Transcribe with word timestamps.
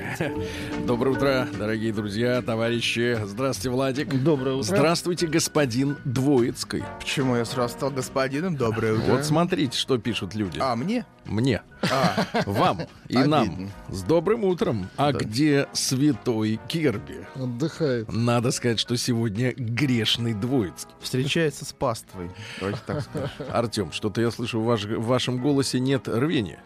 Доброе 0.86 1.10
утро, 1.10 1.48
дорогие 1.58 1.92
друзья, 1.92 2.40
товарищи. 2.42 3.18
Здравствуйте, 3.24 3.70
Владик. 3.70 4.22
Доброе 4.22 4.56
утро. 4.56 4.62
Здравствуйте, 4.76 5.26
господин 5.26 5.96
Двоицкий. 6.04 6.82
Почему 7.00 7.36
я 7.36 7.44
сразу 7.44 7.74
стал 7.74 7.90
господином? 7.90 8.56
Доброе 8.56 8.94
утро. 8.94 9.12
Вот 9.12 9.24
смотрите, 9.24 9.76
что 9.78 9.98
пишут 9.98 10.34
люди. 10.34 10.58
А, 10.60 10.74
мне? 10.76 11.04
Мне. 11.24 11.62
А, 11.82 12.26
Вам 12.46 12.80
и 13.08 13.16
Обидно. 13.16 13.44
нам. 13.44 13.70
С 13.88 14.02
добрым 14.02 14.44
утром. 14.44 14.88
А 14.96 15.12
где 15.12 15.66
святой 15.72 16.58
Кирби? 16.68 17.26
Отдыхает. 17.34 18.12
Надо 18.12 18.50
сказать, 18.50 18.80
что 18.80 18.96
сегодня 18.96 19.52
грешный 19.56 20.34
Двоицкий. 20.34 20.92
встречается 21.00 21.64
с 21.64 21.72
паствой. 21.72 22.30
Давайте 22.60 22.80
так 22.86 23.02
скажем. 23.02 23.30
Артем, 23.52 23.92
что-то 23.92 24.20
я 24.20 24.30
слышу, 24.30 24.60
в, 24.60 24.64
ваш- 24.64 24.84
в 24.84 25.04
вашем 25.06 25.38
голосе 25.38 25.78
нет 25.80 26.08
рвения. 26.08 26.58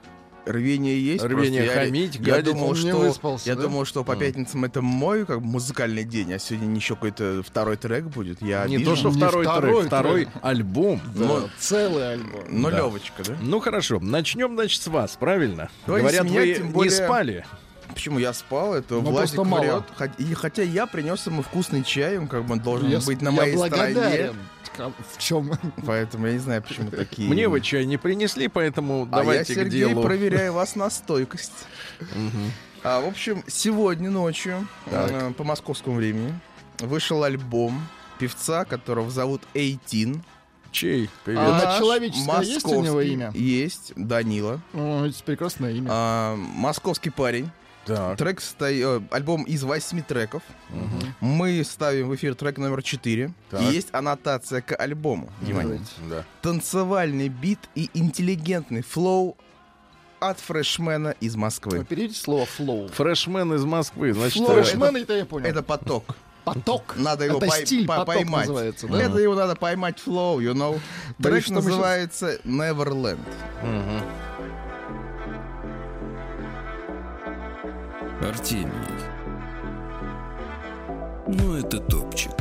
Рвение 0.46 1.00
есть. 1.04 1.24
Рвение 1.24 1.62
просто 1.64 1.80
я- 1.80 1.86
хамить, 1.86 2.14
я, 2.16 2.34
гадить. 2.36 2.44
думал, 2.52 2.68
Он 2.70 2.74
не 2.80 2.88
что, 2.90 2.98
выспался, 2.98 3.48
я 3.48 3.56
да? 3.56 3.62
думал, 3.62 3.84
что 3.84 4.04
по 4.04 4.14
пятницам 4.16 4.64
это 4.64 4.80
мой 4.80 5.26
как 5.26 5.40
бы, 5.40 5.46
музыкальный 5.46 6.04
день, 6.04 6.32
а 6.34 6.38
сегодня 6.38 6.74
еще 6.76 6.94
какой-то 6.94 7.42
второй 7.44 7.76
трек 7.76 8.04
будет. 8.04 8.40
Я 8.40 8.64
Не 8.66 8.76
обижен. 8.76 8.92
то, 8.94 8.96
что 8.96 9.08
Не 9.10 9.16
второй, 9.16 9.44
второй 9.44 9.72
трек, 9.80 9.86
второй 9.86 10.24
трек. 10.26 10.34
альбом. 10.42 11.00
Да, 11.16 11.40
целый 11.58 12.12
альбом. 12.12 12.44
Ну, 12.48 12.70
Да. 12.70 12.76
Левочка, 12.76 13.24
да? 13.24 13.36
Ну 13.40 13.58
хорошо, 13.60 13.98
начнем, 14.00 14.54
значит, 14.54 14.80
с 14.80 14.86
вас, 14.86 15.16
правильно? 15.18 15.68
Давайте 15.86 16.08
с 16.08 16.12
Говорят, 16.12 16.30
меня, 16.30 16.40
вы 16.40 16.54
тем 16.54 16.66
не 16.68 16.72
более- 16.72 16.90
спали. 16.92 17.46
Почему 17.88 18.18
я 18.18 18.32
спал? 18.32 18.74
Это 18.74 18.94
Ну, 18.94 19.00
Владик 19.00 19.40
И 20.18 20.34
хотя 20.34 20.62
я 20.62 20.86
принес 20.86 21.24
ему 21.26 21.42
вкусный 21.42 21.82
чай, 21.82 22.18
он 22.18 22.26
как 22.28 22.44
бы 22.44 22.56
должен 22.56 22.88
Я, 22.88 23.00
быть 23.00 23.22
на 23.22 23.30
я 23.30 23.34
моей 23.36 23.54
благодарен. 23.56 23.94
стороне. 23.96 24.32
В 24.78 25.18
чем? 25.18 25.52
Поэтому 25.86 26.26
я 26.26 26.34
не 26.34 26.38
знаю, 26.38 26.62
почему 26.62 26.90
такие. 26.90 27.28
Мне 27.28 27.48
вы 27.48 27.60
чай 27.60 27.84
не 27.86 27.96
принесли, 27.96 28.48
поэтому 28.48 29.02
А 29.10 29.16
я, 29.18 29.22
давайте 29.22 29.54
к 29.54 29.56
Сергей, 29.56 29.88
делу. 29.88 30.02
проверяю 30.02 30.52
вас 30.52 30.76
на 30.76 30.90
стойкость. 30.90 31.52
А, 32.82 33.00
в 33.00 33.06
общем, 33.06 33.42
сегодня 33.48 34.10
ночью, 34.10 34.66
Так. 34.90 35.10
э, 35.10 35.32
по 35.32 35.42
московскому 35.44 35.96
времени, 35.96 36.38
вышел 36.78 37.24
альбом 37.24 37.86
певца, 38.18 38.64
которого 38.64 39.10
зовут 39.10 39.42
Эйтин. 39.54 40.22
Чей? 40.70 41.08
Привет. 41.24 41.40
А 41.42 41.64
Наше 41.64 41.78
человеческое 41.78 42.42
есть 42.42 42.66
у 42.66 42.82
него 42.82 43.00
имя? 43.00 43.30
Есть, 43.34 43.92
Данила. 43.96 44.60
О, 44.74 45.06
это 45.06 45.24
прекрасное 45.24 45.72
имя. 45.72 45.88
А, 45.90 46.36
московский 46.36 47.10
парень. 47.10 47.50
Так. 47.86 48.18
Трек 48.18 48.40
сто- 48.40 48.66
э, 48.66 49.00
альбом 49.10 49.44
из 49.44 49.62
восьми 49.62 50.02
треков. 50.02 50.42
Мгм. 50.70 51.14
Мы 51.20 51.62
ставим 51.64 52.08
в 52.08 52.14
эфир 52.16 52.34
трек 52.34 52.58
номер 52.58 52.82
4. 52.82 53.32
Так. 53.50 53.60
И 53.60 53.64
есть 53.66 53.88
аннотация 53.92 54.60
к 54.60 54.74
альбому. 54.74 55.30
Внимание. 55.40 55.80
Да. 56.10 56.24
Танцевальный 56.42 57.28
бит 57.28 57.60
и 57.76 57.88
интеллигентный 57.94 58.82
flow 58.82 59.36
от 60.18 60.40
freshman 60.40 61.06
а 61.06 61.14
из 61.20 61.36
Москвы. 61.36 61.84
Переведите 61.84 62.18
слово 62.20 62.46
flow. 62.58 62.90
Freshman 62.92 63.52
из 63.54 63.64
Москвы. 63.64 64.12
Значит, 64.14 64.38
Flow, 64.42 64.50
э, 64.58 64.62
Freshman, 64.62 64.96
это 64.96 65.12
я 65.14 65.24
понял. 65.26 65.46
Это 65.46 65.62
поток. 65.62 66.16
поток. 66.44 66.94
Надо 66.96 67.24
его 67.24 67.38
это 67.38 67.46
пой- 67.48 67.66
стиль, 67.66 67.86
по- 67.86 67.96
поток 67.96 68.14
поймать. 68.14 68.46
называется, 68.46 68.86
да? 68.86 69.02
Это 69.02 69.18
его 69.18 69.34
надо 69.34 69.56
поймать 69.56 69.98
флоу, 69.98 70.40
you 70.40 70.54
know. 70.54 70.78
Трек 71.22 71.48
называется 71.50 72.38
Neverland. 72.44 73.18
мгм. 73.62 74.00
Артемий. 78.22 78.70
Ну, 81.26 81.54
это 81.54 81.78
топчик. 81.78 82.32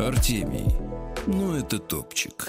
Артемий. 0.00 0.74
Ну, 1.26 1.56
это 1.56 1.78
топчик. 1.78 2.48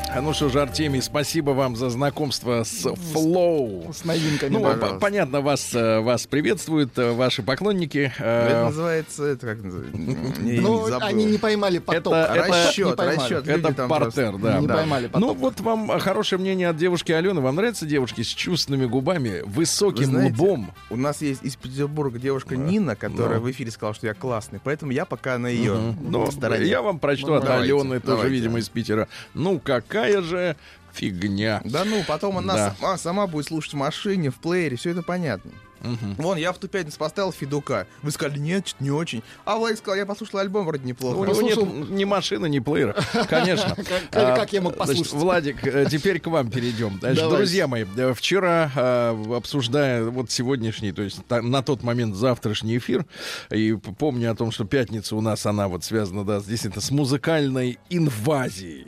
А 0.13 0.15
ну- 0.15 0.27
ну 0.31 0.33
что 0.33 0.49
же, 0.49 0.61
Артемий, 0.61 1.01
спасибо 1.01 1.51
вам 1.51 1.77
за 1.77 1.89
знакомство 1.89 2.63
с 2.63 2.85
Flow. 2.85 3.93
С 3.93 4.03
новинками. 4.03 4.51
Ну, 4.51 4.59
да. 4.61 4.71
пожалуйста. 4.71 4.93
по- 4.95 4.99
понятно, 4.99 5.39
вас, 5.41 5.73
э, 5.73 5.99
вас 6.01 6.27
приветствуют 6.27 6.97
э, 6.99 7.11
ваши 7.13 7.43
поклонники. 7.43 8.11
Э, 8.19 8.47
Это 8.49 8.65
называется, 8.65 9.23
это 9.25 9.47
как 9.47 9.63
называется? 9.63 9.97
Ну, 9.97 10.85
они 11.01 11.23
не 11.25 11.37
поймали 11.37 11.77
поток. 11.79 12.13
Это- 12.13 12.33
это- 12.33 12.47
Расчет, 12.49 12.95
поймали. 12.97 13.17
расчет. 13.19 13.47
Это 13.47 13.87
партер, 13.87 14.37
да. 14.37 14.59
Не 14.59 14.67
да. 14.67 14.75
поймали 14.75 15.07
поток. 15.07 15.21
Ну 15.21 15.33
вот 15.33 15.59
вам 15.61 15.87
хорошее 15.99 16.39
мнение 16.41 16.67
от 16.69 16.75
девушки 16.77 17.13
Алены. 17.13 17.39
Вам 17.39 17.55
нравятся 17.55 17.85
девушки 17.85 18.21
с 18.21 18.27
чувственными 18.27 18.87
губами, 18.87 19.41
Вы 19.45 19.61
высоким 19.61 20.05
знаете, 20.05 20.33
лбом? 20.35 20.71
У 20.89 20.97
нас 20.97 21.21
есть 21.21 21.41
из 21.43 21.55
Петербурга 21.55 22.19
девушка 22.19 22.57
Нина, 22.57 22.97
которая 22.97 23.39
Ну. 23.39 23.45
в 23.45 23.51
эфире 23.51 23.71
сказала, 23.71 23.93
что 23.95 24.07
я 24.07 24.13
классный. 24.13 24.59
Поэтому 24.61 24.91
я 24.91 25.05
пока 25.05 25.37
на 25.37 25.47
ее 25.47 25.95
Ну, 26.01 26.29
стороне. 26.31 26.65
я 26.65 26.81
вам 26.81 26.99
прочту 26.99 27.27
Ну, 27.27 27.33
от 27.35 27.43
давайте, 27.45 27.73
Алены, 27.73 27.99
тоже, 28.01 28.17
давайте. 28.17 28.29
видимо, 28.35 28.59
из 28.59 28.67
Питера. 28.67 29.07
Ну, 29.33 29.59
какая 29.59 30.00
же 30.21 30.55
фигня. 30.93 31.61
Да 31.65 31.83
ну, 31.85 32.03
потом 32.07 32.37
она 32.37 32.55
Да. 32.55 32.75
сама, 32.79 32.97
сама 32.97 33.27
будет 33.27 33.47
слушать 33.47 33.73
в 33.73 33.77
машине, 33.77 34.29
в 34.29 34.35
плеере, 34.35 34.77
все 34.77 34.91
это 34.91 35.01
понятно. 35.03 35.51
Мгм. 35.81 36.15
Вон, 36.17 36.37
я 36.37 36.51
в 36.53 36.57
ту 36.57 36.67
пятницу 36.67 36.97
поставил 36.97 37.31
Федука. 37.31 37.87
Вы 38.03 38.11
сказали, 38.11 38.39
нет, 38.39 38.67
что-то 38.67 38.83
не 38.83 38.91
очень. 38.91 39.23
А 39.45 39.57
Владик 39.57 39.79
сказал, 39.79 39.95
я 39.97 40.05
послушал 40.05 40.39
альбом, 40.39 40.65
вроде 40.65 40.83
У 40.83 40.87
неплохо. 40.87 41.15
него 41.15 41.25
Послушал. 41.25 41.65
нет 41.65 41.89
ни 41.89 42.03
машины, 42.03 42.47
ни 42.49 42.59
плеера. 42.59 42.95
Конечно. 43.29 43.75
Как- 44.11 44.37
А, 44.39 44.47
я 44.51 44.61
мог 44.61 44.75
значит, 44.75 44.77
послушать? 44.97 45.13
Владик, 45.13 45.67
э, 45.67 45.85
теперь 45.89 46.19
к 46.19 46.27
вам 46.27 46.49
перейдем. 46.51 46.99
Друзья 46.99 47.67
мои, 47.67 47.85
э, 47.97 48.13
вчера, 48.13 48.71
э, 48.75 49.35
обсуждая 49.35 50.03
вот 50.05 50.29
сегодняшний, 50.31 50.91
то 50.91 51.01
есть 51.01 51.19
на 51.29 51.61
тот 51.63 51.83
момент 51.83 52.15
завтрашний 52.15 52.77
эфир, 52.77 53.05
и 53.49 53.73
помню 53.73 54.31
о 54.31 54.35
том, 54.35 54.51
что 54.51 54.65
пятница 54.65 55.15
у 55.15 55.21
нас, 55.21 55.45
она 55.45 55.67
вот 55.67 55.83
связана, 55.83 56.23
да, 56.23 56.39
действительно, 56.41 56.81
с 56.81 56.91
музыкальной 56.91 57.79
инвазией 57.89 58.87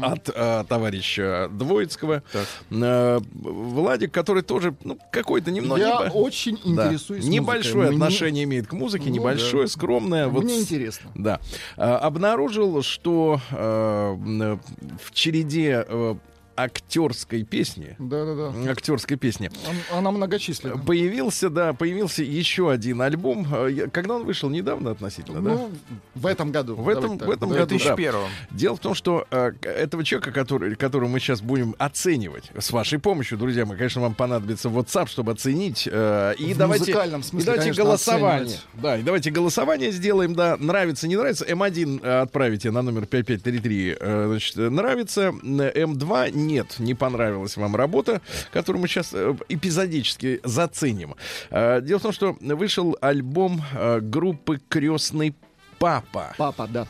от 0.00 0.24
товарища 0.68 1.48
Двоицкого. 1.52 2.22
Владик, 2.70 4.12
который 4.12 4.42
тоже, 4.42 4.74
ну, 4.84 4.98
какой-то 5.10 5.50
немного... 5.50 6.11
Очень 6.14 6.58
интересуюсь 6.64 7.24
Небольшое 7.24 7.90
отношение 7.90 8.44
имеет 8.44 8.66
к 8.66 8.72
музыке, 8.72 9.06
Ну, 9.08 9.14
небольшое, 9.16 9.68
скромное. 9.68 10.28
вот 10.28 10.44
Мне 10.44 10.60
интересно. 10.60 11.10
да. 11.14 11.40
А, 11.76 11.98
обнаружил, 11.98 12.82
что 12.82 13.40
э, 13.50 13.56
м, 13.56 14.60
в 15.02 15.12
череде 15.12 15.84
э, 15.88 16.14
актерской 16.56 17.42
песни, 17.44 17.96
Да-да-да. 17.98 18.70
актерской 18.70 19.16
песни, 19.16 19.50
Он- 19.90 19.98
Она 19.98 20.10
многочисленна. 20.10 20.78
появился, 20.78 21.50
да, 21.50 21.72
появился 21.72 22.22
еще 22.22 22.70
один 22.70 23.00
альбом. 23.02 23.46
Э, 23.52 23.88
Когда 23.92 24.16
он 24.16 24.24
вышел? 24.24 24.48
Недавно 24.50 24.90
относительно, 24.90 25.40
да? 25.40 25.50
Ну, 25.52 25.70
в 26.14 26.26
этом 26.26 26.50
году. 26.52 26.74
В 26.76 26.88
этом- 26.88 27.18
в 27.18 27.30
этом 27.30 27.48
Да. 27.50 27.56
году, 27.56 27.78
да. 27.78 27.78
2001 27.78 28.28
Дело 28.50 28.76
в 28.76 28.80
том, 28.80 28.94
что 28.94 29.26
э, 29.30 29.52
этого 29.62 30.04
человека, 30.04 30.32
который, 30.32 30.74
которого 30.76 31.08
мы 31.08 31.20
сейчас 31.20 31.40
будем 31.40 31.74
оценивать, 31.78 32.50
с 32.58 32.70
вашей 32.70 32.98
помощью, 32.98 33.38
друзья 33.38 33.64
мои, 33.66 33.76
конечно, 33.76 34.00
вам 34.02 34.14
понадобится 34.14 34.68
WhatsApp, 34.68 35.08
чтобы 35.08 35.32
оценить. 35.32 35.88
э, 35.90 36.34
и 36.38 36.54
В 36.54 36.58
давайте, 36.58 36.84
музыкальном 36.84 37.20
и 37.20 37.24
смысле, 37.24 37.44
давайте 37.46 37.62
конечно, 37.64 37.84
голосование. 37.84 38.42
оценивать. 38.42 38.66
Да, 38.74 38.98
и 38.98 39.02
давайте 39.02 39.30
голосование 39.30 39.90
сделаем, 39.92 40.34
да, 40.34 40.56
нравится, 40.58 41.08
не 41.08 41.16
нравится. 41.16 41.44
М1 41.44 42.00
э, 42.02 42.20
отправите 42.20 42.70
на 42.70 42.82
номер 42.82 43.06
5533, 43.06 43.96
э, 43.98 44.26
значит, 44.28 44.56
нравится. 44.56 45.20
М- 45.22 45.60
М2 45.60 46.30
нет, 46.46 46.78
не 46.78 46.94
понравилась 46.94 47.56
вам 47.56 47.76
работа, 47.76 48.20
которую 48.52 48.82
мы 48.82 48.88
сейчас 48.88 49.12
э, 49.12 49.34
эпизодически 49.48 50.40
заценим. 50.44 51.16
Э, 51.50 51.80
дело 51.80 51.98
в 51.98 52.02
том, 52.02 52.12
что 52.12 52.36
вышел 52.40 52.96
альбом 53.00 53.62
э, 53.74 54.00
группы 54.00 54.60
Крестный 54.68 55.34
Папа. 55.78 56.34
Папа, 56.38 56.68
да. 56.68 56.86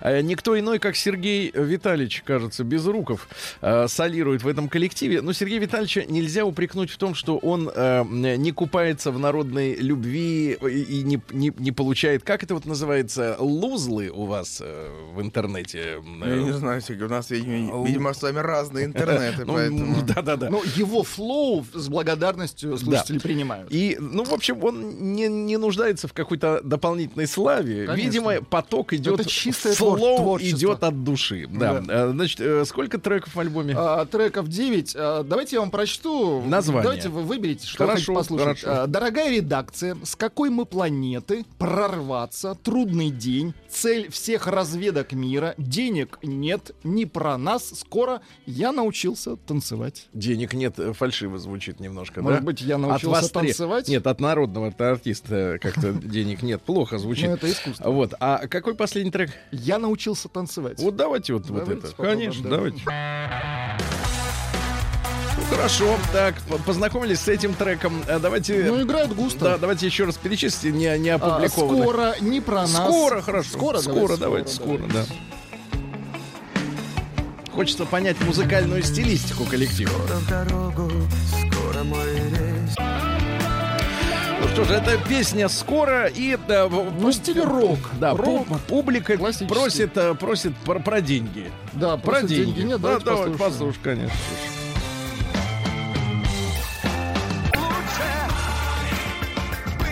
Э, 0.00 0.20
Никто 0.20 0.58
иной, 0.58 0.78
как 0.78 0.96
Сергей 0.96 1.50
Витальевич, 1.54 2.22
кажется, 2.24 2.64
Безруков, 2.64 3.28
э, 3.60 3.88
солирует 3.88 4.42
в 4.42 4.48
этом 4.48 4.68
коллективе. 4.68 5.22
Но 5.22 5.32
Сергея 5.32 5.60
Витальевича 5.60 6.04
нельзя 6.06 6.44
упрекнуть 6.44 6.90
в 6.90 6.98
том, 6.98 7.14
что 7.14 7.38
он 7.38 7.70
э, 7.74 8.04
не 8.08 8.52
купается 8.52 9.10
в 9.10 9.18
народной 9.18 9.74
любви 9.74 10.52
и 10.52 11.02
не, 11.02 11.20
не, 11.30 11.52
не 11.56 11.72
получает, 11.72 12.22
как 12.22 12.42
это 12.42 12.54
вот 12.54 12.66
называется, 12.66 13.36
лузлы 13.38 14.10
у 14.10 14.26
вас 14.26 14.60
э, 14.60 14.90
в 15.14 15.20
интернете. 15.20 16.02
Я 16.24 16.36
не 16.36 16.52
знаю, 16.52 16.80
Сергей, 16.80 17.06
у 17.06 17.08
нас, 17.08 17.30
видимо, 17.30 17.86
видимо, 17.86 18.12
с 18.12 18.22
вами 18.22 18.38
разные 18.38 18.86
интернеты, 18.86 19.44
Ну, 19.48 19.54
поэтому... 19.54 20.02
Да-да-да. 20.02 20.50
Ну, 20.50 20.62
его 20.76 21.02
flow 21.02 21.64
с 21.72 21.88
благодарностью 21.88 22.76
слушатели 22.76 23.18
принимают. 23.18 23.72
И, 23.72 23.96
ну, 23.98 24.24
в 24.24 24.32
общем, 24.32 24.62
он 24.62 25.14
не, 25.14 25.28
не 25.28 25.56
нуждается 25.56 26.08
в 26.08 26.12
какой-то 26.12 26.60
дополнительной 26.62 27.26
славе. 27.26 27.86
Конечно. 27.86 28.04
Видимо, 28.04 28.42
поток 28.42 28.92
идет, 28.92 29.20
Это 29.20 29.28
чистое 29.70 29.88
flow 29.88 29.96
твор- 29.98 30.16
творчество. 30.22 30.56
идет 30.58 30.82
от 30.84 31.04
души. 31.04 31.46
Да. 31.50 31.80
Да. 31.80 31.94
Э, 32.06 32.10
Значит, 32.12 32.40
э, 32.40 32.64
сколько 32.64 32.98
треков 32.98 33.34
в 33.34 33.40
альбоме? 33.40 33.74
А, 33.76 34.04
треков 34.06 34.48
9. 34.48 34.94
А, 34.96 35.22
давайте 35.22 35.56
я 35.56 35.60
вам 35.60 35.70
прочту. 35.70 36.42
Название. 36.42 36.82
Давайте 36.82 37.08
вы 37.08 37.22
выберите, 37.22 37.66
что 37.66 37.78
Хорошо, 37.86 37.94
хотите 37.96 38.12
послушать. 38.14 38.44
хорошо. 38.62 38.82
А, 38.82 38.86
Дорогая 38.86 39.30
редакция, 39.30 39.96
с 40.02 40.16
какой 40.16 40.50
мы 40.50 40.64
планеты? 40.66 41.44
Прорваться, 41.58 42.56
трудный 42.62 43.10
день, 43.10 43.54
цель 43.68 44.10
всех 44.10 44.46
разведок 44.46 45.12
мира, 45.12 45.54
денег 45.58 46.18
нет, 46.22 46.72
не 46.82 47.06
про 47.06 47.38
нас, 47.38 47.70
скоро 47.80 48.20
я 48.46 48.72
научился 48.72 49.36
танцевать. 49.36 50.08
Денег 50.12 50.54
нет, 50.54 50.78
э, 50.78 50.92
фальшиво 50.92 51.38
звучит 51.38 51.78
немножко, 51.80 52.20
Может 52.22 52.40
да? 52.40 52.44
быть, 52.46 52.60
я 52.62 52.74
От 52.76 52.80
научился 52.82 53.22
три- 53.32 53.48
танцевать? 53.48 53.88
Нет, 53.88 54.06
от 54.06 54.20
народного 54.20 54.72
артиста 54.78 55.58
как-то 55.60 55.92
денег 56.02 56.42
нет. 56.42 56.62
Плохо 56.62 56.94
Ну, 56.96 57.00
звучит. 57.00 57.28
это 57.30 57.50
искусство. 57.50 57.90
Вот. 57.90 58.14
А 58.18 58.46
какой 58.48 58.74
последний 58.74 59.10
трек? 59.10 59.30
Я 59.60 59.78
научился 59.78 60.28
танцевать. 60.28 60.80
Вот 60.80 60.96
давайте 60.96 61.34
вот, 61.34 61.48
вот 61.50 61.64
Давайте 61.64 61.86
это. 61.86 61.96
попробуем, 61.96 62.18
Конечно, 62.18 62.42
да. 62.48 62.56
давайте. 62.56 62.82
Ну, 65.36 65.44
Хорошо, 65.56 65.96
так, 66.12 66.34
по- 66.42 66.58
познакомились 66.58 67.20
с 67.20 67.28
этим 67.28 67.54
треком. 67.54 68.02
Э, 68.08 68.18
Давайте... 68.18 68.64
Ну, 68.64 68.82
играют 68.82 69.14
густо. 69.14 69.44
Да, 69.44 69.58
давайте 69.58 69.86
еще 69.86 70.04
раз 70.04 70.16
перечислите 70.16 70.76
не, 70.76 70.98
не 70.98 71.10
А, 71.10 71.14
опубликованных. 71.14 71.82
скоро, 71.84 72.14
не 72.20 72.40
про 72.40 72.62
нас. 72.62 72.72
Скоро, 72.72 73.22
хорошо. 73.22 73.50
Скоро, 73.52 73.78
скоро 73.78 74.16
давайте, 74.16 74.52
скоро, 74.52 74.82
да. 74.92 75.04
Хочется 77.54 77.86
понять 77.86 78.20
музыкальную 78.20 78.82
стилистику 78.82 79.44
коллектива. 79.44 79.92
Ну 80.08 80.14
что 84.58 84.64
же, 84.64 84.74
это 84.74 84.98
песня 85.08 85.48
«Скоро» 85.48 86.06
и... 86.06 86.36
Да, 86.48 86.68
Ну, 86.68 87.12
стиле 87.12 87.42
рок. 87.44 87.78
да, 88.00 88.10
рок. 88.16 88.48
пу- 88.48 88.58
публика 88.66 89.16
просит, 89.16 89.96
э, 89.96 90.14
просит 90.14 90.56
про, 90.56 90.80
про 90.80 91.00
деньги. 91.00 91.48
Да, 91.74 91.96
Про 91.96 92.22
деньги. 92.22 92.54
деньги 92.54 92.60
нет, 92.62 92.80
да, 92.80 92.98
давай, 92.98 93.28
послушаем. 93.30 93.38
послушай, 93.38 93.78
конечно. 93.84 94.16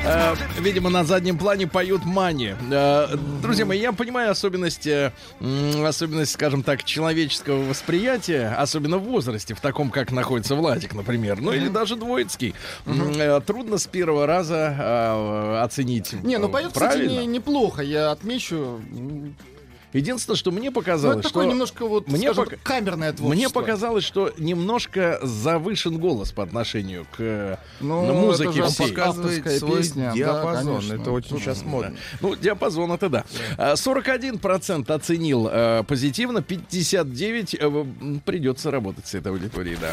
Э, 0.09 0.35
Видимо, 0.61 0.89
на 0.91 1.05
заднем 1.05 1.37
плане 1.39 1.67
поют 1.67 2.05
Мани. 2.05 2.55
Э, 2.71 3.09
Друзья 3.43 3.67
мои, 3.67 3.79
я 3.81 3.93
понимаю 3.93 4.31
особенность, 4.31 4.87
м, 4.87 5.85
особенность, 5.85 6.33
скажем 6.33 6.63
так, 6.63 6.85
человеческого 6.85 7.63
восприятия, 7.65 8.55
особенно 8.57 8.99
в 8.99 9.03
возрасте, 9.05 9.55
в 9.55 9.61
таком, 9.61 9.91
как 9.91 10.13
находится 10.13 10.55
Владик, 10.55 10.95
например, 10.95 11.41
ну 11.41 11.53
или 11.53 11.69
даже 11.69 11.97
Двоицкий. 11.97 12.55
Э, 12.87 13.41
Трудно 13.45 13.79
с 13.79 13.87
первого 13.87 14.27
раза 14.27 14.77
э, 14.79 15.61
оценить. 15.65 16.13
Не, 16.23 16.39
ну 16.39 16.49
поет, 16.49 16.69
кстати, 16.73 16.93
правильно. 16.99 17.21
не- 17.21 17.27
неплохо. 17.27 17.83
Я 17.83 18.11
отмечу. 18.13 18.81
Единственное, 19.97 20.37
что 20.37 20.51
мне 20.51 20.69
Ну, 20.71 20.75
показалось, 20.75 21.19
это 21.19 21.29
что... 21.29 21.35
такое 21.41 21.47
немножко 21.51 21.87
вот, 21.87 22.09
мне 22.09 22.27
скажем, 22.33 22.45
пока- 22.45 22.57
камерное 22.63 23.13
творчество. 23.13 23.35
Мне 23.35 23.49
показалось, 23.49 24.05
что 24.05 24.33
немножко 24.39 25.19
завышен 25.23 25.99
голос 25.99 26.33
по 26.33 26.43
отношению 26.43 27.07
к 27.17 27.59
Ну, 27.81 28.07
на 28.07 28.13
музыке 28.13 28.51
это 28.61 28.69
же 28.69 28.75
всей. 28.75 28.89
показывает 28.93 29.59
свой 29.59 29.79
песня, 29.79 30.05
да, 30.11 30.13
диапазон. 30.15 30.77
конечно. 30.81 31.03
это 31.03 31.11
очень 31.11 31.39
сейчас 31.39 31.63
модно. 31.65 31.95
Ну, 32.21 32.35
диапазон 32.37 32.93
это 32.93 33.09
да. 33.09 33.25
А, 33.57 33.75
41% 33.75 34.91
оценил 34.93 35.49
э, 35.51 35.83
позитивно, 35.87 36.39
59% 36.39 37.57
э, 37.59 38.19
придется 38.25 38.71
работать 38.71 39.07
с 39.07 39.15
этой 39.15 39.33
аудиторией, 39.33 39.77
да. 39.81 39.93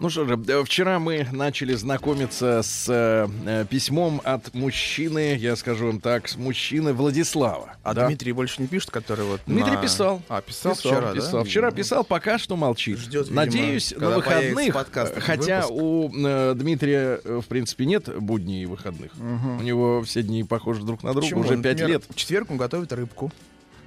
Ну 0.00 0.10
что 0.10 0.24
же, 0.26 0.38
э, 0.46 0.62
вчера 0.64 1.00
мы 1.00 1.26
начали 1.32 1.74
знакомиться 1.74 2.62
с 2.62 2.86
э, 2.88 3.26
э, 3.46 3.64
письмом 3.68 4.20
от 4.22 4.54
мужчины, 4.54 5.34
я 5.36 5.56
скажу 5.56 5.86
вам 5.86 6.00
так, 6.00 6.28
с 6.28 6.36
мужчины 6.36 6.92
Владислава. 6.92 7.74
А 7.82 7.94
Да. 7.94 8.06
Дмитрий 8.06 8.30
больше 8.32 8.62
не 8.62 8.68
пишет, 8.68 8.90
который 8.92 9.24
вот 9.24 9.40
Дмитрий 9.46 9.72
на- 9.74 9.82
писал. 9.82 10.22
А, 10.28 10.40
писал, 10.40 10.76
Писал, 10.76 10.92
вчера, 10.92 11.12
писал. 11.12 11.32
да? 11.32 11.44
Вчера 11.44 11.70
писал, 11.72 12.04
пока 12.04 12.38
что 12.38 12.54
молчит. 12.56 12.98
Ждет, 12.98 13.24
видимо, 13.26 13.36
Надеюсь, 13.44 13.92
на 13.96 14.10
выходных, 14.10 14.76
хотя 15.18 15.62
выпуск. 15.62 15.72
у 15.82 16.12
э, 16.26 16.54
Дмитрия, 16.54 17.20
э, 17.24 17.40
в 17.44 17.46
принципе, 17.48 17.84
нет 17.84 18.08
будней 18.20 18.62
и 18.62 18.66
выходных. 18.66 19.10
У 19.18 19.62
него 19.62 20.02
все 20.04 20.22
дни 20.22 20.44
похожи 20.44 20.82
друг 20.84 21.02
на 21.02 21.10
друга 21.12 21.26
Почему? 21.26 21.40
уже 21.40 21.60
пять 21.60 21.80
лет. 21.80 22.04
В 22.08 22.14
четверг 22.14 22.52
он 22.52 22.56
готовит 22.56 22.92
рыбку. 22.92 23.32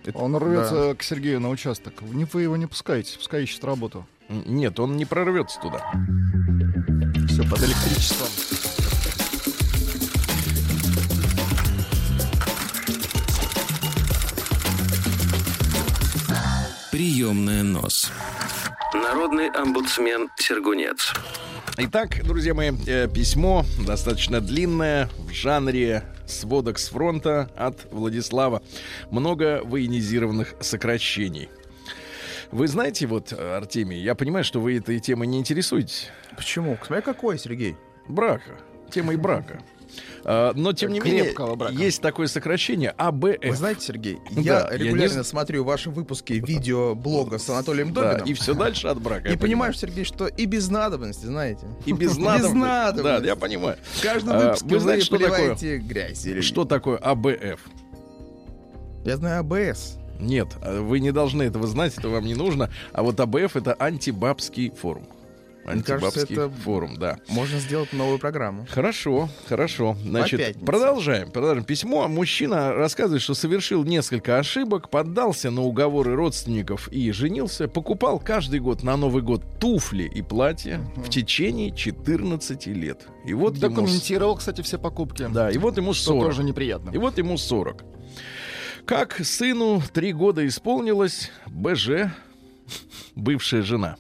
Это- 0.06 0.18
Он 0.18 0.36
рвется 0.36 0.96
к 0.96 1.04
Сергею 1.04 1.40
на 1.40 1.50
участок. 1.50 2.02
Не 2.02 2.26
вы 2.26 2.42
его 2.44 2.58
не 2.58 2.66
пускаете, 2.66 3.18
пускай 3.18 3.44
ищет 3.44 3.64
работу. 3.64 4.06
Нет, 4.30 4.80
он 4.80 4.98
не 4.98 5.06
прорвется 5.06 5.60
туда. 5.60 5.80
Все 7.28 7.44
под 7.44 7.60
электричеством. 7.64 8.28
Приемная 16.92 17.64
нос. 17.64 18.12
Народный 18.94 19.50
омбудсмен 19.50 20.30
Сергунец. 20.38 21.14
Итак, 21.78 22.24
друзья 22.26 22.54
мои, 22.54 22.72
э, 22.86 23.08
письмо 23.08 23.66
достаточно 23.86 24.42
длинное 24.42 25.10
в 25.18 25.32
жанре 25.32 26.04
сводок 26.32 26.80
с 26.80 26.90
фронта 26.90 27.50
от 27.56 27.92
Владислава. 27.92 28.62
Много 29.10 29.62
военизированных 29.64 30.56
сокращений. 30.60 31.50
Вы 32.52 32.68
знаете, 32.68 33.08
вот, 33.08 33.32
Артемий, 33.34 34.02
я 34.02 34.14
понимаю, 34.14 34.44
что 34.44 34.60
вы 34.60 34.78
этой 34.78 35.00
темой 35.00 35.28
не 35.28 35.40
интересуетесь. 35.40 36.10
Почему? 36.36 36.78
Смотри, 36.86 37.04
какой, 37.04 37.40
Сергей. 37.40 37.78
Брака. 38.08 38.58
Темой 38.92 39.16
брака. 39.16 39.62
А, 40.24 40.54
Но, 40.56 40.74
тем 40.74 40.92
не 40.94 41.00
менее, 41.00 41.34
брака. 41.34 41.74
есть 41.74 42.02
такое 42.02 42.28
сокращение 42.28 42.94
А 42.98 43.12
Вы 43.12 43.34
АБФ. 43.34 43.56
знаете, 43.58 43.82
Сергей, 43.82 44.18
Да, 44.32 44.42
я 44.42 44.68
я 44.72 44.78
регулярно 44.78 45.18
не- 45.20 45.24
смотрю 45.24 45.64
ваши 45.64 45.90
выпуски 45.90 46.34
видеоблога 46.34 47.38
с 47.40 47.50
Анатолием 47.50 47.94
Да, 47.94 48.14
Добиным. 48.14 48.28
и 48.30 48.34
все 48.34 48.54
дальше 48.54 48.88
от 48.88 49.02
брака. 49.02 49.28
И 49.28 49.32
я 49.32 49.38
понимаешь, 49.38 49.78
Сергей, 49.80 50.04
что 50.06 50.28
и 50.28 50.46
без 50.46 50.70
надобности, 50.70 51.26
знаете. 51.26 51.66
И 51.86 51.92
без 51.94 52.18
надобности. 52.18 52.56
надобности. 52.58 53.22
Да, 53.22 53.28
я 53.28 53.36
понимаю. 53.36 53.78
В 53.96 54.02
каждом 54.04 54.36
А, 54.36 54.40
выпуске 54.40 54.66
вы 54.68 54.80
знаете, 54.80 55.06
что 55.06 55.18
такое? 55.18 55.38
поливаете 55.38 55.78
грязь. 55.78 56.28
Что 56.42 56.66
такое 56.66 56.98
АБФ? 56.98 57.60
Я 59.06 59.18
знаю 59.18 59.40
АБС. 59.42 59.98
Нет, 60.20 60.50
вы 60.64 61.00
не 61.00 61.12
должны 61.12 61.42
этого 61.44 61.66
знать, 61.66 61.98
это 61.98 62.08
вам 62.10 62.26
не 62.26 62.36
нужно. 62.36 62.70
А 62.94 63.02
вот 63.02 63.20
АБФ 63.20 63.56
это 63.56 63.74
антибабский 63.74 64.70
форум. 64.70 65.08
Мне 65.64 65.84
кажется, 65.84 65.94
Антибабский 66.22 66.36
это- 66.36 66.50
форум, 66.50 66.98
да. 66.98 67.18
Можно 67.28 67.60
сделать 67.60 67.94
новую 67.94 68.18
программу. 68.20 68.66
Хорошо, 68.70 69.30
хорошо. 69.48 69.96
Значит, 70.04 70.58
продолжаем. 70.66 71.30
Продолжаем. 71.32 71.64
Письмо. 71.64 72.08
Мужчина 72.08 72.74
рассказывает, 72.74 73.22
что 73.22 73.34
совершил 73.34 73.84
несколько 73.84 74.40
ошибок, 74.40 74.90
поддался 74.90 75.52
на 75.52 75.62
уговоры 75.62 76.16
родственников 76.16 76.88
и 76.92 77.12
женился. 77.12 77.68
Покупал 77.68 78.20
каждый 78.20 78.60
год 78.60 78.84
на 78.84 78.98
Новый 78.98 79.22
год 79.22 79.44
туфли 79.60 80.04
и 80.04 80.22
платья 80.22 80.82
в 80.96 81.10
течение 81.10 81.72
14 81.76 82.68
лет. 82.68 83.08
И 83.26 83.34
вот 83.34 83.58
ему... 83.58 83.70
Документировал, 83.70 84.36
кстати, 84.38 84.62
все 84.62 84.80
покупки. 84.80 85.28
Да, 85.32 85.52
и 85.52 85.58
вот 85.58 85.78
ему 85.78 85.94
Что 85.94 86.14
40. 86.14 86.26
тоже 86.26 86.44
неприятно. 86.44 86.90
И 86.92 86.98
вот 86.98 87.18
ему 87.18 87.38
40. 87.38 87.84
Как 88.86 89.24
сыну 89.24 89.82
три 89.94 90.12
года 90.12 90.46
исполнилось, 90.48 91.32
БЖ, 91.48 92.12
бывшая 93.16 93.62
жена, 93.62 93.98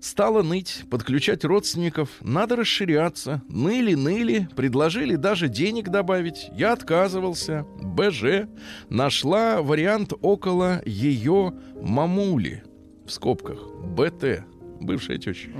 стала 0.00 0.42
ныть, 0.42 0.84
подключать 0.90 1.44
родственников, 1.44 2.08
надо 2.20 2.56
расширяться. 2.56 3.42
Ныли-ныли, 3.48 4.48
предложили 4.56 5.16
даже 5.16 5.48
денег 5.48 5.88
добавить. 5.88 6.48
Я 6.52 6.72
отказывался. 6.72 7.66
БЖ 7.80 8.48
нашла 8.88 9.62
вариант 9.62 10.12
около 10.20 10.82
ее 10.84 11.54
мамули, 11.80 12.62
в 13.06 13.10
скобках, 13.10 13.58
БТ. 13.84 14.44
бывшая 14.80 15.18
теща. 15.18 15.50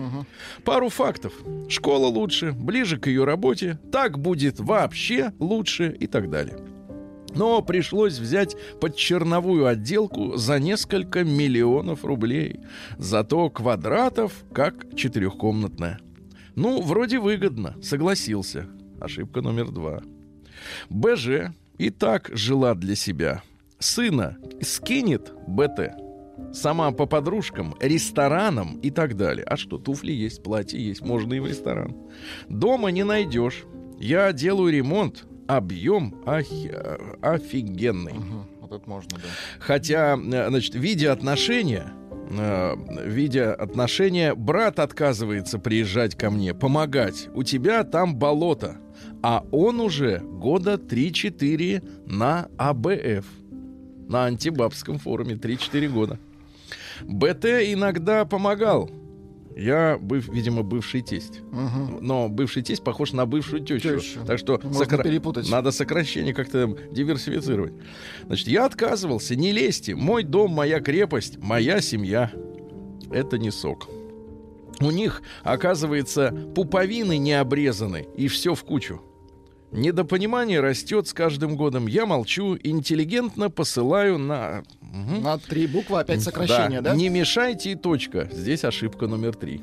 Пару 0.65 0.89
фактов. 0.89 1.33
Школа 1.69 2.07
лучше, 2.07 2.53
ближе 2.53 2.99
к 2.99 3.07
ее 3.07 3.25
работе, 3.25 3.79
так 3.93 4.19
будет 4.19 4.59
вообще 4.61 5.33
лучше 5.39 5.95
и 5.99 6.07
так 6.07 6.31
далее. 6.31 6.59
Но 7.35 7.63
пришлось 7.63 8.19
взять 8.19 8.57
под 8.81 8.97
черновую 8.97 9.67
отделку 9.67 10.37
за 10.37 10.59
несколько 10.59 11.25
миллионов 11.25 12.05
рублей. 12.05 12.61
Зато 12.99 13.51
квадратов 13.51 14.45
как 14.53 14.95
четырехкомнатная. 14.97 16.01
Ну, 16.57 16.83
вроде 16.83 17.19
выгодно, 17.19 17.77
согласился. 17.83 18.67
Ошибка 19.01 19.41
номер 19.41 19.71
два. 19.71 20.03
БЖ 20.89 21.53
и 21.79 21.91
так 21.91 22.31
жила 22.33 22.75
для 22.75 22.95
себя. 22.95 23.43
Сына 23.79 24.37
скинет 24.61 25.33
БТ. 25.47 25.93
Сама 26.53 26.91
по 26.91 27.07
подружкам, 27.07 27.75
ресторанам 27.81 28.79
и 28.81 28.91
так 28.91 29.17
далее. 29.17 29.45
А 29.45 29.57
что, 29.57 29.79
туфли 29.79 30.13
есть, 30.13 30.43
платье 30.43 30.85
есть, 30.85 31.01
можно 31.01 31.35
и 31.35 31.41
в 31.41 31.47
ресторан. 31.47 31.97
Дома 32.49 32.91
не 32.91 33.05
найдешь. 33.05 33.65
Я 33.99 34.33
делаю 34.33 34.73
ремонт, 34.73 35.27
объем 35.57 36.15
охи- 36.27 36.71
офигенный. 37.23 38.15
Мгм, 38.15 38.47
Вот 38.61 38.73
это 38.73 38.89
можно, 38.89 39.11
да. 39.19 39.29
Хотя, 39.59 40.17
э, 40.17 40.49
значит, 40.49 40.75
видя 40.75 41.13
отношения, 41.13 41.93
э, 42.31 42.75
видя 43.07 43.55
отношения, 43.55 44.35
брат 44.35 44.79
отказывается 44.79 45.59
приезжать 45.59 46.15
ко 46.17 46.31
мне, 46.31 46.55
помогать. 46.55 47.29
У 47.35 47.43
тебя 47.43 47.85
там 47.85 48.17
болото. 48.17 48.77
А 49.23 49.45
он 49.51 49.81
уже 49.81 50.19
года 50.19 50.75
3-4 50.79 51.83
на 52.07 52.49
АБФ. 52.59 53.25
На 54.09 54.25
антибабском 54.27 54.99
форуме 54.99 55.35
3-4 55.37 55.89
года. 55.89 56.19
БТ 57.03 57.45
иногда 57.73 58.25
помогал. 58.25 58.91
Я, 59.61 59.99
быв, 60.01 60.29
видимо, 60.29 60.63
бывший 60.63 61.03
тесть. 61.03 61.41
Мгм. 61.53 61.99
Но 62.01 62.29
бывший 62.31 62.63
тесть 62.63 62.83
похож 62.83 63.13
на 63.13 63.27
бывшую 63.27 63.63
тещу. 63.63 64.01
Тещу. 64.01 64.21
Так 64.27 64.39
что 64.39 64.59
Можно 64.63 64.85
сокра- 64.85 65.03
перепутать. 65.03 65.51
надо 65.51 65.71
сокращение 65.71 66.33
как-то 66.33 66.75
диверсифицировать. 66.91 67.75
Значит, 68.27 68.49
я 68.49 68.65
отказывался, 68.65 69.37
не 69.37 69.53
лезьте. 69.53 69.95
Мой 69.95 70.23
дом, 70.25 70.51
моя 70.53 70.81
крепость, 70.81 71.37
моя 71.39 71.81
семья. 71.83 72.31
Это 73.11 73.37
не 73.39 73.51
сок. 73.51 73.89
У 74.81 74.91
них, 74.91 75.21
оказывается, 75.43 76.33
пуповины 76.55 77.19
не 77.19 77.35
обрезаны, 77.35 78.07
и 78.17 78.29
все 78.29 78.55
в 78.55 78.65
кучу. 78.65 79.03
Недопонимание 79.73 80.61
растет 80.61 81.07
с 81.07 81.13
каждым 81.13 81.57
годом. 81.57 81.87
Я 81.87 82.07
молчу, 82.07 82.57
интеллигентно 82.63 83.51
посылаю 83.51 84.19
на... 84.19 84.63
Мгм. 84.81 85.23
На 85.23 85.39
три 85.39 85.67
буквы 85.67 86.01
опять 86.01 86.23
сокращение, 86.23 86.81
да? 86.81 86.95
Не 86.95 87.09
мешайте 87.09 87.73
и 87.73 87.75
точка. 87.77 88.29
Здесь 88.33 88.65
ошибка 88.65 89.07
номер 89.07 89.35
три. 89.37 89.63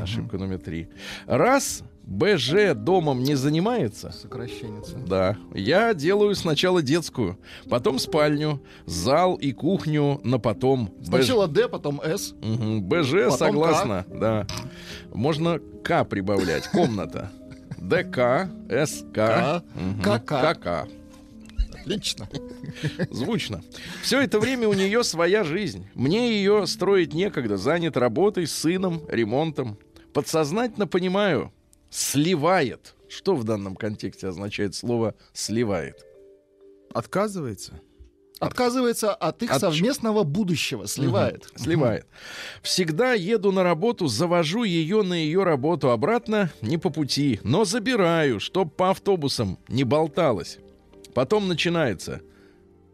Ошибка 0.00 0.38
номер 0.38 0.58
три. 0.58 0.88
Раз 1.26 1.82
БЖ 2.04 2.74
домом 2.74 3.22
не 3.22 3.34
занимается, 3.34 4.12
Сокращение. 4.12 4.82
да, 5.06 5.36
я 5.54 5.92
делаю 5.92 6.34
сначала 6.34 6.80
детскую, 6.80 7.38
потом 7.68 7.98
спальню, 7.98 8.62
зал 8.86 9.34
и 9.36 9.52
кухню 9.52 10.18
на 10.24 10.38
потом. 10.38 10.94
Сначала 11.02 11.48
Д, 11.48 11.68
потом 11.68 12.00
С. 12.02 12.32
Мгм, 12.40 12.82
БЖ 12.82 13.12
Потом 13.24 13.38
согласна, 13.38 14.06
да. 14.08 14.46
Можно 15.12 15.58
К 15.84 16.04
прибавлять. 16.04 16.68
Комната. 16.68 17.30
ДК, 17.80 18.48
СК. 18.86 19.62
КК. 20.02 20.88
Отлично. 21.80 22.28
Звучно. 23.10 23.62
Все 24.02 24.20
это 24.20 24.38
время 24.40 24.68
у 24.68 24.74
нее 24.74 25.02
своя 25.04 25.42
жизнь. 25.44 25.86
Мне 25.94 26.32
ее 26.32 26.66
строить 26.66 27.14
некогда. 27.14 27.56
Занят 27.56 27.96
работой, 27.96 28.46
сыном, 28.46 29.02
ремонтом. 29.08 29.78
Подсознательно 30.12 30.86
понимаю, 30.86 31.52
сливает. 31.90 32.94
Что 33.08 33.34
в 33.34 33.44
данном 33.44 33.74
контексте 33.74 34.28
означает 34.28 34.74
слово 34.74 35.14
сливает? 35.32 36.04
Отказывается? 36.92 37.80
Отказывается 38.38 39.12
от 39.14 39.42
их 39.42 39.50
От 39.50 39.60
совместного 39.60 40.22
будущего. 40.22 40.86
Сливает. 40.86 41.48
Сливает. 41.56 42.06
Всегда 42.62 43.14
еду 43.14 43.52
на 43.52 43.62
работу, 43.62 44.06
завожу 44.06 44.64
ее 44.64 45.02
на 45.02 45.14
ее 45.14 45.42
работу 45.42 45.90
обратно 45.90 46.50
не 46.60 46.78
по 46.78 46.90
пути, 46.90 47.40
но 47.42 47.64
забираю, 47.64 48.38
чтоб 48.40 48.74
по 48.74 48.90
автобусам 48.90 49.58
не 49.68 49.84
болталась. 49.84 50.58
Потом 51.14 51.48
начинается. 51.48 52.22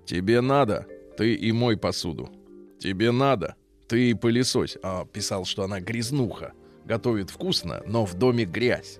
Тебе 0.06 0.40
надо, 0.40 0.86
ты 1.16 1.34
и 1.34 1.52
мой 1.52 1.76
посуду. 1.76 2.30
Тебе 2.78 3.10
надо, 3.10 3.56
ты 3.86 4.10
и 4.10 4.14
пылесось. 4.14 4.78
А 4.82 5.04
писал, 5.04 5.44
что 5.44 5.64
она 5.64 5.80
грязнуха. 5.80 6.52
Готовит 6.84 7.30
вкусно, 7.30 7.82
но 7.86 8.04
в 8.04 8.14
доме 8.14 8.44
грязь. 8.44 8.98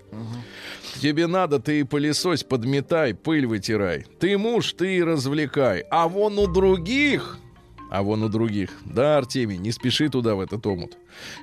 Тебе 1.01 1.27
надо, 1.27 1.59
ты 1.59 1.81
и 1.81 1.83
пылесось 1.83 2.43
подметай, 2.43 3.15
пыль 3.15 3.47
вытирай. 3.47 4.07
Ты 4.21 4.39
муж, 4.39 4.73
ты 4.73 4.97
и 4.97 5.03
развлекай. 5.03 5.85
А 5.91 6.09
вон 6.09 6.39
у 6.39 6.47
других... 6.47 7.39
А 7.91 8.03
вон 8.03 8.23
у 8.23 8.29
других. 8.29 8.71
Да, 8.85 9.19
Артемий, 9.19 9.59
не 9.59 9.71
спеши 9.71 10.09
туда, 10.09 10.35
в 10.35 10.41
этот 10.41 10.67
омут. 10.67 10.97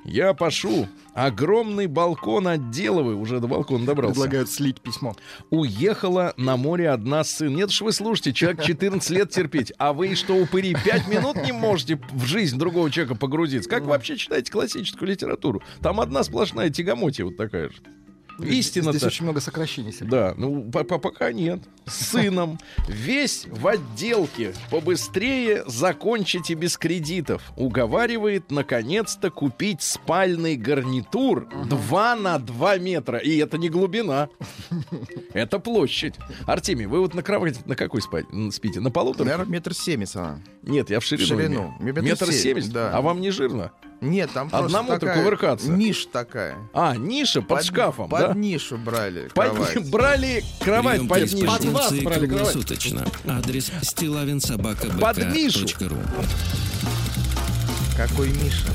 Я 0.06 0.34
пошу. 0.34 0.88
Огромный 1.13 1.88
балкон 1.88 2.48
отделываю. 2.48 3.20
Уже 3.20 3.40
до 3.40 3.48
балкона 3.48 3.86
добрался. 3.86 4.13
Предлагают 4.13 4.50
слить 4.50 4.82
письмо. 4.82 5.16
Уехала 5.50 6.34
на 6.38 6.58
море 6.58 6.90
одна 6.90 7.24
сын. 7.24 7.54
Нет 7.54 7.72
ж 7.72 7.82
вы 7.82 7.92
слушайте, 7.92 8.34
человек 8.34 8.63
14 8.63 9.10
лет 9.10 9.30
терпеть. 9.30 9.74
А 9.78 9.94
вы 9.94 10.16
что, 10.16 10.36
упыри, 10.36 10.74
5 10.74 11.08
минут 11.08 11.36
не 11.46 11.51
можете 11.51 12.00
в 12.12 12.25
жизнь 12.25 12.58
другого 12.58 12.90
человека 12.90 13.16
погрузиться? 13.16 13.70
Как 13.70 13.84
вы 13.84 13.90
вообще 13.90 14.18
читаете 14.18 14.51
классическую 14.51 15.10
литературу? 15.10 15.62
Там 15.82 16.00
одна 16.00 16.24
сплошная 16.24 16.70
тягомотия 16.70 17.25
вот 17.25 17.38
такая 17.38 17.70
же. 17.70 17.75
Истина-то... 18.48 18.98
Здесь 18.98 19.08
очень 19.08 19.24
много 19.26 19.40
сокращений. 19.42 19.92
Сергей. 19.92 20.10
Да, 20.10 20.34
ну 20.38 20.64
по- 20.72 20.84
по- 20.84 20.98
пока 20.98 21.32
нет. 21.32 21.60
С 21.86 22.08
сыном. 22.12 22.60
Весь 22.88 23.46
в 23.48 23.68
отделке. 23.68 24.54
Побыстрее 24.70 25.64
закончите 25.68 26.54
без 26.54 26.78
кредитов. 26.78 27.42
Уговаривает 27.58 28.52
наконец-то 28.52 29.30
купить 29.32 29.82
спальный 29.82 30.56
гарнитур 30.56 31.48
2 31.68 32.16
на 32.16 32.40
2 32.40 32.78
метра. 32.78 33.18
И 33.18 33.38
это 33.38 33.58
не 33.58 33.70
глубина. 33.70 34.30
Это 35.34 35.60
площадь. 35.60 36.16
Артемий, 36.46 36.86
вы 36.86 37.00
вот 37.00 37.14
на 37.14 37.24
кровати 37.24 37.60
на 37.66 37.76
какой 37.76 38.02
спите? 38.02 38.80
На 38.80 38.92
полутора? 38.92 39.26
Наверное, 39.26 39.52
метр 39.52 39.74
семьдесят 39.74 40.16
она. 40.18 40.42
Нет, 40.64 40.90
я 40.90 41.00
в 41.00 41.04
ширину. 41.04 41.28
ширину. 41.28 41.76
имею. 41.80 41.94
Метр 41.94 42.02
Метр 42.02 42.26
семь, 42.32 42.56
семьдесят? 42.56 42.74
да. 42.74 42.92
А 42.98 43.02
вам 43.02 43.22
не 43.22 43.32
жирно? 43.32 43.72
Нет, 44.01 44.31
там 44.34 44.50
просто 44.50 44.65
Одному-то 44.65 45.00
такая 45.00 45.17
кувыркаться. 45.20 45.70
Ниша 45.70 46.08
такая. 46.10 46.58
А, 46.74 46.96
ниша 46.96 47.41
под, 47.43 47.63
шкафом, 47.63 48.10
Под 48.10 48.20
да? 48.20 48.34
нишу 48.34 48.77
брали 48.79 49.29
Под- 49.34 49.51
кровать. 49.53 49.89
брали 49.91 50.43
кровать 50.60 50.96
Прием 50.98 51.08
под 51.08 51.31
нишу. 51.34 51.46
Под 51.46 51.65
вас 51.65 51.93
брали 51.93 52.27
кровать. 52.27 52.55
Адрес 53.27 53.65
Под 53.70 53.75
нишу. 53.77 53.86
стилавинсобакабк.ру 53.86 55.98
Какой 57.96 58.29
Миша? 58.29 58.65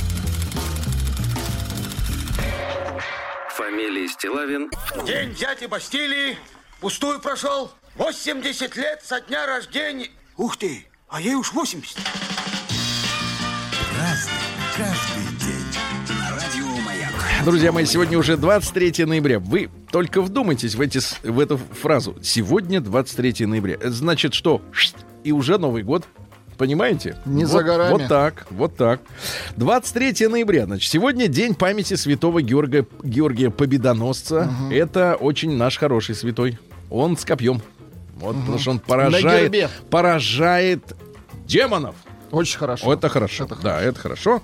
Фамилия 3.50 4.08
Стилавин 4.08 4.70
День 5.06 5.34
дяди 5.34 5.66
Бастилии 5.66 6.36
пустую 6.80 7.20
прошел. 7.20 7.70
80 7.96 8.76
лет 8.76 9.02
со 9.04 9.20
дня 9.20 9.46
рождения. 9.46 10.08
Ух 10.36 10.56
ты, 10.56 10.86
а 11.08 11.20
ей 11.20 11.34
уж 11.34 11.52
80. 11.52 11.96
Друзья 17.46 17.70
мои, 17.70 17.84
сегодня 17.84 18.18
уже 18.18 18.36
23 18.36 19.04
ноября. 19.04 19.38
Вы 19.38 19.70
только 19.92 20.20
вдумайтесь 20.20 20.74
в, 20.74 20.80
эти, 20.80 20.98
в 21.24 21.38
эту 21.38 21.58
фразу. 21.80 22.16
Сегодня 22.20 22.80
23 22.80 23.46
ноября. 23.46 23.74
Это 23.74 23.92
значит, 23.92 24.34
что 24.34 24.60
и 25.22 25.30
уже 25.30 25.56
Новый 25.56 25.84
год. 25.84 26.02
Понимаете? 26.58 27.16
Не 27.24 27.44
вот, 27.44 27.52
за 27.52 27.62
горами. 27.62 27.92
Вот 27.92 28.08
так, 28.08 28.48
вот 28.50 28.76
так. 28.76 29.00
23 29.58 30.26
ноября, 30.26 30.66
значит, 30.66 30.90
сегодня 30.90 31.28
день 31.28 31.54
памяти 31.54 31.94
святого 31.94 32.42
Георгия, 32.42 32.84
Георгия 33.04 33.50
Победоносца. 33.50 34.50
Это 34.72 35.14
очень 35.14 35.56
наш 35.56 35.78
хороший 35.78 36.16
святой. 36.16 36.58
Он 36.90 37.16
с 37.16 37.24
копьем. 37.24 37.62
Вот, 38.16 38.34
потому 38.40 38.58
что 38.58 38.72
он 38.72 38.80
поражает, 38.80 39.70
поражает 39.88 40.96
демонов. 41.46 41.94
Очень 42.30 42.58
хорошо. 42.58 42.92
Это 42.92 43.08
хорошо. 43.08 43.44
Это 43.44 43.56
да, 43.56 43.80
это 43.80 43.98
хорошо. 43.98 44.42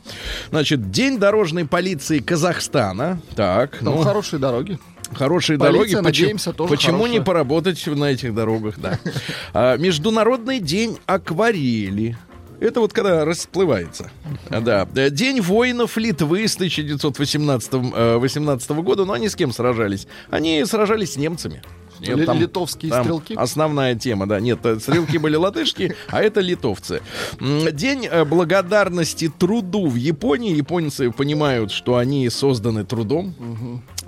Значит, 0.51 0.91
День 0.91 1.19
дорожной 1.19 1.65
полиции 1.67 2.19
Казахстана. 2.21 3.21
Так, 3.35 3.79
Там 3.79 3.97
ну, 3.97 4.03
хорошие 4.03 4.41
дороги. 4.41 4.79
хорошие 5.15 5.59
полиция, 5.59 5.73
дороги. 5.73 5.91
Почему, 5.91 6.03
надеемся, 6.03 6.53
тоже 6.53 6.71
почему 6.71 6.99
не 6.99 7.05
хорошая. 7.05 7.25
поработать 7.25 7.87
на 7.87 8.05
этих 8.13 8.35
дорогах, 8.35 8.79
да. 8.79 8.99
А, 9.53 9.77
Международный 9.77 10.61
день 10.61 10.99
акварели. 11.07 12.17
Это 12.61 12.79
вот 12.79 12.93
когда 12.93 13.25
расплывается. 13.25 14.13
Да. 14.49 14.87
День 14.87 15.41
воинов 15.41 15.97
Литвы 15.97 16.47
с 16.47 16.55
1918 16.55 17.73
э, 17.73 18.19
18 18.19 18.71
года, 18.71 19.05
но 19.05 19.15
они 19.15 19.29
с 19.29 19.35
кем 19.35 19.53
сражались? 19.53 20.07
Они 20.31 20.65
сражались 20.65 21.15
с 21.15 21.17
немцами. 21.17 21.61
Нет, 22.03 22.27
там- 22.27 22.39
литовские 22.41 22.91
там 22.91 23.05
стрелки? 23.05 23.35
Основная 23.35 23.95
тема, 23.95 24.27
да. 24.27 24.41
Нет, 24.41 24.59
э, 24.65 24.79
стрелки 24.81 25.19
были 25.19 25.37
латышские, 25.37 25.95
а 26.09 26.23
это 26.23 26.41
литовцы. 26.41 27.03
День 27.41 28.07
э, 28.11 28.25
благодарности 28.25 29.33
труду 29.39 29.89
в 29.89 29.97
Японии. 29.97 30.55
Японцы 30.55 31.11
понимают, 31.11 31.71
что 31.71 31.97
они 31.97 32.29
созданы 32.31 32.85
трудом. 32.85 33.35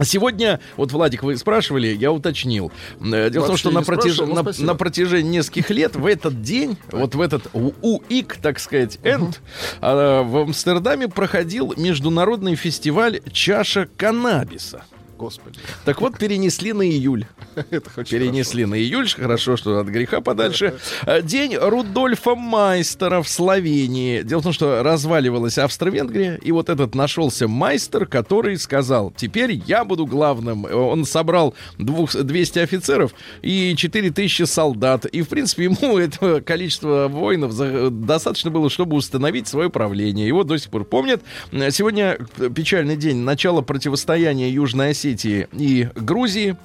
Сегодня, 0.02 0.60
вот, 0.76 0.90
Владик, 0.92 1.22
вы 1.22 1.36
спрашивали, 1.36 1.86
я 1.88 2.10
уточнил. 2.10 2.72
Э, 3.00 3.30
Дело 3.30 3.44
в 3.44 3.46
том, 3.46 3.56
что 3.56 3.70
на, 3.70 3.80
протяж- 3.80 4.26
на- 4.26 4.42
спасибо. 4.42 4.66
на 4.66 4.74
протяжении 4.74 5.30
нескольких 5.38 5.70
лет 5.70 5.94
в 5.96 6.06
этот 6.06 6.42
день, 6.42 6.76
вот 6.90 7.14
в 7.14 7.20
этот 7.20 7.46
УИК, 7.52 8.36
так 8.42 8.58
сказать, 8.58 8.98
энд, 9.04 9.40
а, 9.80 10.22
в 10.22 10.36
Амстердаме 10.38 11.08
проходил 11.08 11.74
международный 11.76 12.56
фестиваль 12.56 13.20
«Чаша 13.32 13.88
каннабиса». 13.96 14.82
Господи, 15.16 15.58
Так 15.84 16.00
вот, 16.00 16.18
перенесли 16.18 16.72
на 16.72 16.82
июль. 16.82 17.24
это. 17.70 18.04
Перенесли 18.04 18.64
на 18.64 18.74
июль, 18.74 19.08
хорошо, 19.08 19.56
что 19.56 19.78
от 19.78 19.86
греха 19.86 20.20
подальше. 20.20 20.74
Э, 21.06 21.22
День 21.22 21.56
Рудольфа 21.56 22.34
Майстера 22.34 23.22
в 23.22 23.28
Словении. 23.28 24.22
Дело 24.22 24.40
в 24.40 24.42
том, 24.42 24.52
что 24.52 24.82
разваливалась 24.82 25.56
Австро-Венгрия, 25.58 26.38
и 26.42 26.50
вот 26.50 26.68
этот 26.68 26.96
нашелся 26.96 27.46
майстер, 27.46 28.06
который 28.06 28.58
сказал, 28.58 29.12
теперь 29.16 29.52
я 29.66 29.84
буду 29.84 30.04
главным. 30.04 30.66
Э, 30.66 30.74
Он 30.74 31.04
собрал 31.04 31.54
двух, 31.78 32.12
200 32.12 32.58
офицеров 32.58 33.14
и 33.40 33.74
4000 33.76 34.42
солдат. 34.46 35.06
И, 35.06 35.22
в 35.22 35.28
принципе, 35.28 35.64
ему 35.64 35.96
этого 35.98 36.40
количества 36.40 37.06
воинов 37.08 37.52
за- 37.52 37.90
достаточно 37.90 38.50
было, 38.50 38.68
чтобы 38.68 38.96
установить 38.96 39.46
свое 39.46 39.70
правление. 39.70 40.26
Его 40.26 40.42
до 40.42 40.58
сих 40.58 40.70
пор 40.70 40.84
помнят. 40.84 41.22
Э, 41.52 41.70
Сегодня 41.70 42.18
печальный 42.54 42.96
день 42.96 43.18
начала 43.18 43.60
противостояния 43.62 44.50
Южной 44.50 44.90
Осетии 44.90 45.03
и 45.52 45.88
Грузии. 45.94 46.56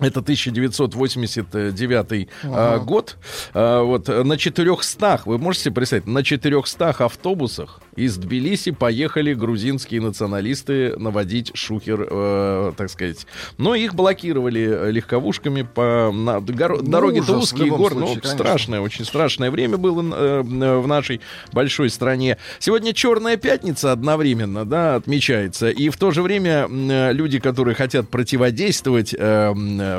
Это 0.00 0.20
1989 0.20 2.28
а, 2.44 2.78
год. 2.78 3.16
А, 3.54 3.82
вот 3.82 4.08
на 4.08 4.36
400, 4.36 5.22
вы 5.24 5.38
можете 5.38 5.70
представить, 5.70 6.06
на 6.06 6.22
400 6.22 6.90
автобусах 6.90 7.80
из 7.96 8.16
Тбилиси 8.16 8.70
поехали 8.70 9.34
грузинские 9.34 10.00
националисты 10.00 10.96
наводить 10.96 11.52
шухер, 11.54 12.06
э, 12.10 12.72
так 12.76 12.90
сказать. 12.90 13.26
Но 13.58 13.74
их 13.74 13.94
блокировали 13.94 14.60
э, 14.60 14.90
легковушками 14.90 15.62
по 15.62 16.10
на, 16.12 16.38
горо- 16.38 16.82
дороги-то 16.82 17.36
ужас 17.36 17.52
в 17.52 17.54
узкие 17.54 17.70
горы. 17.70 17.94
Ну, 17.94 18.06
случае, 18.06 18.22
конечно. 18.22 18.44
страшное, 18.44 18.80
очень 18.80 19.04
страшное 19.04 19.50
время 19.50 19.76
было 19.76 20.02
э, 20.02 20.42
в 20.42 20.86
нашей 20.86 21.20
большой 21.52 21.90
стране. 21.90 22.36
Сегодня 22.58 22.92
Черная 22.92 23.36
пятница 23.36 23.92
одновременно, 23.92 24.64
да, 24.64 24.96
отмечается. 24.96 25.70
И 25.70 25.88
в 25.88 25.96
то 25.96 26.10
же 26.10 26.22
время 26.22 26.68
э, 26.70 27.12
люди, 27.12 27.38
которые 27.38 27.74
хотят 27.74 28.08
противодействовать 28.08 29.14
э, 29.16 29.52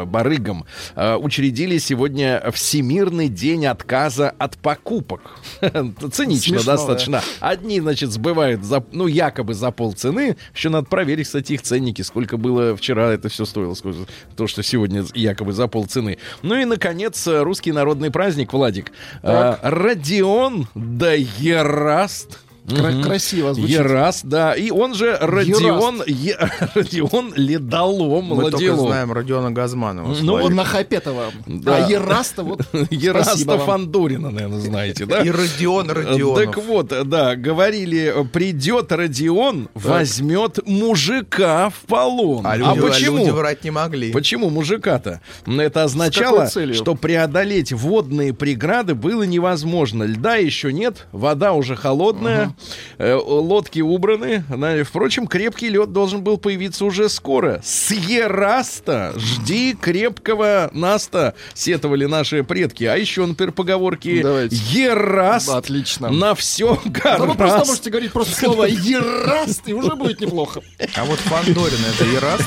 барыгам, 0.05 0.65
э, 0.95 1.15
учредили 1.15 1.77
сегодня 1.77 2.43
Всемирный 2.51 3.27
день 3.27 3.65
отказа 3.65 4.29
от 4.29 4.57
покупок. 4.57 5.39
Цинично 6.11 6.59
Смешно, 6.59 6.71
достаточно. 6.71 7.21
Одни, 7.39 7.79
значит, 7.79 8.11
сбывают, 8.11 8.63
за, 8.63 8.83
ну, 8.91 9.07
якобы 9.07 9.53
за 9.53 9.71
полцены. 9.71 10.37
Еще 10.55 10.69
надо 10.69 10.87
проверить, 10.87 11.27
кстати, 11.27 11.53
их 11.53 11.61
ценники, 11.61 12.01
сколько 12.01 12.37
было 12.37 12.75
вчера 12.75 13.11
это 13.11 13.29
все 13.29 13.45
стоило, 13.45 13.73
сколько, 13.73 13.99
то, 14.35 14.47
что 14.47 14.63
сегодня 14.63 15.05
якобы 15.13 15.53
за 15.53 15.67
полцены. 15.67 16.17
Ну 16.41 16.55
и, 16.55 16.65
наконец, 16.65 17.25
э, 17.27 17.41
русский 17.41 17.71
народный 17.71 18.11
праздник, 18.11 18.53
Владик. 18.53 18.91
Э, 19.23 19.57
Родион 19.61 20.67
да 20.75 21.13
Ераст. 21.13 22.39
Кра- 22.67 23.01
красиво 23.03 23.53
звучит. 23.53 23.75
Ераст, 23.79 24.23
да. 24.25 24.53
И 24.53 24.69
он 24.71 24.93
же 24.93 25.17
Родион, 25.19 26.03
Е- 26.05 26.37
Родион 26.75 27.33
Ледолом. 27.35 28.25
Мы 28.25 28.43
только 28.43 28.55
Ладилом. 28.55 28.87
знаем 28.87 29.11
Родиона 29.11 29.51
Газманова. 29.51 30.15
Ну, 30.21 30.37
Вот 30.41 30.51
на 30.53 30.63
Хапетова. 30.63 31.25
Да. 31.47 31.77
А 31.85 31.89
Ераста 31.89 32.43
вот... 32.43 32.61
Ераста. 32.91 33.57
Фандорина, 33.59 34.29
наверное, 34.29 34.59
знаете, 34.59 35.05
да? 35.05 35.21
И 35.21 35.29
Родион 35.29 35.89
Родионов. 35.89 36.37
Так 36.45 36.57
вот, 36.63 36.93
да, 37.09 37.35
говорили, 37.35 38.13
придет 38.31 38.91
Родион, 38.91 39.69
возьмет 39.73 40.59
мужика 40.67 41.69
в 41.69 41.75
полон. 41.87 42.45
А 42.45 42.51
А, 42.51 42.57
люди, 42.57 42.81
почему? 42.81 43.17
люди 43.17 43.29
врать 43.31 43.63
не 43.63 43.71
могли. 43.71 44.11
Почему 44.11 44.49
мужика-то? 44.49 45.21
Это 45.45 45.83
означало, 45.83 46.47
что 46.49 46.95
преодолеть 46.95 47.73
водные 47.73 48.33
преграды 48.33 48.93
было 48.95 49.23
невозможно. 49.23 50.03
Льда 50.03 50.35
еще 50.35 50.71
нет, 50.71 51.07
вода 51.11 51.53
уже 51.53 51.75
холодная, 51.75 52.50
э, 52.97 53.13
лодки 53.13 53.79
убраны. 53.79 54.43
Впрочем, 54.85 55.27
крепкий 55.27 55.69
лед 55.69 55.91
должен 55.91 56.23
был 56.23 56.37
появиться 56.37 56.85
уже 56.85 57.09
скоро. 57.09 57.61
С 57.63 57.91
Ераста 57.91 59.13
жди 59.17 59.73
крепкого 59.79 60.69
наста, 60.73 61.33
сетовали 61.53 62.05
наши 62.05 62.43
предки. 62.43 62.83
А 62.85 62.95
еще, 62.95 63.25
например, 63.25 63.51
поговорки 63.53 64.21
Давайте. 64.21 64.55
Ераст 64.55 65.49
Отлично. 65.49 66.09
на 66.09 66.35
все 66.35 66.79
Да 67.03 67.17
вы 67.17 67.35
просто 67.35 67.37
гораст. 67.37 67.67
можете 67.67 67.89
говорить 67.89 68.11
просто 68.11 68.35
слово 68.39 68.65
«ераст», 68.65 69.61
и 69.67 69.73
уже 69.73 69.95
будет 69.95 70.19
неплохо. 70.21 70.61
А 70.95 71.03
вот 71.05 71.19
Фандорин 71.19 71.79
это 71.93 72.05
Ераст? 72.05 72.43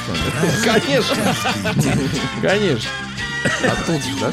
Конечно. 0.64 1.16
Конечно. 2.42 2.90
Оттуда, 3.62 4.00
да? 4.20 4.32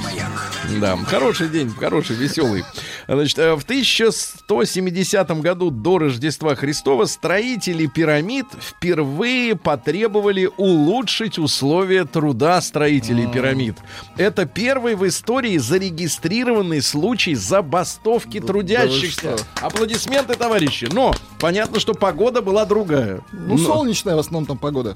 Да, 0.80 0.96
хороший 0.98 1.50
день, 1.50 1.70
хороший, 1.78 2.16
веселый. 2.16 2.64
Значит, 3.08 3.40
э, 3.40 3.56
в 3.56 3.64
1170 3.64 5.42
году 5.42 5.70
до 5.72 5.98
Рождества 5.98 6.56
Христова 6.56 7.06
строители 7.06 7.88
пирамид 7.88 8.46
впервые 8.60 9.56
потребовали 9.56 10.50
улучшить 10.58 11.38
условия 11.40 12.06
труда 12.06 12.62
строителей 12.62 13.28
пирамид. 13.28 13.76
Это 14.18 14.46
первый 14.46 14.96
в 14.96 15.08
истории 15.08 15.58
зарегистрированный 15.58 16.82
случай 16.82 17.36
забастовки 17.36 18.40
трудящихся. 18.40 19.38
что? 19.38 19.66
Аплодисменты, 19.66 20.36
товарищи. 20.36 20.88
Но 20.92 21.14
понятно, 21.40 21.80
что 21.80 21.94
погода 21.94 22.42
была 22.42 22.66
другая. 22.66 23.22
Ну, 23.32 23.58
Но- 23.58 23.66
солнечная 23.66 24.16
в 24.16 24.20
основном 24.20 24.46
там 24.46 24.58
погода. 24.58 24.96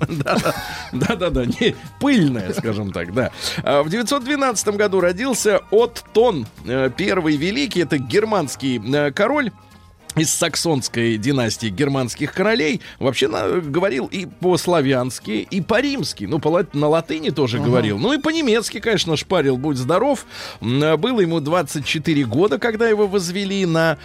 да-да-да, 0.91 1.45
не 1.45 1.75
пыльная, 1.99 2.53
скажем 2.53 2.91
так, 2.91 3.13
да. 3.13 3.31
А, 3.63 3.83
В 3.83 3.89
912 3.89 4.67
году 4.69 4.99
родился 5.01 5.61
Оттон, 5.71 6.45
э, 6.65 6.89
первый 6.95 7.35
великий, 7.37 7.81
это 7.81 7.97
германский 7.97 8.81
э, 8.93 9.11
король 9.11 9.51
из 10.15 10.33
саксонской 10.33 11.17
династии 11.17 11.67
германских 11.67 12.31
королей 12.31 12.79
вообще 12.99 13.27
на- 13.27 13.59
говорил 13.59 14.05
и 14.05 14.25
по-славянски, 14.25 15.31
и 15.49 15.59
по-римски. 15.59 16.23
Ну, 16.23 16.39
по 16.39 16.65
на 16.71 16.87
латыни 16.87 17.31
тоже 17.31 17.59
говорил. 17.59 17.97
Ну 17.97 18.13
и 18.13 18.17
по-немецки, 18.17 18.79
конечно, 18.79 19.17
шпарил, 19.17 19.57
будь 19.57 19.75
здоров. 19.77 20.25
А, 20.61 20.95
Было 20.95 21.19
ему 21.19 21.41
24 21.41 22.23
года, 22.23 22.59
когда 22.59 22.87
его 22.87 23.07
возвели 23.07 23.65
на 23.65 23.97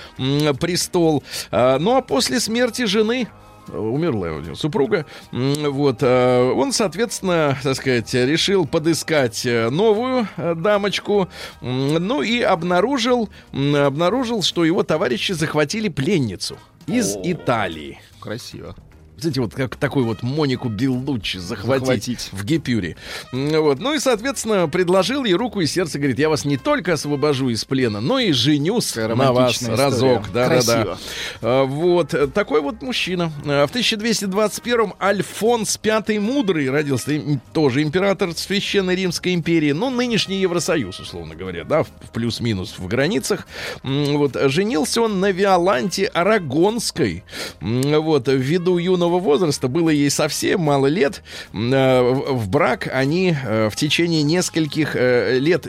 престол. 0.59 1.23
А, 1.53 1.79
Ну, 1.79 1.95
а 1.97 2.03
после 2.03 2.41
смерти 2.41 2.87
жены 2.87 3.29
умерла 3.69 4.33
у 4.33 4.41
него 4.41 4.55
супруга. 4.55 5.07
Вот. 5.33 6.03
э, 6.03 6.53
Он, 6.53 6.73
соответственно, 6.73 7.57
так 7.63 7.77
сказать, 7.77 8.13
решил 8.15 8.67
подыскать 8.67 9.45
э, 9.47 9.71
новую 9.71 10.27
э, 10.37 10.55
дамочку. 10.55 11.29
Ну 11.61 12.23
и 12.23 12.41
обнаружил, 12.41 13.29
обнаружил, 13.53 14.43
что 14.43 14.65
его 14.65 14.83
товарищи 14.83 15.33
захватили 15.33 15.89
пленницу 15.89 16.57
из 16.87 17.17
Италии. 17.23 18.01
Красиво. 18.21 18.75
Знаете, 19.23 19.41
вот 19.41 19.55
как 19.55 19.77
такой 19.77 20.03
вот 20.05 20.23
Монику 20.23 20.69
Беллуччи 20.69 21.39
захватить, 21.39 21.81
Захватить. 21.87 22.29
в 22.33 22.45
Гипюре. 22.45 22.97
Вот. 23.33 23.79
Ну 23.81 23.95
и, 23.95 23.99
соответственно, 23.99 24.69
предложил 24.69 25.25
ей 25.25 25.35
руку 25.35 25.61
и 25.61 25.67
сердце. 25.67 25.99
Говорит, 25.99 26.19
я 26.19 26.29
вас 26.29 26.45
не 26.45 26.57
только 26.57 26.95
освобожу 26.95 27.49
из 27.51 27.65
плена, 27.65 28.01
но 28.01 28.19
и 28.19 28.33
женюсь 28.33 28.95
на 28.97 29.09
вас 29.09 29.11
романтичная 29.11 29.77
разок. 29.77 30.23
история. 30.27 30.33
Да-да-да. 30.33 30.75
Красиво. 30.85 30.99
А, 31.43 31.65
Вот. 31.65 32.15
Такой 32.35 32.61
вот 32.61 32.83
мужчина. 32.83 33.33
А, 33.45 33.67
В 33.67 33.73
1221-м 33.75 34.95
Альфонс 35.01 35.79
V 35.83 36.21
Мудрый 36.21 36.71
родился. 36.71 37.21
Тоже 37.53 37.83
император 37.83 38.33
Священной 38.35 38.95
Римской 38.97 39.35
империи. 39.35 39.73
Ну, 39.73 39.91
нынешний 39.91 40.39
Евросоюз, 40.41 40.99
условно 41.01 41.35
говоря, 41.35 41.65
да, 41.65 41.83
в 41.83 41.89
плюс-минус 42.13 42.75
в 42.79 42.87
границах. 42.87 43.47
Вот. 43.83 44.37
Женился 44.51 45.03
он 45.03 45.21
на 45.21 45.31
Виоланте 45.33 46.07
Арагонской. 46.07 47.25
Вот. 47.61 48.29
Ввиду 48.29 48.79
юного 49.11 49.19
возраста, 49.21 49.69
было 49.69 49.91
ей 49.91 50.11
совсем 50.11 50.61
мало 50.61 50.87
лет. 50.87 51.23
Э, 51.53 52.01
В 52.03 52.49
брак 52.49 52.89
они 52.93 53.35
э, 53.45 53.69
в 53.71 53.77
течение 53.77 54.23
нескольких 54.23 54.95
э, 54.95 55.39
лет 55.39 55.67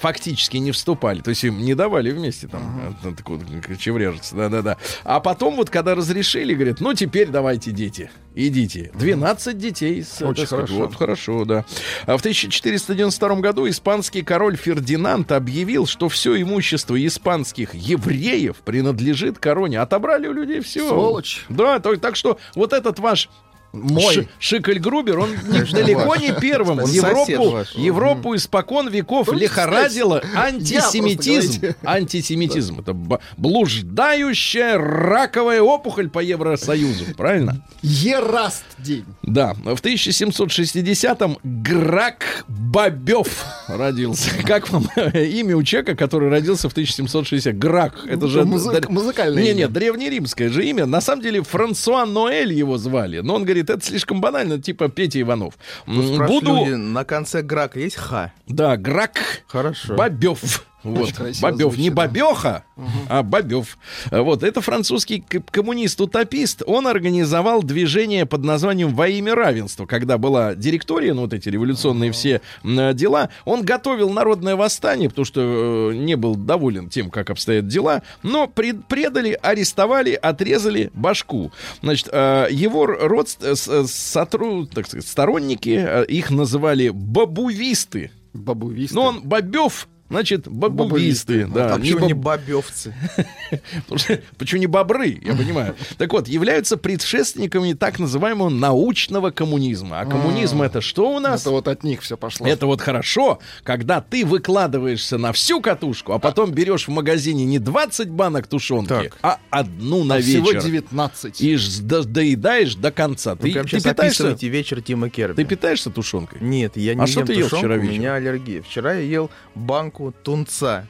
фактически 0.00 0.56
не 0.58 0.70
вступали. 0.72 1.20
То 1.20 1.30
есть 1.30 1.44
им 1.44 1.58
не 1.60 1.74
давали 1.74 2.10
вместе 2.12 2.46
там 2.48 2.96
так 3.02 3.28
вот, 3.28 3.40
к- 3.66 3.76
чевряжиться. 3.78 4.34
Да-да-да. 4.36 4.76
А 5.04 5.20
потом 5.20 5.56
вот, 5.56 5.70
когда 5.70 5.94
разрешили, 5.94 6.54
говорят, 6.54 6.80
ну 6.80 6.94
теперь 6.94 7.28
давайте, 7.28 7.70
дети, 7.72 8.10
идите. 8.34 8.90
12 8.94 9.58
детей. 9.58 10.02
с, 10.02 10.22
Очень 10.22 10.46
сказать, 10.46 10.66
хорошо. 10.68 10.74
Вот, 10.86 10.94
хорошо, 10.94 11.44
да. 11.44 11.64
А 12.06 12.16
в 12.16 12.20
1492 12.20 13.36
году 13.36 13.68
испанский 13.68 14.22
король 14.22 14.56
Фердинанд 14.56 15.32
объявил, 15.32 15.86
что 15.86 16.08
все 16.08 16.40
имущество 16.40 16.94
испанских 17.04 17.74
евреев 17.74 18.56
принадлежит 18.64 19.38
короне. 19.38 19.80
Отобрали 19.80 20.28
у 20.28 20.32
людей 20.32 20.60
все. 20.60 20.86
Сволочь. 20.88 21.44
Да, 21.48 21.78
то- 21.80 21.96
так 21.96 22.16
что 22.16 22.38
вот 22.60 22.74
этот 22.74 22.98
ваш 22.98 23.30
Мой. 23.72 24.14
Ш- 24.14 24.24
Шикель 24.38 24.78
Грубер, 24.80 25.18
он 25.20 25.30
Конечно, 25.50 25.78
далеко 25.78 26.06
ваш. 26.06 26.20
не 26.20 26.32
первым. 26.40 26.80
Он 26.80 26.90
Европу, 26.90 27.50
ваш. 27.50 27.74
Европу 27.74 28.34
испокон 28.34 28.88
веков 28.88 29.28
Ну, 29.28 29.34
лихорадило 29.34 30.22
антисемитизм. 30.34 31.66
Антисемитизм. 31.84 32.80
Это 32.80 32.94
блуждающая 33.36 34.76
раковая 34.78 35.62
опухоль 35.62 36.08
по 36.08 36.18
Евросоюзу. 36.20 37.04
Правильно? 37.16 37.64
Ераст 37.82 38.64
день. 38.78 39.04
Да. 39.22 39.54
В 39.54 39.80
1760-м 39.82 41.38
Грак 41.44 42.44
Бобев 42.48 43.44
родился. 43.68 44.30
Как 44.46 44.70
вам 44.70 44.86
имя 44.96 45.56
у 45.56 45.62
человека, 45.62 45.94
который 45.96 46.28
родился 46.30 46.68
в 46.68 46.72
1760? 46.72 47.56
Грак. 47.58 48.06
Это 48.06 48.26
же... 48.26 48.40
Музык- 48.44 48.88
музыкальное 48.90 49.42
Не, 49.42 49.52
не, 49.54 49.68
древнеримское 49.68 50.48
же 50.48 50.64
имя. 50.66 50.86
На 50.86 51.00
самом 51.00 51.22
деле 51.22 51.42
Франсуа 51.42 52.04
Ноэль 52.06 52.52
его 52.52 52.78
звали. 52.78 53.20
Но 53.20 53.34
он 53.34 53.44
говорит, 53.44 53.59
это 53.68 53.84
слишком 53.84 54.20
банально, 54.20 54.60
типа 54.60 54.88
Петя 54.88 55.20
Иванов. 55.20 55.54
Спрашивают 55.82 56.28
Буду... 56.28 56.56
люди, 56.56 56.74
на 56.74 57.04
конце 57.04 57.42
грака 57.42 57.80
есть 57.80 57.96
ха? 57.96 58.32
Да, 58.46 58.76
Грак 58.76 59.42
Хорошо. 59.48 59.94
Бобев. 59.96 60.64
Вот, 60.82 61.12
Бобев, 61.42 61.76
не. 61.76 61.90
Бобеха, 61.90 62.64
а 63.08 63.22
Бобев. 63.22 63.76
Вот, 64.10 64.42
это 64.42 64.60
французский 64.60 65.20
коммунист-утопист. 65.20 66.62
Он 66.66 66.86
организовал 66.86 67.62
движение 67.62 68.26
под 68.26 68.44
названием 68.44 68.94
«Во 68.94 69.08
имя 69.08 69.34
равенства», 69.34 69.86
когда 69.86 70.18
была 70.18 70.54
директория, 70.54 71.12
ну, 71.14 71.22
вот 71.22 71.32
эти 71.34 71.48
революционные 71.48 72.12
все 72.12 72.40
м, 72.64 72.94
дела. 72.96 73.28
Он 73.44 73.62
готовил 73.62 74.10
народное 74.10 74.56
восстание, 74.56 75.08
потому 75.08 75.24
что 75.24 75.90
э, 75.92 75.96
не 75.96 76.16
был 76.16 76.34
доволен 76.34 76.88
тем, 76.88 77.10
как 77.10 77.30
обстоят 77.30 77.66
дела, 77.68 78.02
но 78.22 78.46
пред- 78.46 78.86
предали, 78.86 79.38
арестовали, 79.42 80.12
отрезали 80.12 80.90
башку. 80.94 81.52
Значит, 81.82 82.08
э, 82.10 82.46
его 82.50 82.86
родст- 82.86 83.42
э, 83.44 83.54
с- 83.54 83.68
э, 83.68 83.82
сотру- 83.86 84.66
так 84.66 84.86
сказать, 84.86 85.06
сторонники, 85.06 85.76
э, 85.78 86.04
их 86.06 86.30
называли 86.30 86.88
бабувисты. 86.88 88.10
Бабувист. 88.32 88.94
Ну, 88.94 89.02
он 89.02 89.20
бобев, 89.22 89.88
значит, 90.10 90.48
бабувисты. 90.48 91.46
Да, 91.46 91.74
а 91.74 91.78
не 91.78 91.92
почему 91.92 92.06
не 92.06 92.14
бобевцы? 92.14 92.94
Потому 93.82 93.98
что- 93.98 94.20
Почему 94.38 94.60
не 94.60 94.66
бобры, 94.66 95.18
я 95.22 95.34
понимаю. 95.34 95.74
Так 95.96 96.12
вот, 96.12 96.28
являются 96.28 96.76
предшественниками 96.76 97.72
так 97.72 97.98
называемого 97.98 98.48
научного 98.48 99.30
коммунизма. 99.30 100.00
А 100.00 100.06
коммунизм 100.06 100.62
это 100.62 100.80
что 100.80 101.14
у 101.14 101.20
нас? 101.20 101.42
Это 101.42 101.50
вот 101.50 101.68
от 101.68 101.84
них 101.84 102.02
все 102.02 102.16
пошло. 102.16 102.46
Это 102.46 102.66
вот 102.66 102.80
хорошо, 102.80 103.38
когда 103.62 104.00
ты 104.00 104.26
выкладываешься 104.26 105.18
на 105.18 105.32
всю 105.32 105.60
катушку, 105.60 106.12
а 106.12 106.18
потом 106.18 106.52
берешь 106.52 106.88
в 106.88 106.90
магазине 106.90 107.44
не 107.44 107.58
20 107.58 108.10
банок 108.10 108.46
тушенки, 108.46 109.12
а 109.22 109.38
одну 109.50 110.04
на 110.04 110.16
А 110.16 110.20
всего 110.20 110.50
вечер. 110.50 110.64
19. 110.64 111.40
И 111.40 111.56
доедаешь 111.80 112.74
до 112.74 112.90
конца. 112.90 113.36
Ты, 113.36 113.52
питаешься, 113.52 114.36
вечер 114.40 114.82
Тима 114.82 115.08
Керби. 115.10 115.36
ты 115.36 115.44
питаешься 115.44 115.90
тушенкой? 115.90 116.40
Нет, 116.40 116.76
я 116.76 116.94
не 116.94 117.02
А 117.02 117.06
ем 117.06 117.26
тушенку, 117.26 117.66
у 117.66 117.82
меня 117.82 118.14
аллергия. 118.14 118.62
Вчера 118.62 118.94
я 118.94 119.00
ел 119.00 119.30
банку 119.54 119.99
тунца. 120.10 120.86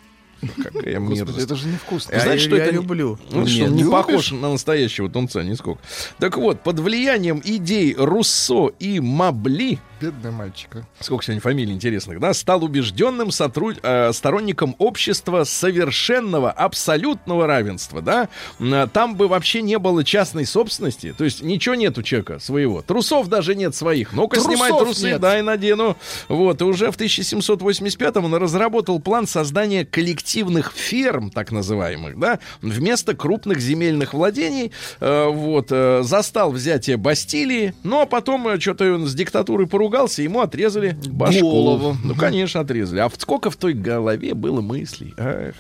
Какая 0.56 0.98
Господи, 1.00 1.18
мерзость. 1.18 1.44
это 1.44 1.54
же 1.54 1.66
невкусно. 1.68 2.12
Я- 2.14 2.20
знаешь, 2.20 2.40
что 2.40 2.56
я 2.56 2.64
это 2.64 2.74
люблю. 2.74 3.18
Ну, 3.30 3.46
что, 3.46 3.58
Нет. 3.58 3.68
он 3.68 3.74
не 3.76 3.82
любишь? 3.82 3.92
похож 3.92 4.30
на 4.32 4.50
настоящего 4.52 5.10
тунца 5.10 5.42
нисколько. 5.42 5.80
Так 6.18 6.38
вот, 6.38 6.62
под 6.62 6.78
влиянием 6.78 7.42
идей 7.44 7.94
Руссо 7.94 8.68
и 8.78 9.00
Мабли, 9.00 9.78
Бедный 10.00 10.30
мальчик. 10.30 10.70
а. 10.76 10.82
сколько 11.04 11.24
сегодня 11.24 11.40
фамилий 11.42 11.72
интересных, 11.74 12.20
да, 12.20 12.32
стал 12.32 12.64
убежденным 12.64 13.28
сотру- 13.28 13.76
э, 13.82 14.12
сторонником 14.12 14.74
общества 14.78 15.44
совершенного, 15.44 16.50
абсолютного 16.50 17.46
равенства, 17.46 18.00
да. 18.00 18.28
М, 18.58 18.88
Там 18.90 19.14
бы 19.14 19.28
вообще 19.28 19.60
не 19.62 19.78
было 19.78 20.02
частной 20.04 20.46
собственности, 20.46 21.14
то 21.16 21.24
есть 21.24 21.42
ничего 21.42 21.74
нет 21.74 21.98
у 21.98 22.02
человека 22.02 22.38
своего. 22.38 22.80
Трусов 22.82 23.28
даже 23.28 23.54
нет 23.54 23.74
своих. 23.74 24.12
Ну-ка, 24.14 24.40
снимай 24.40 24.70
трусы, 24.70 25.06
нет. 25.10 25.20
дай 25.20 25.42
надену. 25.42 25.96
Вот, 26.28 26.60
и 26.60 26.64
уже 26.64 26.90
в 26.90 26.96
1785-м 26.96 28.24
он 28.24 28.34
разработал 28.34 29.00
план 29.00 29.26
создания 29.26 29.84
коллективных 29.84 30.72
ферм, 30.72 31.30
так 31.30 31.52
называемых, 31.52 32.18
да, 32.18 32.38
вместо 32.62 33.14
крупных 33.14 33.60
земельных 33.60 34.14
владений. 34.14 34.72
Э, 35.00 35.26
вот, 35.28 35.66
э, 35.70 36.00
застал 36.02 36.52
взятие 36.52 36.96
Бастилии, 36.96 37.74
ну, 37.82 38.00
а 38.00 38.06
потом 38.06 38.58
что-то 38.60 38.94
он 38.94 39.06
с 39.06 39.14
диктатурой 39.14 39.66
поругался, 39.66 39.89
ему 40.22 40.40
отрезали 40.40 40.96
башку. 41.07 41.40
Голову. 41.42 41.96
Ну, 42.05 42.14
конечно, 42.14 42.61
отрезали. 42.61 43.00
А 43.00 43.09
в- 43.09 43.14
сколько 43.18 43.50
в 43.50 43.57
той 43.57 43.72
голове 43.74 44.35
было 44.35 44.61
мыслей? 44.61 45.14
Ах. 45.16 45.55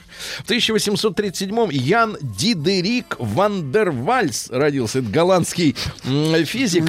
В 0.44 0.50
1837-м 0.50 1.70
Ян 1.70 2.16
Дидерик 2.20 3.16
ван 3.18 3.72
дер 3.72 3.90
Вальс 3.90 4.48
родился. 4.50 5.00
Это 5.00 5.08
голландский 5.08 5.74
физик. 6.44 6.84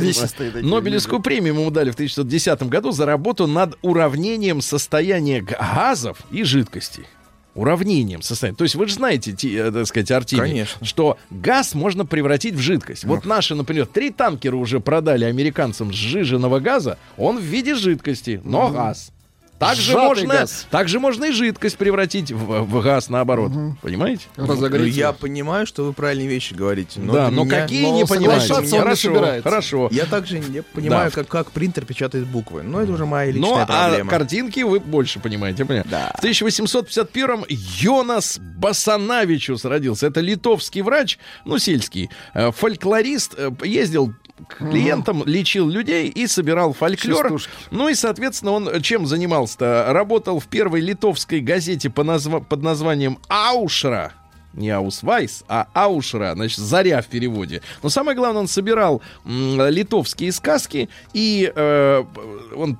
Нобелевскую 0.61 1.21
премию 1.21 1.53
ему 1.53 1.71
дали 1.71 1.91
в 1.91 1.95
1910 1.95 2.63
году 2.63 2.91
за 2.91 3.05
работу 3.05 3.47
над 3.47 3.77
уравнением 3.81 4.61
состояния 4.61 5.41
газов 5.41 6.17
и 6.31 6.43
жидкостей. 6.43 7.05
Уравнением 7.53 8.21
состояния. 8.21 8.55
То 8.55 8.63
есть 8.63 8.75
вы 8.75 8.87
же 8.87 8.93
знаете, 8.95 9.33
ти- 9.33 9.53
э, 9.55 9.71
так 9.71 9.85
сказать, 9.87 10.09
Артемий, 10.11 10.41
Конечно. 10.43 10.85
что 10.85 11.17
газ 11.29 11.73
можно 11.75 12.05
превратить 12.05 12.55
в 12.55 12.59
жидкость. 12.59 13.03
Вот 13.03 13.25
наши, 13.25 13.55
например, 13.55 13.85
три 13.87 14.09
танкера 14.09 14.55
уже 14.55 14.79
продали 14.79 15.25
американцам 15.25 15.91
сжиженного 15.91 16.59
газа, 16.59 16.97
он 17.17 17.37
в 17.39 17.43
виде 17.43 17.75
жидкости, 17.75 18.39
но 18.45 18.69
газ. 18.69 19.11
Также 19.61 19.91
Сжатый 19.91 20.07
можно, 20.07 20.27
газ. 20.33 20.65
также 20.71 20.99
можно 20.99 21.25
и 21.25 21.31
жидкость 21.31 21.77
превратить 21.77 22.31
в, 22.31 22.63
в 22.63 22.81
газ 22.81 23.09
наоборот. 23.09 23.51
Понимаете? 23.83 24.23
Ну, 24.35 24.75
я 24.85 25.11
понимаю, 25.13 25.67
что 25.67 25.83
вы 25.85 25.93
правильные 25.93 26.27
вещи 26.27 26.55
говорите. 26.55 26.99
Но 26.99 27.13
да, 27.13 27.29
но 27.29 27.43
меня- 27.43 27.61
какие 27.61 27.83
но 27.85 27.95
не 27.95 28.05
понимаете? 28.05 28.47
не 28.71 28.79
Хорошо, 28.79 28.95
собирается. 29.13 29.49
хорошо. 29.49 29.87
Я 29.91 30.05
также 30.07 30.39
не 30.39 30.63
понимаю, 30.63 31.11
Да. 31.11 31.15
как, 31.15 31.27
как 31.27 31.51
принтер 31.51 31.85
печатает 31.85 32.25
буквы. 32.25 32.63
Но 32.63 32.81
это 32.81 32.91
уже 32.91 33.05
моя 33.05 33.31
личная 33.31 33.49
Ну, 33.49 33.59
а 33.59 33.65
проблема. 33.67 34.09
картинки 34.09 34.61
вы 34.61 34.79
больше 34.79 35.19
понимаете, 35.19 35.59
я 35.59 35.65
понимаю. 35.67 35.85
В 36.17 36.23
1851-м 36.23 37.45
Йонас 37.47 38.39
Басанавичус 38.39 39.63
родился. 39.65 40.07
Это 40.07 40.21
литовский 40.21 40.81
врач, 40.81 41.19
ну, 41.45 41.59
сельский, 41.59 42.09
э, 42.33 42.51
фольклорист, 42.51 43.35
э, 43.37 43.51
ездил 43.63 44.13
клиентам, 44.47 45.23
лечил 45.25 45.67
людей 45.69 46.09
и 46.09 46.27
собирал 46.27 46.73
фольклор. 46.73 47.23
Частушки. 47.25 47.51
Ну 47.71 47.89
и, 47.89 47.93
соответственно, 47.93 48.51
он 48.51 48.81
чем 48.81 49.05
занимался-то? 49.05 49.87
Работал 49.89 50.39
в 50.39 50.47
первой 50.47 50.81
литовской 50.81 51.39
газете 51.39 51.89
по 51.89 52.01
назва- 52.01 52.43
под 52.43 52.61
названием 52.61 53.19
«Аушра». 53.27 54.13
Не 54.53 54.69
Аусвайс, 54.71 55.43
а 55.47 55.67
Аушра, 55.73 56.33
значит, 56.35 56.59
заря 56.59 57.01
в 57.01 57.07
переводе. 57.07 57.61
Но 57.83 57.89
самое 57.89 58.17
главное, 58.17 58.41
он 58.41 58.47
собирал 58.47 59.01
литовские 59.25 60.31
сказки, 60.33 60.89
и 61.13 61.51
э, 61.55 62.03
он 62.55 62.77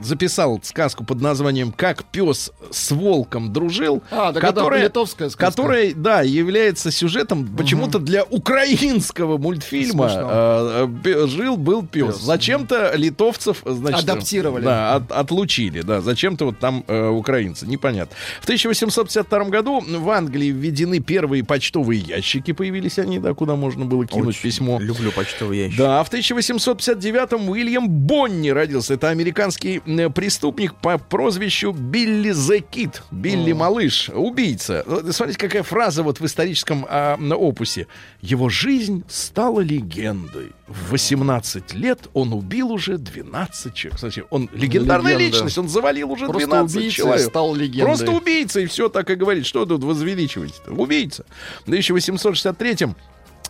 записал 0.00 0.58
сказку 0.62 1.04
под 1.04 1.20
названием 1.20 1.72
«Как 1.72 2.04
пес 2.04 2.50
с 2.70 2.90
волком 2.92 3.52
дружил», 3.52 4.02
А, 4.10 4.32
которая, 4.32 4.84
литовская 4.84 5.28
сказка. 5.28 5.50
которая, 5.50 5.92
да, 5.94 6.22
является 6.22 6.90
сюжетом 6.90 7.46
почему-то 7.56 7.98
для 7.98 8.24
украинского 8.24 9.36
мультфильма 9.36 10.08
Смешно. 10.08 10.28
э, 10.32 10.88
э, 11.04 11.26
«Жил 11.26 11.56
был 11.56 11.84
пес». 11.86 12.06
Пес. 12.16 12.22
Зачем-то 12.22 12.94
литовцев, 12.96 13.62
значит, 13.66 14.04
Адаптировали. 14.08 14.64
Да, 14.64 14.94
от- 14.96 15.12
отлучили, 15.12 15.82
да. 15.82 16.00
Зачем-то 16.00 16.46
вот 16.46 16.58
там 16.58 16.84
э, 16.88 17.08
украинцы, 17.08 17.66
непонятно. 17.66 18.16
В 18.40 18.44
1852 18.44 19.44
году 19.44 19.80
в 19.86 20.10
Англии 20.10 20.48
введены 20.50 21.01
первые 21.02 21.44
почтовые 21.44 22.00
ящики, 22.00 22.52
появились 22.52 22.98
они, 22.98 23.18
да, 23.18 23.34
куда 23.34 23.56
можно 23.56 23.84
было 23.84 24.06
кинуть 24.06 24.28
Очень 24.28 24.42
письмо. 24.42 24.80
Люблю 24.80 25.12
почтовый 25.12 25.58
ящик. 25.58 25.78
Да, 25.78 26.02
в 26.02 26.10
1859-м 26.12 27.48
Уильям 27.48 27.88
Бонни 27.88 28.50
родился. 28.50 28.94
Это 28.94 29.10
американский 29.10 29.82
э, 29.84 30.10
преступник 30.10 30.74
по 30.74 30.98
прозвищу 30.98 31.72
Билли 31.72 32.32
Зе 32.32 32.60
Кит. 32.60 33.02
Билли 33.10 33.52
Малыш, 33.52 34.10
убийца. 34.14 34.84
Вот 34.86 35.14
Смотрите, 35.14 35.38
какая 35.38 35.62
фраза 35.62 36.02
вот 36.02 36.20
в 36.20 36.24
историческом 36.26 36.86
а, 36.88 37.16
опусе. 37.16 37.86
Его 38.20 38.48
жизнь 38.48 39.04
стала 39.08 39.60
легендой. 39.60 40.52
В 40.72 40.90
18 40.92 41.74
лет 41.74 42.00
он 42.14 42.32
убил 42.32 42.72
уже 42.72 42.98
12 42.98 43.74
человек. 43.74 43.96
Кстати, 43.96 44.24
он 44.30 44.48
легендарная 44.52 45.14
Легенда. 45.16 45.36
личность, 45.36 45.58
он 45.58 45.68
завалил 45.68 46.10
уже 46.10 46.26
Просто 46.26 46.46
12 46.46 46.76
убийца 46.76 46.96
человек. 46.96 47.28
стал 47.28 47.54
легендой. 47.54 47.86
Просто 47.86 48.10
убийца, 48.10 48.60
и 48.60 48.66
все 48.66 48.88
так 48.88 49.10
и 49.10 49.14
говорит. 49.14 49.46
Что 49.46 49.66
тут 49.66 49.84
возвеличиваете 49.84 50.54
Убийца. 50.68 51.24
В 51.66 51.70
1863-м 51.70 52.96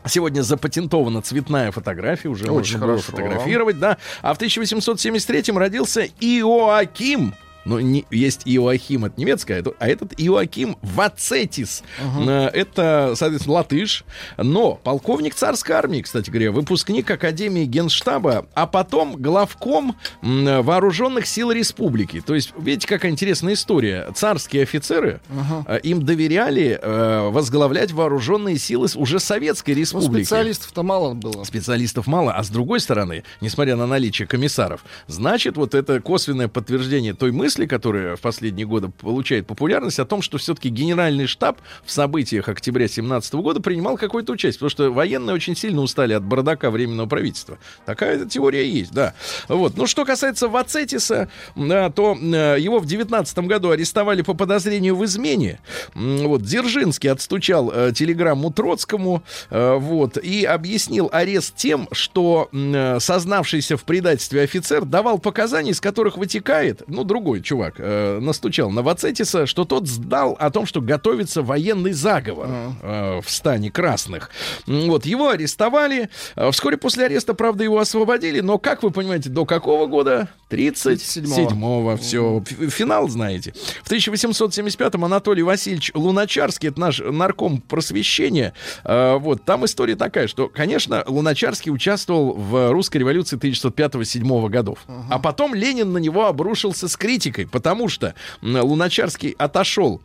Сегодня 0.04 0.42
запатентована 0.42 1.22
цветная 1.22 1.70
фотография, 1.70 2.28
уже 2.28 2.50
Очень 2.50 2.78
можно 2.78 2.78
было 2.78 2.88
хорошо. 2.98 3.12
фотографировать, 3.12 3.78
да. 3.78 3.98
А 4.20 4.34
в 4.34 4.38
1873-м 4.40 5.56
родился 5.56 6.08
Иоаким 6.18 7.34
Но 7.64 7.80
не, 7.80 8.04
есть 8.10 8.42
Иоахим, 8.44 9.04
это 9.04 9.20
немецкое, 9.20 9.60
это- 9.60 9.72
а 9.78 9.88
этот 9.88 10.12
Иоаким 10.16 10.76
Вацетис. 10.82 11.82
Э, 11.98 12.48
Это, 12.52 13.14
соответственно, 13.16 13.56
латыш. 13.56 14.04
Но 14.36 14.74
полковник 14.74 15.34
царской 15.34 15.74
армии, 15.76 16.00
кстати 16.02 16.30
говоря, 16.30 16.50
выпускник 16.52 17.10
Академии 17.10 17.64
Генштаба, 17.64 18.46
а 18.54 18.66
потом 18.66 19.16
главком 19.16 19.96
вооруженных 20.22 21.26
сил 21.26 21.50
республики. 21.52 22.20
То 22.20 22.34
есть, 22.34 22.52
видите, 22.58 22.86
какая 22.88 23.10
интересная 23.12 23.54
история. 23.54 24.08
Царские 24.14 24.62
офицеры, 24.62 25.20
э, 25.66 25.78
им 25.82 26.02
доверяли 26.04 26.78
э, 26.80 27.28
возглавлять 27.30 27.92
вооруженные 27.92 28.58
силы 28.58 28.88
уже 28.96 29.20
Советской 29.20 29.72
Ну, 29.74 29.80
республики. 29.80 30.24
специалистов-то 30.24 30.82
мало 30.82 31.14
было. 31.14 31.44
Специалистов 31.44 32.06
мало, 32.06 32.32
а 32.32 32.42
с 32.42 32.48
другой 32.48 32.80
стороны, 32.80 33.22
несмотря 33.40 33.76
на 33.76 33.86
наличие 33.86 34.26
комиссаров, 34.26 34.84
значит, 35.06 35.56
вот 35.56 35.74
это 35.74 36.00
косвенное 36.00 36.48
подтверждение 36.48 37.14
той 37.14 37.30
мысли, 37.32 37.51
которая 37.66 38.16
в 38.16 38.20
последние 38.20 38.66
годы 38.66 38.88
получает 38.88 39.46
популярность, 39.46 39.98
о 39.98 40.04
том, 40.04 40.22
что 40.22 40.38
все-таки 40.38 40.68
генеральный 40.68 41.26
штаб 41.26 41.58
в 41.84 41.90
событиях 41.90 42.48
октября 42.48 42.86
2017 42.86 43.34
года 43.34 43.60
принимал 43.60 43.96
какое-то 43.96 44.32
участие, 44.32 44.58
потому 44.58 44.70
что 44.70 44.90
военные 44.90 45.34
очень 45.34 45.56
сильно 45.56 45.80
устали 45.82 46.12
от 46.12 46.24
бардака 46.24 46.70
временного 46.70 47.08
правительства. 47.08 47.58
Такая 47.86 48.24
теория 48.26 48.68
есть, 48.68 48.92
да. 48.92 49.14
Вот. 49.48 49.76
Ну, 49.76 49.86
что 49.86 50.04
касается 50.04 50.48
Вацетиса, 50.48 51.28
да, 51.56 51.90
то 51.90 52.16
э, 52.20 52.56
его 52.58 52.78
в 52.78 52.86
19 52.86 53.38
году 53.40 53.70
арестовали 53.70 54.22
по 54.22 54.34
подозрению 54.34 54.96
в 54.96 55.04
измене. 55.04 55.60
Вот, 55.94 56.42
Дзержинский 56.42 57.10
отстучал 57.10 57.70
э, 57.72 57.92
телеграмму 57.94 58.50
Троцкому, 58.50 59.22
э, 59.50 59.76
вот, 59.76 60.16
и 60.16 60.44
объяснил 60.44 61.08
арест 61.12 61.56
тем, 61.56 61.88
что 61.92 62.48
э, 62.52 62.98
сознавшийся 63.00 63.76
в 63.76 63.84
предательстве 63.84 64.42
офицер 64.42 64.84
давал 64.84 65.18
показания, 65.18 65.70
из 65.70 65.80
которых 65.80 66.16
вытекает, 66.16 66.82
ну, 66.86 67.04
другой 67.04 67.41
чувак 67.42 67.74
э, 67.78 68.18
настучал 68.20 68.70
на 68.70 68.82
Вацетиса, 68.82 69.46
что 69.46 69.64
тот 69.64 69.88
сдал 69.88 70.36
о 70.38 70.50
том, 70.50 70.66
что 70.66 70.80
готовится 70.80 71.42
военный 71.42 71.92
заговор 71.92 72.48
э, 72.82 73.20
в 73.22 73.30
стане 73.30 73.70
красных. 73.70 74.30
Вот, 74.66 75.06
его 75.06 75.30
арестовали. 75.30 76.08
Э, 76.36 76.50
Вскоре 76.50 76.76
после 76.76 77.06
ареста, 77.06 77.34
правда, 77.34 77.64
его 77.64 77.78
освободили, 77.78 78.40
но, 78.40 78.58
как 78.58 78.82
вы 78.82 78.90
понимаете, 78.90 79.28
до 79.30 79.44
какого 79.44 79.86
года? 79.86 80.28
37-го. 80.50 81.96
Все, 81.96 82.42
финал 82.70 83.08
знаете. 83.08 83.54
В 83.82 83.90
1875-м 83.90 85.04
Анатолий 85.04 85.42
Васильевич 85.42 85.90
Луначарский, 85.94 86.68
это 86.68 86.80
наш 86.80 87.00
нарком 87.00 87.60
просвещения, 87.60 88.52
э, 88.84 89.16
вот, 89.18 89.44
там 89.44 89.64
история 89.64 89.96
такая, 89.96 90.28
что, 90.28 90.48
конечно, 90.48 91.02
Луначарский 91.06 91.72
участвовал 91.72 92.34
в 92.34 92.70
русской 92.70 92.98
революции 92.98 93.38
1905-1907 93.38 94.48
годов. 94.48 94.78
А 95.10 95.18
потом 95.18 95.54
Ленин 95.54 95.92
на 95.92 95.98
него 95.98 96.26
обрушился 96.26 96.88
с 96.88 96.96
критикой, 96.96 97.31
потому 97.50 97.88
что 97.88 98.14
Луначарский 98.42 99.34
отошел 99.38 100.00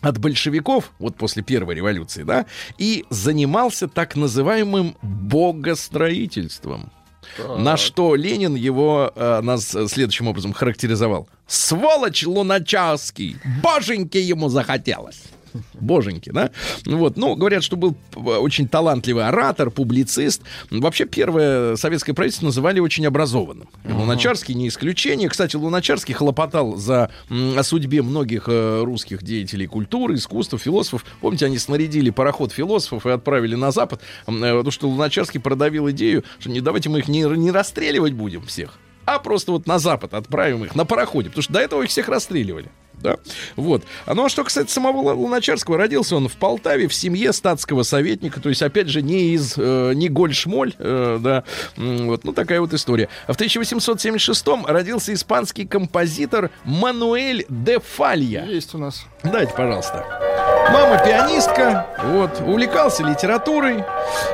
от 0.00 0.18
большевиков, 0.18 0.92
вот 0.98 1.16
после 1.16 1.42
первой 1.42 1.74
революции, 1.74 2.22
да, 2.22 2.46
и 2.78 3.04
занимался 3.10 3.88
так 3.88 4.16
называемым 4.16 4.96
богостроительством. 5.02 6.92
На 7.58 7.76
что 7.76 8.14
Ленин 8.14 8.54
его 8.54 9.12
э, 9.14 9.40
нас 9.42 9.74
э, 9.74 9.88
следующим 9.88 10.28
образом 10.28 10.52
характеризовал. 10.52 11.28
Сволочь 11.46 12.24
Луначарский! 12.24 13.36
Боженьки 13.62 14.16
ему 14.16 14.48
захотелось! 14.48 15.22
Боженьки, 15.74 16.30
да? 16.30 16.50
Вот, 16.84 17.16
ну, 17.16 17.34
говорят, 17.34 17.62
что 17.62 17.76
был 17.76 17.96
очень 18.14 18.68
талантливый 18.68 19.26
оратор, 19.26 19.70
публицист. 19.70 20.42
Вообще, 20.70 21.06
первое 21.06 21.76
советское 21.76 22.14
правительство 22.14 22.46
называли 22.46 22.80
очень 22.80 23.06
образованным. 23.06 23.68
Луначарский 23.84 24.54
не 24.54 24.68
исключение. 24.68 25.28
Кстати, 25.28 25.56
Луначарский 25.56 26.14
хлопотал 26.14 26.76
за 26.76 27.10
о 27.30 27.62
судьбе 27.62 28.02
многих 28.02 28.44
э, 28.48 28.82
русских 28.84 29.22
деятелей 29.22 29.66
культуры, 29.66 30.14
искусства, 30.14 30.58
философов. 30.58 31.04
Помните, 31.20 31.46
они 31.46 31.58
снарядили 31.58 32.10
пароход 32.10 32.52
философов 32.52 33.06
и 33.06 33.10
отправили 33.10 33.54
на 33.54 33.70
Запад, 33.70 34.00
э, 34.26 34.30
потому 34.30 34.70
что 34.70 34.88
Луначарский 34.88 35.40
продавил 35.40 35.90
идею, 35.90 36.24
что 36.38 36.50
не 36.50 36.60
давайте 36.60 36.88
мы 36.88 37.00
их 37.00 37.08
не, 37.08 37.22
не 37.22 37.50
расстреливать 37.50 38.12
будем 38.12 38.44
всех, 38.46 38.78
а 39.04 39.18
просто 39.18 39.52
вот 39.52 39.66
на 39.66 39.78
Запад 39.78 40.14
отправим 40.14 40.64
их 40.64 40.74
на 40.74 40.84
пароходе, 40.84 41.28
потому 41.28 41.42
что 41.42 41.52
до 41.52 41.60
этого 41.60 41.82
их 41.82 41.90
всех 41.90 42.08
расстреливали. 42.08 42.70
Да, 43.00 43.16
вот. 43.56 43.84
А 44.06 44.14
ну 44.14 44.24
а 44.24 44.28
что 44.28 44.42
касается 44.44 44.74
самого 44.74 45.02
Лу- 45.02 45.14
Луначарского, 45.14 45.76
родился 45.76 46.16
он 46.16 46.28
в 46.28 46.34
Полтаве 46.36 46.88
в 46.88 46.94
семье 46.94 47.32
статского 47.32 47.82
советника, 47.82 48.40
то 48.40 48.48
есть 48.48 48.62
опять 48.62 48.88
же 48.88 49.02
не 49.02 49.34
из 49.34 49.54
э, 49.56 49.92
не 49.94 50.08
Голь-Шмоль, 50.08 50.74
э, 50.78 51.18
да, 51.20 51.44
вот, 51.76 52.24
ну 52.24 52.32
такая 52.32 52.60
вот 52.60 52.72
история. 52.72 53.08
А 53.26 53.32
в 53.32 53.36
1876 53.36 54.46
родился 54.66 55.12
испанский 55.12 55.66
композитор 55.66 56.50
Мануэль 56.64 57.44
де 57.48 57.78
Фалья. 57.80 58.44
Есть 58.46 58.74
у 58.74 58.78
нас. 58.78 59.04
Дайте, 59.22 59.52
пожалуйста. 59.54 60.04
Мама 60.72 60.98
пианистка, 61.04 61.86
вот, 62.04 62.40
увлекался 62.40 63.04
литературой. 63.04 63.84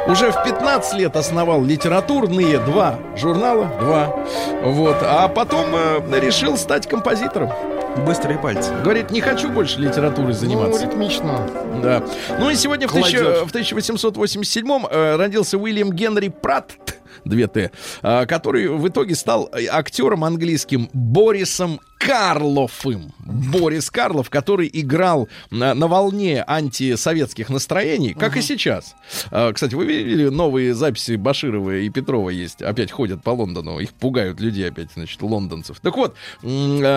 Уже 0.07 0.33
в 0.33 0.43
15 0.45 0.95
лет 0.95 1.17
основал 1.17 1.63
литературные 1.63 2.59
два 2.59 2.99
журнала, 3.17 3.67
два. 3.81 4.17
Вот, 4.63 4.97
а 5.03 5.29
потом 5.29 5.67
э, 5.75 6.21
решил 6.21 6.57
стать 6.57 6.89
композитором. 6.89 7.51
Быстрые 7.99 8.39
пальцы. 8.39 8.73
Говорит, 8.83 9.11
не 9.11 9.21
хочу 9.21 9.51
больше 9.51 9.79
литературой 9.79 10.33
заниматься. 10.33 10.85
Ну, 10.85 10.91
ритмично. 10.91 11.49
Да. 11.83 12.03
Ну 12.39 12.51
и 12.51 12.55
сегодня 12.55 12.89
в, 12.89 12.93
тысяча- 12.93 13.19
Кладет. 13.19 13.47
в 13.47 13.49
1887 13.51 14.87
э, 14.91 15.17
родился 15.17 15.59
Уильям 15.59 15.93
Генри 15.93 16.29
Пратт, 16.29 16.99
2Т, 17.27 17.71
э, 18.03 18.27
который 18.27 18.69
в 18.69 18.89
итоге 18.89 19.15
стал 19.15 19.51
э, 19.53 19.67
актером 19.71 20.25
английским 20.25 20.89
Борисом 20.93 21.81
Карлофым. 22.07 23.13
Борис 23.19 23.91
Карлов, 23.91 24.29
который 24.31 24.69
играл 24.73 25.29
на, 25.51 25.75
на 25.75 25.87
волне 25.87 26.45
антисоветских 26.47 27.49
настроений, 27.49 28.15
как 28.15 28.37
и 28.37 28.43
сейчас. 28.43 28.95
Э, 29.31 29.53
Кстати, 29.53 29.75
вы 29.75 29.87
видели 29.87 30.29
новые 30.29 30.75
записи 30.75 31.17
Баширова 31.17 31.77
и 31.77 31.89
Петрова 31.89 32.31
есть? 32.31 32.63
Опять 32.63 32.91
ходят 32.91 33.23
по 33.23 33.31
Лондону, 33.31 33.79
их 33.79 33.93
пугают 33.93 34.41
людей 34.41 34.69
опять, 34.69 34.91
значит, 34.95 35.23
лондонцев. 35.23 35.79
Так 35.81 35.97
вот, 35.97 36.17
э, 36.43 36.47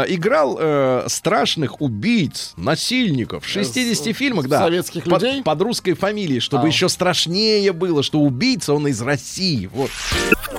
играл 0.07 0.57
э, 0.59 1.05
страшных 1.07 1.81
убийц, 1.81 2.53
насильников 2.57 3.45
в 3.45 3.47
60 3.47 4.15
фильмах, 4.15 4.47
да. 4.47 4.59
советских 4.59 5.03
под, 5.03 5.21
людей? 5.21 5.43
под 5.43 5.61
русской 5.61 5.93
фамилией, 5.93 6.39
чтобы 6.39 6.65
А. 6.65 6.67
еще 6.67 6.89
страшнее 6.89 7.71
было, 7.73 8.03
что 8.03 8.19
убийца 8.19 8.73
он 8.73 8.87
из 8.87 9.01
России. 9.01 9.67
Вот. 9.67 9.91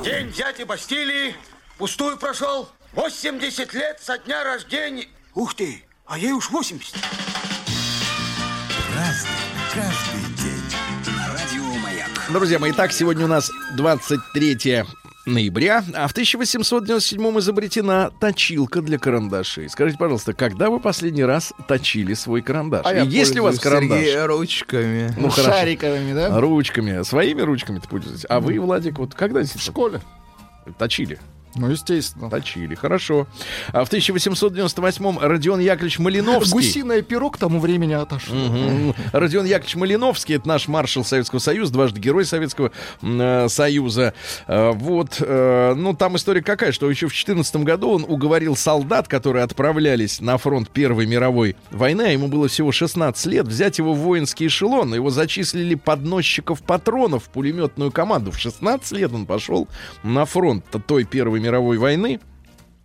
День 0.04 0.30
дяди 0.32 0.64
Бастилии 0.64 1.34
пустую 1.78 2.16
прошел. 2.16 2.68
80 2.96 3.74
лет 3.74 3.98
со 4.00 4.16
дня 4.16 4.42
рождения. 4.42 5.04
Ух 5.34 5.54
ты, 5.54 5.84
а 6.06 6.18
ей 6.18 6.32
уж 6.32 6.50
80. 6.50 6.94
Друзья 12.30 12.58
мои, 12.58 12.70
итак, 12.70 12.92
сегодня 12.92 13.26
у 13.26 13.28
нас 13.28 13.50
23 13.76 14.84
ноября, 15.26 15.84
а 15.94 16.08
в 16.08 16.12
1897 16.12 17.38
изобретена 17.38 18.08
точилка 18.18 18.80
для 18.80 18.98
карандашей. 18.98 19.68
Скажите, 19.68 19.98
пожалуйста, 19.98 20.32
когда 20.32 20.70
вы 20.70 20.80
последний 20.80 21.24
раз 21.24 21.52
точили 21.68 22.14
свой 22.14 22.40
карандаш? 22.40 22.86
А 22.86 22.94
я 22.94 23.02
И 23.02 23.08
есть 23.08 23.34
ли 23.34 23.40
у 23.40 23.44
вас 23.44 23.58
карандаш? 23.60 23.98
Сергей, 23.98 24.24
ручками. 24.24 25.14
Ну, 25.18 25.28
хорошо. 25.28 25.52
Шариковыми, 25.52 26.14
да? 26.14 26.40
Ручками, 26.40 27.02
своими 27.02 27.42
ручками 27.42 27.78
ты 27.78 27.88
пользуетесь. 27.88 28.24
А 28.26 28.40
вы, 28.40 28.58
Владик, 28.58 28.98
вот 28.98 29.14
когда 29.14 29.42
В 29.42 29.60
школе. 29.60 30.00
точили? 30.78 31.20
Ну, 31.56 31.70
естественно. 31.70 32.30
Точили, 32.30 32.74
хорошо. 32.74 33.26
А 33.72 33.84
в 33.84 33.88
1898 33.88 35.18
Родион 35.18 35.60
Яковлевич 35.60 35.98
Малиновский... 35.98 36.52
Гусиное 36.52 37.02
перо 37.02 37.30
к 37.30 37.38
тому 37.38 37.60
времени 37.60 37.94
отошло. 37.94 38.36
Мгм. 38.36 38.94
Родион 39.12 39.46
Яковлевич 39.46 39.76
Малиновский, 39.76 40.36
это 40.36 40.48
наш 40.48 40.68
маршал 40.68 41.04
Советского 41.04 41.38
Союза, 41.38 41.72
дважды 41.72 42.00
Герой 42.00 42.24
Советского 42.24 42.72
э, 43.02 43.48
Союза. 43.48 44.14
Э, 44.46 44.72
Вот, 44.72 45.16
э, 45.20 45.74
ну 45.76 45.94
там 45.94 46.16
история 46.16 46.42
какая, 46.42 46.72
что 46.72 46.90
еще 46.90 47.06
в 47.06 47.10
2014 47.10 47.56
году 47.56 47.90
он 47.90 48.04
уговорил 48.06 48.56
солдат, 48.56 49.08
которые 49.08 49.44
отправлялись 49.44 50.20
на 50.20 50.38
фронт 50.38 50.70
Первой 50.70 51.06
мировой 51.06 51.56
войны, 51.70 52.02
а 52.02 52.10
ему 52.10 52.28
было 52.28 52.48
всего 52.48 52.72
16 52.72 53.26
лет, 53.26 53.46
взять 53.46 53.78
его 53.78 53.94
в 53.94 53.98
воинский 53.98 54.46
эшелон. 54.46 54.94
Его 54.94 55.10
зачислили 55.10 55.74
подносчиков 55.74 56.62
патронов 56.62 57.24
в 57.24 57.28
пулеметную 57.30 57.90
команду. 57.90 58.30
В 58.30 58.38
16 58.38 58.92
лет 58.92 59.12
он 59.12 59.26
пошел 59.26 59.68
на 60.02 60.24
фронт 60.26 60.64
той 60.86 61.04
Первой 61.04 61.40
мировой 61.40 61.45
войны. 61.78 62.20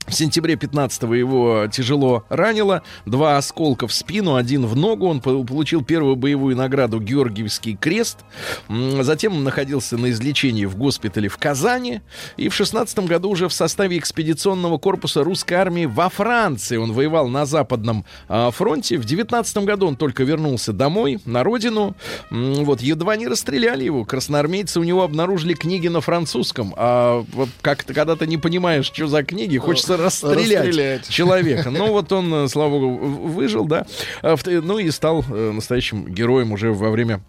В 0.07 0.13
сентябре 0.13 0.55
15-го 0.55 1.13
его 1.13 1.67
тяжело 1.71 2.25
ранило. 2.29 2.81
Два 3.05 3.37
осколка 3.37 3.87
в 3.87 3.93
спину, 3.93 4.35
один 4.35 4.65
в 4.65 4.75
ногу. 4.75 5.07
Он 5.07 5.21
по- 5.21 5.43
получил 5.43 5.83
первую 5.83 6.15
боевую 6.15 6.55
награду 6.57 6.99
Георгиевский 6.99 7.75
крест. 7.75 8.19
Затем 8.67 9.33
он 9.37 9.43
находился 9.43 9.97
на 9.97 10.09
излечении 10.09 10.65
в 10.65 10.75
госпитале 10.75 11.29
в 11.29 11.37
Казани. 11.37 12.01
И 12.35 12.49
в 12.49 12.53
16 12.55 12.99
году 12.99 13.29
уже 13.29 13.47
в 13.47 13.53
составе 13.53 13.97
экспедиционного 13.99 14.79
корпуса 14.79 15.23
русской 15.23 15.53
армии 15.53 15.85
во 15.85 16.09
Франции. 16.09 16.77
Он 16.77 16.91
воевал 16.91 17.27
на 17.27 17.45
Западном 17.45 18.03
а, 18.27 18.51
фронте. 18.51 18.97
В 18.97 19.05
19 19.05 19.57
году 19.59 19.87
он 19.87 19.95
только 19.95 20.23
вернулся 20.23 20.73
домой, 20.73 21.19
на 21.25 21.43
родину. 21.43 21.95
Вот, 22.31 22.81
едва 22.81 23.15
не 23.15 23.27
расстреляли 23.27 23.83
его. 23.83 24.03
Красноармейцы 24.03 24.79
у 24.79 24.83
него 24.83 25.03
обнаружили 25.03 25.53
книги 25.53 25.87
на 25.87 26.01
французском. 26.01 26.73
А 26.75 27.23
вот 27.33 27.49
как-то, 27.61 27.93
когда 27.93 28.15
ты 28.15 28.27
не 28.27 28.37
понимаешь, 28.37 28.85
что 28.85 29.07
за 29.07 29.23
книги, 29.23 29.57
хочется 29.57 29.90
расстрелять 29.97 30.67
Расстрелять. 30.67 31.09
человека. 31.09 31.69
Ну 31.69 31.91
вот 31.91 32.11
он, 32.11 32.33
э, 32.33 32.47
слава 32.47 32.79
богу, 32.79 32.97
выжил, 33.27 33.65
да. 33.65 33.85
А 34.21 34.35
Ну 34.45 34.77
и 34.77 34.89
стал 34.91 35.23
э, 35.29 35.51
настоящим 35.51 36.05
героем 36.07 36.51
уже 36.51 36.71
во 36.71 36.89
время 36.89 37.21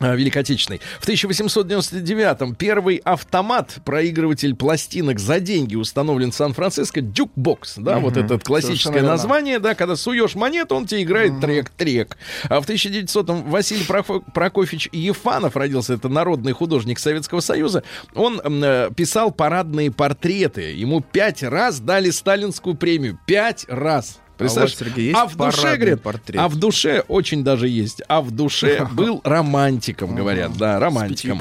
Великой 0.00 0.38
Отечественной. 0.38 0.80
В 0.98 1.08
1899-м 1.08 2.54
первый 2.54 2.96
автомат, 2.96 3.78
проигрыватель 3.84 4.54
пластинок 4.54 5.18
за 5.18 5.40
деньги 5.40 5.76
установлен 5.76 6.32
в 6.32 6.34
Сан-Франциско. 6.34 7.00
Jukebox, 7.00 7.76
да, 7.76 7.98
вот 7.98 8.16
это 8.16 8.38
классическое 8.38 9.02
название, 9.02 9.58
да, 9.58 9.74
когда 9.74 9.96
суешь 9.96 10.34
монету, 10.34 10.74
он 10.74 10.86
тебе 10.86 11.02
играет 11.02 11.40
трек-трек. 11.40 12.16
А 12.48 12.60
в 12.60 12.68
1900-м 12.68 13.50
Василий 13.50 13.84
Прохо- 13.84 14.22
Прокофьевич 14.32 14.88
Ефанов 14.92 15.56
родился, 15.56 15.94
это 15.94 16.08
народный 16.08 16.52
художник 16.52 16.98
Советского 16.98 17.40
Союза. 17.40 17.82
Он 18.14 18.40
э, 18.42 18.90
писал 18.96 19.30
парадные 19.30 19.90
портреты. 19.90 20.72
Ему 20.72 21.00
пять 21.00 21.42
раз 21.42 21.80
дали 21.80 22.10
сталинскую 22.10 22.74
премию. 22.74 23.18
Пять 23.26 23.66
раз. 23.68 24.20
Представляешь? 24.40 24.76
Сергей, 24.76 25.04
есть 25.06 25.18
а 25.18 25.26
в 25.26 25.36
душе, 25.36 25.76
говорит, 25.76 26.02
портрет? 26.02 26.40
а 26.40 26.48
в 26.48 26.56
душе 26.56 27.04
очень 27.08 27.44
даже 27.44 27.68
есть. 27.68 28.02
А 28.08 28.20
в 28.20 28.30
душе 28.30 28.86
был 28.92 29.20
романтиком, 29.24 30.14
говорят, 30.14 30.56
да, 30.56 30.78
романтиком. 30.80 31.40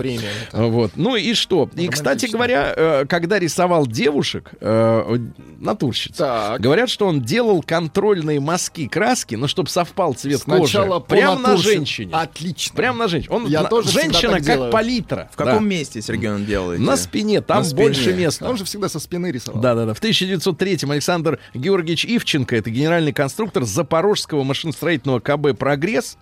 Вот. 0.53 0.91
Ну 0.95 1.15
и 1.15 1.33
что? 1.33 1.69
И, 1.75 1.88
кстати 1.88 2.25
Романтично. 2.25 2.38
говоря, 2.38 2.73
э, 2.75 3.05
когда 3.07 3.39
рисовал 3.39 3.88
девушек, 3.88 4.51
э, 4.62 5.17
натурщиц, 5.59 6.15
Так. 6.17 6.62
говорят, 6.62 6.89
что 6.89 7.07
он 7.07 7.21
делал 7.21 7.62
контрольные 7.63 8.39
мазки 8.39 8.88
краски, 8.88 9.35
ну, 9.35 9.47
чтобы 9.47 9.69
совпал 9.69 10.13
цвет 10.13 10.41
Сначала 10.41 10.99
кожи. 10.99 11.05
Прям 11.21 11.41
на 11.41 11.57
женщине. 11.57 12.12
Отлично. 12.13 12.75
Прям 12.75 12.97
на 12.97 13.07
женщине. 13.07 13.35
Он, 13.35 13.47
Я 13.47 13.63
на- 13.63 13.69
тоже 13.69 13.89
женщина 13.89 14.33
как 14.33 14.41
делаю. 14.43 14.71
палитра. 14.71 15.29
В 15.33 15.35
каком 15.38 15.63
Да. 15.63 15.69
месте, 15.69 16.01
Сергей, 16.01 16.29
он 16.29 16.45
делает? 16.45 16.79
На 16.79 16.97
спине, 16.97 17.41
там 17.41 17.59
На 17.59 17.63
спине. 17.63 17.81
больше 17.83 18.13
места. 18.13 18.47
Он 18.49 18.57
же 18.57 18.63
всегда 18.65 18.89
со 18.89 18.99
спины 18.99 19.31
рисовал. 19.31 19.62
Да, 19.62 19.75
да, 19.75 19.85
да. 19.85 19.93
В 19.93 19.99
1903-м 20.01 20.91
Александр 20.91 21.39
Георгиевич 21.53 22.05
Ивченко, 22.05 22.55
это 22.55 22.69
генеральный 22.89 23.13
конструктор 23.13 23.65
Запорожского 23.65 24.43
машиностроительного 24.43 25.19
КБ 25.19 25.56
«Прогресс». 25.56 26.17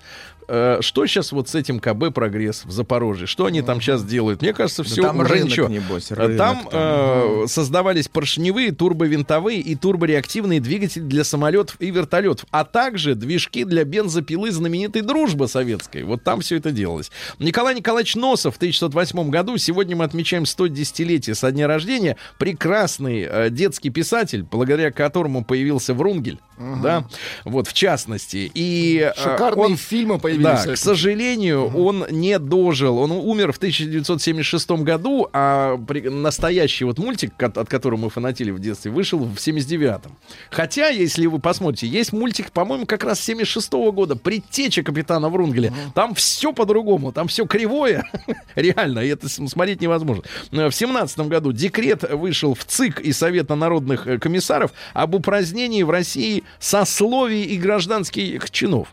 Э, 0.47 0.77
Что 0.81 1.05
сейчас 1.05 1.31
вот 1.31 1.49
с 1.49 1.55
этим 1.55 1.79
КБ 1.79 2.13
«Прогресс» 2.13 2.63
в 2.65 2.71
Запорожье? 2.71 3.27
Что 3.27 3.45
они 3.45 3.61
там 3.61 3.81
сейчас 3.81 4.03
делают? 4.03 4.41
Мне 4.41 4.53
кажется, 4.53 4.83
Да 4.83 4.89
все 4.89 5.01
там 5.01 5.19
уже 5.19 5.33
рынок, 5.33 5.49
ничего. 5.49 5.67
небось, 5.67 6.11
Э, 6.11 6.15
рынок 6.15 6.37
там 6.37 6.69
э, 6.71 7.45
создавались 7.47 8.07
поршневые, 8.07 8.71
турбовинтовые 8.71 9.59
и 9.59 9.75
турбореактивные 9.75 10.59
двигатели 10.61 11.03
для 11.03 11.23
самолетов 11.23 11.75
и 11.79 11.91
вертолетов, 11.91 12.45
а 12.51 12.63
также 12.63 13.15
движки 13.15 13.63
для 13.65 13.83
бензопилы 13.83 14.51
знаменитой 14.51 15.01
«Дружба» 15.01 15.45
советской. 15.45 16.03
Вот 16.03 16.23
там 16.23 16.41
все 16.41 16.57
это 16.57 16.71
делалось. 16.71 17.11
Николай 17.39 17.75
Николаевич 17.75 18.15
Носов 18.15 18.53
в 18.55 18.57
1908 18.57 19.29
году, 19.29 19.57
сегодня 19.57 19.95
мы 19.95 20.05
отмечаем 20.05 20.43
110-летие 20.43 21.35
со 21.35 21.51
дня 21.51 21.67
рождения, 21.67 22.15
прекрасный 22.39 23.27
э, 23.29 23.49
детский 23.49 23.89
писатель, 23.89 24.43
благодаря 24.43 24.91
которому 24.91 25.43
появился 25.43 25.93
Врунгель, 25.93 26.39
да, 26.57 27.05
вот 27.43 27.67
в 27.67 27.73
частности. 27.73 28.49
И 28.53 29.11
э, 29.15 29.19
Шикарные 29.21 29.65
он 29.65 29.77
фильмы 29.77 30.19
появились. 30.19 30.36
Да, 30.43 30.57
с 30.57 30.65
к 30.65 30.77
сожалению, 30.77 31.67
он 31.77 32.05
не 32.09 32.37
дожил. 32.39 32.97
Он 32.99 33.11
умер 33.11 33.51
в 33.53 33.57
1976 33.57 34.69
году, 34.83 35.27
а 35.33 35.77
при- 35.77 36.09
настоящий 36.09 36.85
вот 36.85 36.97
мультик, 36.99 37.35
ко- 37.37 37.47
от 37.47 37.69
которого 37.69 37.99
мы 37.99 38.09
фанатели 38.09 38.51
в 38.51 38.59
детстве, 38.59 38.91
вышел 38.91 39.19
в 39.19 39.35
79-м. 39.37 40.15
Хотя, 40.49 40.89
если 40.89 41.25
вы 41.25 41.39
посмотрите, 41.39 41.87
есть 41.87 42.13
мультик, 42.13 42.51
по-моему, 42.51 42.85
как 42.85 43.03
раз 43.03 43.19
76 43.21 43.71
года, 43.91 44.15
«Предтеча 44.15 44.83
капитана 44.83 45.29
Врунгеля». 45.29 45.73
Там 45.93 46.13
все 46.15 46.53
по-другому, 46.53 47.11
там 47.11 47.27
все 47.27 47.45
кривое. 47.45 48.03
Реально, 48.55 48.99
это 48.99 49.29
смотреть 49.29 49.81
невозможно. 49.81 50.23
В 50.51 50.71
17 50.71 51.19
году 51.21 51.51
декрет 51.51 52.03
вышел 52.11 52.53
в 52.53 52.63
ЦИК 52.65 52.99
и 53.01 53.11
Совета 53.11 53.55
народных 53.55 54.07
э, 54.07 54.17
комиссаров 54.19 54.71
об 54.93 55.15
упразднении 55.15 55.83
в 55.83 55.89
России 55.89 56.43
сословий 56.59 57.43
и 57.43 57.57
гражданских 57.57 58.49
чинов. 58.51 58.87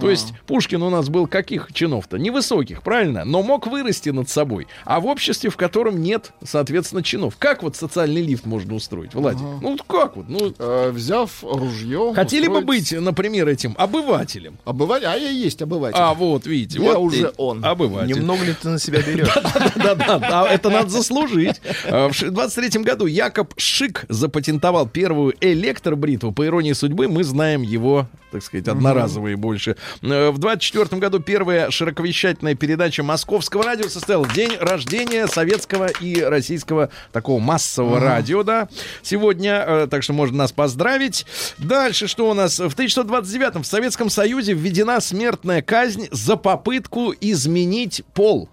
То 0.00 0.10
есть 0.10 0.32
Пушкин 0.46 0.82
у 0.82 0.90
нас 0.90 1.08
был 1.08 1.26
каких 1.26 1.72
чинов-то? 1.72 2.16
Невысоких, 2.18 2.82
правильно? 2.82 3.24
Но 3.24 3.42
мог 3.42 3.66
вырасти 3.66 4.10
над 4.10 4.28
собой. 4.28 4.66
А 4.84 5.00
в 5.00 5.06
обществе, 5.06 5.50
в 5.50 5.56
котором 5.56 6.02
нет, 6.02 6.32
соответственно, 6.44 7.02
чинов. 7.02 7.36
Как 7.38 7.62
вот 7.62 7.76
социальный 7.76 8.22
лифт 8.22 8.46
можно 8.46 8.74
устроить, 8.74 9.14
Владик? 9.14 9.40
Ну 9.40 9.72
вот 9.72 9.82
как 9.82 10.16
вот? 10.16 10.26
Ну, 10.28 10.54
Э, 10.58 10.90
взяв 10.90 11.30
ружье. 11.42 12.12
хотели 12.14 12.46
бы 12.46 12.58
устроить- 12.58 12.90
быть, 12.92 13.00
например, 13.00 13.48
этим 13.48 13.74
обывателем. 13.78 14.58
Обыватель. 14.64 15.06
А 15.06 15.16
я 15.16 15.30
и 15.30 15.34
есть 15.34 15.60
обыватель. 15.62 15.98
А 15.98 16.14
вот, 16.14 16.46
видите, 16.46 16.82
Я 16.82 16.94
вот 16.94 16.98
уже 17.12 17.22
и- 17.22 17.32
он. 17.36 17.64
Обыватель. 17.64 18.14
Немного 18.14 18.44
ли 18.44 18.54
ты 18.54 18.68
на 18.68 18.78
себя 18.78 19.00
берешь? 19.06 19.28
Да-да, 19.76 20.18
да, 20.18 20.48
это 20.48 20.70
надо 20.70 20.88
заслужить. 20.90 21.60
А, 21.88 22.08
В 22.10 22.30
23 22.30 22.82
году 22.82 23.06
Якоб 23.06 23.54
Шик 23.56 24.04
запатентовал 24.08 24.88
первую 24.88 25.34
электробритву. 25.40 26.32
По 26.32 26.46
иронии 26.46 26.72
судьбы, 26.72 27.08
мы 27.08 27.24
знаем 27.24 27.62
его, 27.62 28.06
так 28.30 28.42
сказать, 28.42 28.68
одноразовые 28.68 29.36
больше. 29.36 29.76
Э, 30.02 30.30
В 30.30 30.38
24 30.38 31.00
году 31.00 31.20
первая 31.20 31.70
широковещательная 31.70 32.54
передача 32.54 33.02
Московского 33.02 33.64
радио 33.64 33.88
состоялась. 33.88 34.32
День 34.32 34.56
рождения 34.60 35.26
советского 35.26 35.86
и 35.86 36.20
российского 36.20 36.90
такого 37.12 37.40
массового 37.40 38.00
радио, 38.00 38.42
да. 38.42 38.68
Сегодня, 39.02 39.64
э, 39.66 39.86
так 39.90 40.02
что 40.02 40.12
можно 40.12 40.38
нас 40.38 40.52
поздравить. 40.52 41.26
Дальше 41.58 42.06
что 42.06 42.30
у 42.30 42.34
нас? 42.34 42.58
В 42.58 42.72
1929 42.72 43.64
в 43.64 43.66
Советском 43.66 44.10
Союзе 44.10 44.52
введена 44.52 45.00
смертная 45.00 45.62
казнь 45.62 46.08
за 46.10 46.36
попытку 46.36 47.14
изменить 47.20 48.02
пол. 48.14 48.48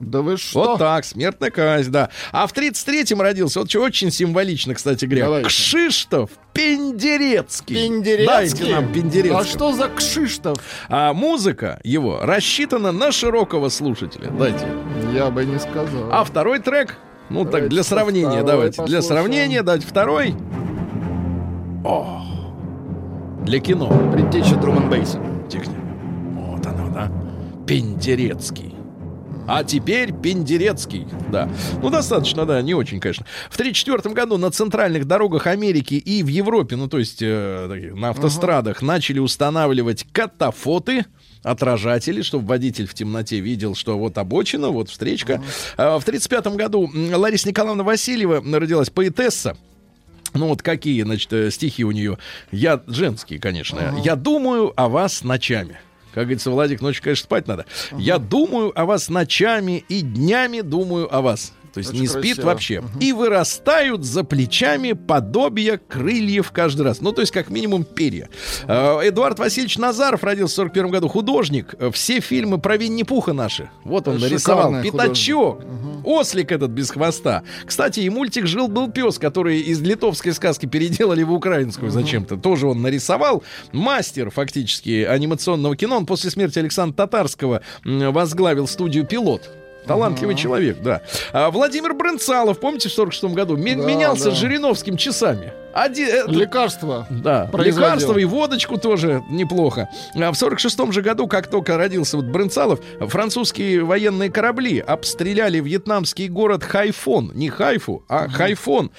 Да 0.00 0.22
вы 0.22 0.36
что? 0.36 0.60
Вот 0.60 0.78
так, 0.78 1.04
смертная 1.04 1.50
казнь, 1.50 1.90
да. 1.90 2.08
А 2.30 2.46
в 2.46 2.52
33-м 2.52 3.20
родился, 3.20 3.58
вот 3.60 3.68
что 3.68 3.80
очень 3.80 4.12
символично, 4.12 4.74
кстати 4.74 5.06
говоря, 5.06 5.24
Давайте. 5.24 5.48
Кшиштов 5.48 6.30
Пендерецкий. 6.52 7.74
Пендерецкий? 7.74 8.26
Дайте 8.26 8.66
нам 8.74 8.92
Пендерецкого. 8.92 9.40
А 9.40 9.44
что 9.44 9.72
за 9.72 9.88
Кшиштов? 9.88 10.58
А 10.88 11.12
музыка 11.12 11.80
его 11.82 12.20
рассчитана 12.22 12.92
на 12.92 13.10
широкого 13.10 13.68
слушателя. 13.70 14.30
Дайте. 14.30 14.66
Я 15.12 15.30
бы 15.30 15.44
не 15.44 15.58
сказал. 15.58 16.12
А 16.12 16.22
второй 16.22 16.60
трек, 16.60 16.96
ну 17.28 17.42
так, 17.44 17.52
Давайте 17.52 17.68
для 17.70 17.82
сравнения, 17.82 18.42
давайте. 18.44 18.82
Для 18.84 18.98
послушаем. 18.98 19.02
сравнения, 19.02 19.62
давайте 19.62 19.86
второй. 19.86 20.34
О, 21.84 22.22
для 23.44 23.60
кино. 23.60 23.88
Предтеча 24.12 24.54
Друман 24.56 24.88
Бейса. 24.90 25.20
Тихо. 25.50 25.64
Вот 26.34 26.64
оно, 26.66 26.88
да. 26.90 27.10
Пендерецкий. 27.66 28.74
А 29.48 29.64
теперь 29.64 30.12
Пендерецкий, 30.12 31.06
да. 31.32 31.48
Ну, 31.82 31.88
достаточно, 31.88 32.44
да, 32.44 32.60
не 32.60 32.74
очень, 32.74 33.00
конечно. 33.00 33.24
В 33.48 33.54
1934 33.54 34.14
году 34.14 34.36
на 34.36 34.50
центральных 34.50 35.06
дорогах 35.06 35.46
Америки 35.46 35.94
и 35.94 36.22
в 36.22 36.26
Европе, 36.26 36.76
ну, 36.76 36.86
то 36.86 36.98
есть 36.98 37.22
э, 37.22 37.92
на 37.96 38.10
автострадах, 38.10 38.82
начали 38.82 39.18
устанавливать 39.18 40.06
катафоты, 40.12 41.06
отражатели, 41.42 42.20
чтобы 42.20 42.46
водитель 42.46 42.86
в 42.86 42.92
темноте 42.92 43.40
видел, 43.40 43.74
что 43.74 43.98
вот 43.98 44.18
обочина, 44.18 44.68
вот 44.68 44.90
встречка. 44.90 45.42
А 45.78 45.98
В 45.98 46.02
1935 46.02 46.48
году 46.54 46.90
Лариса 47.16 47.48
Николаевна 47.48 47.84
Васильева 47.84 48.42
родилась 48.58 48.90
поэтесса. 48.90 49.56
Ну 50.34 50.48
вот 50.48 50.60
какие, 50.60 51.02
значит, 51.04 51.32
э, 51.32 51.50
стихи 51.50 51.84
у 51.84 51.90
нее. 51.90 52.18
Я 52.52 52.82
женские, 52.86 53.40
конечно. 53.40 53.98
Я 54.04 54.14
думаю 54.14 54.74
о 54.76 54.90
вас 54.90 55.24
ночами. 55.24 55.78
Как 56.12 56.24
говорится, 56.24 56.50
Владик, 56.50 56.80
ночью, 56.80 57.02
конечно, 57.02 57.24
спать 57.24 57.46
надо. 57.46 57.66
Я 57.92 58.18
думаю 58.18 58.72
о 58.78 58.84
вас 58.84 59.08
ночами 59.08 59.84
и 59.88 60.00
днями 60.00 60.60
думаю 60.60 61.14
о 61.14 61.20
вас. 61.20 61.52
То 61.72 61.78
есть 61.78 61.90
Очень 61.90 62.00
не 62.02 62.06
спит 62.06 62.22
красиво. 62.36 62.44
вообще. 62.46 62.82
И 63.00 63.12
вырастают 63.12 64.04
за 64.04 64.24
плечами 64.24 64.92
подобия 64.92 65.78
крыльев 65.78 66.50
каждый 66.52 66.82
раз. 66.82 67.00
Ну, 67.00 67.12
то 67.12 67.20
есть, 67.20 67.32
как 67.32 67.50
минимум, 67.50 67.84
перья. 67.84 68.28
Э, 68.66 69.00
Эдуард 69.08 69.38
Васильевич 69.38 69.78
Назаров 69.78 70.24
родился 70.24 70.54
в 70.54 70.56
41 70.56 70.90
году. 70.90 71.08
Художник. 71.08 71.74
Э, 71.78 71.90
Все 71.92 72.20
фильмы 72.20 72.58
про 72.58 72.76
Винни-Пуха 72.76 73.32
наши. 73.32 73.70
Вот 73.84 74.08
он 74.08 74.14
Это 74.16 74.24
нарисовал. 74.24 74.68
шикарный 74.70 74.90
Пятачок. 74.90 75.62
Ослик 76.04 76.52
этот 76.52 76.70
без 76.70 76.90
хвоста. 76.90 77.42
Кстати, 77.66 78.00
и 78.00 78.08
мультик 78.08 78.46
«Жил-был 78.46 78.90
пес», 78.90 79.18
который 79.18 79.60
из 79.60 79.80
литовской 79.80 80.32
сказки 80.32 80.66
переделали 80.66 81.22
в 81.22 81.32
украинскую 81.32 81.90
зачем-то. 81.90 82.36
Тоже 82.36 82.66
он 82.66 82.80
нарисовал. 82.82 83.42
Мастер, 83.72 84.30
фактически, 84.30 85.04
анимационного 85.04 85.76
кино. 85.76 85.96
Он 85.98 86.06
после 86.06 86.30
смерти 86.30 86.58
Александра 86.58 86.96
Татарского 86.96 87.62
возглавил 87.84 88.66
студию 88.66 89.04
«Пилот». 89.06 89.50
Талантливый 89.88 90.34
человек, 90.36 90.78
да. 90.80 91.00
А 91.32 91.50
Владимир 91.50 91.94
Брынцалов, 91.94 92.60
помните, 92.60 92.88
в 92.88 92.92
46 92.92 93.24
году 93.34 93.56
Да, 93.56 93.62
менялся 93.62 94.26
да. 94.26 94.30
с 94.30 94.34
Жириновским 94.38 94.96
часами. 94.96 95.52
Один, 95.72 96.08
э, 96.08 96.24
Лекарство. 96.28 97.06
да, 97.10 97.48
лекарства 97.52 98.16
и 98.18 98.24
водочку 98.24 98.78
тоже 98.78 99.22
неплохо. 99.30 99.88
А 100.14 100.32
в 100.32 100.36
46 100.36 100.92
же 100.92 101.02
году, 101.02 101.26
как 101.26 101.48
только 101.48 101.76
родился 101.76 102.16
вот 102.16 102.26
Брынцалов, 102.26 102.80
французские 103.00 103.84
военные 103.84 104.30
корабли 104.30 104.78
обстреляли 104.78 105.60
вьетнамский 105.60 106.28
город 106.28 106.64
Хайфон. 106.64 107.32
Не 107.34 107.48
Хайфу, 107.50 108.04
а 108.08 108.28
Хайфон. 108.28 108.90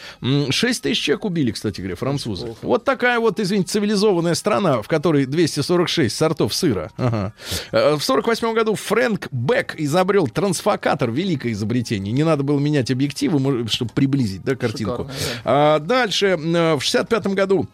6 0.50 0.82
тысяч 0.84 1.02
человек 1.04 1.26
убили, 1.26 1.52
кстати 1.52 1.82
говоря, 1.82 1.96
французы. 1.96 2.56
Вот 2.62 2.84
такая 2.86 3.20
вот, 3.20 3.40
извините, 3.40 3.70
цивилизованная 3.72 4.36
страна, 4.36 4.82
в 4.82 4.88
которой 4.88 5.26
246 5.26 6.16
сортов 6.16 6.54
сыра. 6.54 6.92
Ага. 6.98 7.34
Э, 7.72 7.96
В 7.96 8.04
48 8.04 8.54
году 8.54 8.76
Фрэнк 8.76 9.28
Бек 9.32 9.76
изобрел 9.78 10.28
трансфокатор, 10.28 11.12
великое 11.12 11.52
изобретение. 11.54 12.14
Не 12.14 12.24
надо 12.24 12.44
было 12.44 12.60
менять 12.60 12.92
объективы, 12.92 13.68
чтобы 13.68 13.92
приблизить 13.94 14.44
да, 14.44 14.56
картинку. 14.56 15.10
Шикарно, 15.10 15.14
да. 15.44 15.76
А 15.76 15.80
дальше 15.80 16.38
в 16.76 16.82
65 16.82 17.28
году 17.28 17.68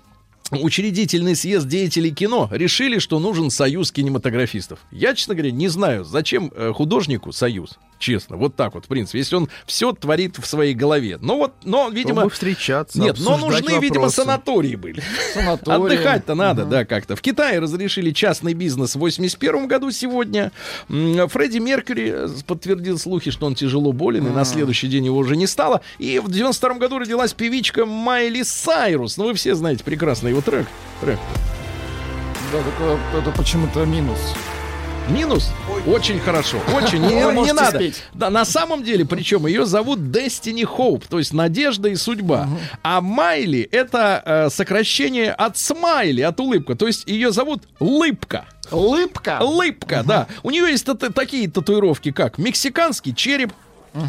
Учредительный 0.62 1.36
съезд 1.36 1.68
деятелей 1.68 2.12
кино 2.12 2.50
решили, 2.52 3.00
что 3.00 3.20
нужен 3.20 3.50
союз 3.50 3.91
кинематографистов. 3.91 4.80
Я, 4.91 5.14
честно 5.14 5.36
говоря, 5.36 5.51
не 5.51 5.68
знаю, 5.68 6.03
зачем 6.03 6.51
э, 6.56 6.72
художнику 6.74 7.32
союз. 7.32 7.78
Честно, 7.97 8.36
вот 8.36 8.56
так 8.56 8.76
вот, 8.76 8.86
в 8.86 8.88
принципе, 8.88 9.20
если 9.20 9.36
он 9.38 9.49
все 9.66 9.93
творит 9.93 10.38
в 10.38 10.45
своей 10.45 10.74
голове. 10.74 11.18
Но 11.22 11.38
вот, 11.38 11.53
но, 11.64 11.89
видимо... 11.89 12.22
Чтобы 12.22 12.30
встречаться, 12.32 12.99
Нет, 12.99 13.18
но 13.20 13.38
нужны, 13.38 13.80
видимо, 13.80 14.01
вопросы. 14.01 14.18
санатории 14.18 14.76
были. 14.76 15.01
Санаторий. 15.34 15.95
Отдыхать-то 15.95 16.36
надо, 16.36 16.66
да, 16.66 16.84
как-то. 16.84 17.16
В 17.16 17.22
Китае 17.22 17.60
разрешили 17.60 18.12
частный 18.12 18.53
бизнес 18.53 18.95
в 18.95 18.99
81 18.99 19.68
году 19.68 19.91
сегодня. 19.91 20.51
Фредди 20.89 21.60
Меркьюри 21.60 22.12
э, 22.14 22.28
подтвердил 22.45 22.99
слухи, 22.99 23.32
что 23.32 23.45
он 23.45 23.56
тяжело 23.56 23.93
болен, 23.93 24.28
и 24.28 24.30
на 24.30 24.43
следующий 24.43 24.88
день 24.88 25.06
его 25.06 25.18
уже 25.18 25.38
не 25.38 25.47
стало. 25.47 25.82
И 25.97 26.20
в 26.20 26.30
92 26.30 26.74
году 26.76 26.99
родилась 26.99 27.34
певичка 27.34 27.86
Майли 27.86 28.43
Сайрус. 28.43 29.18
Ну, 29.18 29.26
вы 29.26 29.34
все 29.36 29.56
знаете 29.56 29.84
прекрасно 29.84 30.28
его 30.28 30.41
трек. 30.46 30.68
Трек. 31.02 31.20
Да, 32.52 32.60
только 32.62 33.00
это 33.18 33.32
почему-то 33.32 33.86
минус. 33.86 34.20
Минус? 35.10 35.52
Очень 35.86 36.20
хорошо. 36.20 36.58
Очень. 36.74 37.00
Не, 37.06 37.16
не 37.43 37.54
надо. 37.54 37.78
спеть. 37.78 38.04
Да, 38.14 38.30
на 38.32 38.43
самом 38.43 38.84
деле, 38.84 39.06
причем 39.06 39.46
ее 39.46 39.66
зовут 39.66 40.00
Destiny 40.00 40.64
Hope, 40.64 41.04
то 41.08 41.20
есть 41.20 41.32
надежда 41.32 41.89
и 41.89 41.96
судьба. 41.96 42.48
А 42.82 43.02
Майли 43.02 43.68
это 43.72 44.22
э, 44.26 44.50
сокращение 44.50 45.32
от 45.32 45.58
смайли, 45.58 46.22
от 46.22 46.39
улыбка. 46.39 46.76
То 46.76 46.88
есть 46.88 47.08
ее 47.08 47.32
зовут 47.32 47.64
Лыбка. 47.80 48.46
Лыбка. 48.72 49.38
Лыбка, 49.41 50.02
да. 50.04 50.28
У 50.41 50.50
нее 50.50 50.72
есть 50.72 50.88
тата- 50.88 51.14
такие 51.14 51.48
татуировки, 51.52 52.12
как 52.12 52.39
мексиканский 52.39 53.14
череп, 53.14 53.54
а, 53.93 54.00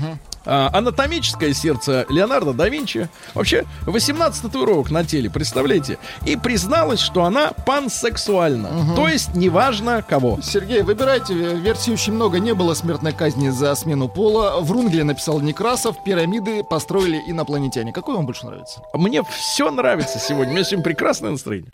анатомическое 0.47 1.53
сердце 1.53 2.07
Леонардо 2.09 2.53
да 2.53 2.69
Винчи. 2.69 3.09
Вообще, 3.35 3.65
18 3.87 4.43
татуировок 4.43 4.91
на 4.91 5.05
теле, 5.05 5.31
представляете? 5.31 5.99
И 6.25 6.37
призналась, 6.37 7.01
что 7.01 7.25
она 7.25 7.53
пансексуальна. 7.67 8.95
То 8.95 9.09
есть, 9.09 9.35
неважно 9.35 10.03
кого. 10.03 10.39
Сергей, 10.43 10.83
выбирайте 10.83 11.35
э, 11.35 11.55
версии 11.57 11.91
очень 11.91 12.13
много. 12.13 12.39
Не 12.39 12.55
было 12.55 12.75
смертной 12.75 13.13
казни 13.13 13.51
за 13.51 13.75
смену 13.75 14.09
пола. 14.09 14.61
В 14.61 14.71
Рунгле 14.71 15.05
написал 15.05 15.41
Некрасов. 15.41 16.03
Пирамиды 16.05 16.63
построили 16.65 17.23
инопланетяне. 17.27 17.93
Какой 17.93 18.17
вам 18.17 18.27
больше 18.27 18.47
нравится? 18.47 18.81
Мне 18.95 19.23
все 19.25 19.71
нравится 19.71 20.19
сегодня. 20.19 20.53
У 20.53 20.55
меня 20.55 20.65
сегодня 20.65 20.85
прекрасное 20.85 21.31
настроение. 21.31 21.71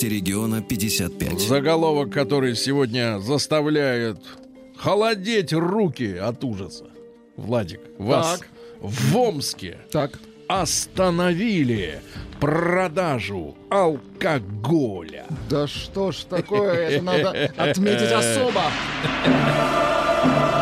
Новости 0.00 0.14
региона 0.14 0.62
55. 0.62 1.40
Заголовок, 1.40 2.12
который 2.12 2.54
сегодня 2.54 3.18
заставляет 3.18 4.18
холодеть 4.76 5.52
руки 5.52 6.14
от 6.16 6.44
ужаса. 6.44 6.84
Владик, 7.36 7.80
вас 7.98 8.38
Так. 8.38 8.48
в 8.80 9.16
Омске 9.16 9.78
Так. 9.90 10.20
остановили 10.46 12.00
продажу 12.38 13.56
алкоголя. 13.70 15.24
Да 15.50 15.66
что 15.66 16.12
ж 16.12 16.18
такое? 16.30 16.74
Это 16.90 17.04
надо 17.04 17.30
отметить 17.56 18.12
особо. 18.12 18.62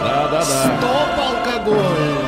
Да-да-да. 0.03 0.45
Стоп, 0.45 1.18
алкоголь! 1.18 2.26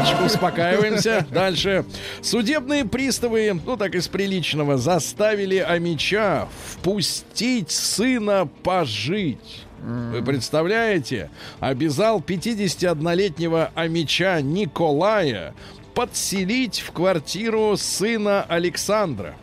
Минуточку, 0.00 0.24
успокаиваемся. 0.24 1.26
Дальше. 1.30 1.84
Судебные 2.22 2.86
приставы, 2.86 3.60
ну 3.66 3.76
так 3.76 3.94
из 3.94 4.08
приличного, 4.08 4.78
заставили 4.78 5.58
Амича 5.58 6.48
впустить 6.66 7.70
сына 7.70 8.48
пожить. 8.62 9.66
Вы 9.82 10.22
представляете? 10.22 11.30
Обязал 11.58 12.20
51-летнего 12.20 13.72
Амича 13.74 14.40
Николая 14.40 15.54
подселить 15.94 16.80
в 16.80 16.92
квартиру 16.92 17.76
сына 17.76 18.42
Александра. 18.48 19.34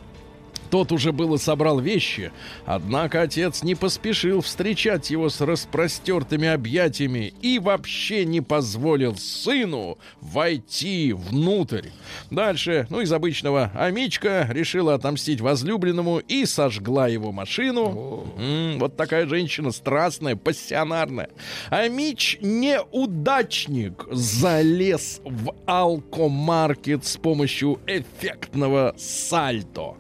Тот 0.70 0.91
уже 0.91 1.11
было 1.11 1.38
собрал 1.38 1.80
вещи, 1.80 2.32
однако 2.65 3.22
отец 3.22 3.63
не 3.63 3.76
поспешил 3.76 4.41
встречать 4.41 5.09
его 5.09 5.30
с 5.30 5.39
распростертыми 5.41 6.47
объятиями 6.47 7.34
и 7.41 7.59
вообще 7.59 8.26
не 8.26 8.41
позволил 8.41 9.15
сыну 9.15 9.97
войти 10.20 11.13
внутрь. 11.13 11.88
Дальше, 12.32 12.88
ну 12.89 13.01
из 13.01 13.11
обычного, 13.13 13.72
Амичка 13.76 14.47
решила 14.51 14.95
отомстить 14.95 15.41
возлюбленному 15.41 16.20
и 16.20 16.45
сожгла 16.45 17.07
его 17.07 17.32
машину. 17.32 18.26
М, 18.38 18.80
вот 18.80 18.97
такая 18.97 19.26
женщина 19.28 19.72
страстная, 19.72 20.36
пассионарная. 20.36 21.30
Амич 21.70 22.38
неудачник 22.41 24.05
залез 24.11 25.22
в 25.24 25.53
алкомаркет 25.65 27.05
с 27.05 27.18
помощью 27.18 27.80
эффектного 27.88 28.95
сальто. 28.97 29.95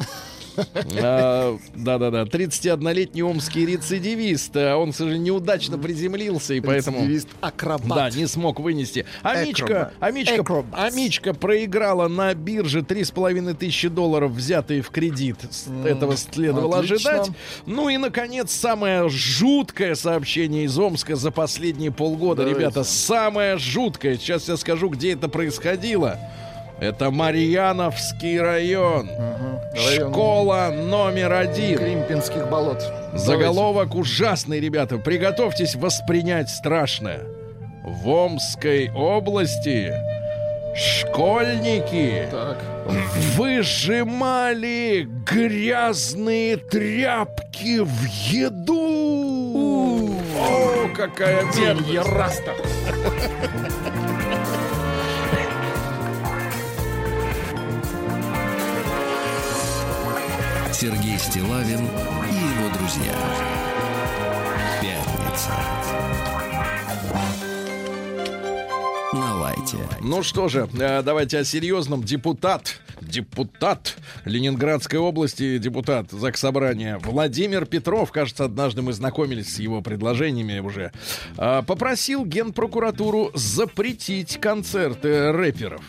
А, 1.01 1.57
Да-да-да. 1.75 2.23
31-летний 2.23 3.23
омский 3.23 3.65
рецидивист. 3.65 4.55
А 4.55 4.77
Он, 4.77 4.91
к 4.91 4.95
сожалению, 4.95 5.33
неудачно 5.33 5.77
приземлился, 5.77 6.53
и 6.53 6.61
поэтому... 6.61 6.99
Рецидивист, 6.99 7.27
акробат. 7.41 7.97
Да, 7.97 8.09
не 8.09 8.27
смог 8.27 8.59
вынести. 8.59 9.05
Амичка. 9.23 9.91
Амичка. 9.99 10.65
Амичка 10.71 11.33
проиграла 11.33 12.07
на 12.07 12.33
бирже 12.33 12.79
3,5 12.79 13.53
тысячи 13.55 13.87
долларов, 13.87 14.31
взятые 14.31 14.81
в 14.81 14.89
кредит. 14.89 15.37
Этого 15.85 16.17
следовало 16.17 16.79
ожидать. 16.79 17.29
Ну 17.65 17.89
и, 17.89 17.97
наконец, 17.97 18.51
самое 18.51 19.09
жуткое 19.09 19.95
сообщение 19.95 20.65
из 20.65 20.77
Омска 20.77 21.15
за 21.15 21.31
последние 21.31 21.91
полгода. 21.91 22.43
Ребята, 22.43 22.83
самое 22.83 23.57
жуткое. 23.57 24.17
Сейчас 24.17 24.47
я 24.47 24.57
скажу, 24.57 24.89
где 24.89 25.13
это 25.13 25.27
происходило. 25.27 26.19
Это 26.79 27.09
Марьяновский 27.09 28.39
район. 28.39 29.09
Район 29.73 30.11
Школа 30.11 30.71
номер 30.71 31.33
один. 31.33 31.77
Кримпинских 31.79 32.47
болот. 32.49 32.83
Заголовок 33.13 33.95
ужасный, 33.95 34.59
ребята. 34.59 34.97
Приготовьтесь 34.97 35.75
воспринять 35.75 36.49
страшное. 36.49 37.21
В 37.83 38.07
Омской 38.07 38.91
области 38.91 39.91
школьники 40.75 42.27
Так. 42.29 42.57
выжимали 43.35 45.07
грязные 45.25 46.57
тряпки 46.57 47.79
в 47.79 48.03
еду. 48.29 50.11
О, 50.39 50.89
какая 50.95 51.43
мерзость. 51.43 52.07
Раста. 52.07 52.51
Сергей 60.79 61.17
Стилавин 61.17 61.79
и 61.79 62.35
его 62.35 62.69
друзья. 62.77 63.15
Пятница. 64.79 65.51
На. 69.11 69.55
Ну 70.01 70.21
что 70.21 70.47
же, 70.49 70.69
э, 70.79 71.01
давайте 71.01 71.39
о 71.39 71.43
серьезном. 71.43 72.03
Депутат, 72.03 72.79
депутат 73.01 73.97
Ленинградской 74.25 74.99
области, 74.99 75.57
депутат 75.57 76.11
Заксобрания 76.11 76.99
Владимир 76.99 77.65
Петров, 77.65 78.11
кажется, 78.11 78.45
однажды 78.45 78.83
мы 78.83 78.93
знакомились 78.93 79.55
с 79.55 79.59
его 79.59 79.81
предложениями 79.81 80.59
уже, 80.59 80.91
э, 81.39 81.63
попросил 81.65 82.23
Генпрокуратуру 82.23 83.31
запретить 83.33 84.39
концерты 84.39 85.31
рэперов. 85.31 85.81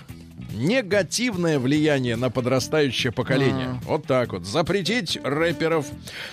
Негативное 0.58 1.58
влияние 1.58 2.16
на 2.16 2.30
подрастающее 2.30 3.12
поколение. 3.12 3.80
Вот 3.84 4.06
так 4.06 4.32
вот. 4.32 4.44
Запретить 4.44 5.18
рэперов. 5.22 5.86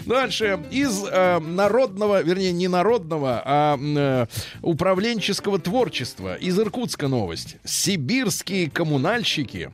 Дальше. 0.05 0.59
Из 0.71 1.03
э, 1.09 1.39
народного, 1.39 2.21
вернее, 2.23 2.51
не 2.51 2.67
народного, 2.67 3.41
а 3.45 3.77
э, 3.79 4.25
управленческого 4.61 5.59
творчества. 5.59 6.35
Из 6.35 6.59
Иркутска 6.59 7.07
новость. 7.07 7.57
Сибирские 7.63 8.69
коммунальщики 8.69 9.71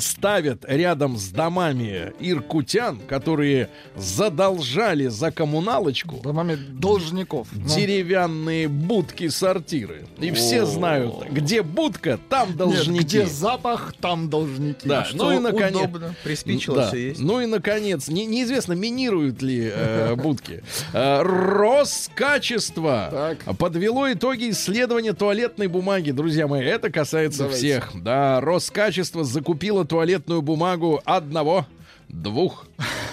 ставят 0.00 0.64
рядом 0.66 1.16
с 1.16 1.28
домами 1.28 2.12
иркутян, 2.20 2.98
которые 3.08 3.68
задолжали 3.96 5.06
за 5.08 5.30
коммуналочку 5.30 6.20
Домами 6.22 6.54
должников. 6.54 7.48
Ну, 7.52 7.66
деревянные 7.66 8.68
будки-сортиры. 8.68 10.06
И 10.18 10.30
все 10.32 10.62
О. 10.62 10.66
знают, 10.66 11.14
где 11.30 11.62
будка, 11.62 12.18
там 12.28 12.48
нет, 12.48 12.56
должники. 12.56 13.02
где 13.04 13.26
запах, 13.26 13.94
там 14.00 14.28
должники. 14.30 14.86
Да, 14.88 15.04
Что 15.04 15.16
ну 15.16 15.32
и 15.32 15.38
наконец. 15.38 15.76
удобно. 15.88 16.14
Приспичило 16.24 16.76
Да. 16.76 16.88
все 16.88 17.08
есть. 17.08 17.20
Ну 17.20 17.40
и 17.40 17.46
наконец, 17.46 18.08
не- 18.08 18.26
неизвестно, 18.26 18.72
минируют 18.74 19.42
ли 19.42 19.70
э, 19.74 20.14
будки. 20.22 20.62
Э, 20.92 21.22
Роскачество 21.22 23.08
Так. 23.10 23.56
подвело 23.58 24.12
итоги 24.12 24.50
исследования 24.50 25.12
туалетной 25.12 25.66
бумаги, 25.66 26.10
друзья 26.10 26.46
мои. 26.46 26.62
Это 26.64 26.90
касается 26.90 27.40
Давайте. 27.44 27.58
всех. 27.58 27.90
Да, 28.02 28.40
Роскачество 28.40 29.24
закупило 29.24 29.81
туалетную 29.84 30.42
бумагу 30.42 31.00
одного 31.04 31.66
двух, 32.08 32.66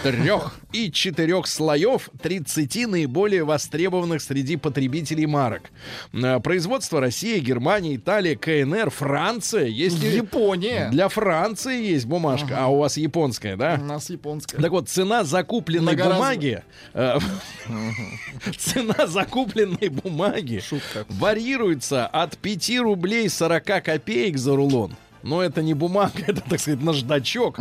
трех 0.04 0.56
и 0.74 0.92
четырех 0.92 1.48
слоев 1.48 2.10
30 2.22 2.86
наиболее 2.88 3.46
востребованных 3.46 4.22
среди 4.22 4.58
потребителей 4.58 5.26
марок. 5.26 5.72
Э, 6.12 6.42
Производство 6.42 7.00
Россия, 7.00 7.40
Германия, 7.40 7.96
Италия, 7.96 8.36
КНР, 8.36 8.90
Франция. 8.90 9.68
Есть 9.68 10.04
Япония. 10.04 10.90
для 10.92 11.08
Франции 11.08 11.82
есть 11.82 12.08
бумажка, 12.08 12.58
а 12.60 12.68
у 12.68 12.80
вас 12.80 12.98
японская, 12.98 13.56
У 13.56 13.58
да? 13.58 13.78
нас 13.78 14.10
японская. 14.10 14.60
Так 14.62 14.72
вот, 14.72 14.90
цена 14.90 15.24
закупленной 15.24 15.94
Многоразовая. 15.94 16.20
бумаги, 16.20 16.64
э, 16.94 17.20
цена 18.58 19.08
закупленной 19.08 19.88
бумаги 19.88 20.62
варьируется 21.08 22.06
от 22.06 22.38
5 22.38 22.80
рублей 22.80 23.30
40 23.30 23.64
копеек 23.84 24.38
за 24.38 24.58
рулон. 24.58 24.96
Но 25.22 25.44
это 25.44 25.62
не 25.62 25.74
бумага, 25.74 26.14
это, 26.28 26.42
так 26.42 26.60
сказать, 26.60 26.82
наждачок. 26.82 27.60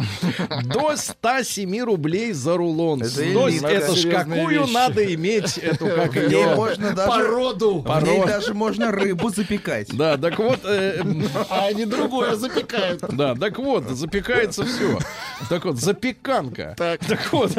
До 0.65 0.97
107 0.97 1.81
рублей 1.83 2.33
за 2.33 2.57
рулон. 2.57 3.03
Это 3.03 3.25
элитка. 3.25 3.69
это 3.69 3.97
ж 3.97 4.11
какую 4.11 4.61
вещи. 4.63 4.73
надо 4.73 5.15
иметь 5.15 5.59
эту, 5.59 5.87
как 5.97 6.15
ее... 6.15 6.55
можно 6.55 6.93
даже... 6.95 7.09
Породу. 7.09 7.81
В 7.81 8.05
ней 8.05 8.25
даже 8.25 8.55
можно 8.55 8.91
рыбу 8.93 9.31
запекать. 9.31 9.89
Да, 9.97 10.17
так 10.17 10.39
вот, 10.39 10.61
э, 10.65 11.03
А 11.51 11.67
они 11.67 11.85
другое 11.85 12.37
запекают. 12.37 13.01
Да, 13.13 13.35
так 13.35 13.59
вот, 13.59 13.89
запекается 13.89 14.65
все. 14.65 14.99
Так 15.49 15.65
вот, 15.65 15.79
запеканка. 15.79 16.75
Так. 16.77 17.01
вот, 17.33 17.53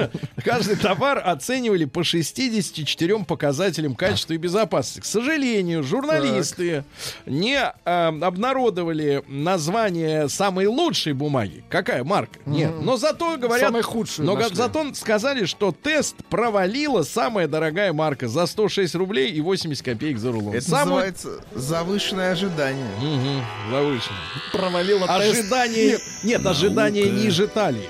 каждый 0.44 0.76
товар 0.76 1.22
оценивали 1.24 1.86
по 1.86 2.04
64 2.04 3.20
показателям 3.26 3.96
качества 3.96 4.34
и 4.34 4.38
безопасности. 4.38 5.02
К 5.02 5.06
сожалению, 5.06 5.84
журналисты 5.84 6.84
не 7.26 7.58
э, 7.58 8.08
обнародовали 8.22 9.24
название 9.28 9.89
самой 10.30 10.66
лучшей 10.68 11.14
бумаги. 11.14 11.64
Какая 11.70 12.04
марка? 12.04 12.40
Нет. 12.46 12.72
Но 12.82 12.98
зато 12.98 13.38
говорят... 13.38 13.68
Самой 13.68 13.82
худшую 13.82 14.26
Но 14.26 14.36
нашли. 14.36 14.56
зато 14.56 14.94
сказали, 14.94 15.46
что 15.46 15.72
тест 15.72 16.16
провалила 16.30 17.04
самая 17.04 17.48
дорогая 17.48 17.94
марка 17.94 18.28
за 18.28 18.46
106 18.46 18.96
рублей 18.96 19.32
и 19.32 19.42
80 19.42 19.84
копеек 19.84 20.18
за 20.18 20.32
рулон. 20.32 20.54
Это 20.56 20.70
Самую- 20.70 20.90
называется 20.90 21.30
завышенное 21.54 22.32
ожидание. 22.32 22.88
Мгм, 23.02 23.46
завышено. 23.72 24.16
Провалила 24.52 25.08
тест. 25.08 25.40
Ожидание... 25.40 25.98
Нет, 26.24 26.46
ожидание 26.46 27.10
ниже 27.10 27.48
талии. 27.48 27.90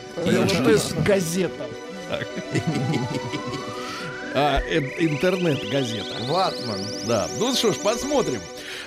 Тест 0.66 0.96
газета. 1.06 1.66
А, 4.36 4.60
э, 4.62 4.80
интернет-газета. 5.00 6.24
Ватман. 6.28 6.80
Да. 7.08 7.28
Ну 7.40 7.54
что 7.56 7.74
ж, 7.74 7.78
посмотрим. 7.78 8.40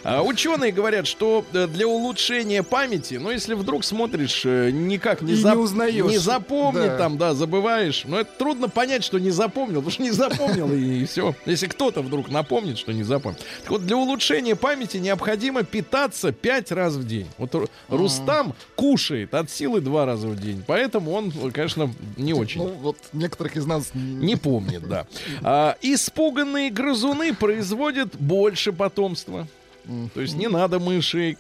А, 0.05 0.23
ученые 0.23 0.73
говорят, 0.73 1.07
что 1.07 1.45
э, 1.53 1.67
для 1.69 1.87
улучшения 1.87 2.63
памяти, 2.63 3.15
ну 3.15 3.31
если 3.31 3.55
вдруг 3.55 3.85
смотришь, 3.85 4.43
э, 4.45 4.71
никак 4.73 5.23
не, 5.23 5.35
зап- 5.35 5.55
не 5.55 5.63
узнаешь. 5.63 6.05
не 6.05 6.19
запомни 6.19 6.87
Да. 6.87 6.99
там, 6.99 7.19
да, 7.19 7.35
забываешь. 7.35 8.03
Но 8.07 8.19
это 8.21 8.31
трудно 8.37 8.69
понять, 8.69 9.05
что 9.05 9.19
не 9.19 9.31
запомнил, 9.31 9.77
потому 9.77 9.91
что 9.93 10.03
не 10.03 10.11
запомнил 10.11 10.73
и, 10.73 11.05
все. 11.05 11.35
Если 11.47 11.67
кто-то 11.67 12.03
вдруг 12.03 12.31
напомнит, 12.31 12.79
что 12.79 12.93
не 12.93 13.03
запомнил. 13.05 13.39
Так 13.63 13.71
вот, 13.71 13.87
для 13.87 13.97
улучшения 13.97 14.57
памяти 14.57 14.97
необходимо 14.97 15.63
питаться 15.63 16.33
пять 16.33 16.73
раз 16.73 16.95
в 16.95 17.07
день. 17.07 17.29
Вот 17.39 17.55
Ру- 17.55 17.71
Рустам 17.89 18.55
кушает 18.75 19.35
от 19.35 19.51
силы 19.51 19.81
два 19.81 20.05
раза 20.07 20.27
в 20.29 20.37
день, 20.41 20.65
поэтому 20.67 21.13
он, 21.13 21.31
конечно, 21.53 21.93
не 22.17 22.33
очень. 22.35 22.63
Ну, 22.63 22.69
вот 22.83 22.97
некоторых 23.13 23.57
из 23.57 23.67
нас 23.67 23.91
Не 23.95 24.37
помнит, 24.37 24.89
да. 24.89 25.07
А, 25.43 25.77
испуганные 25.81 26.71
грызуны 26.71 27.35
производят 27.35 28.17
больше 28.17 28.73
потомства. 28.73 29.47
То 30.15 30.21
есть 30.21 30.35
не 30.37 30.49
надо 30.49 30.79
мышей 30.79 31.37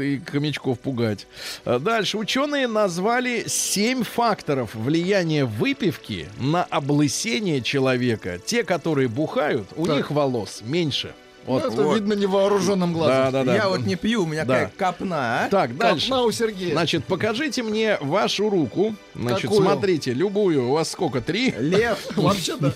и 0.00 0.20
хомячков 0.24 0.78
пугать. 0.78 1.26
А 1.64 1.78
Дальше. 1.78 2.18
Ученые 2.18 2.66
назвали 2.66 3.44
семь 3.48 4.04
факторов 4.04 4.74
влияния 4.74 5.44
выпивки 5.44 6.28
на 6.38 6.62
облысение 6.64 7.60
человека. 7.62 8.38
Те, 8.38 8.62
которые 8.64 9.08
бухают, 9.08 9.68
у 9.76 9.86
Так. 9.86 9.96
них 9.96 10.10
волос 10.10 10.62
меньше. 10.64 11.12
Ну, 11.46 11.54
Вот. 11.54 11.64
это 11.72 11.82
вот. 11.82 11.94
видно 11.94 12.12
невооруженным 12.12 12.92
глазом. 12.92 13.16
Да, 13.16 13.30
да, 13.30 13.44
да. 13.44 13.54
Я 13.54 13.68
вот 13.68 13.80
не 13.80 13.96
пью, 13.96 14.22
у 14.24 14.26
меня 14.26 14.44
Да. 14.44 14.66
какая 14.66 14.92
копна, 14.92 15.44
а? 15.44 15.48
Так, 15.48 15.76
дальше. 15.76 16.08
Копна 16.08 16.22
у 16.24 16.30
Сергея. 16.30 16.72
Значит, 16.72 17.04
покажите 17.04 17.62
мне 17.62 17.96
вашу 18.00 18.50
руку. 18.50 18.94
Значит, 19.14 19.42
Какую? 19.42 19.62
смотрите, 19.62 20.12
любую. 20.12 20.68
У 20.68 20.72
вас 20.72 20.90
сколько? 20.90 21.20
Три? 21.20 21.50
Лев. 21.58 21.98
Вообще, 22.16 22.56
да. 22.58 22.72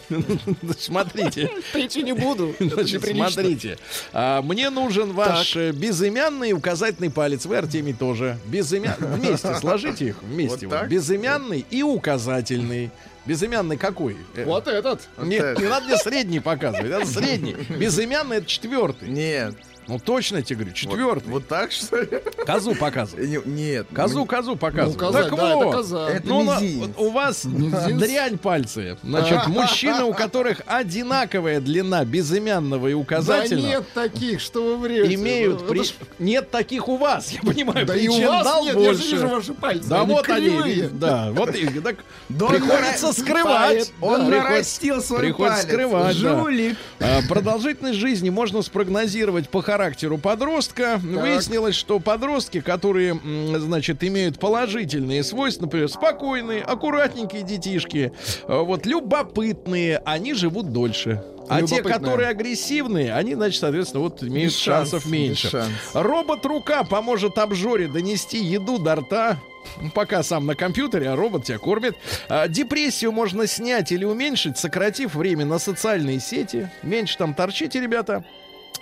Смотрите. 0.79 1.51
Третью 1.73 2.05
не 2.05 2.13
буду. 2.15 2.55
Значит, 2.61 3.05
смотрите. 3.05 3.79
А, 4.13 4.43
мне 4.43 4.71
нужен 4.71 5.13
ваш 5.13 5.57
э, 5.57 5.73
безымянный 5.73 6.51
и 6.51 6.53
указательный 6.53 7.11
палец. 7.11 7.47
Вы, 7.47 7.59
Артемий, 7.59 7.93
тоже. 7.93 8.39
Безымянный. 8.47 9.09
Вместе 9.19 9.55
сложите 9.57 10.07
их. 10.07 10.23
Вместе. 10.23 10.69
Безымянный 10.89 11.65
и 11.71 11.83
указательный. 11.83 12.91
Безымянный 13.27 13.77
какой? 13.77 14.17
Э, 14.35 14.45
Вот 14.45 14.69
этот. 14.69 15.09
Нет, 15.19 15.59
не 15.59 15.67
надо 15.67 15.87
мне 15.87 15.97
средний 15.97 16.41
показывать. 16.41 16.91
Это 16.91 17.07
средний. 17.07 17.55
Безымянный 17.79 18.39
это 18.39 18.47
четвертый. 18.47 19.09
Нет. 19.09 19.55
Ну 19.87 19.99
точно 19.99 20.37
я 20.39 20.43
тебе 20.43 20.57
говорю, 20.57 20.71
Вот- 20.71 20.77
четвертый. 20.77 21.29
Вот 21.29 21.47
так, 21.49 21.71
что 21.73 22.01
ли? 22.01 22.09
Козу 22.47 22.75
показывай. 22.75 23.27
Не- 23.27 23.41
Нет. 23.45 23.87
Козу, 23.93 24.25
козу 24.25 24.57
показывай. 24.57 24.93
Ну, 24.95 24.99
коза, 24.99 25.23
так 25.23 25.37
да, 25.37 25.47
это 25.49 25.57
вот. 25.57 25.75
коза. 25.75 26.09
Это 26.11 26.29
Ну, 26.29 26.43
мизинец. 26.61 26.91
у 26.97 27.11
вас 27.11 27.45
Мизинец? 27.45 28.01
дрянь 28.01 28.39
пальцы. 28.39 28.97
Значит, 29.03 29.47
мужчины, 29.49 30.05
у 30.05 30.15
которых 30.15 30.63
одинаковая 30.67 31.61
длина 31.61 32.05
безымянного 32.05 32.89
и 32.89 32.93
Да 32.93 32.99
указательного, 32.99 33.67
нет 33.67 33.85
таких, 33.95 34.41
что 34.41 34.63
вы 34.65 34.77
врете. 34.79 35.15
имеют 35.15 35.61
Ну, 35.63 35.67
при- 35.69 35.81
это 35.81 35.93
Нет 36.19 36.51
таких 36.51 36.89
у 36.89 36.97
вас, 36.97 37.31
я 37.33 37.41
понимаю. 37.41 37.87
Да 37.87 37.97
и 37.97 38.09
у 38.09 38.27
вас 38.27 38.47
нет, 38.65 38.67
я 38.67 38.73
же 38.73 38.79
больше. 38.79 39.11
вижу 39.13 39.29
ваши 39.29 39.53
пальцы. 39.55 39.89
Да 39.89 40.05
вот 40.05 40.29
они, 40.29 40.89
да, 40.93 41.31
вот 41.33 41.55
и 41.55 41.67
так 41.81 41.97
Да 42.29 42.47
приходится 42.47 43.13
скрывать. 43.13 43.93
Он 44.01 44.21
Да, 44.21 44.27
приходится- 44.27 44.49
нарастил 44.55 45.03
свой 45.03 45.19
приходится 45.21 45.63
палец. 45.63 45.73
скрывать, 45.73 46.23
да. 46.23 46.41
Жулик. 46.41 46.77
А, 47.01 47.21
Продолжительность 47.29 47.99
жизни 47.99 48.31
можно 48.31 48.63
спрогнозировать 48.63 49.49
по 49.49 49.63
характеру 49.75 50.19
подростка. 50.19 51.01
Выяснилось, 51.03 51.75
что 51.75 51.99
подростки, 51.99 52.61
которые, 52.61 53.19
значит, 53.59 54.05
имеют 54.05 54.39
положительные 54.39 55.25
свойства, 55.25 55.63
например, 55.63 55.89
спокойные, 55.89 56.63
аккуратненькие 56.63 57.43
детишки, 57.43 58.13
а, 58.47 58.63
вот 58.63 58.87
любопытные, 58.87 60.01
они 60.05 60.35
живут 60.35 60.73
дольше. 60.73 61.25
А 61.49 61.61
те, 61.63 61.83
которые 61.83 62.29
агрессивные, 62.29 63.13
они, 63.15 63.35
значит, 63.35 63.61
соответственно, 63.61 64.05
вот 64.05 64.23
имеют 64.23 64.53
Без 64.53 64.59
шансов 64.59 65.03
шанс, 65.03 65.13
меньше. 65.13 65.51
шанс. 65.51 65.73
Робот-рука 65.93 66.85
поможет 66.85 67.37
обжоре 67.37 67.89
донести 67.89 68.39
еду 68.39 68.79
до 68.79 68.95
рта. 68.95 69.39
Ну, 69.81 69.91
Пока 69.91 70.23
сам 70.23 70.47
на 70.47 70.55
компьютере, 70.55 71.09
а 71.11 71.17
робот 71.17 71.45
тебя 71.45 71.59
кормит. 71.59 71.97
А, 72.29 72.47
депрессию 72.47 73.11
можно 73.13 73.47
снять 73.49 73.91
или 73.91 74.05
уменьшить, 74.05 74.57
сократив 74.57 75.17
время 75.17 75.45
на 75.45 75.59
социальные 75.59 76.21
сети. 76.21 76.71
Меньше 76.83 77.19
там 77.19 77.35
торчите, 77.35 77.81
ребята. 77.81 78.25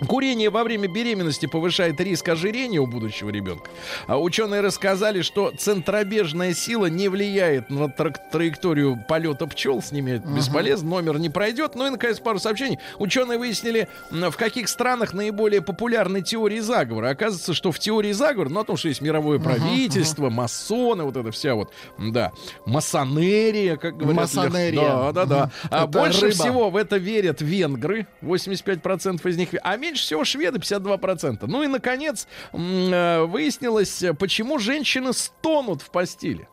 Курение 0.07 0.49
во 0.49 0.63
время 0.63 0.87
беременности 0.87 1.45
повышает 1.45 1.99
риск 1.99 2.27
ожирения 2.29 2.79
у 2.79 2.87
будущего 2.87 3.29
ребенка. 3.29 3.69
А 4.07 4.19
ученые 4.19 4.61
рассказали, 4.61 5.21
что 5.21 5.51
центробежная 5.57 6.53
сила 6.53 6.87
не 6.87 7.07
влияет 7.09 7.69
на 7.69 7.85
трак- 7.85 8.17
траекторию 8.31 9.03
полета 9.07 9.47
пчел. 9.47 9.81
С 9.81 9.91
ними 9.91 10.21
бесполезно, 10.35 10.89
номер 10.89 11.19
не 11.19 11.29
пройдет. 11.29 11.75
Ну 11.75 11.87
и, 11.87 11.89
наконец, 11.89 12.19
пару 12.19 12.39
сообщений. 12.39 12.79
Ученые 12.99 13.37
выяснили, 13.39 13.87
в 14.11 14.31
каких 14.37 14.69
странах 14.69 15.13
наиболее 15.13 15.61
популярны 15.61 16.21
теории 16.21 16.59
заговора. 16.59 17.09
Оказывается, 17.09 17.53
что 17.53 17.71
в 17.71 17.79
теории 17.79 18.11
заговора, 18.11 18.49
ну, 18.49 18.59
о 18.59 18.63
том, 18.63 18.77
что 18.77 18.87
есть 18.89 19.01
мировое 19.01 19.39
правительство, 19.39 20.29
масоны, 20.29 21.03
вот 21.03 21.17
это 21.17 21.31
вся 21.31 21.55
вот, 21.55 21.71
да, 21.97 22.31
масонерия, 22.65 23.77
как 23.77 23.97
говорят. 23.97 24.21
Масонерия. 24.21 24.81
Да, 24.81 25.11
да, 25.11 25.25
да. 25.25 25.51
А 25.69 25.77
Это 25.83 25.87
больше 25.87 26.21
рыба. 26.27 26.33
всего 26.33 26.69
в 26.69 26.75
это 26.77 26.97
верят 26.97 27.41
венгры, 27.41 28.07
85% 28.21 29.27
из 29.29 29.37
них, 29.37 29.49
а 29.63 29.77
меньше 29.93 30.03
всего 30.03 30.25
шведы, 30.25 30.59
52%. 30.59 31.45
Ну 31.47 31.63
и, 31.63 31.67
наконец, 31.67 32.27
э, 32.51 33.23
выяснилось, 33.25 34.01
э, 34.01 34.13
почему 34.13 34.57
женщины 34.59 35.13
стонут 35.13 35.81
в 35.81 35.91
постели. 35.91 36.47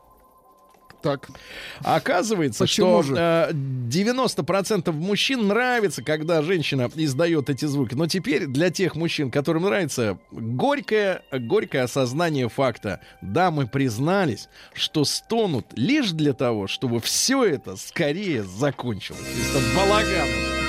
Так. 1.03 1.31
Оказывается, 1.83 2.65
Почему 2.65 3.03
что 3.03 3.15
же? 3.15 3.17
э, 3.19 3.51
90% 3.55 4.93
мужчин 4.93 5.49
нравится, 5.49 6.03
когда 6.03 6.43
женщина 6.43 6.91
издает 6.95 7.49
эти 7.49 7.65
звуки. 7.65 7.95
Но 7.95 8.07
теперь 8.07 8.45
для 8.47 8.69
тех 8.69 8.97
мужчин, 8.97 9.31
которым 9.31 9.63
нравится, 9.63 10.19
горькое, 10.31 11.23
горькое 11.33 11.85
осознание 11.85 12.51
факта. 12.51 13.01
Дамы 13.23 13.67
признались, 13.67 14.51
что 14.75 15.07
стонут 15.07 15.69
лишь 15.75 16.11
для 16.11 16.35
того, 16.35 16.67
чтобы 16.67 17.01
все 17.01 17.45
это 17.45 17.77
скорее 17.77 18.43
закончилось. 18.43 19.23
Это 19.23 19.63
балаган. 19.75 20.60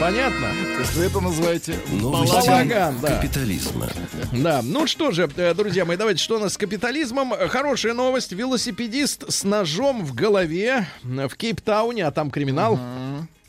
Понятно? 0.00 0.48
То 0.74 0.80
есть 0.80 0.94
вы 0.94 1.04
это 1.04 1.20
называете 1.20 1.78
Балаган, 2.02 2.98
да. 3.00 3.16
капитализма. 3.16 3.88
Да, 4.32 4.60
ну 4.62 4.86
что 4.86 5.12
же, 5.12 5.30
э, 5.36 5.54
друзья 5.54 5.84
мои, 5.84 5.96
давайте, 5.96 6.22
что 6.22 6.36
у 6.36 6.38
нас 6.40 6.54
с 6.54 6.58
капитализмом? 6.58 7.32
Хорошая 7.48 7.94
новость. 7.94 8.32
Велосипедист 8.32 9.30
с 9.32 9.44
ножом 9.44 10.04
в 10.04 10.14
голове 10.14 10.86
э, 11.04 11.28
в 11.28 11.36
Кейптауне, 11.36 12.06
а 12.06 12.10
там 12.10 12.30
криминал. 12.30 12.78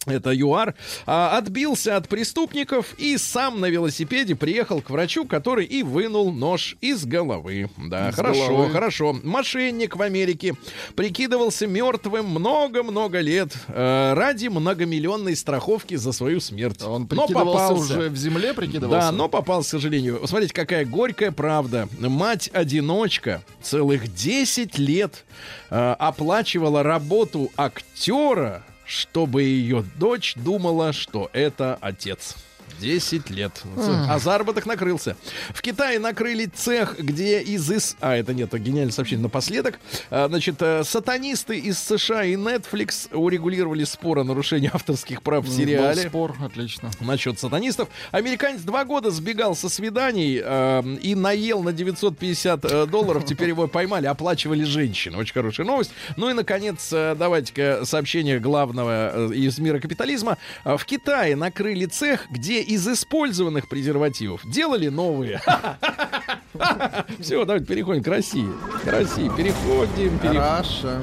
Это 0.06 0.32
ЮАР, 0.34 0.76
а, 1.06 1.38
отбился 1.38 1.98
от 1.98 2.08
преступников 2.08 2.94
и 2.98 3.18
сам 3.18 3.60
на 3.60 3.68
велосипеде 3.70 4.36
приехал 4.36 4.82
к 4.82 4.90
врачу, 4.90 5.26
который 5.26 5.66
и 5.66 5.82
вынул 5.84 6.32
нож 6.32 6.76
из 6.82 7.06
головы. 7.06 7.70
Да, 7.78 8.10
Из 8.10 8.16
хорошо, 8.16 8.48
головы. 8.48 8.70
хорошо. 8.72 9.14
Мошенник 9.24 9.96
в 9.96 10.02
Америке 10.02 10.54
прикидывался 10.96 11.66
мертвым 11.68 12.28
много-много 12.28 13.20
лет 13.20 13.54
э, 13.68 14.14
ради 14.14 14.48
многомиллионной 14.48 15.36
страховки 15.36 15.96
за 15.96 16.12
свою 16.12 16.40
смерть. 16.40 16.84
Он 16.84 17.02
Но 17.02 17.08
прикидывался 17.08 17.70
попался. 17.70 17.94
уже 18.00 18.10
в 18.10 18.16
земле, 18.18 18.54
прикидывался? 18.54 19.08
Да, 19.08 19.12
но 19.12 19.28
попал, 19.28 19.62
к 19.64 19.66
сожалению. 19.66 20.22
Смотрите, 20.26 20.54
какая 20.54 20.86
горькая 20.86 21.32
правда. 21.32 21.88
Мать-одиночка 22.00 23.42
целых 23.62 24.14
10 24.14 24.78
лет 24.78 25.26
э, 25.70 25.96
оплачивала 26.00 26.84
работу 26.84 27.52
актера, 27.58 28.64
чтобы 28.86 29.44
ее 29.44 29.84
дочь 29.98 30.34
думала, 30.36 30.94
что 30.94 31.30
это 31.34 31.78
отец. 31.82 32.36
10 32.80 33.30
лет. 33.30 33.64
А 33.78 34.20
заработок 34.20 34.66
накрылся. 34.66 35.16
В 35.54 35.62
Китае 35.62 36.00
накрыли 36.00 36.46
цех, 36.46 37.00
где 37.00 37.42
из... 37.42 37.70
ис- 37.72 37.96
А, 38.02 38.16
это 38.16 38.34
нет, 38.34 38.54
гениальное 38.54 38.92
сообщение 38.94 39.24
напоследок. 39.24 39.80
А, 40.10 40.28
Значит, 40.28 40.56
э, 40.62 40.84
сатанисты 40.84 41.58
из 41.58 41.80
США 41.80 42.24
и 42.26 42.36
Netflix 42.36 43.14
урегулировали 43.16 43.84
спор 43.84 44.20
о 44.20 44.24
нарушении 44.24 44.70
авторских 44.74 45.22
прав 45.22 45.46
в 45.46 45.48
Был 45.48 45.56
сериале 45.56 46.10
спор, 46.10 46.36
отлично. 46.44 46.92
насчет 47.00 47.40
сатанистов. 47.40 47.90
Американец 48.12 48.62
два 48.62 48.84
года 48.86 49.12
сбегал 49.12 49.56
со 49.56 49.70
свиданий 49.70 50.42
э, 50.44 50.84
и 51.02 51.16
наел 51.16 51.64
на 51.64 51.72
950 51.74 52.66
э, 52.66 52.86
долларов. 52.88 53.26
Теперь 53.28 53.50
его 53.50 53.68
поймали, 53.68 54.08
оплачивали 54.08 54.64
женщины. 54.64 55.18
Очень 55.18 55.34
хорошая 55.34 55.66
новость. 55.66 55.92
Ну 56.18 56.30
и, 56.30 56.34
наконец, 56.34 56.90
э, 56.92 57.16
давайте-ка 57.18 57.82
сообщение 57.86 58.40
главного 58.40 59.32
из 59.34 59.58
мира 59.60 59.80
капитализма. 59.80 60.38
В 60.64 60.84
Китае 60.86 61.36
накрыли 61.36 61.86
цех, 61.86 62.30
где 62.30 62.62
из 62.66 62.88
использованных 62.88 63.68
презервативов 63.68 64.42
делали 64.46 64.90
новые. 64.90 65.42
Все, 67.20 67.46
давайте 67.46 67.66
переходим 67.66 68.04
к 68.04 68.08
России. 68.08 68.48
К 68.84 68.88
России. 68.88 69.30
Переходим. 69.36 70.20
Раша. 70.24 71.02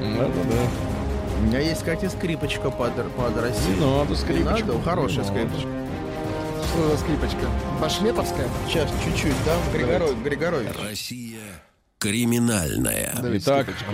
Да-да-да. 0.00 0.68
У 1.40 1.44
меня 1.46 1.58
есть, 1.60 1.80
кстати, 1.80 2.08
скрипочка 2.08 2.70
под, 2.70 2.94
под 3.14 3.34
Не 3.34 3.40
Россию. 3.42 3.76
надо 3.80 4.14
скрипочку. 4.14 4.66
Надо? 4.68 4.82
Хорошая 4.82 5.24
Не 5.24 5.30
скрипочка. 5.30 5.68
Что 6.68 6.90
за 6.90 6.96
скрипочка? 6.98 7.46
Башметовская? 7.80 8.48
Сейчас, 8.68 8.90
чуть-чуть, 9.04 9.34
да? 9.44 9.56
Григорой, 9.76 10.14
Григорович. 10.22 10.68
Россия 10.82 11.40
криминальная. 11.98 13.12
Давайте 13.16 13.44
Итак, 13.44 13.66
скрипочку. 13.66 13.92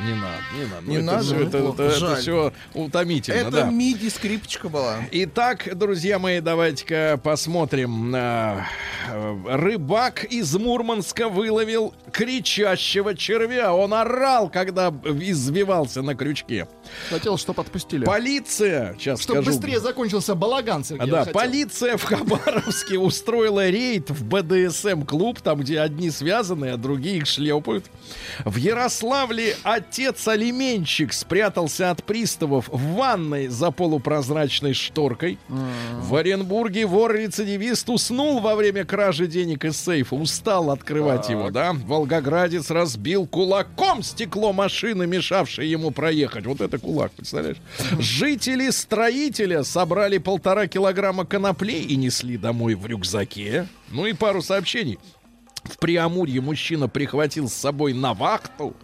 Не 0.00 0.14
надо, 0.14 0.42
не 0.58 0.64
надо. 0.66 0.86
Не 0.86 0.98
Ну, 0.98 1.12
это 1.12 1.12
надо? 1.12 1.34
Ну, 1.34 1.42
это, 1.48 1.58
плохо. 1.58 1.82
это, 1.82 1.96
Жаль. 1.96 2.20
все 2.20 2.52
утомительно, 2.74 3.36
Это 3.36 3.50
да. 3.50 3.70
миди 3.70 4.08
скрипочка 4.08 4.68
была. 4.68 4.98
Итак, 5.12 5.68
друзья 5.78 6.18
мои, 6.18 6.40
давайте-ка 6.40 7.20
посмотрим. 7.22 8.12
А, 8.14 8.64
э, 9.10 9.36
Рыбак 9.56 10.24
из 10.24 10.54
Мурманска 10.56 11.28
выловил 11.28 11.94
кричащего 12.10 13.14
червя. 13.14 13.74
Он 13.74 13.92
орал, 13.94 14.48
когда 14.48 14.88
извивался 14.88 16.02
на 16.02 16.14
крючке. 16.14 16.66
Хотел, 17.10 17.36
чтобы 17.36 17.62
отпустили. 17.62 18.04
Полиция, 18.04 18.94
сейчас 18.98 19.20
Чтобы 19.20 19.42
скажу. 19.42 19.56
быстрее 19.58 19.80
закончился 19.80 20.34
балаган, 20.34 20.84
Сергей. 20.84 21.10
Да, 21.10 21.26
полиция 21.26 21.96
в 21.96 22.02
Хабаровске 22.04 22.98
устроила 22.98 23.68
рейд 23.68 24.10
в 24.10 24.24
БДСМ-клуб, 24.24 25.40
там, 25.40 25.60
где 25.60 25.80
одни 25.80 26.10
связаны, 26.10 26.66
а 26.70 26.76
другие 26.76 27.18
их 27.18 27.26
шлепают. 27.26 27.86
В 28.44 28.56
Ярославле 28.56 29.56
отец-алименщик 29.82 31.12
спрятался 31.12 31.90
от 31.90 32.04
приставов 32.04 32.68
в 32.68 32.94
ванной 32.94 33.48
за 33.48 33.70
полупрозрачной 33.70 34.74
шторкой. 34.74 35.38
В 35.48 36.14
Оренбурге 36.14 36.86
вор-рецидивист 36.86 37.90
уснул 37.90 38.40
во 38.40 38.54
время 38.54 38.84
кражи 38.84 39.26
денег 39.26 39.64
из 39.64 39.76
сейфа, 39.76 40.14
устал 40.14 40.70
открывать 40.70 41.28
его, 41.28 41.50
да? 41.50 41.72
Волгоградец 41.72 42.70
разбил 42.70 43.26
кулаком 43.26 44.02
стекло 44.02 44.52
машины, 44.52 45.06
мешавшей 45.06 45.68
ему 45.68 45.90
проехать. 45.90 46.46
Вот 46.46 46.60
это 46.60 46.78
кулак, 46.78 47.10
представляешь? 47.12 47.58
Жители 47.98 48.70
строителя 48.70 49.64
собрали 49.64 50.18
полтора 50.18 50.68
килограмма 50.68 51.24
коноплей 51.24 51.82
и 51.82 51.96
несли 51.96 52.36
домой 52.36 52.74
в 52.74 52.86
рюкзаке. 52.86 53.66
Ну 53.90 54.06
и 54.06 54.12
пару 54.12 54.42
сообщений. 54.42 54.98
В 55.64 55.78
Приамурье 55.78 56.40
мужчина 56.40 56.88
прихватил 56.88 57.48
с 57.48 57.54
собой 57.54 57.92
на 57.92 58.14
вахту 58.14 58.74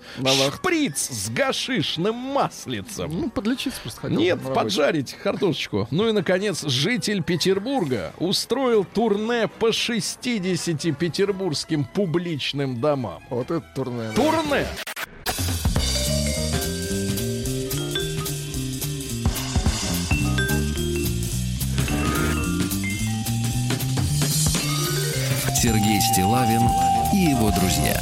шприц 0.55 1.09
с 1.11 1.29
гашишным 1.31 2.15
маслицем. 2.15 3.11
Ну, 3.13 3.31
подлечиться 3.31 3.81
просто 3.81 4.03
хотел. 4.03 4.19
Нет, 4.19 4.43
на 4.43 4.51
поджарить 4.51 5.15
картошечку. 5.15 5.89
Ну 5.91 6.09
и, 6.09 6.13
наконец, 6.13 6.65
житель 6.65 7.23
Петербурга 7.23 8.13
устроил 8.19 8.85
турне 8.85 9.49
по 9.49 9.73
60 9.73 10.97
петербургским 10.97 11.85
публичным 11.85 12.81
домам. 12.81 13.23
Вот 13.31 13.51
это 13.51 13.65
турне. 13.75 14.11
да. 14.15 14.67
Сергей 25.69 26.01
Стилавин 26.01 26.63
и 27.13 27.31
его 27.31 27.51
друзья. 27.51 28.01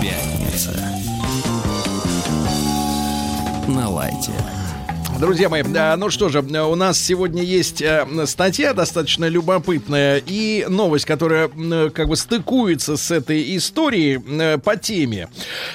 Пятница. 0.00 0.70
На 3.66 3.88
лайте. 3.88 4.30
Друзья 5.18 5.48
мои, 5.48 5.64
а, 5.76 5.96
ну 5.96 6.08
что 6.10 6.28
же, 6.28 6.44
а, 6.54 6.66
у 6.66 6.76
нас 6.76 6.96
сегодня 6.96 7.42
есть 7.42 7.82
э, 7.82 8.06
статья 8.26 8.72
достаточно 8.72 9.24
любопытная 9.24 10.22
и 10.24 10.64
новость, 10.68 11.06
которая 11.06 11.48
как 11.90 12.06
бы 12.06 12.14
стыкуется 12.14 12.96
с 12.96 13.10
этой 13.10 13.56
историей 13.56 14.22
э, 14.24 14.58
по 14.58 14.76
теме. 14.76 15.28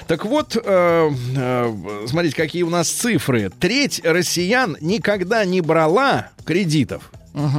Так 0.07 0.23
вот, 0.23 0.55
э, 0.55 1.09
э, 1.35 2.05
смотрите, 2.07 2.37
какие 2.37 2.63
у 2.63 2.69
нас 2.69 2.87
цифры. 2.87 3.51
Треть 3.59 3.99
россиян 4.05 4.77
никогда 4.79 5.43
не 5.43 5.59
брала 5.59 6.29
кредитов. 6.45 7.11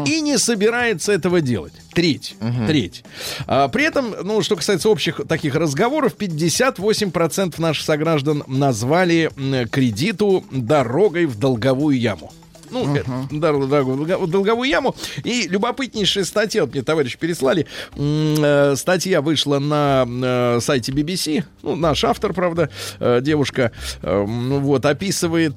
И 0.07 0.21
не 0.21 0.39
собирается 0.39 1.13
этого 1.13 1.41
делать. 1.41 1.73
Треть. 1.95 2.37
Треть. 2.67 3.05
А, 3.47 3.69
при 3.69 3.85
этом, 3.85 4.15
ну, 4.23 4.43
что 4.43 4.57
касается 4.57 4.89
общих 4.89 5.21
таких 5.29 5.55
разговоров, 5.55 6.15
58% 6.19 7.61
наших 7.61 7.85
сограждан 7.85 8.45
назвали 8.47 9.31
кредиту 9.71 10.45
дорогой 10.51 11.27
в 11.27 11.39
долговую 11.39 11.99
яму. 11.99 12.33
Ну, 12.73 12.97
э, 12.97 13.03
дорогу, 13.31 14.27
долговую 14.27 14.69
яму. 14.69 14.95
И 15.25 15.47
любопытнейшая 15.49 16.25
статья, 16.25 16.63
вот 16.63 16.73
мне 16.73 16.83
товарищи 16.83 17.19
переслали, 17.19 17.67
э, 17.97 18.75
статья 18.77 19.21
вышла 19.21 19.59
на 19.59 20.07
э, 20.07 20.59
сайте 20.61 20.93
BBC, 20.93 21.45
ну, 21.63 21.77
наш 21.77 22.03
автор, 22.05 22.33
правда, 22.33 22.71
девушка, 23.21 23.73
вот, 24.03 24.85
описывает 24.87 25.57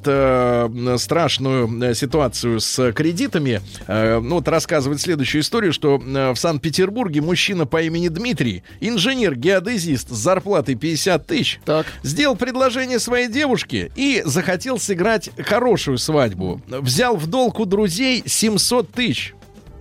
страшную 1.01 1.95
ситуацию 1.95 2.59
с 2.59 2.91
кредитами. 2.93 3.61
Ну, 3.87 4.35
вот 4.35 4.47
рассказывает 4.47 5.01
следующую 5.01 5.41
историю, 5.41 5.73
что 5.73 5.97
в 5.97 6.35
Санкт-Петербурге 6.35 7.21
мужчина 7.21 7.65
по 7.65 7.81
имени 7.81 8.09
Дмитрий, 8.09 8.63
инженер-геодезист 8.81 10.09
с 10.09 10.13
зарплатой 10.15 10.75
50 10.75 11.25
тысяч, 11.25 11.59
Так. 11.65 11.85
сделал 12.03 12.35
предложение 12.35 12.99
своей 12.99 13.27
девушке 13.27 13.91
и 13.95 14.21
захотел 14.25 14.79
сыграть 14.79 15.29
хорошую 15.45 15.97
свадьбу. 15.97 16.61
Взял 16.67 17.04
в 17.13 17.27
долг 17.27 17.59
у 17.59 17.65
друзей 17.65 18.23
700 18.25 18.91
тысяч. 18.91 19.33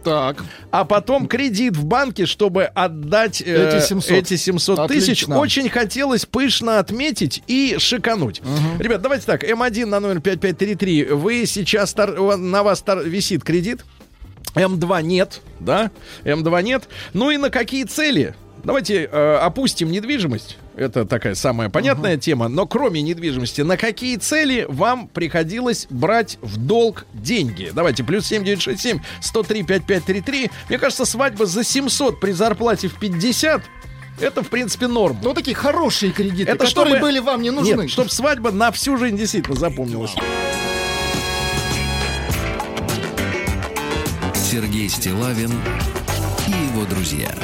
Так. 0.04 0.44
А 0.70 0.84
потом 0.84 1.26
кредит 1.26 1.76
в 1.76 1.86
банке, 1.86 2.26
чтобы 2.26 2.64
отдать 2.64 3.40
э, 3.40 3.78
Эти 3.78 3.86
700. 3.86 4.10
эти 4.12 4.36
700 4.36 4.86
тысяч. 4.88 5.26
Очень 5.26 5.70
хотелось 5.70 6.26
пышно 6.26 6.78
отметить 6.78 7.42
и 7.46 7.76
шикануть. 7.78 8.42
Ребят, 8.78 9.00
давайте 9.00 9.24
так. 9.24 9.42
М1 9.44 9.86
на 9.86 10.00
номер 10.00 10.20
5533. 10.20 11.04
Вы 11.04 11.46
сейчас, 11.46 11.96
на 11.96 12.62
вас 12.62 12.84
висит 13.04 13.42
кредит. 13.44 13.84
М2 14.54 15.02
нет, 15.02 15.40
да? 15.58 15.90
М2 16.24 16.62
нет. 16.62 16.84
Ну 17.14 17.30
и 17.30 17.38
на 17.38 17.48
какие 17.50 17.84
цели? 17.84 18.34
Давайте 18.64 19.08
э, 19.10 19.36
опустим 19.36 19.90
недвижимость. 19.92 20.56
Это 20.74 21.04
такая 21.04 21.34
самая 21.34 21.68
понятная 21.68 22.16
тема. 22.16 22.48
Но 22.48 22.66
кроме 22.66 23.02
недвижимости, 23.02 23.60
на 23.60 23.76
какие 23.76 24.16
цели 24.16 24.66
вам 24.68 25.08
приходилось 25.08 25.86
брать 25.90 26.38
в 26.40 26.56
долг 26.56 27.06
деньги? 27.12 27.70
Давайте, 27.74 28.04
плюс 28.04 28.26
7967 28.26 29.00
103 29.20 29.62
5533. 29.62 30.50
Мне 30.68 30.78
кажется, 30.78 31.04
свадьба 31.04 31.46
за 31.46 31.62
700 31.62 32.20
при 32.20 32.32
зарплате 32.32 32.88
в 32.88 32.98
50 32.98 33.62
это, 34.20 34.42
в 34.44 34.48
принципе, 34.48 34.86
норм. 34.86 35.18
Ну, 35.22 35.34
такие 35.34 35.56
хорошие 35.56 36.12
кредиты, 36.12 36.50
Это 36.52 36.64
которые 36.64 36.96
чтобы- 36.96 37.00
были 37.00 37.18
вам 37.18 37.42
не 37.42 37.50
нужны. 37.50 37.82
Нет, 37.82 37.90
чтобы 37.90 38.10
свадьба 38.10 38.52
на 38.52 38.70
всю 38.70 38.96
жизнь 38.96 39.16
действительно 39.16 39.56
запомнилась. 39.56 40.14
Сергей 44.34 44.88
Стилавин 44.88 45.50
и 46.46 46.50
его 46.50 46.84
друзья. 46.86 47.34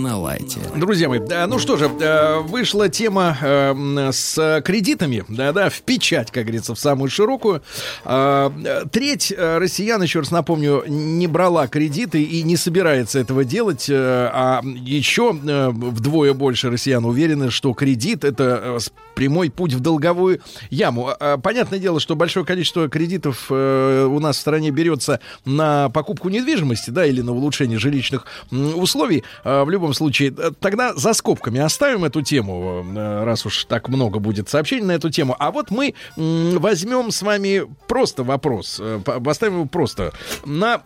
На 0.00 0.16
лайте. 0.16 0.60
Друзья 0.76 1.10
мои, 1.10 1.18
да, 1.18 1.46
ну 1.46 1.58
что 1.58 1.76
же, 1.76 1.84
э, 2.00 2.38
вышла 2.40 2.88
тема 2.88 3.36
э, 3.42 4.10
с 4.12 4.62
кредитами, 4.64 5.24
да-да, 5.28 5.68
в 5.68 5.82
печать, 5.82 6.30
как 6.30 6.44
говорится, 6.44 6.74
в 6.74 6.78
самую 6.80 7.10
широкую. 7.10 7.62
Э, 8.06 8.50
э, 8.64 8.84
Треть 8.90 9.30
э, 9.36 9.58
россиян, 9.58 10.02
еще 10.02 10.20
раз 10.20 10.30
напомню, 10.30 10.84
не 10.88 11.26
брала 11.26 11.66
кредиты 11.68 12.22
и 12.22 12.42
не 12.42 12.56
собирается 12.56 13.18
этого 13.18 13.44
делать, 13.44 13.90
э, 13.90 13.94
а 13.94 14.62
еще 14.64 15.36
э, 15.46 15.68
вдвое 15.68 16.32
больше 16.32 16.70
россиян 16.70 17.04
уверены, 17.04 17.50
что 17.50 17.74
кредит 17.74 18.24
это 18.24 18.78
прямой 19.14 19.50
путь 19.50 19.74
в 19.74 19.80
долговую 19.80 20.40
яму. 20.70 21.08
А, 21.08 21.16
а, 21.34 21.38
Понятное 21.38 21.78
дело, 21.78 22.00
что 22.00 22.16
большое 22.16 22.46
количество 22.46 22.88
кредитов 22.88 23.50
у 23.50 24.20
нас 24.20 24.36
в 24.36 24.40
стране 24.40 24.70
берется 24.70 25.20
на 25.44 25.90
покупку 25.90 26.30
недвижимости, 26.30 26.88
да, 26.90 27.04
или 27.04 27.20
на 27.20 27.32
улучшение 27.32 27.78
жилищных 27.78 28.24
условий. 28.50 29.24
А, 29.44 29.64
В 29.64 29.70
любом 29.70 29.89
случае, 29.94 30.34
э, 30.36 30.50
тогда 30.58 30.94
за 30.94 31.12
скобками 31.12 31.60
оставим 31.60 32.04
эту 32.04 32.22
тему, 32.22 32.84
э, 32.96 33.24
раз 33.24 33.46
уж 33.46 33.64
так 33.64 33.88
много 33.88 34.18
будет 34.18 34.48
сообщений 34.48 34.84
на 34.86 34.92
эту 34.92 35.10
тему. 35.10 35.36
А 35.38 35.50
вот 35.50 35.70
мы 35.70 35.94
возьмем 36.16 37.10
с 37.10 37.22
вами 37.22 37.62
просто 37.88 38.22
вопрос, 38.24 38.78
э, 38.80 39.00
по- 39.04 39.20
поставим 39.20 39.54
его 39.54 39.66
просто 39.66 40.12
на 40.44 40.82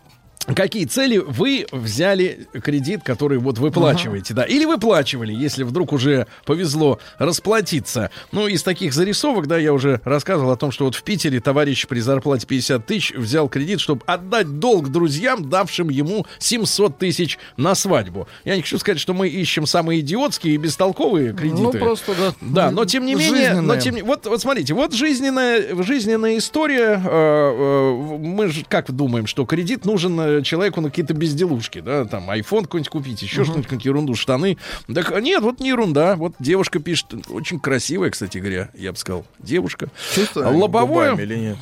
Какие 0.54 0.84
цели 0.84 1.16
вы 1.18 1.66
взяли 1.72 2.46
кредит, 2.62 3.00
который 3.02 3.38
вот 3.38 3.58
выплачиваете, 3.58 4.34
да? 4.34 4.44
Или 4.44 4.64
выплачивали, 4.66 5.32
если 5.32 5.62
вдруг 5.62 5.92
уже 5.92 6.26
повезло 6.44 6.98
расплатиться. 7.18 8.10
Ну, 8.32 8.46
из 8.46 8.62
таких 8.62 8.92
зарисовок, 8.92 9.46
да, 9.46 9.56
я 9.58 9.72
уже 9.72 10.00
рассказывал 10.04 10.50
о 10.50 10.56
том, 10.56 10.70
что 10.70 10.84
вот 10.84 10.94
в 10.94 11.02
Питере 11.02 11.40
товарищ 11.40 11.86
при 11.86 12.00
зарплате 12.00 12.46
50 12.46 12.84
тысяч 12.86 13.12
взял 13.14 13.48
кредит, 13.48 13.80
чтобы 13.80 14.02
отдать 14.06 14.58
долг 14.58 14.90
друзьям, 14.90 15.48
давшим 15.48 15.88
ему 15.88 16.26
700 16.38 16.98
тысяч 16.98 17.38
на 17.56 17.74
свадьбу. 17.74 18.28
Я 18.44 18.56
не 18.56 18.62
хочу 18.62 18.78
сказать, 18.78 19.00
что 19.00 19.14
мы 19.14 19.28
ищем 19.28 19.66
самые 19.66 20.00
идиотские 20.00 20.54
и 20.54 20.56
бестолковые 20.58 21.32
кредиты. 21.32 21.62
Ну, 21.62 21.72
просто, 21.72 22.12
да. 22.14 22.34
Да, 22.40 22.70
но 22.70 22.84
тем 22.84 23.06
не 23.06 23.14
менее, 23.14 23.60
но 23.60 23.76
тем 23.76 23.94
не- 23.94 24.02
вот, 24.02 24.26
вот 24.26 24.40
смотрите, 24.40 24.74
вот 24.74 24.92
жизненная, 24.92 25.82
жизненная 25.82 26.36
история. 26.38 27.00
э, 27.04 27.08
э, 27.10 28.18
мы 28.18 28.48
же 28.48 28.64
как 28.68 28.90
думаем, 28.90 29.26
что 29.26 29.44
кредит 29.46 29.84
нужен 29.84 30.18
э, 30.20 30.33
человеку 30.42 30.80
на 30.80 30.90
какие-то 30.90 31.14
безделушки, 31.14 31.80
да, 31.80 32.04
там 32.04 32.28
iPhone 32.30 32.62
какой-нибудь 32.62 32.88
купить, 32.88 33.22
еще 33.22 33.44
что-нибудь, 33.44 33.64
какую-то 33.66 33.88
ерунду, 33.88 34.14
штаны. 34.14 34.58
Так 34.92 35.20
нет, 35.22 35.42
вот 35.42 35.60
не 35.60 35.68
ерунда. 35.68 36.16
Вот 36.16 36.34
девушка 36.38 36.78
пишет, 36.78 37.06
очень 37.28 37.60
красивая, 37.60 38.10
кстати 38.10 38.38
говоря, 38.38 38.70
я 38.74 38.92
бы 38.92 38.98
сказал, 38.98 39.24
девушка. 39.38 39.88
Чувство 40.14 40.48
Лобовое. 40.48 41.14
или 41.16 41.36
нет? 41.36 41.56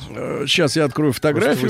Сейчас 0.49 0.75
я 0.75 0.85
открою 0.85 1.13
фотографию. 1.13 1.69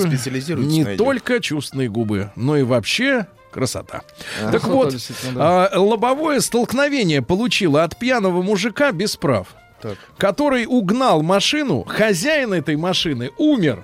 Не 0.63 0.83
на 0.83 0.89
этих. 0.89 0.97
только 0.97 1.39
чувственные 1.39 1.89
губы, 1.89 2.31
но 2.35 2.57
и 2.57 2.63
вообще 2.63 3.27
красота. 3.51 4.01
Так 4.41 4.61
Красота, 4.61 4.71
вот, 4.73 4.93
да. 5.35 5.69
а, 5.71 5.79
лобовое 5.79 6.39
столкновение 6.39 7.21
получила 7.21 7.83
от 7.83 7.97
пьяного 7.99 8.41
мужика 8.41 8.91
без 8.91 9.15
прав, 9.15 9.47
Так. 9.81 9.97
который 10.17 10.65
угнал 10.67 11.21
машину. 11.21 11.83
Хозяин 11.83 12.53
этой 12.53 12.75
машины 12.75 13.29
умер. 13.37 13.83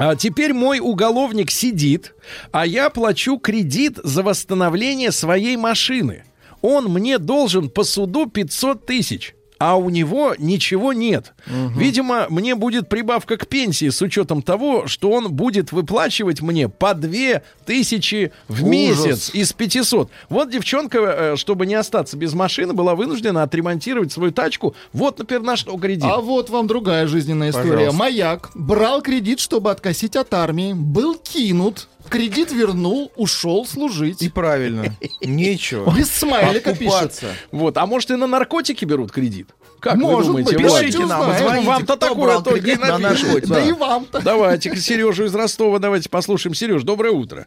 А 0.00 0.16
теперь 0.16 0.52
мой 0.52 0.80
уголовник 0.80 1.50
сидит, 1.50 2.14
а 2.52 2.66
я 2.66 2.90
плачу 2.90 3.38
кредит 3.38 3.98
за 4.02 4.22
восстановление 4.22 5.12
своей 5.12 5.56
машины. 5.56 6.24
Он 6.60 6.86
мне 6.86 7.18
должен 7.18 7.68
по 7.68 7.84
суду 7.84 8.26
500 8.26 8.86
тысяч. 8.86 9.34
А 9.58 9.76
у 9.76 9.90
него 9.90 10.34
ничего 10.38 10.92
нет. 10.92 11.32
Видимо, 11.46 12.26
мне 12.30 12.54
будет 12.54 12.88
прибавка 12.88 13.36
к 13.36 13.46
пенсии 13.48 13.88
с 13.88 14.00
учетом 14.00 14.42
того, 14.42 14.86
что 14.86 15.10
он 15.10 15.32
будет 15.32 15.72
выплачивать 15.72 16.40
мне 16.40 16.68
по 16.68 16.94
2 16.94 17.42
тысячи 17.66 18.32
в 18.46 18.62
Ужас. 18.64 18.68
месяц 18.68 19.30
из 19.34 19.52
500. 19.52 20.10
Вот 20.28 20.50
девчонка, 20.50 20.98
э, 20.98 21.36
чтобы 21.36 21.66
не 21.66 21.74
остаться 21.74 22.16
без 22.16 22.34
машины, 22.34 22.72
была 22.72 22.94
вынуждена 22.94 23.42
отремонтировать 23.42 24.12
свою 24.12 24.32
тачку. 24.32 24.74
Вот, 24.92 25.18
например, 25.18 25.42
на 25.42 25.56
что 25.56 25.76
кредит. 25.76 26.04
А 26.04 26.20
вот 26.20 26.50
вам 26.50 26.66
другая 26.66 27.06
жизненная 27.06 27.50
история. 27.50 27.70
Пожалуйста. 27.70 27.98
Маяк 27.98 28.50
брал 28.54 29.02
кредит, 29.02 29.40
чтобы 29.40 29.70
откосить 29.70 30.16
от 30.16 30.32
армии, 30.34 30.72
был 30.72 31.16
кинут, 31.16 31.88
кредит 32.08 32.52
вернул, 32.52 33.12
ушел 33.16 33.66
служить. 33.66 34.22
И 34.22 34.28
правильно. 34.28 34.86
Нечего. 35.20 35.94
Без 35.96 36.10
смайлика 36.10 36.74
пишет. 36.74 36.94
Оккупаться. 36.94 37.26
Вот, 37.52 37.76
а 37.76 37.86
может 37.86 38.10
и 38.10 38.16
на 38.16 38.26
наркотики 38.26 38.84
берут 38.84 39.12
кредит? 39.12 39.48
Как 39.80 39.94
Может 39.94 40.32
вы 40.32 40.42
думаете, 40.42 40.56
быть. 40.58 40.80
Пишите 40.80 41.06
нам, 41.06 41.32
звоните, 41.36 41.66
Вам-то 41.68 41.96
такое 41.96 42.40
только 42.40 42.80
на 42.80 42.98
наркотики. 42.98 43.46
Да 43.48 43.60
и 43.60 43.72
вам-то. 43.72 44.20
Давайте, 44.22 44.74
Сережу 44.74 45.24
из 45.24 45.34
Ростова, 45.34 45.78
давайте 45.78 46.08
послушаем. 46.08 46.54
Сереж, 46.54 46.82
доброе 46.82 47.12
утро. 47.12 47.46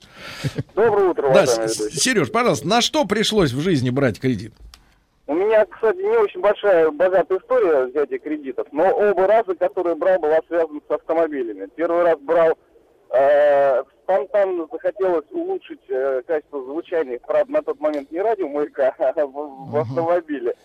Доброе 0.74 1.10
утро, 1.10 1.34
Да. 1.34 1.46
Сереж, 1.68 2.32
пожалуйста, 2.32 2.68
на 2.68 2.82
что 2.82 3.06
пришлось 3.06 3.52
в 3.52 3.60
жизни 3.62 3.90
брать 3.90 4.20
кредит? 4.20 4.54
У 5.28 5.34
меня, 5.34 5.66
кстати, 5.66 5.98
не 5.98 6.18
очень 6.18 6.42
большая, 6.42 6.90
богатая 6.92 7.40
история 7.40 7.86
взятия 7.86 8.20
кредитов, 8.20 8.68
но 8.72 8.90
оба 8.90 9.28
раза, 9.28 9.56
которые 9.56 9.96
брал, 9.96 10.20
была 10.20 10.40
связана 10.48 10.80
с 10.86 10.92
автомобилями. 10.92 11.70
Первый 11.76 12.04
раз 12.04 12.20
брал, 12.20 12.58
э, 13.12 13.84
спонтанно 14.16 14.68
захотелось 14.72 15.26
улучшить 15.32 15.82
э, 15.90 16.22
качество 16.28 16.64
звучания, 16.64 17.20
правда, 17.20 17.52
на 17.54 17.62
тот 17.62 17.80
момент 17.80 18.12
не 18.12 18.22
радио 18.22 18.48
маяка, 18.48 18.94
а 19.00 19.26
в, 19.26 19.72
в 19.72 19.78
автомобиле. 19.78 20.56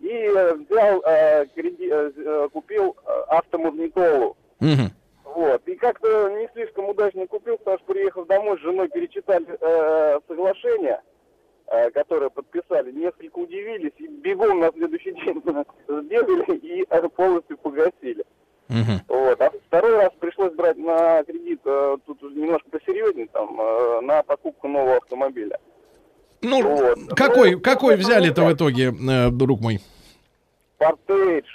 И 0.00 0.08
э, 0.10 0.54
взял, 0.54 1.02
э, 1.04 1.46
креди- 1.54 1.88
э, 1.90 2.10
э, 2.16 2.48
купил 2.52 2.96
э, 3.04 3.10
автомагнитолу. 3.28 4.36
Мгм. 4.60 4.90
Вот. 5.24 5.62
И 5.68 5.74
как-то 5.76 6.30
не 6.30 6.48
слишком 6.52 6.88
удачно 6.88 7.26
купил, 7.26 7.58
потому 7.58 7.78
что 7.78 7.92
приехав 7.92 8.26
домой, 8.26 8.56
с 8.58 8.60
женой 8.60 8.88
перечитали 8.88 9.46
э, 9.60 10.20
соглашение, 10.26 11.00
э, 11.66 11.90
которое 11.90 12.30
подписали, 12.30 12.92
несколько 12.92 13.38
удивились 13.38 13.92
и 13.98 14.06
бегом 14.06 14.60
на 14.60 14.72
следующий 14.72 15.12
день 15.24 15.42
сбегали 15.88 16.56
и 16.56 16.86
полностью 17.16 17.58
погасили. 17.58 18.24
Мгм. 18.68 19.00
Вот. 19.08 19.40
А 19.40 19.50
второй 19.66 19.96
раз 19.96 20.10
пришлось 20.20 20.52
брать 20.54 20.76
на 20.76 21.22
кредит, 21.24 21.60
э, 21.64 21.96
тут 22.06 22.22
немножко 22.22 22.68
посерьезнее, 22.70 23.26
там, 23.32 23.58
э, 23.60 24.00
на 24.02 24.22
покупку 24.22 24.68
нового 24.68 24.96
автомобиля. 24.96 25.58
Ну, 26.42 26.62
Вот. 26.62 26.98
какой, 27.16 27.52
Ну, 27.52 27.60
какой 27.60 27.96
ну, 27.96 28.02
взяли-то 28.02 28.44
в 28.44 28.52
итоге, 28.52 28.92
э, 28.92 29.30
друг 29.30 29.60
мой? 29.60 29.80
Портейдж, 30.76 31.46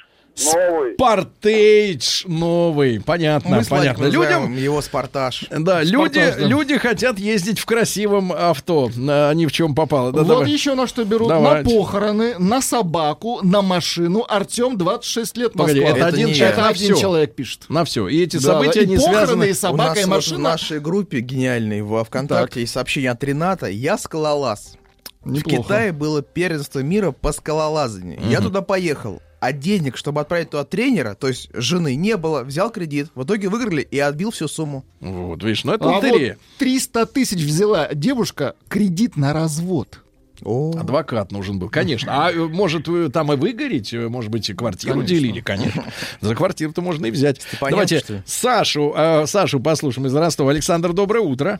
новый. 0.54 0.94
Портейдж 0.96 2.24
новый. 2.28 3.00
Понятно, 3.02 3.58
Мы 3.58 3.64
понятно. 3.66 4.06
Людям, 4.06 4.56
его 4.58 4.82
спартаж. 4.82 5.46
да, 5.50 5.84
люди, 5.84 6.14
Спартак, 6.20 6.40
да. 6.40 6.46
люди 6.48 6.78
хотят 6.78 7.20
ездить 7.20 7.60
в 7.60 7.66
красивом 7.66 8.32
авто, 8.32 8.90
а 9.08 9.32
ни 9.34 9.46
в 9.46 9.52
чем 9.52 9.76
попало. 9.76 10.12
Да, 10.12 10.20
вот 10.20 10.28
давай. 10.28 10.50
еще 10.52 10.74
на 10.76 10.88
что 10.88 11.04
берут. 11.06 11.30
Давайте. 11.30 11.70
На 11.70 11.76
похороны, 11.78 12.40
на 12.40 12.62
собаку, 12.62 13.40
на 13.44 13.62
машину. 13.62 14.26
Артем 14.28 14.78
26 14.78 15.38
лет 15.38 15.54
Погоди, 15.54 15.82
Москва. 15.82 15.98
это 15.98 16.08
Это 16.08 16.16
один 16.16 16.28
не 16.28 16.34
человек 16.36 16.54
Это 16.54 16.62
на 16.64 16.70
один 16.70 16.94
все. 16.94 17.02
человек 17.02 17.36
пишет. 17.36 17.62
На 17.70 17.86
все. 17.86 18.08
И 18.08 18.24
эти 18.24 18.38
Да, 18.38 18.42
события 18.44 18.80
да. 18.80 18.86
И 18.86 18.88
не 18.88 18.96
похороны, 18.98 19.18
связаны. 19.26 19.44
и 19.50 19.54
собака, 19.54 19.82
У 19.84 19.88
нас 19.90 19.98
и 19.98 20.02
вот 20.02 20.10
машина. 20.10 20.38
в 20.38 20.42
нашей 20.42 20.80
группе 20.80 21.20
гениальной 21.20 21.82
во 21.82 22.04
ВКонтакте 22.04 22.62
есть 22.62 22.74
сообщение 22.74 23.12
от 23.12 23.24
Рената. 23.24 23.68
Я 23.68 23.98
скалолаз. 23.98 24.76
В 25.24 25.32
Неплохо. 25.32 25.64
Китае 25.64 25.92
было 25.94 26.22
первенство 26.22 26.80
мира 26.80 27.12
по 27.12 27.32
скалолазанию. 27.32 28.20
Я 28.30 28.42
туда 28.42 28.62
поехал. 28.62 29.22
А 29.44 29.52
денег, 29.52 29.98
чтобы 29.98 30.22
отправить 30.22 30.52
туда 30.52 30.64
тренера, 30.64 31.16
то 31.16 31.28
есть 31.28 31.50
жены, 31.54 31.96
не 31.96 32.16
было. 32.16 32.46
Взял 32.46 32.72
кредит. 32.72 33.10
В 33.14 33.26
итоге 33.26 33.50
выиграли 33.50 33.82
и 33.82 34.00
отбил 34.00 34.32
всю 34.32 34.48
сумму. 34.48 34.86
Вот, 35.02 35.44
видишь, 35.44 35.66
ну 35.66 35.74
это 35.74 35.84
А 35.84 35.88
вот 35.90 36.04
лотерея. 36.04 36.38
300 36.60 37.06
тысяч 37.08 37.40
взяла 37.40 37.90
девушка 37.94 38.56
кредит 38.70 39.18
на 39.18 39.34
развод. 39.34 40.00
О, 40.46 40.72
Адвокат 40.80 41.34
нужен 41.34 41.60
был, 41.60 41.68
конечно. 41.68 42.26
А 42.26 42.32
э, 42.32 42.38
может 42.38 42.88
там 43.12 43.34
и 43.34 43.36
выгореть, 43.36 43.94
э, 43.94 44.08
может 44.08 44.32
быть, 44.32 44.50
и 44.50 44.54
квартиру 44.54 44.94
Конечно. 44.94 45.14
делили, 45.14 45.42
конечно. 45.42 45.84
За 46.22 46.36
квартиру-то 46.36 46.82
можно 46.82 47.08
и 47.08 47.12
взять. 47.12 47.42
Степанян, 47.42 47.72
Давайте 47.72 48.00
что? 48.00 48.24
Сашу, 48.26 48.94
э, 48.96 49.26
Сашу 49.26 49.60
послушаем 49.60 50.08
из 50.08 50.16
Ростова. 50.16 50.52
Александр, 50.52 50.94
доброе 50.94 51.20
утро. 51.20 51.60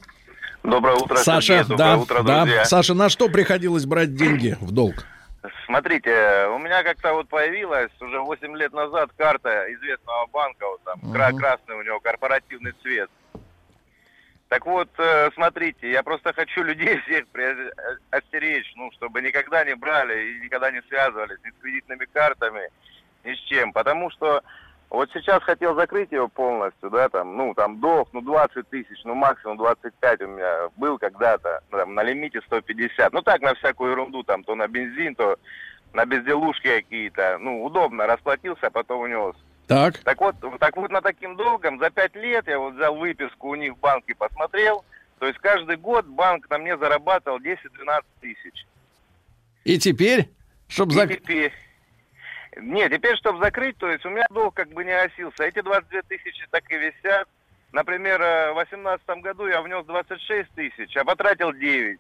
Доброе 0.64 0.96
утро, 0.96 1.18
Саша, 1.18 1.66
Сергей, 1.66 1.68
доброе 1.72 1.78
да, 1.78 1.98
утро, 1.98 2.24
да. 2.24 2.42
друзья. 2.44 2.64
Саша, 2.64 2.94
на 2.94 3.10
что 3.10 3.28
приходилось 3.28 3.86
брать 3.86 4.16
деньги 4.16 4.58
в 4.62 4.72
долг? 4.72 5.04
Смотрите, 5.66 6.48
у 6.48 6.58
меня 6.60 6.84
как-то 6.84 7.14
вот 7.14 7.28
появилась 7.28 7.92
уже 8.00 8.20
8 8.22 8.56
лет 8.56 8.72
назад 8.72 9.10
карта 9.18 9.66
известного 9.74 10.26
банка, 10.28 10.66
вот 10.68 10.82
там 10.84 11.00
Мгм. 11.02 11.38
красный 11.38 11.76
у 11.76 11.82
него 11.84 12.00
корпоративный 12.00 12.72
цвет. 12.82 13.10
Так 14.48 14.66
вот, 14.66 14.88
э, 15.00 15.32
смотрите, 15.34 15.92
я 15.92 16.04
просто 16.04 16.32
хочу 16.32 16.64
людей 16.64 16.98
всех 17.02 17.26
э, 17.34 17.70
остеречь, 18.12 18.72
ну, 18.76 18.92
чтобы 18.92 19.22
никогда 19.22 19.66
не 19.66 19.76
брали 19.76 20.28
и 20.28 20.40
никогда 20.42 20.72
не 20.72 20.82
связывались 20.84 21.40
ни 21.44 21.50
с 21.50 21.62
кредитными 21.62 22.06
картами, 22.14 22.70
ни 23.24 23.34
с 23.34 23.40
чем. 23.40 23.74
Потому 23.74 24.12
что 24.12 24.42
вот 24.94 25.10
сейчас 25.12 25.42
хотел 25.42 25.74
закрыть 25.74 26.12
его 26.12 26.28
полностью, 26.28 26.92
да, 26.92 27.10
там, 27.10 27.36
ну, 27.36 27.56
там, 27.56 27.80
долг, 27.80 28.10
ну, 28.14 28.22
20 28.22 28.70
тысяч, 28.70 29.04
ну, 29.04 29.16
максимум 29.16 29.58
25 29.58 30.22
у 30.22 30.28
меня 30.28 30.70
был 30.78 31.00
когда-то, 31.00 31.62
ну, 31.72 31.80
там, 31.80 31.96
на 31.96 32.04
лимите 32.04 32.42
150. 32.42 33.12
Ну, 33.12 33.24
так, 33.24 33.42
на 33.42 33.56
всякую 33.56 33.94
ерунду, 33.94 34.22
там, 34.22 34.44
то 34.44 34.54
на 34.54 34.68
бензин, 34.68 35.16
то 35.16 35.38
на 35.94 36.06
безделушки 36.06 36.68
какие-то. 36.68 37.40
Ну, 37.40 37.64
удобно, 37.64 38.06
расплатился, 38.06 38.68
а 38.68 38.70
потом 38.70 39.02
унес. 39.02 39.36
Так. 39.66 39.98
Так 39.98 40.22
вот, 40.22 40.36
так 40.60 40.78
вот 40.78 40.92
на 40.92 41.02
таким 41.02 41.38
долгом 41.38 41.80
за 41.80 41.90
пять 41.90 42.16
лет 42.16 42.48
я 42.48 42.60
вот 42.60 42.76
взял 42.76 42.96
выписку 42.96 43.50
у 43.50 43.56
них 43.56 43.74
в 43.74 43.80
банке, 43.80 44.14
посмотрел. 44.14 44.86
То 45.18 45.26
есть 45.26 45.40
каждый 45.40 45.78
год 45.78 46.06
банк 46.06 46.48
на 46.52 46.60
мне 46.60 46.78
зарабатывал 46.78 47.40
10-12 47.40 47.58
тысяч. 48.22 48.68
И 49.64 49.80
теперь, 49.80 50.30
чтобы 50.68 50.94
зак... 50.94 51.10
теперь... 51.10 51.52
Нет, 52.62 52.92
теперь, 52.92 53.16
чтобы 53.18 53.40
закрыть, 53.40 53.78
то 53.78 53.90
есть 53.90 54.06
у 54.06 54.10
меня 54.10 54.26
долг 54.30 54.54
как 54.56 54.70
бы 54.70 54.84
не 54.84 54.92
осился. 54.92 55.44
Эти 55.44 55.62
22 55.62 56.02
тысячи 56.08 56.46
так 56.52 56.64
и 56.70 56.76
висят. 56.78 57.28
Например, 57.72 58.22
э, 58.22 58.52
в 58.52 58.56
2018 58.56 59.22
году 59.24 59.48
я 59.48 59.62
внес 59.62 59.86
26 59.86 60.50
тысяч, 60.56 60.96
а 60.96 61.04
потратил 61.04 61.52
9. 61.54 62.00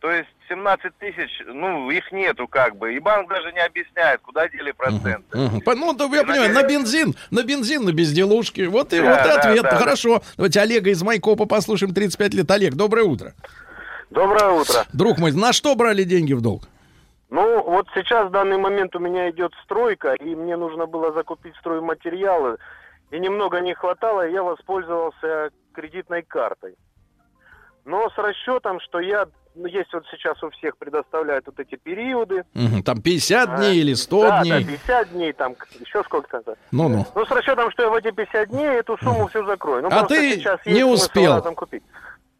То 0.00 0.10
есть 0.10 0.28
17 0.48 0.92
тысяч, 0.98 1.30
ну, 1.46 1.90
их 1.90 2.10
нету 2.12 2.46
как 2.46 2.76
бы. 2.76 2.94
И 2.94 2.98
банк 2.98 3.28
даже 3.28 3.52
не 3.52 3.60
объясняет, 3.60 4.20
куда 4.20 4.48
дели 4.48 4.72
проценты. 4.72 5.36
Мгм. 5.36 5.60
По- 5.62 5.74
Ну, 5.74 5.92
да, 5.94 6.04
я 6.04 6.24
понимаю, 6.24 6.52
на 6.52 6.62
бензин, 6.62 7.14
на 7.30 7.42
бензин, 7.42 7.84
на 7.84 7.92
безделушки. 7.92 8.62
Вот 8.62 8.92
и 8.92 9.00
Да, 9.00 9.10
вот 9.16 9.20
и 9.20 9.28
да, 9.28 9.34
ответ. 9.40 9.62
да. 9.62 9.76
Хорошо. 9.76 10.22
Давайте 10.36 10.60
Олега 10.60 10.90
из 10.90 11.02
Майкопа 11.02 11.46
послушаем, 11.46 11.94
35 11.94 12.34
лет. 12.34 12.50
Олег, 12.50 12.74
доброе 12.74 13.04
утро. 13.04 13.32
Доброе 14.10 14.50
утро. 14.50 14.84
Друг 14.92 15.18
мой, 15.18 15.32
на 15.32 15.52
что 15.52 15.74
брали 15.74 16.04
деньги 16.04 16.34
в 16.34 16.40
долг? 16.42 16.64
Ну, 17.34 17.64
вот 17.64 17.88
сейчас 17.96 18.28
в 18.28 18.30
данный 18.30 18.58
момент 18.58 18.94
у 18.94 19.00
меня 19.00 19.28
идет 19.28 19.50
стройка, 19.64 20.12
и 20.12 20.36
мне 20.36 20.56
нужно 20.56 20.86
было 20.86 21.12
закупить 21.12 21.56
стройматериалы, 21.56 22.58
и 23.10 23.18
немного 23.18 23.58
не 23.60 23.74
хватало, 23.74 24.24
и 24.28 24.32
я 24.32 24.44
воспользовался 24.44 25.50
кредитной 25.72 26.22
картой. 26.22 26.76
Но 27.84 28.08
с 28.08 28.16
расчетом, 28.18 28.78
что 28.78 29.00
я, 29.00 29.26
ну, 29.56 29.66
есть 29.66 29.92
вот 29.92 30.04
сейчас 30.12 30.40
у 30.44 30.50
всех 30.50 30.76
предоставляют 30.76 31.46
вот 31.46 31.58
эти 31.58 31.74
периоды. 31.74 32.44
Там 32.84 33.02
50 33.02 33.48
А, 33.48 33.56
дней 33.56 33.78
или 33.80 33.94
100 33.94 34.22
да, 34.22 34.42
дней. 34.42 34.64
Да, 34.64 34.70
50 34.70 35.10
дней, 35.10 35.32
там, 35.32 35.56
еще 35.80 36.04
сколько-то. 36.04 36.54
Ну-ну. 36.70 37.04
Ну, 37.16 37.26
с 37.26 37.30
расчетом, 37.32 37.68
что 37.72 37.82
я 37.82 37.90
в 37.90 37.94
эти 37.94 38.12
50 38.12 38.48
дней 38.50 38.68
эту 38.78 38.96
сумму 38.98 39.26
всю 39.26 39.44
закрою. 39.44 39.82
Ну, 39.82 39.88
А 39.90 40.06
ты 40.06 40.34
сейчас 40.36 40.64
не 40.66 40.84
успел. 40.84 41.42
купить. 41.56 41.82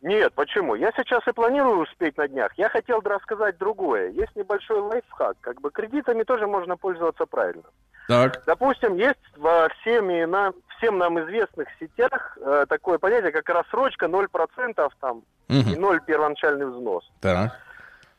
Нет, 0.05 0.35
почему? 0.35 0.75
Я 0.75 0.93
сейчас 0.93 1.27
и 1.27 1.33
планирую 1.33 1.79
успеть 1.79 2.19
на 2.19 2.29
днях. 2.29 2.53
Я 2.59 2.69
хотел 2.69 3.01
рассказать 3.01 3.57
другое. 3.57 4.11
Есть 4.11 4.37
небольшой 4.37 4.81
лайфхак. 4.81 5.39
Как 5.41 5.63
бы 5.63 5.71
кредитами 5.71 6.25
тоже 6.25 6.47
можно 6.47 6.77
пользоваться 6.77 7.25
правильно. 7.25 7.63
Так. 8.07 8.43
Допустим, 8.47 8.97
есть 8.97 9.19
во 9.39 9.71
всеми 9.81 10.25
на, 10.25 10.53
всем 10.77 10.99
нам 10.99 11.19
известных 11.21 11.69
сетях 11.81 12.37
э, 12.39 12.67
такое 12.69 12.99
понятие, 12.99 13.33
как 13.33 13.49
рассрочка 13.49 14.05
0% 14.05 14.91
там 15.01 15.23
и 15.49 15.55
Мгм. 15.55 15.81
0 15.81 16.01
первоначальный 16.03 16.67
взнос. 16.67 17.11
Так. 17.23 17.53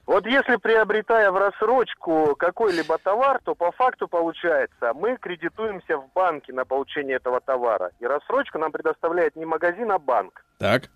Вот 0.08 0.26
если 0.26 0.56
приобретая 0.56 1.30
в 1.30 1.38
рассрочку 1.38 2.36
какой-либо 2.36 2.98
товар, 2.98 3.40
то 3.44 3.54
по 3.54 3.72
факту 3.72 4.08
получается, 4.08 4.92
мы 4.96 5.18
кредитуемся 5.18 5.98
в 5.98 6.12
банке 6.16 6.52
на 6.52 6.66
получение 6.66 7.18
этого 7.18 7.42
товара. 7.42 7.92
И 8.00 8.08
рассрочку 8.08 8.58
нам 8.58 8.72
предоставляет 8.72 9.36
не 9.36 9.46
магазин, 9.46 9.92
а 9.92 10.00
банк. 10.00 10.44
Так. 10.58 10.90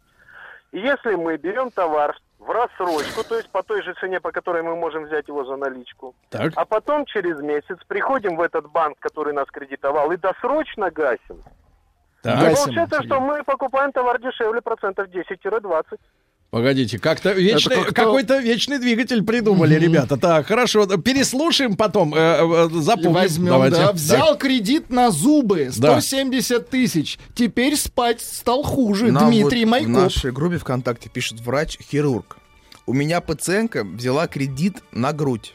И 0.72 0.80
если 0.80 1.16
мы 1.16 1.38
берем 1.38 1.72
товар 1.72 2.16
в 2.38 2.50
рассрочку, 2.52 3.24
то 3.24 3.36
есть 3.36 3.50
по 3.50 3.64
той 3.64 3.82
же 3.82 3.94
цене, 3.96 4.20
по 4.20 4.32
которой 4.32 4.62
мы 4.62 4.76
можем 4.76 5.06
взять 5.06 5.28
его 5.28 5.44
за 5.44 5.56
наличку, 5.56 6.16
Так. 6.30 6.54
а 6.56 6.66
потом 6.66 7.06
через 7.06 7.40
месяц 7.42 7.78
приходим 7.88 8.36
в 8.38 8.42
этот 8.42 8.70
банк, 8.70 8.98
который 9.00 9.34
нас 9.34 9.48
кредитовал, 9.48 10.12
и 10.12 10.18
досрочно 10.18 10.92
гасим, 10.92 11.44
Так. 12.22 12.40
Гасим, 12.40 12.66
получается, 12.66 13.04
что 13.04 13.20
мы 13.20 13.44
покупаем 13.44 13.92
товар 13.92 14.22
дешевле 14.22 14.62
процентов 14.62 15.08
10-20. 15.08 16.00
Погодите, 16.52 16.98
как-то 16.98 17.32
вечный, 17.34 17.76
как-то- 17.76 17.94
какой-то 17.94 18.40
вечный 18.40 18.80
двигатель 18.80 19.24
придумали, 19.24 19.76
ребята. 19.76 20.18
Так, 20.18 20.48
хорошо, 20.48 20.88
переслушаем 20.98 21.76
потом, 21.76 22.16
э, 22.16 22.18
э, 22.18 22.70
И 22.76 22.82
запомним. 22.82 23.14
возьмем, 23.14 23.48
Давайте. 23.50 23.76
да. 23.78 23.86
Так. 23.88 23.96
Взял 23.96 24.38
кредит 24.38 24.90
на 24.90 25.12
зубы, 25.12 25.66
Да. 25.78 26.02
170 26.02 26.68
тысяч. 26.70 27.20
Теперь 27.36 27.76
спать 27.76 28.22
стал 28.22 28.64
хуже. 28.64 29.12
Нам 29.12 29.30
Дмитрий 29.30 29.60
вот 29.66 29.68
В 29.68 29.72
Майкоп. 29.72 29.92
нашей 29.94 30.32
группе 30.32 30.58
ВКонтакте 30.58 31.08
пишет 31.10 31.40
врач-хирург. 31.40 32.38
У 32.88 32.94
меня 32.94 33.22
пациентка 33.22 33.84
взяла 33.84 34.26
кредит 34.26 34.78
на 34.92 35.14
грудь. 35.14 35.54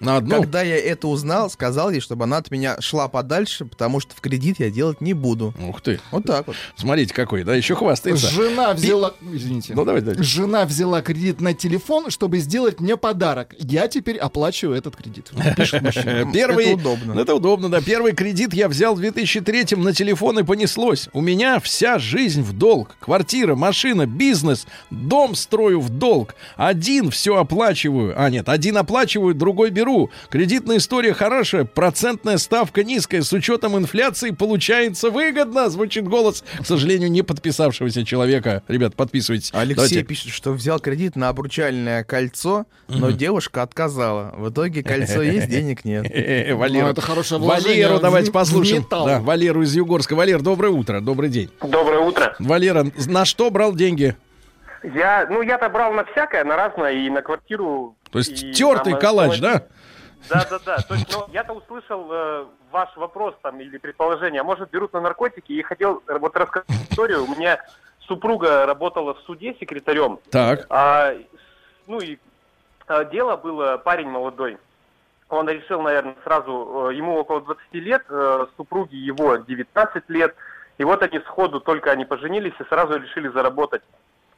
На 0.00 0.16
одну. 0.16 0.40
Когда 0.40 0.62
я 0.62 0.76
это 0.76 1.08
узнал, 1.08 1.48
сказал 1.48 1.90
ей, 1.90 2.00
чтобы 2.00 2.24
она 2.24 2.38
от 2.38 2.50
меня 2.50 2.76
шла 2.80 3.08
подальше, 3.08 3.64
потому 3.64 4.00
что 4.00 4.14
в 4.14 4.20
кредит 4.20 4.56
я 4.58 4.70
делать 4.70 5.00
не 5.00 5.14
буду. 5.14 5.54
Ух 5.58 5.80
ты. 5.80 6.00
Вот 6.10 6.24
так 6.24 6.46
вот. 6.46 6.56
Смотрите, 6.76 7.14
какой, 7.14 7.44
да, 7.44 7.54
еще 7.54 7.74
хвастается. 7.74 8.28
Жена 8.28 8.74
взяла... 8.74 9.14
Извините. 9.22 9.74
Ну, 9.74 9.84
давай 9.84 10.02
дальше. 10.02 10.22
Жена 10.22 10.64
взяла 10.66 11.00
кредит 11.00 11.40
на 11.40 11.54
телефон, 11.54 12.10
чтобы 12.10 12.38
сделать 12.38 12.80
мне 12.80 12.96
подарок. 12.96 13.54
Я 13.58 13.88
теперь 13.88 14.18
оплачиваю 14.18 14.76
этот 14.76 14.96
кредит. 14.96 15.30
Первый, 16.32 16.64
Это 16.66 16.74
удобно. 16.74 17.20
Это 17.20 17.34
удобно, 17.34 17.68
да. 17.70 17.80
Первый 17.80 18.12
кредит 18.12 18.52
я 18.52 18.68
взял 18.68 18.94
в 18.94 18.98
2003 18.98 19.76
на 19.76 19.92
телефон 19.92 20.40
и 20.40 20.42
понеслось. 20.42 21.08
У 21.12 21.20
меня 21.20 21.60
вся 21.60 21.98
жизнь 21.98 22.42
в 22.42 22.52
долг. 22.52 22.96
Квартира, 23.00 23.54
машина, 23.54 24.06
бизнес, 24.06 24.66
дом 24.90 25.34
строю 25.34 25.80
в 25.80 25.88
долг. 25.88 26.34
Один 26.56 27.10
все 27.10 27.36
оплачиваю. 27.36 28.14
А, 28.20 28.28
нет, 28.28 28.48
один 28.48 28.76
оплачиваю, 28.76 29.34
другой 29.34 29.70
беру. 29.70 29.83
Кредитная 30.30 30.78
история 30.78 31.14
хорошая, 31.14 31.64
процентная 31.64 32.38
ставка 32.38 32.84
низкая. 32.84 33.22
С 33.22 33.32
учетом 33.32 33.76
инфляции 33.76 34.30
получается 34.30 35.10
выгодно. 35.10 35.68
Звучит 35.68 36.06
голос, 36.06 36.44
к 36.60 36.66
сожалению, 36.66 37.10
не 37.10 37.22
подписавшегося 37.22 38.04
человека. 38.04 38.62
Ребят, 38.68 38.94
подписывайтесь. 38.94 39.50
Алексей 39.52 39.74
Давайте. 39.74 40.02
пишет, 40.04 40.32
что 40.32 40.52
взял 40.52 40.80
кредит 40.80 41.16
на 41.16 41.28
обручальное 41.28 42.04
кольцо, 42.04 42.66
но 42.88 43.10
девушка 43.10 43.62
отказала. 43.62 44.32
В 44.36 44.50
итоге 44.50 44.82
кольцо 44.82 45.22
есть, 45.22 45.48
денег 45.48 45.84
нет. 45.84 46.06
Э, 46.06 46.50
э, 46.50 46.54
Валеру. 46.54 46.86
Ну, 46.86 46.92
это 46.92 47.00
хорошее 47.00 47.40
Валеру 47.40 48.00
давайте 48.00 48.32
послушаем. 48.32 48.86
Да, 48.90 49.20
Валеру 49.20 49.62
из 49.62 49.74
Югорска. 49.74 50.14
Валер, 50.14 50.42
доброе 50.42 50.72
утро, 50.72 51.00
добрый 51.00 51.28
день. 51.28 51.50
Доброе 51.60 52.00
утро. 52.00 52.34
Валера, 52.38 52.86
на 53.06 53.24
что 53.24 53.50
брал 53.50 53.74
деньги? 53.74 54.16
Я, 54.84 55.26
ну, 55.30 55.40
я-то 55.40 55.70
брал 55.70 55.92
на 55.92 56.04
всякое, 56.04 56.44
на 56.44 56.56
разное, 56.56 56.92
и 56.92 57.08
на 57.08 57.22
квартиру. 57.22 57.96
То 58.10 58.18
есть 58.18 58.52
тертый 58.52 58.92
на 58.92 58.98
калач, 58.98 59.40
да? 59.40 59.62
Да, 60.28 60.46
да, 60.48 60.58
да. 60.64 60.76
То 60.78 60.94
есть, 60.94 61.10
ну, 61.12 61.26
я-то 61.32 61.54
услышал 61.54 62.06
э, 62.10 62.44
ваш 62.70 62.94
вопрос 62.96 63.34
там 63.42 63.60
или 63.60 63.78
предположение. 63.78 64.40
А 64.40 64.44
может, 64.44 64.70
берут 64.70 64.92
на 64.92 65.00
наркотики 65.00 65.52
и 65.52 65.62
хотел 65.62 66.02
э, 66.06 66.18
вот 66.18 66.36
рассказать 66.36 66.68
историю. 66.90 67.24
У 67.24 67.28
меня 67.28 67.60
супруга 68.00 68.66
работала 68.66 69.14
в 69.14 69.20
суде 69.20 69.54
секретарем. 69.58 70.18
Так. 70.30 70.66
А, 70.70 71.14
ну 71.86 72.00
и 72.00 72.18
а, 72.86 73.04
дело 73.04 73.36
было 73.36 73.78
парень 73.78 74.08
молодой. 74.08 74.58
Он 75.28 75.48
решил, 75.48 75.82
наверное, 75.82 76.16
сразу, 76.24 76.90
э, 76.90 76.94
ему 76.94 77.16
около 77.16 77.40
20 77.40 77.74
лет, 77.74 78.04
э, 78.08 78.46
супруге 78.56 78.96
его 78.96 79.36
19 79.36 80.04
лет. 80.08 80.34
И 80.76 80.84
вот 80.84 81.02
они 81.02 81.18
сходу, 81.20 81.60
только 81.60 81.90
они 81.90 82.04
поженились 82.04 82.54
и 82.58 82.64
сразу 82.64 82.98
решили 82.98 83.28
заработать. 83.28 83.82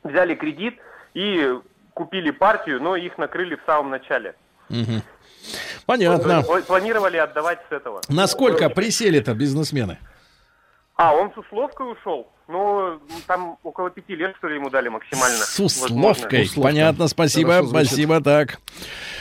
Взяли 0.06 0.34
кредит 0.34 0.78
и 1.14 1.58
купили 1.94 2.30
партию, 2.30 2.80
но 2.82 2.96
их 2.96 3.18
накрыли 3.18 3.56
в 3.56 3.60
самом 3.66 3.90
начале. 3.90 4.34
Понятно. 5.86 6.42
Планировали 6.66 7.16
отдавать 7.16 7.60
с 7.68 7.72
этого. 7.72 8.00
Насколько 8.08 8.68
присели-то 8.68 9.34
бизнесмены? 9.34 9.98
А, 10.96 11.14
он 11.14 11.30
с 11.32 11.38
условкой 11.38 11.92
ушел. 11.92 12.26
Ну, 12.48 13.00
там 13.26 13.58
около 13.64 13.90
пяти 13.90 14.14
лет, 14.14 14.34
что 14.38 14.46
ли, 14.48 14.54
ему 14.54 14.70
дали 14.70 14.88
максимально. 14.88 15.36
С 15.38 15.58
возможно. 15.58 15.96
условкой. 15.96 16.42
Условка. 16.44 16.60
Понятно, 16.62 17.08
спасибо, 17.08 17.64
спасибо, 17.68 18.20
так. 18.22 18.60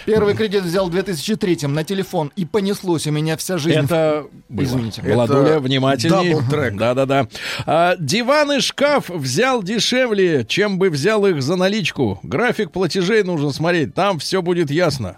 Первый 0.05 0.35
кредит 0.35 0.61
взял 0.61 0.87
в 0.87 0.91
2003 0.91 1.67
на 1.67 1.83
телефон 1.83 2.31
и 2.35 2.45
понеслось 2.45 3.07
у 3.07 3.11
меня 3.11 3.35
вся 3.35 3.57
жизнь. 3.57 3.79
Это 3.83 4.27
было. 4.47 4.63
Извините. 4.65 5.01
Владуля, 5.01 5.47
Это 5.53 5.59
внимательней. 5.59 6.33
double-track. 6.35 6.77
Да-да-да. 6.77 7.27
А, 7.65 7.95
диван 7.97 8.51
и 8.53 8.59
шкаф 8.59 9.09
взял 9.09 9.63
дешевле, 9.63 10.45
чем 10.45 10.77
бы 10.77 10.91
взял 10.91 11.25
их 11.25 11.41
за 11.41 11.55
наличку. 11.55 12.19
График 12.21 12.71
платежей 12.71 13.23
нужно 13.23 13.51
смотреть, 13.51 13.95
там 13.95 14.19
все 14.19 14.43
будет 14.43 14.69
ясно. 14.69 15.17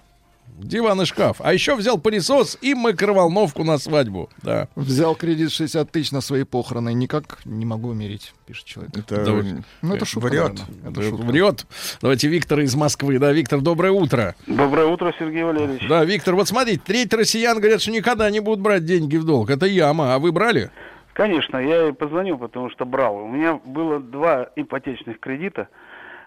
Диван 0.58 0.99
и 1.01 1.05
шкаф. 1.05 1.38
А 1.39 1.53
еще 1.53 1.76
взял 1.76 1.99
пылесос 1.99 2.58
и 2.62 2.74
микроволновку 2.74 3.64
на 3.64 3.78
свадьбу. 3.78 4.30
Да. 4.41 4.68
Взял 4.76 5.16
кредит 5.16 5.51
60 5.51 5.91
тысяч 5.91 6.12
на 6.12 6.20
свои 6.22 6.43
похороны. 6.43 6.93
Никак 6.93 7.39
не 7.45 7.64
могу 7.66 7.89
умереть, 7.89 8.34
пишет 8.47 8.66
человек. 8.66 8.97
Это 8.97 9.24
Да, 9.24 9.32
Ну, 9.84 9.95
это 9.95 10.05
шутка, 10.05 10.28
врет. 10.30 10.53
наверное. 10.53 10.89
Это 10.91 10.99
Врет. 10.99 11.10
шутка. 11.12 11.26
Врет. 11.26 11.66
Давайте 12.01 12.28
Виктор 12.28 12.60
из 12.62 12.76
Москвы. 12.76 13.20
Да, 13.20 13.32
Виктор, 13.32 13.62
доброе 13.62 13.91
утро. 13.91 14.36
Доброе 14.47 14.88
утро, 14.88 15.14
Сергей 15.20 15.43
Валерьевич. 15.43 15.88
Да, 15.88 16.03
Виктор, 16.03 16.34
вот 16.36 16.47
смотрите, 16.47 16.82
треть 16.84 17.14
россиян 17.14 17.60
говорят, 17.60 17.82
что 17.82 17.91
никогда 17.91 18.30
не 18.32 18.39
будут 18.39 18.60
брать 18.62 18.84
деньги 18.84 19.18
в 19.18 19.26
долг. 19.26 19.51
Это 19.51 19.68
яма. 19.68 20.16
А 20.16 20.20
вы 20.20 20.32
брали? 20.32 20.72
Конечно, 21.14 21.58
я 21.58 21.89
и 21.89 21.91
позвонил, 21.91 22.38
потому 22.38 22.70
что 22.72 22.86
брал. 22.86 23.18
У 23.18 23.28
меня 23.28 23.60
было 23.64 23.99
два 23.99 24.49
ипотечных 24.55 25.20
кредита. 25.20 25.68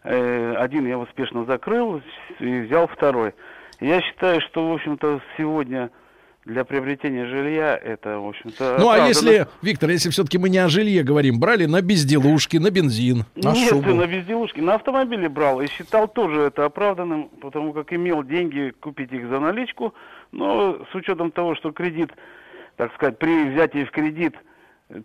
Э, 0.02 0.54
Один 0.56 0.86
я 0.86 0.98
успешно 0.98 1.44
закрыл 1.44 2.00
и 2.38 2.60
взял 2.60 2.86
второй. 2.88 3.34
Я 3.80 4.02
считаю, 4.02 4.40
что, 4.42 4.68
в 4.68 4.74
общем-то, 4.74 5.20
сегодня 5.38 5.90
для 6.44 6.64
приобретения 6.64 7.26
жилья 7.26 7.76
это, 7.76 8.18
в 8.18 8.28
общем-то... 8.28 8.76
Ну, 8.78 8.90
а 8.90 9.08
если, 9.08 9.46
Виктор, 9.62 9.90
если 9.90 10.10
все-таки 10.10 10.38
мы 10.38 10.48
не 10.48 10.58
о 10.58 10.68
жилье 10.68 11.02
говорим, 11.02 11.38
брали 11.38 11.66
на 11.66 11.80
безделушки, 11.80 12.56
на 12.56 12.70
бензин, 12.70 13.24
на 13.36 13.52
Нет, 13.52 13.68
шубу. 13.70 13.94
на 13.94 14.06
безделушки. 14.06 14.60
На 14.60 14.74
автомобиле 14.74 15.28
брал 15.28 15.60
и 15.60 15.66
считал 15.68 16.08
тоже 16.08 16.42
это 16.42 16.64
оправданным, 16.64 17.28
потому 17.40 17.72
как 17.72 17.92
имел 17.92 18.22
деньги 18.22 18.72
купить 18.80 19.12
их 19.12 19.28
за 19.28 19.38
наличку. 19.38 19.94
Но 20.32 20.84
с 20.90 20.94
учетом 20.94 21.30
того, 21.30 21.54
что 21.54 21.72
кредит, 21.72 22.10
так 22.76 22.92
сказать, 22.94 23.18
при 23.18 23.50
взятии 23.50 23.84
в 23.84 23.90
кредит 23.90 24.34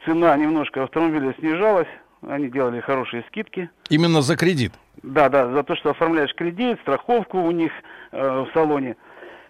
цена 0.05 0.35
немножко 0.37 0.83
автомобиля 0.83 1.33
снижалась, 1.39 1.87
они 2.27 2.49
делали 2.49 2.79
хорошие 2.79 3.23
скидки. 3.27 3.69
Именно 3.89 4.21
за 4.21 4.35
кредит. 4.35 4.73
Да, 5.03 5.29
да, 5.29 5.51
за 5.51 5.63
то, 5.63 5.75
что 5.75 5.91
оформляешь 5.91 6.33
кредит, 6.33 6.79
страховку 6.81 7.39
у 7.39 7.51
них 7.51 7.71
в 8.11 8.47
салоне. 8.53 8.95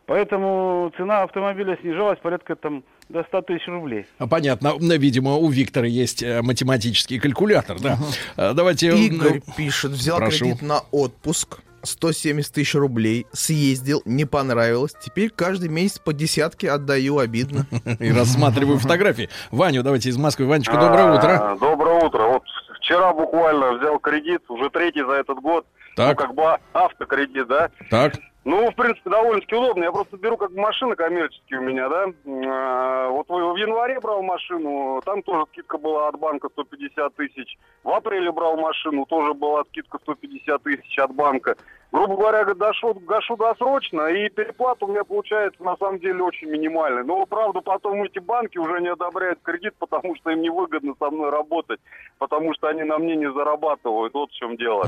Поэтому 0.07 0.91
цена 0.97 1.23
автомобиля 1.23 1.77
снижалась 1.81 2.19
порядка 2.19 2.55
там 2.55 2.83
до 3.09 3.23
100 3.23 3.41
тысяч 3.41 3.67
рублей. 3.67 4.05
А, 4.19 4.27
Понятно. 4.27 4.73
Видимо, 4.79 5.35
у 5.35 5.49
Виктора 5.49 5.87
есть 5.87 6.21
э, 6.21 6.41
математический 6.43 7.19
калькулятор, 7.19 7.79
да. 7.79 7.97
А, 8.37 8.53
Давайте... 8.53 8.89
Игорь 8.95 9.41
пишет, 9.57 9.91
взял 9.91 10.17
прошу. 10.17 10.45
кредит 10.45 10.61
на 10.61 10.81
отпуск, 10.91 11.59
170 11.81 12.53
тысяч 12.53 12.75
рублей, 12.75 13.25
съездил, 13.31 14.01
не 14.05 14.25
понравилось, 14.25 14.93
теперь 14.99 15.29
каждый 15.31 15.69
месяц 15.69 15.97
по 15.99 16.13
десятке 16.13 16.69
отдаю, 16.69 17.17
обидно. 17.17 17.65
И 17.99 18.11
рассматриваю 18.11 18.77
фотографии. 18.77 19.29
Ваню, 19.51 19.81
давайте 19.81 20.09
из 20.09 20.17
Москвы. 20.17 20.45
Ванечка, 20.45 20.73
доброе 20.73 21.17
утро. 21.17 21.51
А, 21.51 21.55
Доброе 21.57 22.05
утро. 22.05 22.23
Вот 22.27 22.43
вчера 22.79 23.11
буквально 23.13 23.73
взял 23.73 23.97
кредит, 23.99 24.41
уже 24.49 24.69
третий 24.69 25.01
за 25.03 25.13
этот 25.13 25.39
год. 25.39 25.65
Так. 25.95 26.19
Ну, 26.19 26.25
как 26.25 26.35
бы 26.35 26.57
автокредит, 26.73 27.47
да? 27.47 27.69
Так. 27.89 28.15
Ну, 28.45 28.69
в 28.69 28.75
принципе, 28.75 29.09
довольно-таки 29.09 29.55
удобно. 29.55 29.83
Я 29.83 29.91
просто 29.91 30.17
беру 30.17 30.37
как 30.37 30.51
машины 30.51 30.95
коммерческие 30.95 31.59
у 31.59 31.63
меня, 31.63 31.89
да. 31.89 32.05
А, 32.47 33.09
Вот 33.09 33.27
в 33.27 33.55
январе 33.55 33.99
брал 33.99 34.21
машину, 34.21 35.01
там 35.03 35.23
тоже 35.23 35.45
скидка 35.51 35.79
была 35.79 36.09
от 36.09 36.19
банка 36.19 36.49
150 36.49 37.15
тысяч. 37.15 37.57
В 37.83 37.89
апреле 37.89 38.31
брал 38.31 38.55
машину, 38.57 39.07
тоже 39.07 39.33
была 39.33 39.63
скидка 39.63 39.97
150 39.97 40.61
тысяч 40.61 40.99
от 40.99 41.11
банка. 41.15 41.55
Грубо 41.95 42.17
говоря, 42.17 42.43
гашу, 42.43 42.93
гашу 42.93 43.37
досрочно, 43.37 44.07
и 44.07 44.27
переплата 44.27 44.83
у 44.83 44.89
меня 44.89 45.05
получается 45.05 45.63
на 45.63 45.77
самом 45.77 45.99
деле 45.99 46.23
очень 46.23 46.49
минимальная. 46.49 47.05
Но, 47.05 47.25
правда, 47.25 47.61
потом 47.61 48.03
эти 48.03 48.19
банки 48.19 48.57
уже 48.57 48.81
не 48.81 48.89
одобряют 48.89 49.39
кредит, 49.41 49.75
потому 49.79 50.13
что 50.17 50.31
им 50.31 50.41
невыгодно 50.41 50.93
со 50.99 51.09
мной 51.09 51.29
работать, 51.29 51.79
потому 52.17 52.53
что 52.53 52.67
они 52.67 52.83
на 52.83 52.97
мне 52.97 53.15
не 53.15 53.31
зарабатывают. 53.31 54.13
Вот 54.13 54.29
в 54.29 54.35
чем 54.35 54.57
дело. 54.57 54.85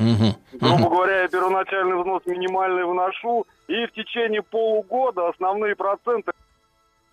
Грубо 0.51 0.89
говоря, 0.89 1.21
я 1.21 1.27
первоначальный 1.29 1.97
взнос 1.97 2.23
минимальный 2.25 2.83
вношу, 2.83 3.45
и 3.69 3.85
в 3.85 3.93
течение 3.93 4.41
полугода 4.41 5.29
основные 5.29 5.77
проценты 5.77 6.33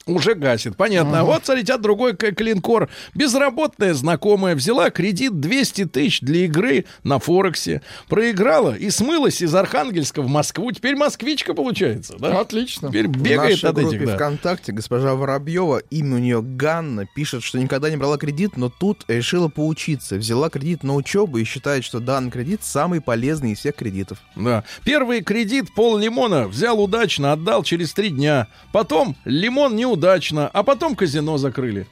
Уже 0.07 0.35
гасит, 0.35 0.77
понятно. 0.77 1.25
Вот, 1.25 1.47
смотрите, 1.47 1.73
а 1.73 1.79
другой 1.79 2.15
клинкор. 2.15 2.91
Безработная 3.15 3.95
знакомая 3.95 4.55
взяла 4.55 4.91
кредит 4.91 5.41
200 5.41 5.87
тысяч 5.87 6.21
для 6.21 6.45
игры 6.45 6.85
на 7.05 7.19
Форексе. 7.19 7.81
Проиграла 8.09 8.75
и 8.75 8.91
смылась 8.91 9.41
из 9.41 9.55
Архангельска 9.55 10.21
в 10.21 10.29
Москву. 10.29 10.71
Теперь 10.73 10.95
москвичка 10.95 11.55
получается, 11.55 12.17
да? 12.19 12.41
Отлично. 12.41 12.89
Теперь 12.89 13.09
В 13.09 13.17
бегает 13.17 13.63
нашей 13.63 13.71
от 13.71 13.77
группе 13.77 13.97
этих, 13.97 14.07
да. 14.07 14.15
ВКонтакте 14.17 14.73
госпожа 14.73 15.15
Воробьева, 15.15 15.79
имя 15.91 16.17
у 16.17 16.19
нее 16.19 16.43
Ганна, 16.43 17.07
пишет, 17.15 17.43
что 17.43 17.59
никогда 17.59 17.89
не 17.89 17.97
брала 17.97 18.19
кредит, 18.19 18.57
но 18.57 18.69
тут 18.69 19.05
решила 19.09 19.49
поучиться. 19.49 20.17
Взяла 20.17 20.51
кредит 20.51 20.83
на 20.83 20.95
учебу 20.95 21.39
и 21.39 21.45
считает, 21.45 21.83
что 21.83 22.01
данный 22.01 22.31
кредит 22.31 22.61
самый 22.63 23.01
полезный 23.01 23.53
из 23.53 23.61
всех 23.61 23.77
кредитов. 23.77 24.19
Да. 24.37 24.65
Первый 24.85 25.23
кредит 25.23 25.75
пол 25.75 25.97
лимона 25.97 26.47
взял 26.47 26.79
удачно, 26.83 27.33
отдал 27.33 27.63
через 27.63 27.95
три 27.95 28.11
дня. 28.11 28.49
Потом 28.71 29.17
лимон 29.25 29.77
неудачно, 29.95 30.49
а 30.53 30.63
потом 30.63 30.95
казино 30.95 31.39
закрыли. 31.39 31.87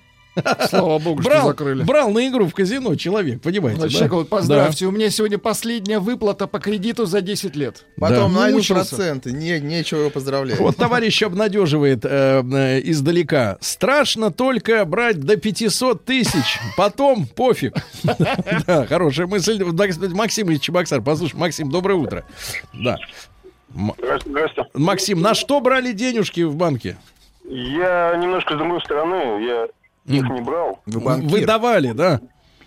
Слава 0.71 0.99
богу, 0.99 1.21
что 1.21 1.31
Брал, 1.31 1.49
закрыли. 1.49 1.83
брал 1.83 2.11
на 2.11 2.27
игру 2.27 2.47
в 2.47 2.55
казино 2.55 2.95
человек, 2.95 3.43
понимаете? 3.43 3.81
Значит, 3.81 3.93
да? 3.93 3.99
человек, 3.99 4.13
вот 4.15 4.29
поздравьте, 4.31 4.87
у 4.87 4.91
меня 4.91 5.11
сегодня 5.11 5.37
последняя 5.37 5.99
выплата 5.99 6.47
по 6.47 6.59
кредиту 6.59 7.05
за 7.05 7.21
10 7.21 7.55
лет. 7.55 7.85
Потом 7.99 8.33
Да. 8.33 8.41
найдут 8.41 8.61
Мучился. 8.61 8.97
проценты, 8.97 9.31
не, 9.33 9.61
нечего 9.61 10.01
его 10.01 10.11
поздравлять. 10.11 10.59
Вот 10.59 10.75
товарищ 10.77 11.23
обнадеживает 11.23 12.07
э, 12.07 12.43
э, 12.51 12.81
издалека. 12.83 13.59
Страшно 13.61 14.31
только 14.33 14.83
брать 14.87 15.21
до 15.21 15.37
500 15.37 16.03
тысяч. 16.07 16.59
Потом 16.79 17.27
пофиг. 17.27 17.75
Да, 18.67 18.87
хорошая 18.87 19.27
мысль. 19.27 19.63
Да, 19.73 19.85
Максим 20.15 20.51
из 20.51 20.61
Чебоксар. 20.61 21.03
Послушай, 21.03 21.37
Максим, 21.37 21.71
доброе 21.71 21.97
утро. 21.97 22.25
Да. 22.73 22.97
Максим, 24.75 25.21
на 25.21 25.35
что 25.35 25.61
брали 25.61 25.93
денежки 25.93 26.41
в 26.41 26.57
банке? 26.57 26.97
Я 27.45 28.17
немножко 28.17 28.55
с 28.55 28.59
другой 28.59 28.81
стороны, 28.81 29.45
я 29.45 29.69
их 30.07 30.29
не 30.31 30.41
брал. 30.41 30.81
Вы 30.87 31.01
банкир. 31.01 31.31
Вы 31.31 31.47
давали, 31.47 31.93
да? 31.93 32.21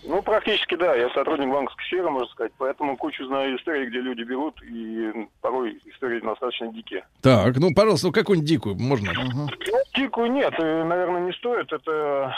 Ну, 0.08 0.22
практически, 0.22 0.76
да. 0.76 0.96
Я 0.96 1.10
сотрудник 1.10 1.52
банковской 1.52 1.86
сферы, 1.86 2.10
можно 2.10 2.30
сказать. 2.30 2.52
Поэтому 2.58 2.96
кучу 2.96 3.26
знаю 3.26 3.58
историй, 3.58 3.88
где 3.88 4.00
люди 4.02 4.22
берут, 4.22 4.62
и 4.62 5.28
порой 5.42 5.82
истории 5.86 6.20
достаточно 6.20 6.72
дикие. 6.72 7.06
Так, 7.22 7.58
ну, 7.58 7.74
пожалуйста, 7.74 8.08
ну 8.08 8.14
какую-нибудь 8.14 8.50
дикую 8.50 8.76
можно? 8.76 9.12
Ну, 9.14 9.48
дикую 9.96 10.32
нет, 10.32 10.54
э, 10.60 10.84
наверное, 10.84 11.22
не 11.22 11.34
стоит. 11.34 11.72
Это, 11.74 12.36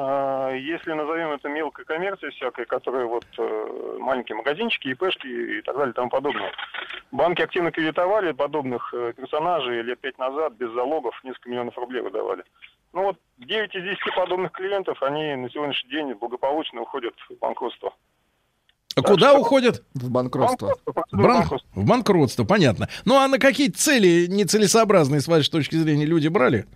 если 0.00 0.92
назовем 0.92 1.32
это 1.32 1.48
мелкой 1.48 1.84
коммерцией 1.84 2.32
всякой, 2.32 2.66
которая 2.66 3.06
вот 3.06 3.24
э, 3.38 3.96
маленькие 3.98 4.36
магазинчики, 4.36 4.88
ИПшки 4.88 5.26
и 5.26 5.62
так 5.62 5.76
далее 5.76 5.92
и 5.92 5.94
тому 5.94 6.08
подобное. 6.08 6.52
Банки 7.10 7.42
активно 7.42 7.70
кредитовали 7.72 8.32
подобных 8.32 8.92
э, 8.94 9.12
персонажей 9.16 9.82
лет 9.82 9.98
пять 10.00 10.18
назад 10.18 10.54
без 10.54 10.70
залогов 10.72 11.18
несколько 11.24 11.50
миллионов 11.50 11.76
рублей 11.78 12.02
выдавали. 12.02 12.44
Ну 12.92 13.02
вот 13.02 13.16
9 13.38 13.74
из 13.74 13.82
10 13.82 13.98
подобных 14.14 14.52
клиентов, 14.52 15.02
они 15.02 15.34
на 15.34 15.50
сегодняшний 15.50 15.90
день 15.90 16.14
благополучно 16.14 16.80
уходят 16.82 17.14
в 17.28 17.34
банкротство. 17.38 17.92
А 18.96 19.02
куда 19.02 19.34
уходят? 19.34 19.84
В 19.94 20.10
банкротство. 20.10 20.74
Банкротство, 20.86 21.16
В, 21.16 21.22
бран- 21.22 21.60
в 21.74 21.86
банкротство, 21.86 22.44
понятно. 22.44 22.88
Ну, 23.04 23.16
а 23.16 23.28
на 23.28 23.38
какие 23.38 23.68
цели 23.68 24.26
нецелесообразные, 24.28 25.20
с 25.20 25.28
вашей 25.28 25.50
точки 25.50 25.76
зрения, 25.76 26.04
люди 26.04 26.28
брали? 26.28 26.66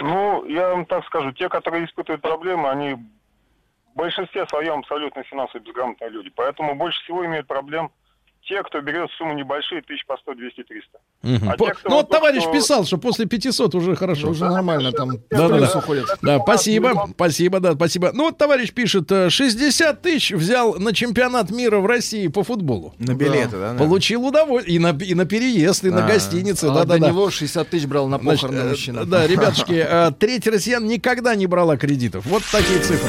Ну, 0.00 0.44
я 0.46 0.70
вам 0.70 0.86
так 0.86 1.04
скажу, 1.06 1.32
те, 1.32 1.48
которые 1.48 1.84
испытывают 1.84 2.22
проблемы, 2.22 2.68
они 2.68 2.94
в 2.94 3.96
большинстве 3.96 4.46
своем 4.46 4.80
абсолютно 4.80 5.22
финансово 5.24 5.60
безграмотные 5.60 6.10
люди. 6.10 6.30
Поэтому 6.30 6.74
больше 6.74 7.02
всего 7.02 7.24
имеют 7.26 7.46
проблем 7.46 7.90
те, 8.48 8.62
кто 8.62 8.80
берет 8.80 9.08
сумму 9.18 9.34
небольшие, 9.34 9.82
тысяч 9.82 10.04
по 10.06 10.16
100, 10.16 10.34
200, 10.34 10.62
300. 10.64 10.98
Мгм. 11.22 11.48
А 11.50 11.56
По- 11.56 11.66
те, 11.66 11.74
кто 11.74 11.88
ну, 11.88 11.96
вот 11.96 12.08
товарищ 12.10 12.42
что- 12.42 12.52
писал, 12.52 12.84
что 12.84 12.98
после 12.98 13.26
500 13.26 13.74
уже 13.74 13.94
хорошо. 13.96 14.30
Уже 14.30 14.44
нормально 14.44 14.92
там. 14.92 15.12
Да, 15.30 15.48
да, 15.48 15.60
да. 15.60 15.78
уходит. 15.78 16.06
Да, 16.22 16.40
спасибо, 16.40 17.08
спасибо, 17.14 17.60
да, 17.60 17.74
спасибо. 17.74 18.10
Ну, 18.12 18.24
вот 18.24 18.38
товарищ 18.38 18.72
пишет, 18.72 19.10
э, 19.12 19.30
60 19.30 20.02
тысяч 20.02 20.32
взял 20.32 20.74
на 20.74 20.92
чемпионат 20.92 21.50
мира 21.50 21.78
в 21.78 21.86
России 21.86 22.26
по 22.28 22.42
футболу. 22.42 22.94
На 22.98 23.14
билеты, 23.14 23.52
да? 23.52 23.58
наверное? 23.58 23.78
Получил 23.78 24.26
удовольствие. 24.26 24.76
И 24.76 24.78
на, 24.78 24.90
и 24.90 25.14
на 25.14 25.24
переезд, 25.24 25.84
и 25.84 25.90
на 25.90 26.04
А. 26.04 26.08
гостиницы. 26.08 26.64
А 26.64 26.74
да, 26.74 26.84
да, 26.84 26.94
до 26.94 27.00
да. 27.00 27.08
него 27.08 27.30
60 27.30 27.68
тысяч 27.68 27.86
брал 27.86 28.08
на 28.08 28.18
похороны 28.18 28.58
э, 28.58 28.68
мужчина. 28.70 29.04
Да, 29.04 29.26
ребятушки, 29.26 29.84
э, 29.88 30.10
треть 30.18 30.46
россиян 30.46 30.86
никогда 30.86 31.34
не 31.36 31.46
брала 31.46 31.76
кредитов. 31.76 32.26
Вот 32.26 32.42
такие 32.50 32.80
цифры. 32.80 33.08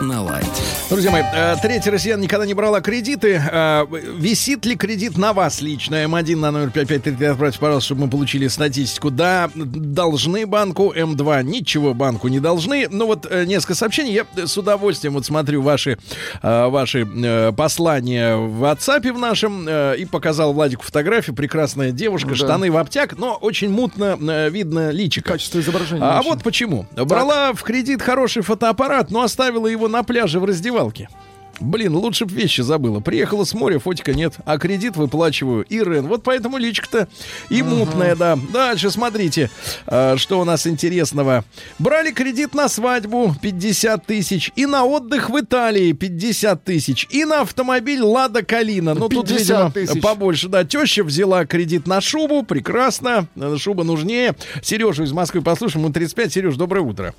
На 0.00 0.22
лайте. 0.22 0.48
Друзья 0.90 1.10
мои, 1.10 1.22
э, 1.22 1.56
третий 1.62 1.90
россиян 1.90 2.20
никогда 2.20 2.44
не 2.46 2.54
брала 2.54 2.80
кредиты. 2.80 3.40
Э, 3.50 3.86
Висит 4.18 4.64
ли 4.66 4.76
кредит 4.76 5.16
на 5.16 5.32
вас 5.32 5.60
лично? 5.62 5.96
М1 6.04 6.36
на 6.36 6.50
номер 6.50 6.70
5533 6.70 7.26
отправьте, 7.28 7.58
пожалуйста, 7.58 7.86
чтобы 7.86 8.02
мы 8.02 8.10
получили 8.10 8.46
статистику. 8.48 9.10
Да, 9.10 9.50
должны 9.54 10.46
банку. 10.46 10.92
М2 10.94 11.42
ничего 11.44 11.94
банку 11.94 12.28
не 12.28 12.40
должны. 12.40 12.88
Ну 12.90 13.06
вот 13.06 13.26
э, 13.30 13.44
несколько 13.46 13.74
сообщений. 13.74 14.12
Я 14.12 14.26
с 14.46 14.56
удовольствием 14.58 15.14
вот 15.14 15.24
смотрю 15.24 15.62
ваши, 15.62 15.98
ваши 16.42 17.06
послания 17.56 18.36
в 18.36 18.64
WhatsApp 18.64 19.12
в 19.12 19.18
нашем 19.18 19.68
и 19.68 20.04
показал 20.04 20.52
Владику 20.52 20.84
фотографию. 20.84 21.34
Прекрасная 21.34 21.90
девушка, 21.90 22.30
Да. 22.30 22.34
штаны 22.36 22.70
в 22.70 22.76
обтяг, 22.76 23.18
но 23.18 23.34
очень 23.34 23.70
мутно 23.70 24.16
видно 24.50 24.90
личико. 24.90 25.32
Качество 25.32 25.58
изображения. 25.60 26.02
А 26.04 26.20
очень. 26.20 26.30
вот 26.30 26.42
почему. 26.42 26.86
Брала 26.94 27.52
в 27.54 27.62
кредит 27.62 28.02
хороший 28.02 28.42
фотоаппарат, 28.42 29.10
но 29.10 29.22
оставила 29.22 29.66
его 29.66 29.85
на 29.88 30.02
пляже 30.02 30.40
в 30.40 30.44
раздевалке. 30.44 31.08
Блин, 31.60 31.96
лучше 31.96 32.26
б 32.26 32.34
вещи 32.34 32.60
забыла. 32.60 33.00
Приехала 33.00 33.44
с 33.44 33.54
моря, 33.54 33.78
фотика 33.78 34.12
нет, 34.12 34.34
а 34.44 34.58
кредит 34.58 34.96
выплачиваю. 34.96 35.64
Ирен, 35.68 36.06
вот 36.06 36.22
поэтому 36.22 36.58
личка-то 36.58 37.08
и 37.48 37.62
мутная, 37.62 38.14
да. 38.14 38.38
Дальше 38.52 38.90
смотрите, 38.90 39.50
а, 39.86 40.16
что 40.16 40.40
у 40.40 40.44
нас 40.44 40.66
интересного. 40.66 41.44
Брали 41.78 42.10
кредит 42.10 42.54
на 42.54 42.68
свадьбу 42.68 43.34
50 43.40 44.04
тысяч, 44.04 44.52
и 44.54 44.66
на 44.66 44.84
отдых 44.84 45.30
в 45.30 45.40
Италии 45.40 45.92
50 45.92 46.62
тысяч, 46.62 47.06
и 47.10 47.24
на 47.24 47.40
автомобиль 47.40 48.02
Лада 48.02 48.44
Калина. 48.44 48.94
Ну, 48.94 49.08
тут, 49.08 49.28
50 49.28 49.40
видимо, 49.40 49.70
тысяч. 49.70 50.02
побольше. 50.02 50.48
Да, 50.48 50.64
теща 50.64 51.04
взяла 51.04 51.46
кредит 51.46 51.86
на 51.86 52.00
шубу, 52.00 52.42
прекрасно, 52.42 53.28
шуба 53.56 53.82
нужнее. 53.84 54.36
Сережу 54.62 55.04
из 55.04 55.12
Москвы 55.12 55.40
послушаем, 55.40 55.84
ему 55.84 55.92
35. 55.92 56.32
Сереж, 56.32 56.56
доброе 56.56 56.82
утро. 56.82 57.14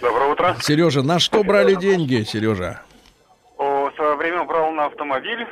Доброе 0.00 0.32
утро. 0.32 0.56
Сережа, 0.62 1.02
на 1.02 1.18
что 1.18 1.42
брали 1.44 1.74
деньги, 1.74 2.22
Сережа? 2.22 2.82
О, 3.58 3.90
в 3.90 3.94
свое 3.96 4.16
время 4.16 4.44
брал 4.44 4.70
на 4.72 4.86
автомобиль, 4.86 5.46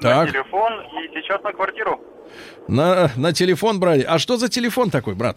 Так. 0.00 0.26
на 0.26 0.32
телефон 0.32 0.72
и 0.80 1.14
сейчас 1.14 1.42
на 1.42 1.52
квартиру. 1.52 2.00
На, 2.68 3.10
на 3.16 3.32
телефон 3.32 3.78
брали. 3.78 4.02
А 4.02 4.18
что 4.18 4.36
за 4.36 4.48
телефон 4.48 4.90
такой, 4.90 5.14
брат? 5.14 5.36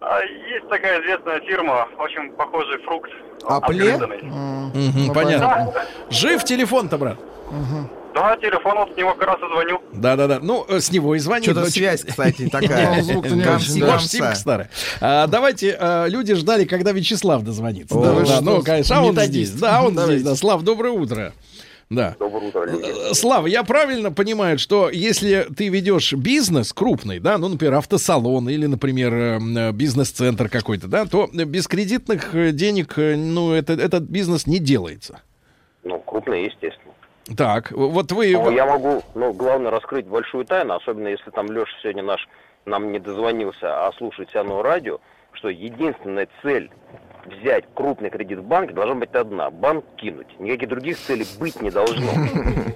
А 0.00 0.20
есть 0.22 0.68
такая 0.68 1.00
известная 1.02 1.40
фирма, 1.40 1.88
очень 1.98 2.30
похожий 2.32 2.78
фрукт. 2.84 3.10
Обгрызанный. 3.44 4.22
Мгм, 4.22 5.06
Ну, 5.08 5.12
понятно. 5.14 5.72
Жив 6.10 6.44
телефон-то, 6.44 6.98
брат? 6.98 7.18
Да, 8.18 8.36
телефон, 8.36 8.78
вот 8.78 8.92
с 8.92 8.96
него 8.96 9.14
как 9.14 9.28
раз 9.28 9.38
и 9.38 9.52
звоню. 9.52 9.80
Да-да-да. 9.92 10.40
Ну, 10.42 10.66
э, 10.68 10.80
с 10.80 10.90
него 10.90 11.14
и 11.14 11.20
звонит. 11.20 11.44
Что-то 11.44 11.70
связь, 11.70 12.02
кстати, 12.02 12.48
такая. 12.52 12.96
Ну, 12.96 13.02
звук-то 13.02 13.34
не 13.36 13.42
Гамси, 13.42 13.70
очень, 13.70 13.80
да. 13.80 13.92
Может, 13.92 14.10
симка 14.10 14.34
старая. 14.34 14.70
А, 15.00 15.26
давайте, 15.28 15.76
а, 15.78 16.06
люди 16.06 16.34
ждали, 16.34 16.64
когда 16.64 16.90
Вячеслав 16.90 17.42
дозвонится. 17.44 17.94
Что, 17.94 18.40
ну, 18.40 18.62
конечно, 18.62 18.98
а 18.98 19.02
он 19.04 19.16
здесь. 19.20 19.52
Да, 19.52 19.84
он 19.84 19.96
здесь. 19.96 20.22
Да, 20.24 20.34
Слав, 20.34 20.62
доброе 20.62 20.92
утро. 20.92 21.32
Да. 21.90 22.16
Доброе 22.18 22.48
утро, 22.48 22.66
Э, 22.66 23.14
Слава, 23.14 23.46
я 23.46 23.62
правильно 23.62 24.10
понимаю, 24.10 24.58
что 24.58 24.90
если 24.90 25.46
ты 25.56 25.68
ведешь 25.68 26.12
бизнес 26.12 26.72
крупный, 26.72 27.20
да, 27.20 27.38
ну, 27.38 27.48
например, 27.48 27.74
автосалон 27.74 28.48
или, 28.48 28.66
например, 28.66 29.14
э, 29.14 29.38
э, 29.38 29.72
бизнес-центр 29.72 30.48
какой-то, 30.48 30.88
да, 30.88 31.06
то 31.06 31.30
без 31.32 31.66
кредитных 31.68 32.34
э, 32.34 32.50
денег, 32.50 32.98
э, 32.98 33.16
ну, 33.16 33.52
это, 33.52 33.74
этот 33.74 34.02
бизнес 34.02 34.46
не 34.46 34.58
делается. 34.58 35.20
Ну, 35.84 35.98
крупные, 36.00 36.46
естественно. 36.46 36.87
Так, 37.36 37.72
вот 37.72 38.12
вы... 38.12 38.32
Ну, 38.32 38.50
я 38.50 38.66
могу, 38.66 39.02
ну, 39.14 39.32
главное, 39.32 39.70
раскрыть 39.70 40.06
большую 40.06 40.44
тайну, 40.44 40.74
особенно 40.74 41.08
если 41.08 41.30
там 41.30 41.46
Леша 41.52 41.76
сегодня 41.82 42.02
наш 42.02 42.28
нам 42.64 42.92
не 42.92 42.98
дозвонился, 42.98 43.86
а 43.86 43.92
слушает 43.92 44.34
оно 44.36 44.62
радио, 44.62 44.98
что 45.32 45.48
единственная 45.48 46.28
цель 46.42 46.70
взять 47.26 47.64
крупный 47.74 48.10
кредит 48.10 48.38
в 48.38 48.44
банке 48.44 48.74
должна 48.74 48.94
быть 48.94 49.14
одна. 49.14 49.50
Банк 49.50 49.84
кинуть. 49.96 50.38
Никаких 50.38 50.68
других 50.68 50.98
целей 50.98 51.26
быть 51.38 51.60
не 51.60 51.70
должно. 51.70 52.10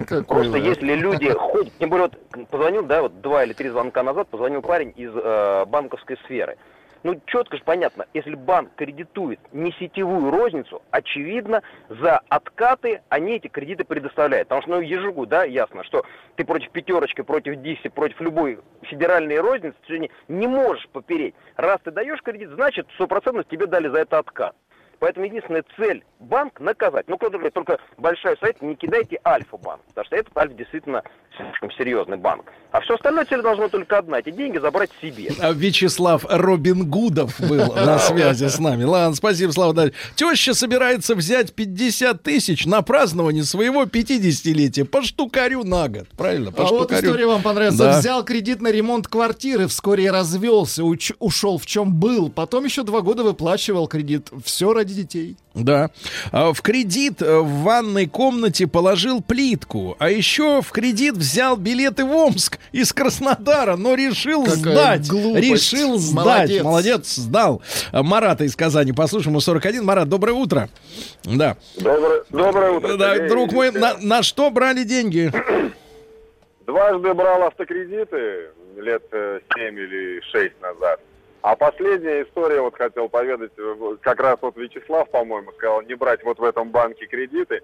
Просто 0.29 0.59
если 0.59 0.95
люди 0.95 1.31
ходят, 1.39 1.73
тем 1.79 1.91
более 1.91 2.09
вот 2.09 2.49
позвонил, 2.49 2.85
да, 2.85 3.03
вот 3.03 3.21
два 3.21 3.45
или 3.45 3.53
три 3.53 3.71
звонка 3.71 4.03
назад 4.03 4.29
позвонил 4.29 4.63
парень 4.63 4.93
из 4.97 5.13
э, 5.15 5.65
банковской 5.67 6.17
сферы. 6.25 6.57
Ну, 7.03 7.21
четко 7.27 7.57
же 7.57 7.65
понятно, 7.65 8.07
если 8.15 8.35
банк 8.35 8.75
кредитует 8.77 9.41
не 9.53 9.73
сетевую 9.73 10.31
розницу, 10.31 10.83
очевидно, 10.91 11.63
за 11.89 12.21
откаты 12.29 13.03
они 13.09 13.37
эти 13.37 13.49
кредиты 13.49 13.85
предоставляют. 13.85 14.49
Потому 14.49 14.63
что, 14.63 14.71
ну, 14.73 14.81
ежегу, 14.81 15.27
да, 15.27 15.45
ясно, 15.45 15.83
что 15.85 16.05
ты 16.37 16.45
против 16.45 16.71
пятерочки, 16.71 17.23
против 17.23 17.57
Диси, 17.57 17.89
против 17.89 18.21
любой 18.21 18.61
федеральной 18.83 19.41
розницы 19.41 19.77
сегодня 19.87 20.11
не 20.29 20.47
можешь 20.47 20.89
попереть. 20.91 21.35
Раз 21.57 21.81
ты 21.83 21.91
даешь 21.91 22.23
кредит, 22.23 22.51
значит, 22.51 22.87
100% 22.99 23.45
тебе 23.51 23.67
дали 23.67 23.89
за 23.89 23.99
это 23.99 24.19
откат. 24.19 24.55
Поэтому 25.03 25.27
единственная 25.27 25.65
цель 25.77 26.05
банк 26.21 26.61
наказать. 26.61 27.09
Ну, 27.09 27.17
кто-то 27.17 27.33
говорит, 27.33 27.55
только 27.55 27.79
большой 27.99 28.37
совет, 28.39 28.63
не 28.63 28.77
кидайте 28.77 29.19
Альфа-банк, 29.27 29.83
потому 29.89 30.05
что 30.05 30.15
этот 30.15 30.37
Альфа 30.37 30.55
действительно 30.55 31.03
слишком 31.37 31.73
серьезный 31.73 32.19
банк. 32.19 32.45
А 32.71 32.81
все 32.81 32.95
остальное 32.95 33.25
цель 33.25 33.43
должна 33.43 33.69
только 33.69 33.99
одна, 33.99 34.21
эти 34.21 34.31
деньги 34.31 34.59
забрать 34.59 34.91
себе. 35.01 35.31
А, 35.41 35.53
Вячеслав 35.53 36.25
Робин 36.29 36.89
Гудов 36.89 37.39
был 37.41 37.75
на 37.75 37.99
связи 37.99 38.47
с 38.47 38.59
нами. 38.59 38.85
Ладно, 38.85 39.15
спасибо, 39.15 39.51
Слава. 39.51 39.75
Дальше. 39.75 39.95
Теща 40.15 40.55
собирается 40.55 41.15
взять 41.15 41.55
50 41.55 42.23
тысяч 42.23 42.65
на 42.65 42.83
празднование 42.83 43.45
своего 43.45 43.85
50-летия 43.85 44.85
по 44.85 45.03
штукарю 45.03 45.65
на 45.65 45.89
год. 45.89 46.09
Правильно? 46.17 46.53
По 46.53 46.67
А 46.67 46.71
вот 46.71 46.93
история 46.93 47.27
вам 47.27 47.43
понравится. 47.43 47.79
Да. 47.79 47.99
Взял 47.99 48.25
кредит 48.25 48.63
на 48.63 48.69
ремонт 48.69 49.09
квартиры, 49.09 49.67
вскоре 49.67 50.11
развелся, 50.11 50.85
ушел 50.85 51.59
в 51.59 51.67
чем 51.67 51.93
был. 51.95 52.31
Потом 52.31 52.65
еще 52.65 52.85
два 52.85 53.01
года 53.01 53.25
выплачивал 53.25 53.87
кредит. 53.89 54.31
Все 54.45 54.73
ради 54.73 54.92
детей. 54.93 55.37
Да. 55.55 55.91
А, 56.31 56.53
В 56.53 56.63
кредит 56.63 57.21
э, 57.21 57.39
в 57.39 57.63
ванной 57.63 58.07
комнате 58.07 58.67
положил 58.67 59.21
плитку. 59.23 59.97
А 59.99 60.09
еще 60.11 60.63
в 60.63 60.71
кредит 60.71 61.15
взял 61.15 61.57
билеты 61.57 62.05
в 62.05 62.13
Омск 62.15 62.59
из 62.73 62.93
Краснодара, 62.93 63.77
но 63.77 63.95
решил 63.95 64.45
Какая 64.45 64.59
сдать. 64.59 65.09
глупость. 65.09 65.45
Решил 65.51 65.99
сдать. 65.99 66.25
Молодец. 66.25 66.63
Молодец, 66.63 67.15
сдал. 67.17 67.63
А, 67.93 68.03
Марата 68.03 68.45
из 68.45 68.57
Казани. 68.57 68.93
Послушаем, 68.93 69.33
ему 69.33 69.41
41. 69.41 69.85
Марат, 69.85 70.09
доброе 70.09 70.33
утро. 70.33 70.69
Да. 71.25 71.57
Доброе, 71.77 72.25
доброе 72.31 72.71
утро. 72.73 72.97
Да, 72.97 73.15
Сергей. 73.15 73.29
друг 73.29 73.53
мой, 73.53 73.71
на, 73.73 73.97
на 73.99 74.23
что 74.23 74.51
брали 74.51 74.85
деньги? 74.85 75.31
Дважды 76.67 77.13
брал 77.15 77.43
автокредиты 77.43 78.51
лет 78.81 79.03
э, 79.13 79.41
7 79.55 79.79
или 79.79 80.21
6 80.33 80.61
назад. 80.63 81.01
А 81.43 81.57
последняя 81.57 82.23
история, 82.23 82.61
вот 82.61 82.77
хотел 82.77 83.09
поведать, 83.09 83.51
э, 83.59 83.97
как 84.01 84.21
раз 84.21 84.39
вот 84.41 84.57
Вячеслав, 84.57 85.11
по-моему, 85.11 85.51
сказал, 85.53 85.83
не 85.83 85.95
брать 85.95 86.23
вот 86.23 86.39
в 86.39 86.45
этом 86.45 86.71
банке 86.71 87.07
кредиты. 87.07 87.63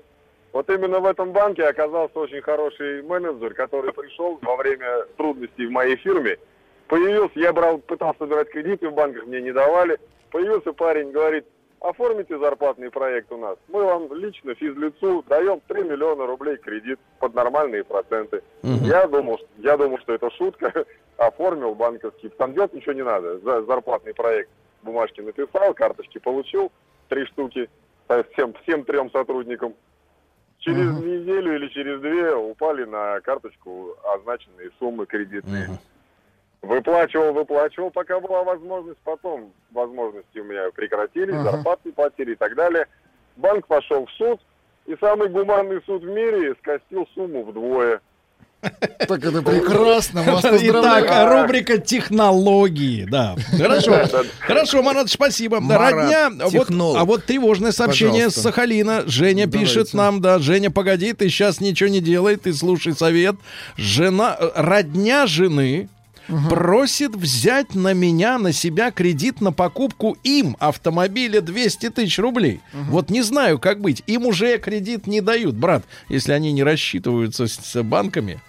Вот 0.53 0.69
именно 0.69 0.99
в 0.99 1.07
этом 1.07 1.33
банке 1.33 1.65
оказался 1.65 2.19
очень 2.19 2.43
хороший 2.43 3.03
менеджер, 3.03 3.55
который 3.55 3.93
пришел 3.93 4.39
во 4.43 4.57
время 4.57 5.05
трудностей 5.17 5.67
в 5.67 5.71
моей 5.71 5.95
фирме. 5.97 6.39
Появился, 6.89 7.39
я 7.39 7.53
брал, 7.53 7.79
пытался 7.79 8.19
собирать 8.19 8.51
кредиты 8.51 8.89
в 8.89 8.95
банках, 8.95 9.27
мне 9.27 9.41
не 9.41 9.53
давали. 9.53 9.99
Появился 10.31 10.73
парень, 10.73 11.13
говорит, 11.13 11.47
оформите 11.81 12.37
зарплатный 12.37 12.91
проект 12.91 13.31
у 13.31 13.37
нас. 13.37 13.57
Мы 13.69 13.85
вам 13.85 14.13
лично, 14.13 14.57
физлицу, 14.57 15.25
даем 15.29 15.61
3 15.69 15.85
миллиона 15.85 16.27
рублей 16.27 16.57
кредит 16.57 16.99
под 17.21 17.35
нормальные 17.35 17.85
проценты. 17.85 18.43
Я 18.63 19.07
думал, 19.07 19.39
я 19.59 19.77
думал, 19.77 19.99
что 19.99 20.15
это 20.15 20.31
шутка. 20.31 20.85
Оформил 21.19 21.75
банковский. 21.75 22.29
Там 22.31 22.55
делать 22.55 22.73
ничего 22.73 22.93
не 22.93 23.03
надо. 23.05 23.39
За 23.41 23.63
зарплатный 23.65 24.15
проект 24.15 24.49
бумажки 24.83 25.21
написал, 25.21 25.75
карточки 25.75 26.19
получил, 26.19 26.71
три 27.09 27.27
штуки 27.27 27.69
э, 28.09 28.23
всем, 28.33 28.55
всем 28.63 28.85
трем 28.85 29.11
сотрудникам. 29.11 29.75
Через 30.61 30.93
неделю 30.99 31.57
или 31.57 31.69
через 31.69 32.01
две 32.01 32.35
упали 32.35 32.85
на 32.85 33.21
карточку 33.21 33.97
означенные 34.15 34.71
суммы 34.79 35.07
кредитные. 35.07 35.69
Выплачивал, 36.63 37.33
выплачивал, 37.33 37.91
пока 37.91 38.19
была 38.21 38.43
возможность. 38.45 38.99
Потом 39.05 39.53
возможности 39.73 40.39
у 40.39 40.45
меня 40.45 40.71
прекратились, 40.73 41.35
Ага. 41.35 41.51
зарплаты 41.53 41.93
платили 41.93 42.33
и 42.33 42.37
так 42.37 42.55
далее. 42.55 42.87
Банк 43.37 43.67
пошел 43.67 44.07
в 44.07 44.11
суд, 44.13 44.41
и 44.87 44.97
самый 45.01 45.29
гуманный 45.29 45.81
суд 45.83 46.03
в 46.03 46.09
мире 46.09 46.55
скостил 46.61 47.07
сумму 47.15 47.45
вдвое. 47.45 48.01
Так 48.61 49.25
это 49.25 49.41
прекрасно. 49.43 50.23
Вас 50.23 50.41
Итак, 50.41 50.53
поздравляю. 50.53 51.43
рубрика 51.43 51.79
технологии, 51.79 53.07
да. 53.09 53.37
Хорошо. 53.57 54.03
Хорошо, 54.41 54.83
Марат, 54.83 55.09
спасибо. 55.11 55.61
Марат, 55.61 55.93
Родня, 55.93 56.31
вот, 56.45 56.53
технолог. 56.53 57.01
а 57.01 57.05
вот 57.05 57.25
тревожное 57.25 57.73
сообщение 57.73 58.25
Пожалуйста. 58.27 58.41
с 58.41 58.43
Сахалина. 58.43 59.03
Женя 59.07 59.47
пишет 59.47 59.95
нам, 59.95 60.21
да, 60.21 60.39
Женя, 60.39 60.71
погоди, 60.71 61.13
ты 61.13 61.29
сейчас 61.29 61.61
ничего 61.61 61.89
не 61.89 62.01
делай, 62.01 62.37
ты 62.37 62.53
слушай 62.53 62.95
совет. 62.95 63.37
Жена, 63.77 64.37
э, 64.39 64.51
родня 64.57 65.27
жены 65.27 65.89
просит 66.49 67.15
взять 67.15 67.75
на 67.75 67.93
меня, 67.93 68.39
на 68.39 68.53
себя 68.53 68.91
кредит 68.91 69.41
на 69.41 69.53
покупку 69.53 70.17
им 70.25 70.57
автомобиля 70.59 71.41
200 71.41 71.91
тысяч 71.91 72.19
рублей. 72.19 72.61
Вот 72.73 73.11
не 73.11 73.23
знаю, 73.23 73.59
как 73.59 73.81
быть. 73.81 74.03
Им 74.07 74.27
уже 74.27 74.59
кредит 74.59 75.07
не 75.07 75.21
дают, 75.21 75.55
брат, 75.55 75.85
если 76.09 76.33
они 76.33 76.53
не 76.53 76.63
рассчитываются 76.63 77.47
с, 77.47 77.55
с 77.55 77.83
банками. 77.83 78.41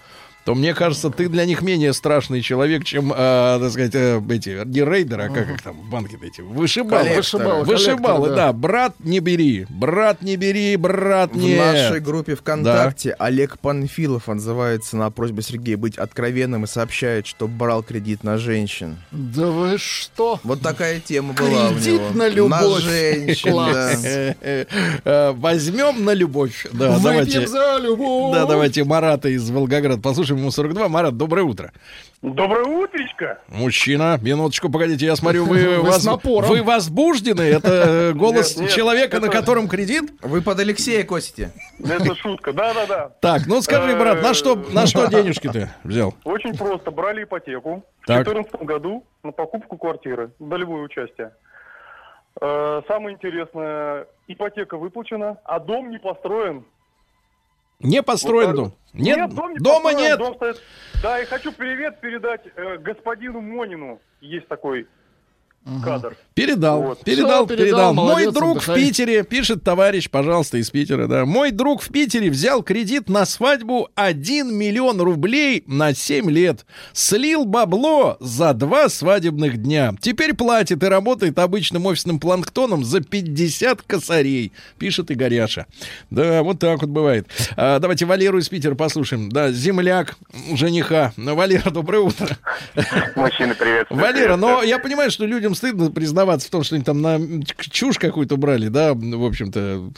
То 0.46 0.56
мне 0.56 0.74
кажется, 0.74 1.10
ты 1.10 1.28
для 1.30 1.46
них 1.46 1.62
менее 1.62 1.94
страшный 1.94 2.42
человек, 2.42 2.84
чем, 2.86 3.12
э, 3.12 3.16
так 3.62 3.70
сказать, 3.72 3.92
э, 3.94 4.22
эти, 4.30 4.66
не 4.66 4.82
рейдеры, 4.84 5.24
а 5.24 5.30
как 5.30 5.50
их 5.50 5.62
там, 5.62 5.76
банки 5.90 6.18
эти, 6.22 6.42
вышибалы. 6.42 7.04
Коллекторы. 7.04 7.18
Вышибалы, 7.20 7.66
вышибалы, 7.66 8.30
да. 8.30 8.36
да. 8.36 8.54
Брат, 8.54 8.94
не 9.00 9.20
бери, 9.20 9.66
брат, 9.70 10.22
не 10.22 10.38
бери, 10.38 10.76
брат, 10.76 11.34
В 11.34 11.38
не... 11.38 11.56
нашей 11.56 12.00
группе 12.00 12.36
ВКонтакте 12.36 13.16
Олег 13.20 13.60
Панфилов 13.60 14.30
отзывается 14.30 14.98
на 14.98 15.12
просьбу 15.12 15.42
Сергея 15.42 15.78
быть 15.78 15.98
откровенным 15.98 16.64
и 16.64 16.68
сообщает, 16.68 17.28
что 17.28 17.48
брал 17.48 17.84
кредит 17.84 18.24
на 18.24 18.38
женщин. 18.38 18.98
Да 19.12 19.48
вы 19.48 19.78
что? 19.78 20.40
Вот 20.44 20.62
такая 20.62 21.00
тема 21.00 21.34
была 21.34 21.70
у 21.70 21.74
Кредит 21.74 22.02
него. 22.02 22.10
на 22.14 22.28
любовь. 22.30 22.82
женщин, 22.84 23.52
Класс. 23.52 24.02
да. 24.02 24.36
Э, 24.42 25.32
Возьмем 25.34 26.04
на 26.06 26.14
любовь. 26.14 26.66
Да, 26.72 26.90
Выпьем 26.92 27.04
давайте. 27.04 27.48
за 27.48 27.78
любовь. 27.82 28.34
Да, 28.36 28.46
давайте 28.46 28.84
Марата 28.84 29.30
из 29.30 29.50
Волгограда. 29.50 30.02
Послушаем 30.02 30.39
ему 30.40 30.52
42. 30.52 30.88
Марат, 30.90 31.16
доброе 31.18 31.44
утро. 31.44 31.72
Доброе 32.22 32.66
утречко. 32.66 33.40
Мужчина, 33.48 34.18
минуточку, 34.22 34.70
погодите, 34.70 35.06
я 35.06 35.16
смотрю, 35.16 35.46
вы, 35.46 35.58
Вы 35.78 35.82
воз- 35.84 35.98
с 36.02 36.06
напором. 36.06 36.50
вы 36.50 36.64
возбуждены. 36.64 37.42
Это 37.44 37.70
э, 37.70 38.14
голос 38.14 38.56
Нет, 38.58 38.66
нет, 38.66 38.72
человека, 38.76 39.20
на 39.20 39.30
котором 39.30 39.68
кредит? 39.68 40.12
Вы 40.22 40.42
под 40.42 40.60
Алексея 40.60 41.04
косите. 41.04 41.52
Это 41.80 42.16
шутка. 42.16 42.52
Да-да-да. 42.52 43.10
Так, 43.22 43.48
ну 43.48 43.62
скажи, 43.62 43.96
брат, 43.96 44.22
на 44.22 44.34
что, 44.34 44.56
на 44.56 44.86
что 44.88 45.08
денежки 45.08 45.48
ты 45.50 45.70
взял? 45.84 46.14
Очень 46.24 46.58
просто. 46.58 46.92
Брали 46.92 47.24
ипотеку 47.24 47.86
в 48.02 48.06
Так. 48.08 48.26
2014 48.26 48.62
году 48.68 49.06
на 49.24 49.32
покупку 49.32 49.78
квартиры. 49.78 50.32
Долевое 50.40 50.82
участие. 50.84 51.32
Э, 52.42 52.82
Самое 52.88 53.16
интересное, 53.16 54.08
ипотека 54.28 54.78
выплачена, 54.78 55.38
а 55.44 55.60
дом 55.60 55.90
не 55.90 56.00
построен. 56.00 56.66
Не 57.80 58.04
построен 58.04 58.48
Вот 58.48 58.56
дом. 58.56 58.74
Нет, 58.94 59.34
дом 59.34 59.54
не 59.54 59.60
дома 59.60 59.84
построен, 59.92 60.10
нет. 60.10 60.20
дом 60.20 60.36
стоит- 60.36 60.62
Да, 61.02 61.20
и 61.22 61.26
хочу 61.26 61.52
привет 61.54 62.02
передать 62.02 62.42
э, 62.56 62.78
господину 62.78 63.40
Монину. 63.42 64.02
Есть 64.20 64.48
такой 64.48 64.88
кадр. 65.84 66.16
Передал, 66.40 66.82
Вот. 66.82 67.04
передал, 67.04 67.46
Всё, 67.46 67.56
передал. 67.56 67.66
передал, 67.66 67.94
Мой 67.94 68.06
молодец, 68.06 68.34
друг 68.34 68.58
в 68.60 68.70
отдыхай. 68.70 68.76
Питере, 68.82 69.24
пишет 69.24 69.64
товарищ, 69.64 70.10
пожалуйста, 70.10 70.58
из 70.58 70.70
Питера, 70.70 71.08
да. 71.08 71.26
Мой 71.26 71.52
друг 71.52 71.82
в 71.82 71.90
Питере 71.90 72.30
взял 72.30 72.64
кредит 72.64 73.10
на 73.10 73.26
свадьбу 73.26 73.90
1 73.96 74.56
миллион 74.56 75.02
рублей 75.02 75.64
на 75.68 75.94
7 75.94 76.30
лет. 76.32 76.66
Слил 76.94 77.44
бабло 77.44 78.16
за 78.22 78.54
два 78.54 78.88
свадебных 78.88 79.58
дня. 79.62 79.94
Теперь 80.00 80.34
платит 80.34 80.82
и 80.82 80.86
работает 80.86 81.38
обычным 81.40 81.86
офисным 81.88 82.20
планктоном 82.20 82.86
за 82.86 83.02
50 83.02 83.82
косарей, 83.82 84.54
пишет 84.78 85.12
Игоряша. 85.12 85.66
Да, 86.10 86.42
вот 86.44 86.60
так 86.60 86.82
вот 86.82 86.90
бывает. 86.90 87.28
А, 87.58 87.80
давайте 87.80 88.06
Валеру 88.06 88.40
из 88.40 88.48
Питера 88.48 88.76
послушаем. 88.76 89.30
Да, 89.30 89.52
земляк 89.52 90.16
жениха. 90.54 91.12
Ну, 91.18 91.36
Валера, 91.36 91.70
доброе 91.70 92.00
утро. 92.00 92.38
Мужчины, 93.16 93.56
привет. 93.56 93.88
Валера, 93.90 94.38
но 94.38 94.64
я 94.64 94.80
понимаю, 94.80 95.12
что 95.12 95.26
людям 95.26 95.54
стыдно 95.54 95.92
признаваться 96.30 96.48
в 96.48 96.52
том, 96.52 96.64
что 96.64 96.76
они 96.76 96.84
там 96.84 97.02
на 97.02 97.20
чушь 97.72 97.98
какую-то 97.98 98.38
брали, 98.38 98.68
да, 98.68 98.94
в 98.94 99.26
общем-то. 99.26 99.90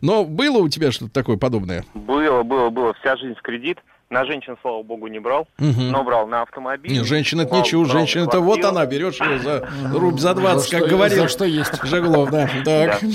Но 0.00 0.24
было 0.24 0.58
у 0.58 0.68
тебя 0.68 0.92
что-то 0.92 1.12
такое 1.12 1.36
подобное? 1.36 1.84
Было, 1.94 2.42
было, 2.42 2.70
было. 2.70 2.94
Вся 3.00 3.16
жизнь 3.16 3.34
в 3.34 3.42
кредит. 3.42 3.78
На 4.08 4.24
женщин, 4.24 4.56
слава 4.60 4.82
богу, 4.82 5.06
не 5.06 5.20
брал, 5.20 5.46
Мгм. 5.58 5.92
но 5.92 6.02
брал 6.02 6.26
на 6.26 6.42
автомобиль. 6.42 6.90
Не, 6.90 7.04
женщина 7.04 7.42
это 7.42 7.52
не 7.54 7.60
брал- 7.60 7.64
чушь, 7.70 7.88
брал 7.88 7.98
женщина 7.98 8.24
это 8.24 8.40
вот 8.40 8.64
она, 8.64 8.84
берешь 8.84 9.20
ее 9.20 9.38
за 9.38 9.68
рубь 9.94 10.18
за 10.18 10.34
20, 10.34 10.68
За 10.68 10.76
как 10.78 10.86
что- 10.86 10.96
говорил 10.96 11.22
за 11.22 11.28
что 11.28 11.44
есть. 11.44 11.84
Жеглов, 11.84 12.28
да. 12.30 12.48
Так. 12.64 12.98
Да. 13.00 13.08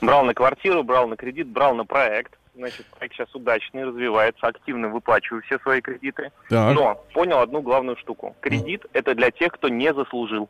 Брал 0.00 0.24
на 0.24 0.34
квартиру, 0.34 0.82
брал 0.82 1.06
на 1.06 1.14
кредит, 1.16 1.46
брал 1.48 1.76
на 1.76 1.84
проект. 1.84 2.32
Значит, 2.56 2.84
проект 2.98 3.14
сейчас 3.14 3.32
удачный, 3.32 3.84
развивается, 3.84 4.44
активно 4.48 4.88
выплачиваю 4.88 5.40
все 5.42 5.56
свои 5.60 5.80
кредиты. 5.80 6.32
Так. 6.48 6.74
Но 6.74 7.00
понял 7.14 7.38
одну 7.38 7.62
главную 7.62 7.96
штуку. 7.96 8.34
Кредит– 8.40 8.84
это 8.92 9.14
для 9.14 9.30
тех, 9.30 9.52
кто 9.52 9.68
не 9.68 9.94
заслужил. 9.94 10.48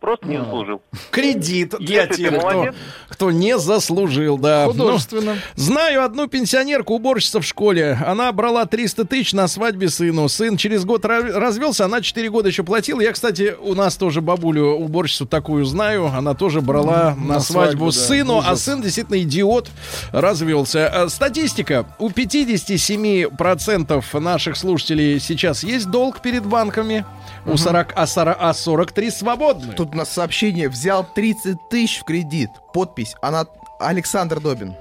Просто 0.00 0.28
не 0.28 0.38
заслужил. 0.38 0.80
Кредит 1.10 1.74
для 1.80 2.04
Если 2.04 2.28
тех, 2.28 2.38
кто, 2.38 2.68
кто 3.08 3.30
не 3.32 3.58
заслужил, 3.58 4.38
да. 4.38 4.66
Ну, 4.66 4.70
Художественно. 4.72 5.36
Знаю 5.56 6.04
одну 6.04 6.28
пенсионерку, 6.28 6.94
уборщицу 6.94 7.40
в 7.40 7.44
школе. 7.44 7.98
Она 8.06 8.30
брала 8.30 8.64
300 8.66 9.04
тысяч 9.06 9.32
на 9.32 9.48
свадьбе 9.48 9.88
сыну. 9.88 10.28
Сын 10.28 10.56
через 10.56 10.84
год 10.84 11.04
ра- 11.04 11.32
развелся, 11.32 11.86
она 11.86 12.00
4 12.00 12.30
года 12.30 12.48
еще 12.48 12.62
платила. 12.62 13.00
Я, 13.00 13.10
кстати, 13.12 13.56
у 13.60 13.74
нас 13.74 13.96
тоже 13.96 14.20
бабулю, 14.20 14.66
уборщицу 14.74 15.26
такую 15.26 15.64
знаю. 15.64 16.06
Она 16.06 16.34
тоже 16.34 16.60
брала 16.60 17.16
на, 17.18 17.34
на 17.34 17.40
свадьбу 17.40 17.40
свадьбу, 17.40 17.86
да. 17.86 17.92
сыну, 17.92 18.34
а 18.36 18.52
Ужас. 18.52 18.62
сын 18.62 18.80
действительно 18.80 19.20
идиот 19.20 19.68
развелся. 20.12 20.92
Э, 20.94 21.08
Статистика. 21.08 21.86
У 21.98 22.10
57% 22.10 24.20
наших 24.20 24.56
слушателей 24.56 25.18
сейчас 25.20 25.62
есть 25.64 25.90
долг 25.90 26.20
перед 26.22 26.46
банками. 26.46 27.04
У 27.46 27.56
40, 27.56 27.92
а, 27.96 28.06
40, 28.06 28.36
а 28.38 28.52
43 28.52 29.10
свободны. 29.10 29.72
Тут 29.72 29.87
у 29.92 29.96
нас 29.96 30.10
сообщение 30.10 30.68
взял 30.68 31.06
30 31.14 31.68
тысяч 31.68 32.00
в 32.00 32.04
кредит. 32.04 32.50
Подпись 32.72 33.14
она 33.22 33.46
Александр 33.78 34.40
Добин. 34.40 34.74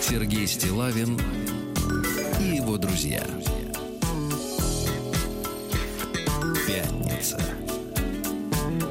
Сергей 0.00 0.46
Стилавин 0.46 1.18
и 2.38 2.56
его 2.56 2.76
друзья. 2.76 3.22
Пятница. 6.66 7.40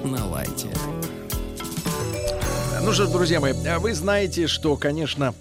На 0.04 0.26
лайте. 0.28 0.70
Ну 2.82 2.92
что 2.92 3.06
ж, 3.06 3.10
друзья 3.10 3.40
мои, 3.40 3.54
а 3.68 3.80
вы 3.80 3.94
знаете, 3.94 4.48
что, 4.48 4.76
конечно, 4.76 5.36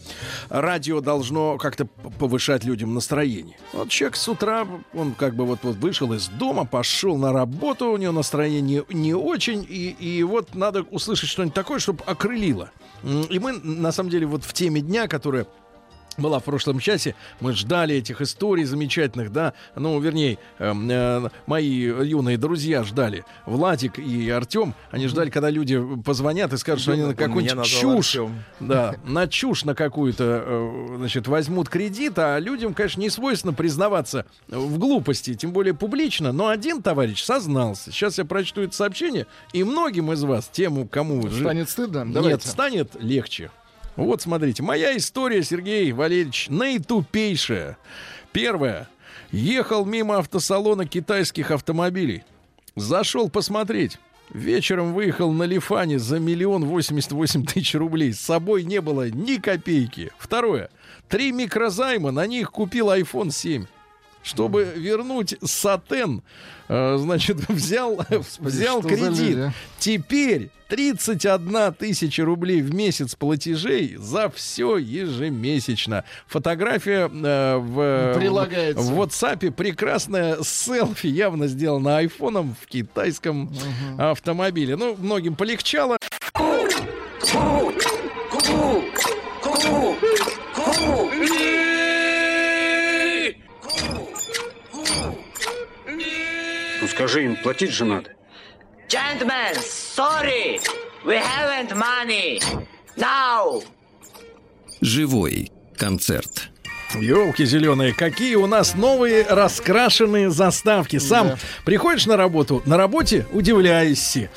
радио 0.51 1.01
должно 1.01 1.57
как-то 1.57 1.87
повышать 1.87 2.65
людям 2.65 2.93
настроение. 2.93 3.57
Вот 3.73 3.89
человек 3.89 4.17
с 4.17 4.29
утра, 4.29 4.67
он 4.93 5.15
как 5.15 5.35
бы 5.35 5.47
вот, 5.47 5.61
вот 5.63 5.77
вышел 5.77 6.13
из 6.13 6.29
дома, 6.29 6.67
пошел 6.67 7.17
на 7.17 7.33
работу, 7.33 7.87
у 7.87 7.97
него 7.97 8.13
настроение 8.13 8.85
не 8.91 9.15
очень, 9.15 9.65
и, 9.67 9.91
и 9.99 10.23
вот 10.23 10.55
надо 10.55 10.83
услышать 10.83 11.29
что-нибудь 11.31 11.55
такое, 11.55 11.79
чтобы 11.79 12.03
окрылило. 12.05 12.71
И 13.03 13.39
мы, 13.39 13.53
на 13.53 13.93
самом 13.93 14.11
деле, 14.11 14.27
вот 14.27 14.45
в 14.45 14.53
теме 14.53 14.81
дня, 14.83 15.09
которая 15.09 15.47
была 16.21 16.39
в 16.39 16.45
прошлом 16.45 16.79
часе, 16.79 17.15
мы 17.41 17.53
ждали 17.53 17.97
этих 17.97 18.21
историй 18.21 18.65
замечательных, 18.65 19.33
да, 19.33 19.55
ну, 19.75 19.99
вернее, 20.01 20.39
эм, 20.59 20.89
э, 20.91 21.29
мои 21.47 21.69
юные 21.69 22.39
друзья 22.39 22.83
ждали, 22.85 23.25
Владик 23.47 23.99
и 23.99 24.31
Артем, 24.31 24.75
они 24.91 25.07
ждали, 25.07 25.31
когда 25.31 25.51
люди 25.51 25.81
позвонят 26.05 26.53
и 26.53 26.57
скажут, 26.57 26.83
что 26.83 26.93
они 26.93 27.03
на 27.03 27.15
какую-нибудь 27.15 27.67
чушь, 27.67 28.17
Артём. 28.17 28.43
да, 28.61 28.97
на 29.05 29.27
чушь 29.27 29.65
на 29.65 29.75
какую-то, 29.75 30.43
э, 30.45 30.97
значит, 30.99 31.27
возьмут 31.29 31.69
кредит, 31.69 32.19
а 32.19 32.39
людям, 32.39 32.75
конечно, 32.75 33.01
не 33.01 33.11
свойственно 33.11 33.53
признаваться 33.53 34.27
в 34.49 34.79
глупости, 34.79 35.35
тем 35.35 35.53
более 35.53 35.75
публично, 35.75 36.33
но 36.33 36.49
один 36.49 36.83
товарищ 36.83 37.23
сознался. 37.23 37.93
Сейчас 37.93 38.19
я 38.19 38.25
прочту 38.25 38.63
это 38.63 38.75
сообщение, 38.75 39.27
и 39.53 39.65
многим 39.65 40.13
из 40.13 40.23
вас, 40.23 40.49
тем, 40.53 40.89
кому... 40.89 41.29
Станет 41.31 41.69
стыдно? 41.69 42.05
Нет, 42.05 42.13
Давайте. 42.13 42.49
станет 42.49 42.97
легче. 43.01 43.51
Вот, 44.01 44.23
смотрите, 44.23 44.63
моя 44.63 44.97
история, 44.97 45.43
Сергей 45.43 45.93
Валерьевич, 45.93 46.47
наитупейшая. 46.49 47.77
Первое. 48.33 48.89
Ехал 49.31 49.85
мимо 49.85 50.17
автосалона 50.17 50.87
китайских 50.87 51.51
автомобилей. 51.51 52.25
Зашел 52.77 53.29
посмотреть. 53.29 53.99
Вечером 54.31 54.95
выехал 54.95 55.33
на 55.33 55.43
Лифане 55.43 55.99
за 55.99 56.19
миллион 56.19 56.65
восемьдесят 56.65 57.13
восемь 57.13 57.45
тысяч 57.45 57.75
рублей. 57.75 58.15
С 58.15 58.21
собой 58.21 58.65
не 58.65 58.81
было 58.81 59.11
ни 59.11 59.37
копейки. 59.37 60.13
Второе. 60.17 60.71
Три 61.11 61.31
микрозайма, 61.31 62.11
на 62.11 62.27
них 62.27 62.53
купил 62.53 62.89
iPhone 62.89 63.31
7. 63.31 63.67
Чтобы 64.23 64.65
вернуть 64.77 65.37
сатен, 65.45 66.23
значит, 66.71 67.37
взял, 67.49 68.01
взял 68.39 68.83
кредит. 68.83 69.37
а? 69.39 69.53
Теперь 69.79 70.51
31 70.69 71.75
тысяча 71.75 72.25
рублей 72.25 72.63
в 72.63 72.73
месяц 72.73 73.17
платежей 73.17 73.97
за 73.97 74.31
все 74.31 74.77
ежемесячно. 74.77 76.05
Фотография 76.29 77.11
э, 77.13 77.57
в, 77.57 78.15
Прилагается. 78.17 78.81
в 78.81 79.01
WhatsApp 79.01 79.51
прекрасная 79.51 80.39
селфи, 80.43 81.09
явно 81.09 81.49
сделана 81.49 81.99
айфоном 81.99 82.55
в 82.61 82.67
китайском 82.67 83.53
автомобиле. 83.99 84.77
Ну, 84.77 84.97
многим 84.97 85.35
полегчало. 85.35 85.99
Скажи 97.01 97.25
им, 97.25 97.37
платить 97.37 97.71
же 97.71 97.87
надо. 97.87 98.11
Gentlemen, 98.89 99.55
sorry, 99.57 100.61
we 101.07 101.17
haven't 101.17 101.75
money. 101.75 102.39
Now. 102.97 103.63
Живой 104.83 105.51
концерт. 105.79 106.51
Елки 106.99 107.45
зеленые, 107.45 107.93
какие 107.95 108.35
у 108.35 108.47
нас 108.47 108.75
новые 108.75 109.25
раскрашенные 109.29 110.31
заставки. 110.31 110.99
Сам 110.99 111.29
Да. 111.29 111.39
приходишь 111.65 112.07
на 112.07 112.17
работу, 112.17 112.63
на 112.67 112.77
работе 112.77 113.27
удивляешься. 113.33 114.29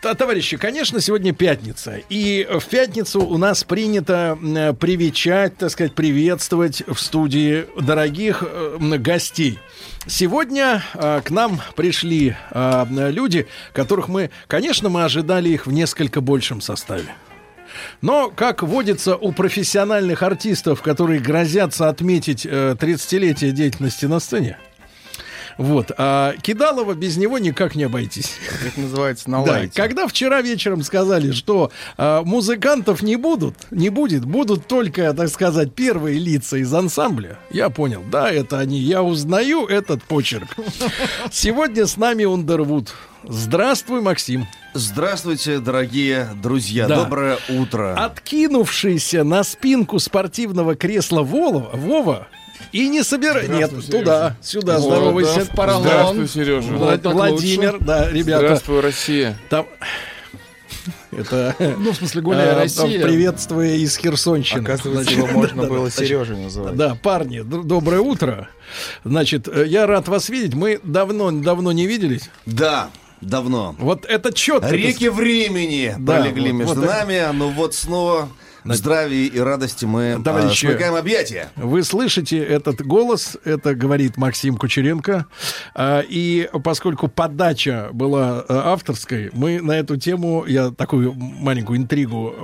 Товарищи, 0.00 0.56
конечно, 0.56 1.00
сегодня 1.00 1.32
пятница. 1.32 2.00
И 2.08 2.46
в 2.60 2.64
пятницу 2.66 3.20
у 3.24 3.38
нас 3.38 3.64
принято 3.64 4.38
м, 4.40 4.76
привечать, 4.76 5.56
так 5.56 5.70
сказать, 5.70 5.94
приветствовать 5.94 6.82
в 6.86 6.98
студии 6.98 7.66
дорогих 7.80 8.42
э, 8.46 8.78
гостей. 8.98 9.58
Сегодня 10.06 10.82
э, 10.94 11.20
к 11.24 11.30
нам 11.30 11.60
пришли 11.74 12.36
э, 12.50 12.84
люди, 13.10 13.46
которых 13.72 14.08
мы, 14.08 14.30
конечно, 14.46 14.88
мы 14.88 15.04
ожидали 15.04 15.48
их 15.48 15.66
в 15.66 15.72
несколько 15.72 16.20
большем 16.20 16.60
составе. 16.60 17.06
Но, 18.00 18.30
как 18.34 18.62
водится 18.62 19.16
у 19.16 19.32
профессиональных 19.32 20.22
артистов, 20.22 20.82
которые 20.82 21.20
грозятся 21.20 21.88
отметить 21.88 22.46
э, 22.46 22.76
30-летие 22.78 23.50
деятельности 23.50 24.06
на 24.06 24.20
сцене, 24.20 24.58
вот, 25.58 25.90
а 25.96 26.34
Кидалова 26.42 26.94
без 26.94 27.16
него 27.16 27.38
никак 27.38 27.74
не 27.76 27.84
обойтись. 27.84 28.34
Это 28.66 28.80
называется 28.80 29.30
на 29.30 29.42
Да, 29.42 29.62
когда 29.72 30.06
вчера 30.06 30.42
вечером 30.42 30.82
сказали, 30.82 31.32
что 31.32 31.70
а, 31.96 32.22
музыкантов 32.24 33.02
не 33.02 33.16
будут, 33.16 33.54
не 33.70 33.88
будет, 33.88 34.26
будут 34.26 34.66
только, 34.66 35.14
так 35.14 35.28
сказать, 35.28 35.74
первые 35.74 36.18
лица 36.18 36.58
из 36.58 36.72
ансамбля, 36.72 37.38
я 37.50 37.70
понял, 37.70 38.02
да, 38.10 38.30
это 38.30 38.58
они, 38.58 38.78
я 38.78 39.02
узнаю 39.02 39.66
этот 39.66 40.02
почерк. 40.02 40.48
Сегодня 41.32 41.86
с 41.86 41.96
нами 41.96 42.24
Ундервуд. 42.24 42.94
Здравствуй, 43.28 44.02
Максим. 44.02 44.46
Здравствуйте, 44.74 45.58
дорогие 45.58 46.28
друзья. 46.40 46.86
Да. 46.86 47.04
Доброе 47.04 47.38
утро. 47.48 47.94
Откинувшийся 47.96 49.24
на 49.24 49.42
спинку 49.42 49.98
спортивного 49.98 50.76
кресла 50.76 51.22
Вова, 51.22 51.70
Вова 51.72 52.28
и 52.72 52.88
не 52.88 53.02
собирай. 53.02 53.48
Нет, 53.48 53.72
туда, 53.90 54.36
сюда, 54.40 54.76
О, 54.76 54.80
здоровайся. 54.80 55.40
да, 55.46 55.52
поролон. 55.54 55.82
Здравствуй, 55.82 56.28
Сережа. 56.28 56.68
Вла- 56.68 57.00
Вот 57.02 57.12
Владимир, 57.12 57.72
лучше. 57.72 57.84
да, 57.84 58.10
ребята. 58.10 58.44
Здравствуй, 58.46 58.80
Россия. 58.80 59.36
Там... 59.48 59.66
Это... 61.10 61.56
Ну, 61.58 61.92
в 61.92 61.96
смысле, 61.96 62.22
гуляя 62.22 62.52
э, 62.52 62.62
Россия. 62.62 63.02
Приветствуя 63.02 63.74
из 63.74 63.96
Херсонщины. 63.96 64.60
Оказывается, 64.60 65.14
Значит, 65.14 65.18
его 65.18 65.26
можно 65.40 65.62
да, 65.64 65.68
было 65.68 65.84
да, 65.86 65.90
Сережей 65.90 66.36
называть. 66.36 66.76
Да, 66.76 66.94
парни, 66.94 67.40
доброе 67.40 68.00
утро. 68.00 68.48
Значит, 69.04 69.48
э, 69.48 69.66
я 69.66 69.86
рад 69.86 70.06
вас 70.06 70.28
видеть. 70.28 70.54
Мы 70.54 70.78
давно-давно 70.84 71.72
не 71.72 71.86
виделись. 71.86 72.30
Да, 72.44 72.90
давно. 73.20 73.74
Вот 73.78 74.04
это 74.04 74.32
четко. 74.32 74.70
Реки 74.74 75.08
времени 75.08 75.94
Да, 75.98 76.16
пролегли 76.20 76.50
вот- 76.52 76.58
между 76.58 76.74
вот 76.74 76.84
это- 76.84 76.94
нами, 76.94 77.32
но 77.32 77.48
вот 77.50 77.74
снова 77.74 78.28
здравии 78.64 79.26
и 79.26 79.38
радости 79.38 79.84
мы 79.84 80.20
Товарищи, 80.24 80.66
а, 80.66 80.70
смыкаем 80.70 80.96
объятия. 80.96 81.50
Вы 81.54 81.84
слышите 81.84 82.38
этот 82.38 82.84
голос, 82.84 83.36
это 83.44 83.76
говорит 83.76 84.16
Максим 84.16 84.56
Кучеренко. 84.56 85.26
А, 85.76 86.00
И 86.00 86.50
поскольку 86.64 87.06
подача 87.06 87.90
была 87.92 88.44
э, 88.48 88.52
авторской, 88.52 89.30
мы 89.32 89.60
на 89.60 89.70
эту 89.70 89.96
тему, 89.96 90.44
я 90.48 90.72
такую 90.72 91.12
маленькую 91.14 91.78
интригу 91.78 92.34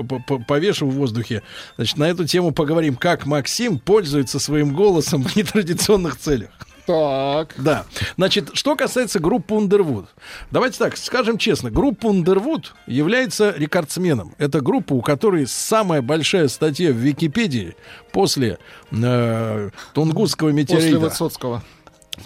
повешу 0.46 0.86
в 0.86 0.94
воздухе, 0.94 1.42
значит, 1.76 1.96
на 1.98 2.04
эту 2.08 2.24
тему 2.24 2.52
поговорим, 2.52 2.94
как 2.94 3.26
Максим 3.26 3.80
пользуется 3.80 4.38
своим 4.38 4.74
голосом 4.74 5.24
в 5.24 5.34
нетрадиционных 5.34 6.16
целях. 6.18 6.50
Так. 6.86 7.54
Да. 7.59 7.84
Значит, 8.16 8.50
что 8.54 8.74
касается 8.76 9.20
группы 9.20 9.54
Underwood. 9.54 10.06
Давайте 10.50 10.78
так, 10.78 10.96
скажем 10.96 11.38
честно. 11.38 11.70
Группа 11.70 12.06
Underwood 12.06 12.66
является 12.86 13.54
рекордсменом. 13.56 14.34
Это 14.38 14.60
группа, 14.60 14.94
у 14.94 15.00
которой 15.00 15.46
самая 15.46 16.02
большая 16.02 16.48
статья 16.48 16.90
в 16.90 16.96
Википедии 16.96 17.76
после 18.10 18.59
э, 18.90 19.70
Тунгусского 19.94 20.50
метеорита. 20.50 20.98
После 20.98 20.98
Высоцкого. 20.98 21.62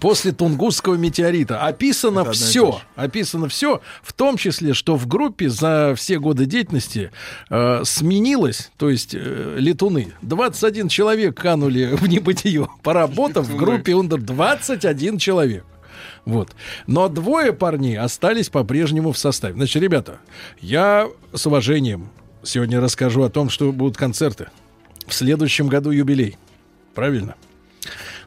После 0.01 0.33
Тунгусского 0.33 0.95
метеорита 0.95 1.63
описано 1.63 2.21
Это 2.21 2.33
все, 2.33 2.81
описано 2.95 3.49
все, 3.49 3.81
в 4.03 4.13
том 4.13 4.37
числе, 4.37 4.75
что 4.75 4.97
в 4.97 5.07
группе 5.07 5.49
за 5.49 5.95
все 5.97 6.19
годы 6.19 6.47
деятельности 6.47 7.11
э, 7.51 7.83
сменилось, 7.85 8.71
то 8.77 8.91
есть 8.91 9.15
э, 9.15 9.57
летуны, 9.59 10.13
21 10.23 10.89
человек 10.89 11.37
канули 11.37 11.87
в 11.93 12.07
небытие, 12.09 12.69
поработав 12.83 13.47
в 13.47 13.57
группе 13.57 13.93
Under 13.93 14.19
21 14.19 15.19
человек. 15.19 15.65
Вот. 16.25 16.55
Но 16.87 17.09
двое 17.09 17.53
парней 17.53 17.99
остались 17.99 18.49
по-прежнему 18.49 19.13
в 19.13 19.19
составе. 19.19 19.55
Значит, 19.55 19.81
ребята, 19.83 20.19
я 20.61 21.09
с 21.33 21.47
уважением 21.47 22.11
сегодня 22.43 22.81
расскажу 22.81 23.23
о 23.23 23.31
том, 23.31 23.49
что 23.49 23.73
будут 23.73 23.97
концерты. 23.97 24.49
В 25.07 25.15
следующем 25.15 25.69
году 25.69 25.91
юбилей. 25.91 26.37
Правильно? 26.95 27.37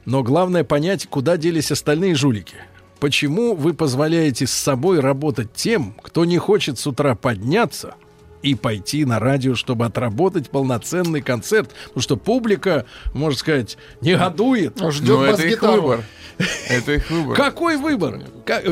Но 0.06 0.24
главное 0.24 0.64
понять, 0.64 1.08
куда 1.08 1.38
делись 1.38 1.72
остальные 1.72 2.16
жулики. 2.16 2.56
Почему 3.00 3.56
вы 3.56 3.74
позволяете 3.74 4.46
с 4.46 4.52
собой 4.52 5.00
работать 5.00 5.54
тем, 5.54 5.96
кто 6.02 6.26
не 6.26 6.38
хочет 6.38 6.78
с 6.78 6.86
утра 6.86 7.16
подняться 7.16 7.96
и 8.42 8.56
пойти 8.56 9.06
на 9.06 9.20
радио, 9.20 9.56
чтобы 9.56 9.86
отработать 9.86 10.50
полноценный 10.50 11.22
концерт? 11.22 11.72
Потому 11.86 12.02
что 12.02 12.18
публика, 12.18 12.86
можно 13.14 13.40
сказать, 13.40 13.78
негодует. 14.02 14.80
Ну, 14.80 15.24
это 15.24 15.44
их 15.44 15.62
выбор. 15.62 16.04
Это 16.70 16.94
их 16.94 17.10
выбор. 17.10 17.36
Какой 17.36 17.78
выбор? 17.78 18.22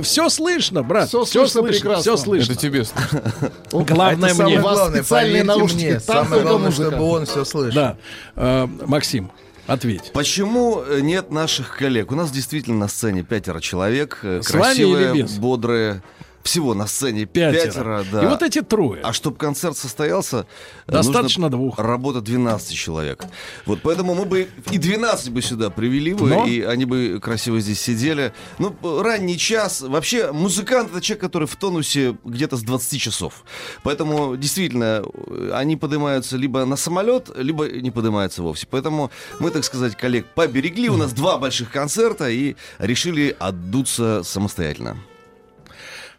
Все 0.04 0.30
слышно, 0.30 0.84
брат. 0.84 1.08
Все 1.08 1.26
слышно 1.26 1.64
прекрасно. 1.64 2.02
Все 2.02 2.18
слышно. 2.18 2.54
Это 2.54 2.62
тебе 2.62 2.84
слышно. 2.84 3.34
Главное 3.72 4.30
мне. 4.30 4.34
самое 4.34 4.60
главное, 4.60 5.02
специальные 5.02 5.44
поверьте 5.44 5.60
наушники, 5.60 6.00
самое 6.00 6.42
главное, 6.44 6.72
чтобы 6.72 7.02
он 7.02 7.26
все 7.26 7.46
слышал. 7.46 7.76
Да. 7.76 7.98
Э, 8.36 8.68
Максим, 8.86 9.32
ответь. 9.68 10.12
Почему 10.14 10.82
э, 10.82 11.02
нет 11.02 11.32
наших 11.32 11.78
коллег? 11.78 12.12
У 12.12 12.16
нас 12.16 12.32
действительно 12.32 12.78
на 12.78 12.88
сцене 12.88 13.24
пятеро 13.24 13.60
человек, 13.60 14.20
э, 14.24 14.42
С 14.42 14.48
красивые, 14.48 15.28
бодрые. 15.40 16.02
Всего 16.48 16.74
на 16.74 16.88
сцене 16.88 17.26
Пятеро. 17.26 17.66
пятеро, 17.66 18.06
да. 18.10 18.24
И 18.24 18.26
вот 18.28 18.42
эти 18.42 18.62
трое. 18.62 19.02
А 19.04 19.12
чтобы 19.12 19.36
концерт 19.36 19.76
состоялся, 19.78 20.48
э, 20.88 20.92
Достаточно 20.94 21.50
двух. 21.50 21.78
Работа 21.78 22.22
12 22.22 22.74
человек. 22.74 23.26
Вот 23.66 23.82
поэтому 23.84 24.16
мы 24.16 24.24
бы 24.24 24.48
и 24.72 24.78
12 24.78 25.32
бы 25.32 25.42
сюда 25.42 25.70
привели 25.70 26.14
бы, 26.14 26.30
Но? 26.30 26.46
и 26.46 26.62
они 26.62 26.86
бы 26.86 27.20
красиво 27.22 27.60
здесь 27.60 27.82
сидели. 27.82 28.32
Ну, 28.60 28.74
ранний 28.82 29.38
час. 29.38 29.82
Вообще, 29.82 30.32
музыкант 30.32 30.92
это 30.92 31.02
человек, 31.02 31.20
который 31.22 31.50
в 31.50 31.56
тонусе 31.58 32.16
где-то 32.24 32.56
с 32.56 32.62
20 32.62 33.02
часов. 33.02 33.44
Поэтому, 33.84 34.38
действительно, 34.38 35.04
они 35.52 35.76
поднимаются 35.76 36.38
либо 36.38 36.64
на 36.64 36.78
самолет, 36.78 37.30
либо 37.36 37.68
не 37.68 37.92
поднимаются 37.92 38.42
вовсе. 38.42 38.68
Поэтому 38.72 39.12
мы, 39.42 39.52
так 39.52 39.66
сказать, 39.66 39.98
коллег 39.98 40.28
поберегли. 40.34 40.88
У 40.88 40.96
нас 40.96 41.12
два 41.12 41.38
больших 41.40 41.72
концерта 41.72 42.30
и 42.30 42.56
решили 42.80 43.36
отдуться 43.38 44.22
самостоятельно. 44.24 44.96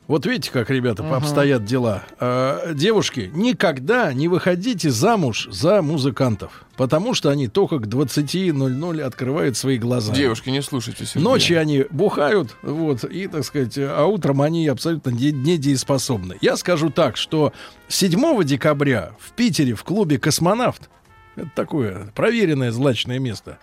Вот 0.09 0.25
видите, 0.25 0.51
как, 0.51 0.71
ребята, 0.71 1.05
обстоят 1.15 1.67
дела. 1.67 2.03
Э, 2.19 2.73
девушки, 2.75 3.31
никогда 3.35 4.11
не 4.15 4.27
выходите 4.27 4.91
замуж 4.91 5.47
за 5.51 5.83
музыкантов, 5.83 6.65
потому 6.79 7.13
что 7.13 7.29
они 7.29 7.47
только 7.47 7.79
к 7.79 7.87
20.00 7.87 9.01
открывают 9.03 9.59
свои 9.59 9.77
глаза. 9.77 10.15
Девушки, 10.15 10.49
не 10.49 10.63
слушайте 10.63 11.05
Сергея. 11.05 11.23
Ночью 11.25 11.61
они 11.61 11.85
бухают, 11.91 12.57
вот, 12.63 13.05
и, 13.05 13.27
так 13.29 13.45
сказать, 13.45 13.75
а 13.77 14.07
утром 14.07 14.41
они 14.41 14.67
абсолютно 14.67 15.11
не- 15.11 15.31
недееспособны. 15.31 16.39
Я 16.41 16.57
скажу 16.57 16.89
так, 16.89 17.19
что 17.19 17.53
7 17.89 18.43
декабря 18.45 19.13
в 19.21 19.33
Питере 19.33 19.75
в 19.75 19.85
клубе 19.85 20.19
«Космонавт» 20.19 20.89
Это 21.37 21.51
такое 21.55 22.09
проверенное 22.17 22.73
злачное 22.73 23.21
место. 23.21 23.59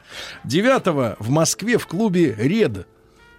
9 0.46 1.18
в 1.20 1.30
Москве 1.30 1.78
в 1.78 1.88
клубе 1.88 2.34
«Ред». 2.38 2.88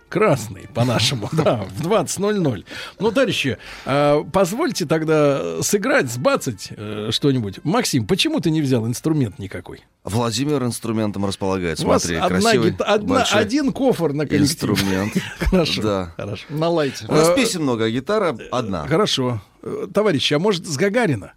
Красный, 0.08 0.68
по-нашему, 0.72 1.28
да, 1.32 1.64
в 1.76 1.84
20.00. 1.86 2.64
Ну, 3.00 3.10
товарищи, 3.12 3.58
а, 3.84 4.22
позвольте 4.32 4.86
тогда 4.86 5.60
сыграть, 5.62 6.10
сбацать 6.10 6.68
э, 6.70 7.08
что-нибудь. 7.10 7.58
Максим, 7.64 8.06
почему 8.06 8.38
ты 8.40 8.50
не 8.50 8.62
взял 8.62 8.86
инструмент 8.86 9.38
никакой? 9.40 9.80
Владимир 10.04 10.62
инструментом 10.62 11.26
располагает. 11.26 11.80
У 11.80 11.86
вас 11.88 12.02
Смотри, 12.02 12.18
одна 12.18 12.28
красивый, 12.40 12.74
одна- 12.78 13.14
большой 13.16 13.40
один 13.40 13.72
кофр 13.72 14.12
на 14.12 14.26
коллектив. 14.26 14.70
инструмент. 14.70 15.12
Хорошо. 15.40 15.82
Да. 15.82 16.12
Хорошо. 16.16 16.44
На 16.50 16.68
лайте. 16.68 17.04
У 17.08 17.12
нас 17.12 17.28
Э, 17.30 17.34
песен 17.34 17.62
много, 17.62 17.84
а 17.86 17.90
гитара 17.90 18.36
одна. 18.52 18.86
Хорошо. 18.86 19.42
Э, 19.62 19.88
Товарищи, 19.92 20.34
а 20.34 20.38
может 20.38 20.66
с 20.68 20.76
Гагарина? 20.76 21.32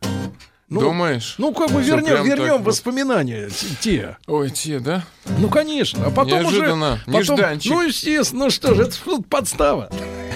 Ну, 0.70 0.82
Думаешь? 0.82 1.36
Ну, 1.40 1.52
как 1.52 1.72
бы 1.72 1.82
вернем, 1.82 2.24
вернем 2.24 2.58
вот. 2.60 2.68
воспоминания 2.68 3.48
т- 3.48 3.54
те. 3.82 4.18
Ой, 4.28 4.52
те, 4.52 4.80
да? 4.80 5.04
Ну, 5.40 5.50
конечно. 5.50 6.06
А 6.06 6.12
потом 6.12 6.44
Неожиданно, 6.44 6.94
уже... 6.94 7.06
Потом, 7.06 7.20
нежданчик. 7.22 7.72
ну, 7.72 7.82
естественно, 7.82 8.44
ну 8.46 8.50
что 8.52 8.76
же, 8.76 8.84
это 8.84 8.96
подстава. 9.28 9.90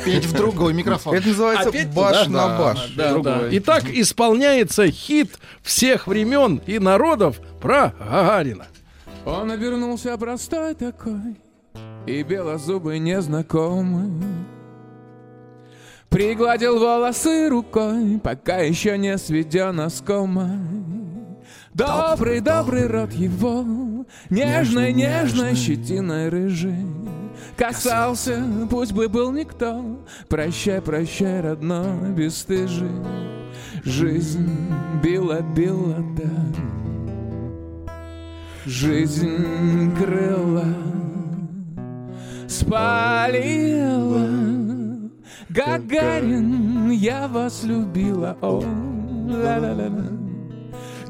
Петь 0.03 0.25
в 0.25 0.33
другой 0.33 0.73
микрофон. 0.73 1.15
Это 1.15 1.27
называется 1.27 1.69
Опять 1.69 1.93
баш 1.93 2.25
туда? 2.25 2.29
на 2.29 2.47
Да, 2.47 2.57
баш. 2.59 2.87
да, 2.95 3.17
да. 3.19 3.41
Итак, 3.51 3.83
исполняется 3.87 4.89
хит 4.89 5.37
всех 5.61 6.07
времен 6.07 6.61
и 6.65 6.79
народов 6.79 7.39
про 7.61 7.93
Гагарина. 7.99 8.65
Он 9.25 9.51
обернулся 9.51 10.17
простой 10.17 10.73
такой 10.75 11.37
И 12.07 12.23
белозубый 12.23 12.99
незнакомый 12.99 14.11
Пригладил 16.13 16.77
волосы 16.77 17.49
рукой 17.49 18.19
Пока 18.23 18.59
еще 18.59 18.99
не 18.99 19.17
сведен 19.17 19.79
оскомой 19.79 20.59
Добрый, 21.73 22.39
добрый 22.39 22.85
рот 22.85 23.13
его, 23.13 23.65
нежной, 24.29 24.93
нежной 24.93 25.55
щетиной 25.55 26.29
рыжий. 26.29 26.85
Касался, 27.57 28.43
пусть 28.69 28.91
бы 28.91 29.09
был 29.09 29.31
никто, 29.31 30.05
прощай, 30.29 30.81
прощай, 30.81 31.41
родной, 31.41 32.11
бесстыжий. 32.11 32.91
Жизнь 33.83 34.47
била, 35.01 35.41
била, 35.41 35.97
да. 36.15 37.89
Жизнь 38.65 39.95
крыла, 39.97 40.75
спалила. 42.47 44.52
Гагарин, 45.53 46.89
я 46.89 47.27
вас 47.27 47.63
любила, 47.63 48.35
о, 48.41 48.59
ла-ла-ла-ла. 48.59 50.09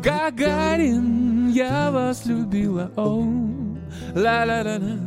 Гагарин, 0.04 1.48
я 1.48 1.90
вас 1.92 2.26
любила, 2.26 2.92
о, 2.98 3.24
ла-ла-ла-ла. 4.14 5.00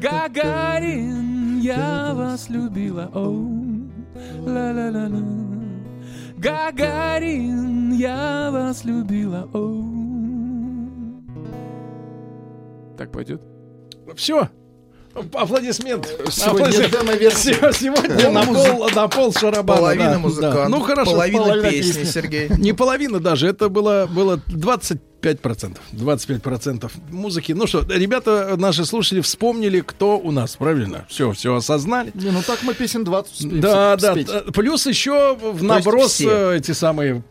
Гагарин, 0.00 1.58
я 1.58 2.14
вас 2.14 2.48
любила, 2.48 3.10
о, 3.12 3.26
ла-ла-ла-ла. 4.46 5.22
Гагарин, 6.36 7.92
я 7.94 8.50
вас 8.52 8.84
любила, 8.84 9.48
о. 9.52 9.82
Так 12.96 13.10
пойдет? 13.10 13.42
Все. 14.14 14.48
Аплодисмент. 15.34 16.06
Сегодня 16.30 16.86
Аплодисмент. 16.86 17.76
Сегодня 17.76 18.30
на 18.30 18.44
пол, 18.44 18.90
на 18.94 19.08
пол 19.08 19.32
шарабана. 19.32 19.78
Половина 19.80 20.10
да, 20.12 20.18
музыкантов, 20.18 20.54
да. 20.54 20.68
Ну 20.68 20.80
хорошо. 20.80 21.10
половина 21.12 21.62
песни, 21.62 22.04
Сергей. 22.04 22.48
Не 22.58 22.72
половина 22.72 23.20
даже, 23.20 23.46
это 23.48 23.68
было, 23.68 24.08
было 24.10 24.40
25%. 24.48 24.98
25% 25.92 26.90
музыки. 27.10 27.52
Ну 27.52 27.66
что, 27.66 27.82
ребята, 27.88 28.54
наши 28.58 28.84
слушатели 28.84 29.20
вспомнили, 29.20 29.80
кто 29.80 30.18
у 30.18 30.30
нас, 30.32 30.56
правильно? 30.56 31.06
Все, 31.08 31.32
все 31.32 31.54
осознали. 31.54 32.10
Не, 32.14 32.30
ну 32.30 32.42
так 32.46 32.62
мы 32.62 32.74
песен 32.74 33.04
20 33.04 33.32
успеем 33.32 33.60
Да, 33.60 33.96
да. 33.96 34.12
спеть. 34.12 34.26
т- 34.26 34.52
Плюс 34.52 34.86
еще 34.86 35.36
в 35.40 35.62
наброс 35.62 36.20
э, 36.20 36.56
эти 36.58 36.72
самые... 36.72 37.22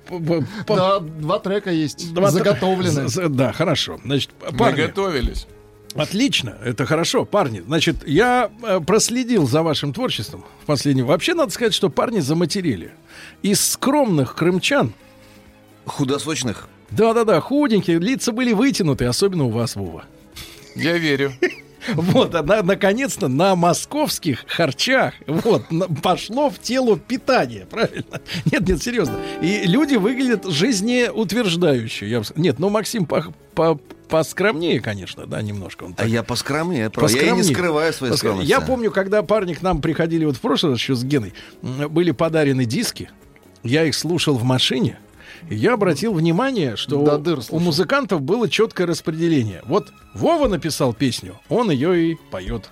Да, 0.68 1.00
два 1.00 1.40
трека 1.40 1.70
есть, 1.72 2.14
два 2.14 2.30
тр- 2.30 2.32
заготовлены. 2.32 3.08
з- 3.10 3.28
Да, 3.30 3.52
хорошо. 3.52 4.00
Значит, 4.04 4.30
Мы 4.52 4.58
парни, 4.58 4.82
готовились. 4.82 5.46
Отлично, 5.96 6.58
это 6.64 6.86
хорошо, 6.86 7.24
парни. 7.26 7.60
Значит, 7.62 8.08
я 8.08 8.50
э, 8.64 8.80
проследил 8.80 9.48
за 9.48 9.62
вашим 9.64 9.94
творчеством 9.94 10.44
в 10.64 10.66
последнем. 10.66 11.06
Вообще, 11.06 11.34
надо 11.36 11.52
сказать, 11.52 11.74
что 11.74 11.90
парни 11.90 12.20
заматерили. 12.20 12.92
Из 13.44 13.62
скромных 13.64 14.36
крымчан, 14.36 14.94
Худосочных. 15.86 16.68
да-да-да, 16.92 17.40
худенькие, 17.42 18.00
лица 18.00 18.32
были 18.32 18.54
вытянуты, 18.54 19.06
особенно 19.06 19.44
у 19.46 19.50
вас, 19.50 19.76
Вова. 19.76 20.06
Я 20.76 20.98
верю. 20.98 21.34
Вот, 21.96 22.34
а 22.34 22.44
на- 22.44 22.64
наконец-то 22.64 23.28
на 23.28 23.58
московских 23.58 24.46
харчах 24.48 25.16
вот, 25.28 25.70
на- 25.70 25.86
пошло 25.90 26.50
в 26.50 26.58
тело 26.58 26.98
питание, 26.98 27.66
правильно? 27.70 28.22
Нет, 28.50 28.66
нет, 28.66 28.82
серьезно. 28.82 29.18
И 29.42 29.64
люди 29.66 29.96
выглядят 29.96 30.46
жизнеутверждающе. 30.46 32.08
Я 32.08 32.22
бы 32.22 32.26
Нет, 32.38 32.58
ну 32.58 32.70
Максим 32.70 33.06
по, 33.06 33.26
по- 33.54 33.78
поскромнее, 34.10 34.80
конечно, 34.80 35.26
да, 35.26 35.42
немножко. 35.42 35.84
Он 35.86 35.94
А 35.94 35.96
так- 35.96 36.08
я 36.08 36.24
поскромнее, 36.24 36.90
правда. 36.90 37.12
Я 37.14 37.20
и 37.22 37.24
не 37.26 37.30
Поскромнее. 37.32 37.56
скрываю 37.56 37.94
своей 37.94 38.12
Поскромнее. 38.14 38.46
скромности. 38.48 38.62
Я 38.62 38.74
помню, 38.76 38.92
когда 38.92 39.24
парни 39.24 39.54
к 39.54 39.62
нам 39.62 39.82
приходили 39.82 40.26
вот 40.26 40.38
в 40.38 40.40
прошлый 40.42 40.74
раз 40.74 40.80
еще 40.80 40.96
с 40.96 41.04
Геной, 41.04 41.34
были 41.62 42.12
подарены 42.12 42.66
диски, 42.66 43.10
я 43.64 43.84
их 43.86 43.96
слушал 43.96 44.36
в 44.36 44.44
машине, 44.44 44.98
и 45.50 45.56
я 45.56 45.74
обратил 45.74 46.14
внимание, 46.14 46.76
что 46.76 47.00
у- 47.02 47.18
дыр 47.18 47.40
у 47.50 47.60
музыкантов 47.60 48.22
было 48.22 48.50
четкое 48.50 48.88
распределение. 48.88 49.62
Вот 49.66 49.92
Вова 50.14 50.48
написал 50.48 50.94
песню, 50.94 51.40
он 51.50 51.72
ее 51.72 52.12
и 52.12 52.18
поет. 52.32 52.70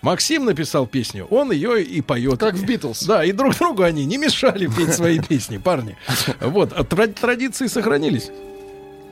Максим 0.00 0.44
написал 0.44 0.86
песню, 0.86 1.26
он 1.28 1.50
ее 1.50 1.82
и 1.82 2.00
поет. 2.02 2.38
Как 2.38 2.54
в 2.54 2.64
Битлз. 2.64 3.02
Да, 3.02 3.24
и 3.24 3.32
друг 3.32 3.58
другу 3.58 3.82
они 3.82 4.04
не 4.04 4.16
мешали 4.16 4.68
петь 4.68 4.94
свои 4.94 5.18
песни, 5.18 5.58
парни. 5.58 5.96
Вот, 6.40 6.72
а 6.72 6.84
тра- 6.84 7.08
традиции 7.08 7.66
сохранились. 7.66 8.30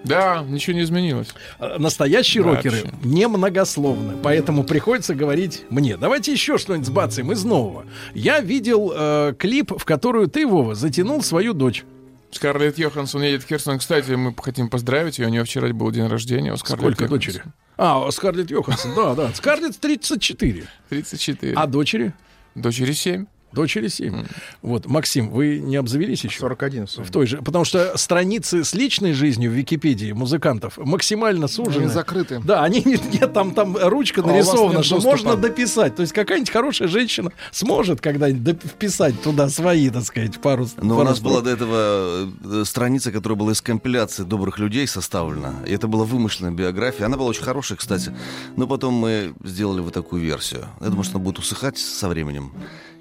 Да, 0.07 0.45
ничего 0.49 0.77
не 0.77 0.83
изменилось. 0.83 1.29
А, 1.59 1.79
Настоящие 1.79 2.43
Вообще. 2.43 2.69
рокеры 2.71 2.91
немногословны, 3.05 4.17
поэтому 4.23 4.65
приходится 4.65 5.15
говорить 5.15 5.65
мне. 5.71 5.97
Давайте 5.97 6.33
еще 6.33 6.59
что-нибудь 6.59 6.87
сбацаем 6.87 7.33
из 7.33 7.45
нового. 7.45 7.87
Я 8.15 8.41
видел 8.41 8.93
э, 8.95 9.35
клип, 9.39 9.73
в 9.77 9.85
которую 9.85 10.29
ты, 10.29 10.47
Вова, 10.47 10.75
затянул 10.75 11.23
свою 11.23 11.53
дочь. 11.53 11.85
Скарлетт 12.31 12.77
Йоханссон 12.79 13.23
едет 13.23 13.45
в 13.45 13.47
Херсон. 13.49 13.79
Кстати, 13.79 14.11
мы 14.13 14.35
хотим 14.37 14.69
поздравить 14.69 15.19
ее. 15.19 15.27
У 15.27 15.31
нее 15.31 15.45
вчера 15.45 15.69
был 15.73 15.91
день 15.91 16.07
рождения. 16.07 16.53
У 16.53 16.57
Скарлетт 16.57 16.81
Сколько 16.97 17.05
Йоханссон. 17.05 17.33
дочери? 17.33 17.53
А, 17.79 18.11
Скарлетт 18.11 18.51
Йоханссон, 18.51 18.95
да, 18.95 19.15
да. 19.15 19.33
Скарлетт 19.35 19.79
34. 19.79 20.65
34. 20.91 21.53
А 21.55 21.67
дочери? 21.67 22.13
Дочери 22.55 22.93
7. 22.93 23.27
Дочери 23.53 23.89
7. 23.89 24.25
Вот, 24.63 24.87
Максим, 24.87 25.31
вы 25.31 25.59
не 25.61 25.77
обзавелись 25.77 26.25
еще? 26.25 26.41
41 26.41 26.87
В 26.87 27.11
той 27.11 27.27
же. 27.27 27.39
Потому 27.39 27.65
что 27.65 27.97
страницы 27.97 28.65
с 28.65 28.75
личной 28.75 29.13
жизнью 29.13 29.51
в 29.51 29.55
Википедии 29.55 30.13
музыкантов 30.13 30.77
максимально 30.77 31.49
сужены. 31.49 31.85
Они 31.85 31.93
закрыты. 31.93 32.41
Да, 32.45 32.65
они 32.65 32.83
нет, 32.85 33.01
нет, 33.13 33.33
там, 33.33 33.53
там 33.55 33.77
ручка 33.81 34.21
А 34.21 34.25
у 34.25 34.27
нарисована, 34.29 34.83
что 34.83 34.97
доступа. 34.97 35.17
можно 35.17 35.37
дописать. 35.37 35.97
То 35.97 36.03
есть 36.03 36.13
какая-нибудь 36.13 36.51
хорошая 36.51 36.89
женщина 36.89 37.33
сможет 37.51 38.01
когда-нибудь 38.01 38.63
вписать 38.63 39.23
туда 39.23 39.49
свои, 39.49 39.89
так 39.91 40.05
сказать, 40.05 40.39
пару 40.41 40.67
Но 40.83 40.95
у 40.95 40.99
пару 40.99 41.09
нас 41.09 41.19
строк. 41.19 41.33
была 41.33 41.43
до 41.43 41.51
этого 41.51 42.31
э, 42.45 42.65
страница, 42.67 43.11
которая 43.13 43.39
была 43.39 43.53
из 43.53 43.63
компиляции 43.63 44.25
добрых 44.25 44.59
людей 44.59 44.87
составлена. 44.87 45.55
И 45.67 45.73
это 45.73 45.87
была 45.89 46.05
вымышленная 46.05 46.53
биография. 46.53 47.07
Она 47.07 47.17
была 47.17 47.29
очень 47.29 47.43
хорошая, 47.45 47.79
кстати. 47.79 48.15
Но 48.57 48.67
потом 48.67 48.95
мы 48.95 49.35
сделали 49.45 49.81
вот 49.81 49.95
такую 49.95 50.21
версию. 50.21 50.67
Я 50.81 50.89
думаю, 50.89 51.05
что 51.05 51.17
она 51.17 51.25
будет 51.25 51.39
усыхать 51.39 51.79
со 51.79 52.09
временем. 52.09 52.53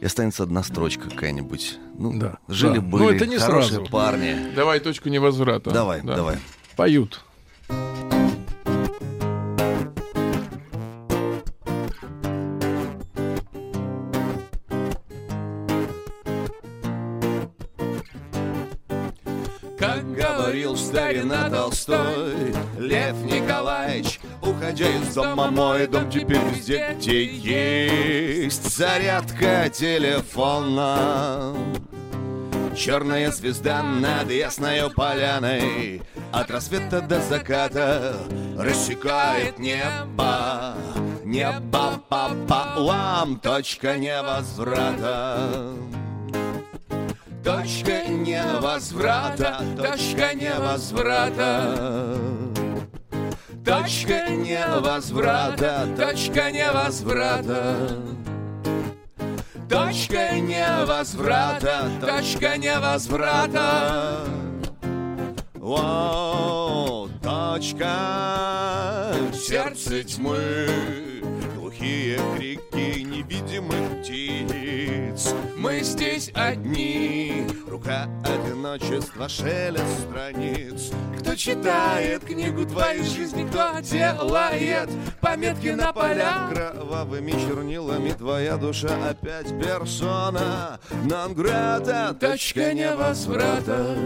И 0.01 0.05
останется 0.05 0.43
одна 0.43 0.61
строчка 0.63 1.09
какая-нибудь. 1.09 1.77
Ну, 1.97 2.17
Да. 2.19 2.37
жили-были 2.47 3.03
Да. 3.03 3.09
Но 3.09 3.15
это 3.15 3.25
не 3.27 3.37
хорошие 3.37 3.75
сразу. 3.77 3.91
парни. 3.91 4.35
Давай 4.55 4.79
точку 4.79 5.09
невозврата. 5.09 5.71
Давай, 5.71 6.01
Да. 6.01 6.15
давай. 6.15 6.37
Поют. 6.75 7.23
Как 19.77 20.13
говорил 20.13 20.75
старина 20.77 21.49
Толстой, 21.49 22.53
Лев 22.79 23.15
Николаевич, 23.23 24.19
уходя 24.45 24.89
из 24.89 25.13
дома, 25.13 25.49
мой 25.49 25.87
дом 25.87 26.09
теперь 26.09 26.39
везде, 26.53 26.95
где 26.97 27.25
есть 27.25 28.77
зарядка 28.77 29.69
телефона. 29.69 31.53
Черная 32.75 33.31
звезда 33.31 33.81
над 33.81 34.29
ясною 34.29 34.89
поляной 34.89 36.01
От 36.33 36.51
рассвета 36.51 36.99
до 36.99 37.21
заката 37.21 38.17
рассекает 38.57 39.59
небо. 39.59 40.75
Небо 41.23 42.01
пополам, 42.09 43.39
точка 43.39 43.97
невозврата. 43.97 45.73
Точка 47.43 48.07
невозврата, 48.09 49.63
точка 49.77 50.33
невозврата 50.33 52.34
Точка 53.65 54.29
невозврата, 54.29 55.87
точка 55.97 56.51
невозврата 56.51 57.87
Точка 59.69 60.35
невозврата, 60.35 61.89
точка 61.99 62.57
невозврата 62.57 64.23
О, 65.61 67.07
точка 67.23 67.95
в 69.31 69.35
сердце 69.35 70.03
тьмы 70.03 71.04
Глухие 71.77 72.19
крики 72.37 73.01
невидимых 73.01 74.01
птиц. 74.01 75.33
Мы 75.57 75.81
здесь 75.81 76.31
одни 76.33 77.47
Рука 77.67 78.07
одиночества, 78.23 79.27
шелест 79.27 80.07
страниц. 80.07 80.91
Кто 81.19 81.35
читает 81.35 82.23
книгу 82.23 82.65
твоей 82.65 83.03
жизни, 83.03 83.45
кто 83.45 83.79
делает 83.81 84.89
Пометки 85.19 85.69
на 85.69 85.91
полях? 85.91 86.53
Кровавыми 86.53 87.31
чернилами 87.31 88.11
твоя 88.11 88.55
душа 88.55 89.09
опять 89.09 89.49
персона. 89.59 90.79
Нон-грата, 91.03 92.15
точка 92.17 92.73
невозврата. 92.73 93.97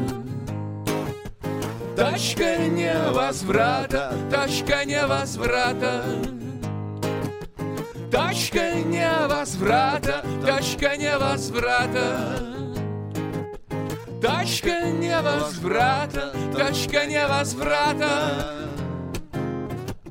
Точка 1.96 2.58
невозврата, 2.58 4.14
точка 4.32 4.86
невозврата 4.86 6.39
Точка 8.12 8.76
невозврата, 8.86 10.24
точка 10.46 10.98
невозврата 10.98 12.46
Точка 14.22 14.86
невозврата, 14.94 16.34
точка 16.52 17.08
невозврата. 17.08 18.12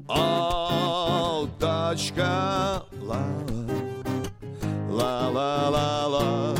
О, 0.08 1.46
точка 1.60 2.82
ла 3.02 3.24
ла 4.90 5.28
ла 5.28 5.68
ла 5.70 6.06
ла 6.08 6.54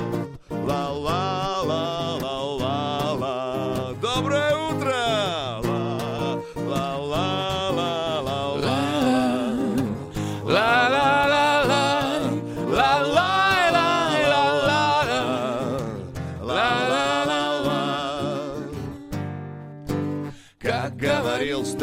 ла 0.67 0.89
ла 0.93 1.63
ла 1.65 2.19
ла 2.23 2.38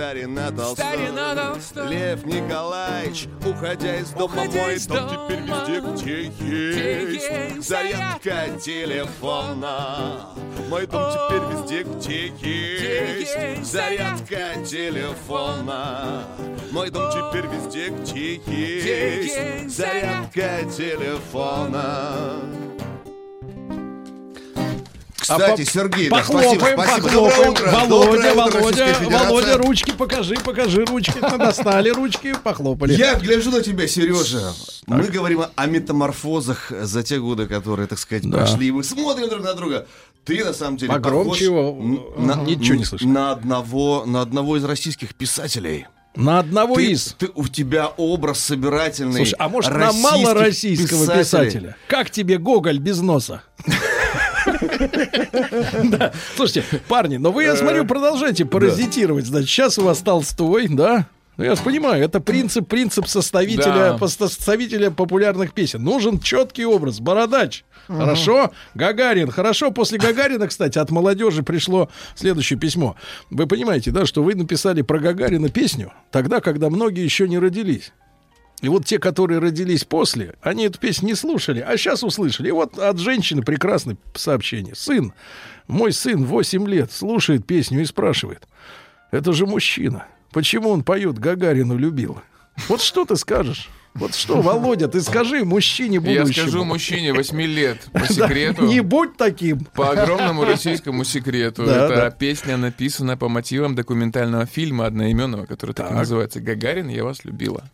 старина 0.06 0.52
Толстой, 0.52 0.86
Старина 0.86 1.36
Толстой. 1.36 1.88
Лев 1.88 2.26
Николаевич, 2.26 3.28
уходя 3.44 3.96
из 3.98 4.10
дома 4.12 4.26
Уходя 4.26 4.62
мой, 4.62 4.76
из 4.76 4.86
дом 4.88 5.10
теперь 5.10 5.42
везде, 5.42 5.80
где 5.80 6.30
где 6.30 7.14
есть. 7.14 7.30
есть. 7.56 7.68
Зарядка 7.70 8.60
телефона. 8.62 10.28
Мой 10.70 10.86
дом 10.86 11.12
теперь 11.12 11.42
везде, 11.52 11.84
где 11.84 12.28
есть. 12.28 13.36
есть. 13.36 13.72
Зарядка 13.72 14.64
телефона. 14.66 16.24
Мой 16.72 16.90
дом 16.92 17.12
теперь 17.12 17.46
везде, 17.48 17.90
где 17.90 18.36
Где 18.36 19.24
есть. 19.24 19.76
зарядка 19.76 20.66
телефона. 20.70 22.42
А 25.30 25.38
Кстати, 25.40 25.66
по- 25.66 25.72
Сергей, 25.72 26.10
да, 26.10 26.18
похлопаем, 26.18 26.60
спасибо, 26.60 26.82
спасибо. 26.84 27.08
похлопаем. 27.08 27.14
Доброе 27.14 27.50
утро. 27.52 27.72
Володя, 27.72 27.88
Доброе 27.90 28.32
утро, 28.34 28.60
Володя. 28.60 28.96
Володя, 29.26 29.58
ручки 29.58 29.92
покажи, 29.92 30.36
покажи 30.36 30.86
ручки. 30.86 31.20
Достали 31.38 31.90
ручки, 31.90 32.36
похлопали. 32.44 32.94
Я 32.94 33.16
гляжу 33.16 33.52
на 33.52 33.62
тебя, 33.62 33.88
Сережа. 33.88 34.54
Мы 34.88 35.04
говорим 35.06 35.44
о 35.56 35.66
метаморфозах 35.66 36.72
за 36.82 37.04
те 37.04 37.20
годы, 37.20 37.48
которые, 37.48 37.88
так 37.88 37.98
сказать, 38.00 38.30
Да. 38.30 38.38
прошли. 38.40 38.68
И 38.68 38.72
мы 38.72 38.84
смотрим 38.84 39.30
друг 39.30 39.44
на 39.44 39.54
друга. 39.54 39.88
Ты, 40.26 40.44
на 40.44 40.54
самом 40.54 40.78
деле, 40.78 40.92
Погромче 40.92 41.28
похож 41.30 41.42
его. 41.42 41.74
на, 42.18 42.34
Ничего 42.44 42.76
не 42.76 42.84
слышно. 42.86 43.08
На 43.12 43.32
одного, 43.32 44.06
на 44.06 44.22
одного 44.22 44.58
из 44.58 44.64
российских 44.64 45.14
писателей. 45.16 45.86
На 46.16 46.40
одного 46.40 46.76
Ты- 46.76 46.92
из. 46.92 47.14
ты- 47.20 47.30
у 47.36 47.48
тебя 47.48 47.88
образ 47.98 48.40
собирательный. 48.40 49.18
Слушай, 49.18 49.36
а 49.38 49.50
может 49.50 49.72
нам 49.76 49.96
мало 50.00 50.34
российского 50.34 51.02
писателей? 51.06 51.20
писателя? 51.20 51.76
Как 51.90 52.10
тебе 52.10 52.38
Гоголь 52.38 52.80
без 52.80 53.02
носа? 53.02 53.44
Да. 55.84 56.12
Слушайте, 56.36 56.64
парни, 56.88 57.18
но 57.18 57.32
вы, 57.32 57.44
я 57.44 57.56
смотрю, 57.56 57.86
продолжаете 57.86 58.46
паразитировать. 58.46 59.26
Значит, 59.26 59.50
сейчас 59.50 59.78
у 59.78 59.84
вас 59.84 60.00
Толстой, 60.00 60.68
да? 60.68 61.08
Ну, 61.38 61.44
я 61.44 61.56
понимаю, 61.58 62.02
это 62.02 62.22
принцип, 62.22 62.66
принцип 62.68 63.08
составителя, 63.08 63.98
Да. 64.00 64.08
составителя 64.08 64.90
популярных 64.90 65.54
песен. 65.54 65.84
Нужен 65.84 66.20
четкий 66.20 66.66
образ, 66.66 67.02
бородач. 67.02 67.66
Хорошо? 67.88 68.52
Гагарин. 68.74 69.30
Хорошо. 69.30 69.72
После 69.72 69.98
Гагарина, 69.98 70.48
кстати, 70.48 70.78
от 70.80 70.92
молодежи 70.92 71.44
пришло 71.44 71.90
следующее 72.16 72.58
письмо. 72.58 72.96
Вы 73.30 73.48
понимаете, 73.48 73.92
да, 73.92 74.06
что 74.06 74.24
вы 74.24 74.34
написали 74.36 74.82
про 74.82 74.98
Гагарина 75.00 75.50
песню 75.50 75.92
тогда, 76.10 76.40
когда 76.40 76.70
многие 76.70 77.04
еще 77.04 77.28
не 77.28 77.38
родились. 77.38 77.92
И 78.62 78.70
вот 78.70 78.86
те, 78.86 79.00
которые 79.00 79.40
родились 79.40 79.84
после, 79.84 80.36
они 80.42 80.66
эту 80.66 80.80
песню 80.80 81.08
не 81.08 81.16
слушали, 81.16 81.60
а 81.60 81.78
сейчас 81.78 82.04
услышали. 82.04 82.48
И 82.48 82.52
вот 82.52 82.80
от 82.80 82.98
женщины 83.00 83.42
прекрасное 83.44 83.98
сообщение. 84.16 84.76
Сын, 84.76 85.14
мой 85.68 85.92
сын 85.92 86.24
8 86.26 86.68
лет, 86.68 86.92
слушает 86.92 87.46
песню 87.46 87.82
и 87.82 87.86
спрашивает, 87.86 88.48
это 89.12 89.34
же 89.34 89.46
мужчина, 89.46 90.08
почему 90.32 90.70
он 90.70 90.84
поет 90.84 91.20
«Гагарину 91.20 91.78
любил»? 91.78 92.22
Вот 92.70 92.82
что 92.82 93.04
ты 93.06 93.18
скажешь? 93.18 93.70
Вот 93.94 94.14
что, 94.14 94.42
Володя, 94.42 94.90
ты 94.90 95.00
скажи 95.02 95.46
мужчине 95.46 95.96
Я 96.04 96.22
будущему. 96.24 96.48
скажу 96.48 96.66
мужчине 96.66 97.14
8 97.14 97.42
лет 97.44 97.80
по 97.94 98.00
Да, 98.00 98.08
секрету. 98.08 98.66
Не 98.66 98.82
будь 98.82 99.16
таким. 99.16 99.60
По 99.74 99.92
огромному 99.92 100.44
российскому 100.44 101.06
секрету. 101.06 101.66
Да, 101.66 101.86
Эта 101.86 101.96
да. 101.96 102.12
песня 102.12 102.58
написана 102.58 103.16
по 103.16 103.30
мотивам 103.30 103.74
документального 103.76 104.46
фильма 104.46 104.86
одноименного, 104.88 105.46
который 105.46 105.72
так, 105.74 105.86
и 105.86 105.90
Так. 105.90 105.98
называется 105.98 106.42
«Гагарин, 106.42 106.90
я 106.90 107.06
вас 107.06 107.24
любила». 107.24 107.70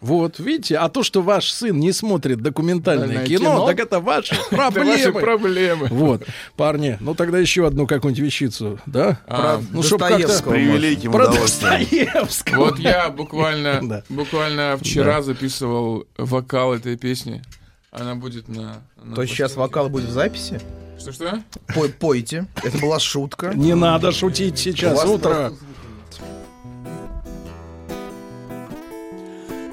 Вот, 0.00 0.38
видите, 0.38 0.76
а 0.76 0.88
то, 0.90 1.02
что 1.02 1.22
ваш 1.22 1.50
сын 1.50 1.78
не 1.80 1.90
смотрит 1.90 2.40
документальное 2.42 3.24
кино, 3.26 3.38
кино? 3.54 3.66
так 3.66 3.80
это 3.80 3.98
ваши 3.98 4.34
Это 4.50 4.54
проблемы. 4.54 4.90
ваши 4.92 5.12
проблемы. 5.12 5.88
Вот, 5.90 6.22
парни, 6.56 6.98
ну 7.00 7.14
тогда 7.14 7.38
еще 7.38 7.66
одну 7.66 7.86
какую-нибудь 7.86 8.22
вещицу, 8.24 8.78
да? 8.86 9.18
А, 9.26 9.60
ну, 9.72 9.82
чтоб 9.82 9.98
как-то- 10.00 10.28
С 10.28 10.42
превеликим 10.42 11.12
Про. 11.12 11.28
Достоевского. 11.28 12.64
Вот 12.66 12.78
я 12.78 13.08
буквально, 13.08 13.80
Да. 13.82 14.02
буквально 14.10 14.76
вчера 14.78 15.22
записывал 15.22 16.04
вокал 16.18 16.74
этой 16.74 16.96
песни. 16.96 17.42
Она 17.90 18.14
будет 18.14 18.48
на... 18.48 18.82
на 19.02 19.14
То 19.14 19.22
есть 19.22 19.32
сейчас 19.32 19.56
вокал 19.56 19.88
будет 19.88 20.08
в 20.08 20.12
записи? 20.12 20.60
Что-что? 20.98 21.42
Пой- 21.74 21.88
пойте. 21.88 22.46
Это 22.62 22.76
была 22.78 22.98
шутка. 22.98 23.52
Не 23.54 23.74
надо 23.74 24.12
шутить 24.12 24.58
сейчас, 24.58 25.02
утро. 25.06 25.52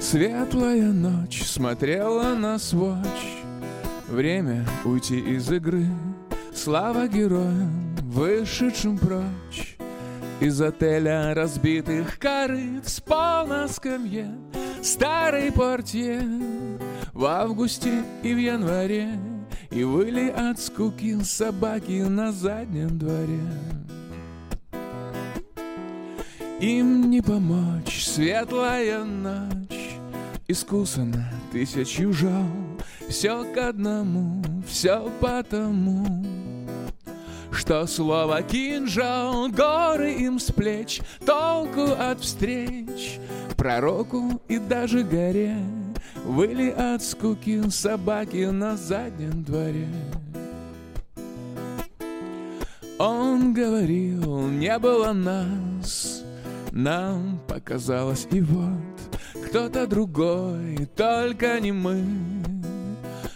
Светлая 0.04 0.92
ночь 0.92 1.42
смотрела 1.44 2.34
на 2.34 2.58
сводч. 2.58 3.08
Время 4.06 4.66
уйти 4.84 5.18
из 5.18 5.50
игры. 5.50 5.86
Слава 6.54 7.08
героям, 7.08 7.96
вышедшим 8.02 8.98
прочь. 8.98 9.78
Из 10.40 10.60
отеля 10.60 11.32
разбитых 11.32 12.18
корыт 12.18 12.86
Спал 12.86 13.46
на 13.46 13.66
скамье 13.66 14.28
старый 14.82 15.50
портье. 15.50 16.20
В 17.14 17.24
августе 17.24 18.04
и 18.22 18.34
в 18.34 18.38
январе 18.38 19.08
И 19.70 19.84
выли 19.84 20.28
от 20.28 20.60
скуки 20.60 21.18
собаки 21.22 22.02
на 22.02 22.30
заднем 22.30 22.98
дворе. 22.98 23.40
Им 26.60 27.10
не 27.10 27.22
помочь, 27.22 28.04
светлая 28.04 29.02
ночь 29.02 29.63
Искусана 30.46 31.30
тысячу 31.52 32.12
жал. 32.12 32.46
Все 33.08 33.44
к 33.52 33.56
одному, 33.56 34.42
все 34.66 35.10
потому 35.20 36.24
Что 37.50 37.86
слово 37.86 38.42
кинжал 38.42 39.48
Горы 39.48 40.12
им 40.14 40.38
с 40.38 40.50
плеч 40.50 41.00
Толку 41.24 41.92
от 41.92 42.20
встреч. 42.20 43.18
Пророку 43.56 44.42
и 44.48 44.58
даже 44.58 45.02
горе 45.02 45.56
Выли 46.24 46.70
от 46.70 47.02
скуки 47.02 47.68
собаки 47.70 48.46
на 48.46 48.76
заднем 48.76 49.44
дворе. 49.44 49.88
Он 52.98 53.52
говорил, 53.52 54.46
не 54.48 54.78
было 54.78 55.12
нас 55.12 56.24
нам 56.74 57.38
показалось 57.46 58.26
и 58.32 58.40
вот 58.40 59.03
кто-то 59.34 59.86
другой, 59.86 60.88
только 60.96 61.60
не 61.60 61.72
мы. 61.72 62.04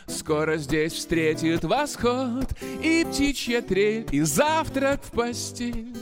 Скоро 0.07 0.57
здесь 0.57 0.93
встретит 0.93 1.65
восход 1.65 2.47
и 2.83 3.07
птичья 3.09 3.63
трель, 3.63 4.07
и 4.11 4.21
завтрак 4.21 5.03
в 5.03 5.11
постель, 5.11 5.95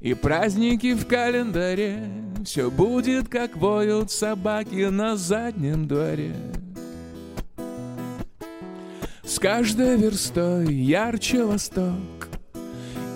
и 0.00 0.14
праздники 0.14 0.94
в 0.94 1.06
календаре. 1.06 1.98
Все 2.44 2.70
будет, 2.70 3.28
как 3.28 3.56
воют 3.56 4.10
собаки 4.10 4.88
на 4.90 5.16
заднем 5.16 5.88
дворе. 5.88 6.36
С 9.24 9.38
каждой 9.38 9.96
верстой 9.96 10.72
ярче 10.72 11.44
восток, 11.44 12.28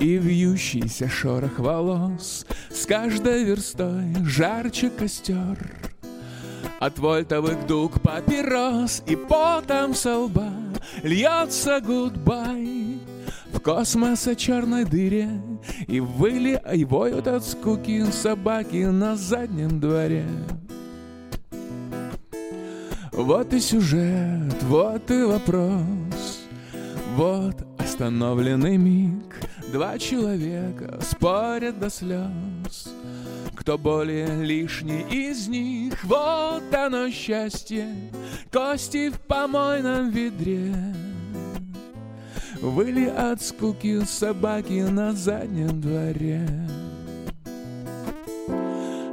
и 0.00 0.16
вьющийся 0.16 1.08
шорох 1.08 1.58
волос 1.58 2.46
С 2.70 2.86
каждой 2.86 3.42
верстой 3.42 4.14
жарче 4.24 4.90
костер 4.90 5.87
От 6.78 6.98
вольтовых 6.98 7.66
дуг 7.66 8.00
папирос 8.00 9.02
И 9.06 9.16
потом 9.16 9.94
со 9.94 10.18
лба 10.18 10.52
льется 11.02 11.80
гудбай. 11.80 13.00
В 13.52 13.60
космоса 13.60 14.36
черной 14.36 14.84
дыре 14.84 15.28
И 15.88 15.98
выли, 16.00 16.60
и 16.74 16.84
воют 16.84 17.26
от 17.26 17.44
скуки 17.44 18.04
собаки 18.12 18.84
на 18.84 19.16
заднем 19.16 19.80
дворе. 19.80 20.26
Вот 23.12 23.52
и 23.52 23.58
сюжет, 23.58 24.62
вот 24.62 25.10
и 25.10 25.24
вопрос. 25.24 26.40
Вот 27.16 27.66
остановленный 27.78 28.76
миг. 28.76 29.40
Два 29.72 29.98
человека 29.98 31.00
спорят 31.02 31.80
до 31.80 31.90
слез 31.90 32.88
Кто 33.58 33.76
более 33.76 34.44
лишний 34.44 35.02
из 35.10 35.48
них 35.48 35.92
Вот 36.04 36.72
оно 36.72 37.10
счастье. 37.10 37.88
Кости 38.52 39.10
в 39.10 39.20
помойном 39.20 40.10
ведре. 40.10 40.74
Выли 42.62 43.06
от 43.06 43.42
скуки 43.42 44.04
собаки 44.04 44.82
на 44.88 45.12
заднем 45.12 45.80
дворе. 45.80 46.46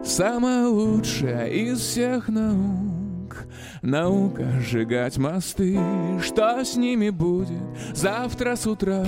Самая 0.04 0.68
лучшая 0.68 1.48
из 1.48 1.80
всех 1.80 2.28
наук. 2.28 3.46
Наука 3.82 4.46
сжигать 4.62 5.18
мосты. 5.18 5.80
Что 6.22 6.64
с 6.64 6.76
ними 6.76 7.10
будет 7.10 7.62
завтра 7.94 8.56
с 8.56 8.66
утра 8.68 9.06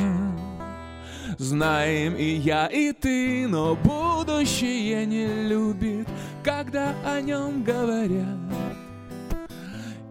Знаем 1.37 2.15
и 2.15 2.23
я, 2.23 2.67
и 2.67 2.91
ты 2.91 3.47
Но 3.47 3.75
будущее 3.75 5.05
не 5.05 5.47
любит 5.47 6.07
Когда 6.43 6.95
о 7.05 7.21
нем 7.21 7.63
говорят 7.63 8.39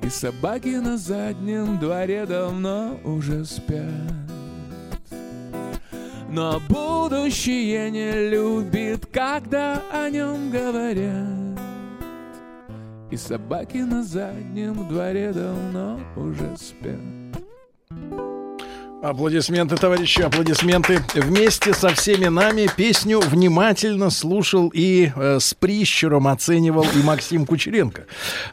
И 0.02 0.08
собаки 0.08 0.76
на 0.76 0.96
заднем 0.96 1.78
дворе 1.78 2.26
Давно 2.26 2.98
уже 3.04 3.44
спят 3.44 4.26
но 6.28 6.60
будущее 6.68 7.90
не 7.90 8.28
любит, 8.28 9.06
когда 9.06 9.82
о 9.90 10.10
нем 10.10 10.50
говорят. 10.50 11.58
И 13.10 13.16
собаки 13.16 13.78
на 13.78 14.02
заднем 14.02 14.86
дворе 14.88 15.32
давно 15.32 15.98
уже 16.16 16.54
спят. 16.58 17.25
Аплодисменты, 19.06 19.76
товарищи, 19.76 20.20
аплодисменты. 20.20 21.00
Вместе 21.14 21.72
со 21.72 21.90
всеми 21.90 22.26
нами 22.26 22.68
песню 22.76 23.20
внимательно 23.20 24.10
слушал 24.10 24.68
и 24.74 25.12
э, 25.14 25.38
с 25.40 25.54
прищуром 25.54 26.26
оценивал 26.26 26.84
и 26.92 27.02
Максим 27.04 27.46
Кучеренко. 27.46 28.06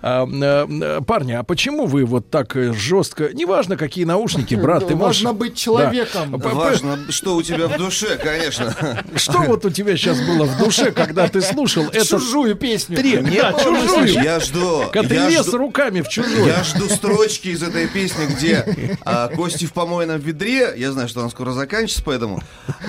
А, 0.04 0.28
э, 0.28 1.02
парни, 1.08 1.32
а 1.32 1.42
почему 1.42 1.88
вы 1.88 2.06
вот 2.06 2.30
так 2.30 2.56
э, 2.56 2.72
жестко... 2.72 3.34
Неважно, 3.34 3.78
какие 3.78 4.06
наушники, 4.06 4.54
брат, 4.54 4.88
ты 4.88 4.96
можешь... 4.96 5.24
Важно 5.24 5.34
быть 5.34 5.58
человеком. 5.58 6.38
Да. 6.38 6.50
Важно, 6.50 7.00
что 7.10 7.36
у 7.36 7.42
тебя 7.42 7.68
в 7.68 7.76
душе, 7.78 8.16
конечно. 8.18 9.04
Что 9.16 9.40
вот 9.40 9.66
у 9.66 9.72
тебя 9.72 9.98
сейчас 9.98 10.22
было 10.22 10.46
в 10.46 10.60
душе, 10.60 10.92
когда 10.92 11.28
ты 11.28 11.42
слушал 11.42 11.86
эту 11.86 12.20
Чужую 12.20 12.56
песню. 12.56 12.96
трек? 12.96 13.24
Да, 13.24 13.54
чужую. 13.54 14.08
Я 14.08 14.40
жду. 14.40 14.84
Когда 14.94 15.10
ты 15.10 15.16
я 15.16 15.30
лез 15.30 15.48
жду- 15.48 15.58
руками 15.58 16.02
в 16.02 16.10
чужой. 16.10 16.46
Я 16.46 16.64
жду 16.64 16.88
строчки 16.90 17.48
из 17.48 17.64
этой 17.64 17.88
песни, 17.88 18.28
где 18.28 18.98
а, 19.02 19.30
Кости 19.30 19.66
в 19.66 19.74
помойном 19.74 20.20
ведре. 20.44 20.74
Я 20.78 20.92
знаю, 20.92 21.08
что 21.10 21.22
она 21.22 21.30
скоро 21.30 21.52
заканчивается, 21.52 22.04
поэтому. 22.06 22.42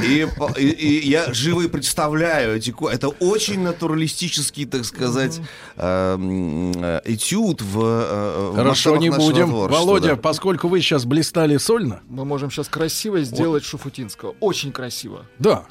И, 0.03 0.27
и- 0.59 0.63
и 0.69 1.09
я 1.09 1.33
живо 1.33 1.63
и 1.63 1.69
представляю 1.69 2.57
эти 2.57 2.75
Это 2.93 3.09
очень 3.09 3.61
натуралистический, 3.61 4.65
так 4.67 4.85
сказать, 4.85 5.41
э, 5.77 6.15
м, 6.15 6.73
э, 6.77 7.01
этюд 7.05 7.63
в, 7.63 7.79
э, 7.81 8.51
в 8.53 8.57
Хорошо, 8.57 8.97
не 8.97 9.11
будем. 9.11 9.49
творчества, 9.49 9.69
Володя, 9.85 10.09
да. 10.09 10.17
поскольку 10.17 10.69
вы 10.69 10.81
сейчас 10.81 11.05
блистали 11.05 11.57
сольно, 11.57 12.01
Мы 12.09 12.25
можем 12.25 12.51
сейчас 12.51 12.69
красиво 12.69 13.21
сделать 13.23 13.65
Шуфутинского. 13.65 14.35
Очень 14.41 14.73
красиво. 14.73 15.27
да, 15.39 15.65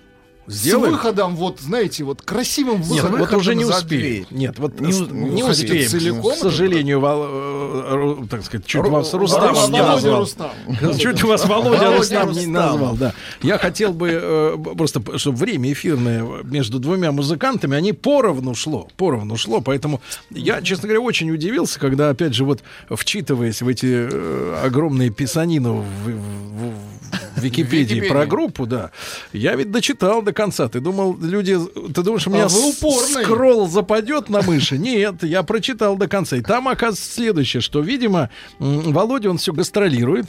С 0.48 0.54
сделаем. 0.56 0.94
выходом, 0.94 1.36
вот, 1.38 1.60
знаете, 1.62 2.04
вот 2.04 2.22
красивым 2.22 2.80
Нет, 2.82 2.88
выходом. 2.88 3.20
вот 3.20 3.34
уже 3.34 3.56
не 3.56 3.64
успеем. 3.66 4.26
Нет, 4.30 4.60
вот 4.60 4.80
Не 4.82 4.88
не, 4.88 5.44
успеем. 5.44 5.90
целиком 5.90 6.32
К 6.34 6.36
сожалению, 6.36 7.00
Вол- 7.00 7.24
э, 7.26 7.94
Ру- 7.96 8.28
так 8.28 8.44
сказать, 8.44 8.66
чуть 8.66 8.82
вас 8.86 9.14
Рустамом 9.14 9.54
Володя 9.56 9.72
не 9.74 9.82
назвал. 9.82 10.20
Рустам. 10.20 10.52
Чуть 11.00 11.24
вас 11.24 11.46
Володя 11.46 11.96
Рустам 11.96 12.24
не 12.32 12.36
Рустам. 12.36 12.52
назвал, 12.54 12.96
да. 12.96 13.14
Я 13.42 13.58
хотел 13.58 13.94
бы 13.94 14.10
э, 14.22 14.58
просто, 14.78 15.02
чтобы 15.18 15.38
время 15.38 15.72
эфирное 15.72 16.24
между 16.44 16.80
двумя 16.80 17.12
музыкантами, 17.12 17.78
они 17.78 17.94
поровну 17.94 18.54
шло, 18.56 18.88
поровну 18.98 19.38
шло, 19.38 19.62
поэтому 19.62 20.02
я, 20.30 20.62
честно 20.62 20.84
говоря, 20.90 21.02
очень 21.02 21.32
удивился, 21.32 21.80
когда, 21.80 22.10
опять 22.10 22.34
же, 22.34 22.44
вот 22.46 22.64
вчитываясь 22.90 23.62
в 23.62 23.68
эти 23.68 23.86
э, 24.12 24.62
огромные 24.66 25.10
писанины 25.10 25.70
в, 25.72 25.84
в- 25.84 26.12
в 26.12 26.74
Википедии 27.36 27.96
Википедии. 27.96 28.10
про 28.10 28.26
группу, 28.26 28.66
да, 28.66 28.92
я 29.32 29.56
ведь 29.56 29.72
дочитал 29.72 30.22
до 30.22 30.34
конца. 30.34 30.68
Ты 30.68 30.80
думал, 30.80 31.18
люди, 31.20 31.58
ты 31.94 32.02
думаешь, 32.02 32.28
у 32.28 32.30
меня 32.30 32.46
А 32.46 32.50
скролл 33.24 33.68
западет 33.68 34.30
на 34.30 34.42
мыши? 34.42 34.78
Нет, 34.78 35.24
я 35.24 35.44
прочитал 35.44 35.96
до 35.96 36.08
конца. 36.08 36.38
И 36.38 36.42
там 36.42 36.68
оказывается 36.68 37.14
следующее, 37.14 37.62
что, 37.62 37.80
видимо, 37.82 38.30
Володя, 38.60 39.30
он 39.30 39.38
все 39.38 39.54
гастролирует. 39.54 40.28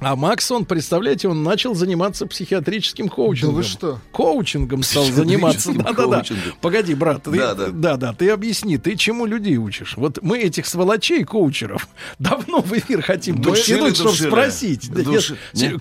А 0.00 0.14
Макс, 0.14 0.50
он, 0.50 0.64
представляете, 0.66 1.28
он 1.28 1.42
начал 1.42 1.74
заниматься 1.74 2.26
психиатрическим 2.26 3.08
коучингом. 3.08 3.54
Да 3.54 3.56
вы 3.56 3.62
что? 3.62 3.98
Коучингом 4.12 4.82
стал 4.82 5.04
заниматься. 5.04 5.72
Да-да-да. 5.72 6.22
Погоди, 6.60 6.94
брат, 6.94 7.22
ты, 7.22 7.30
Да, 7.30 7.54
да. 7.54 7.68
да-да, 7.70 8.12
ты 8.12 8.28
объясни, 8.30 8.76
ты 8.76 8.96
чему 8.96 9.24
людей 9.24 9.56
учишь? 9.56 9.94
Вот 9.96 10.18
мы 10.22 10.38
этих 10.38 10.66
сволочей, 10.66 11.24
коучеров, 11.24 11.88
давно 12.18 12.60
в 12.60 12.72
эфир 12.74 13.00
хотим 13.00 13.42
подтянуть, 13.42 13.96
чтобы 13.96 14.14
спросить. 14.16 14.90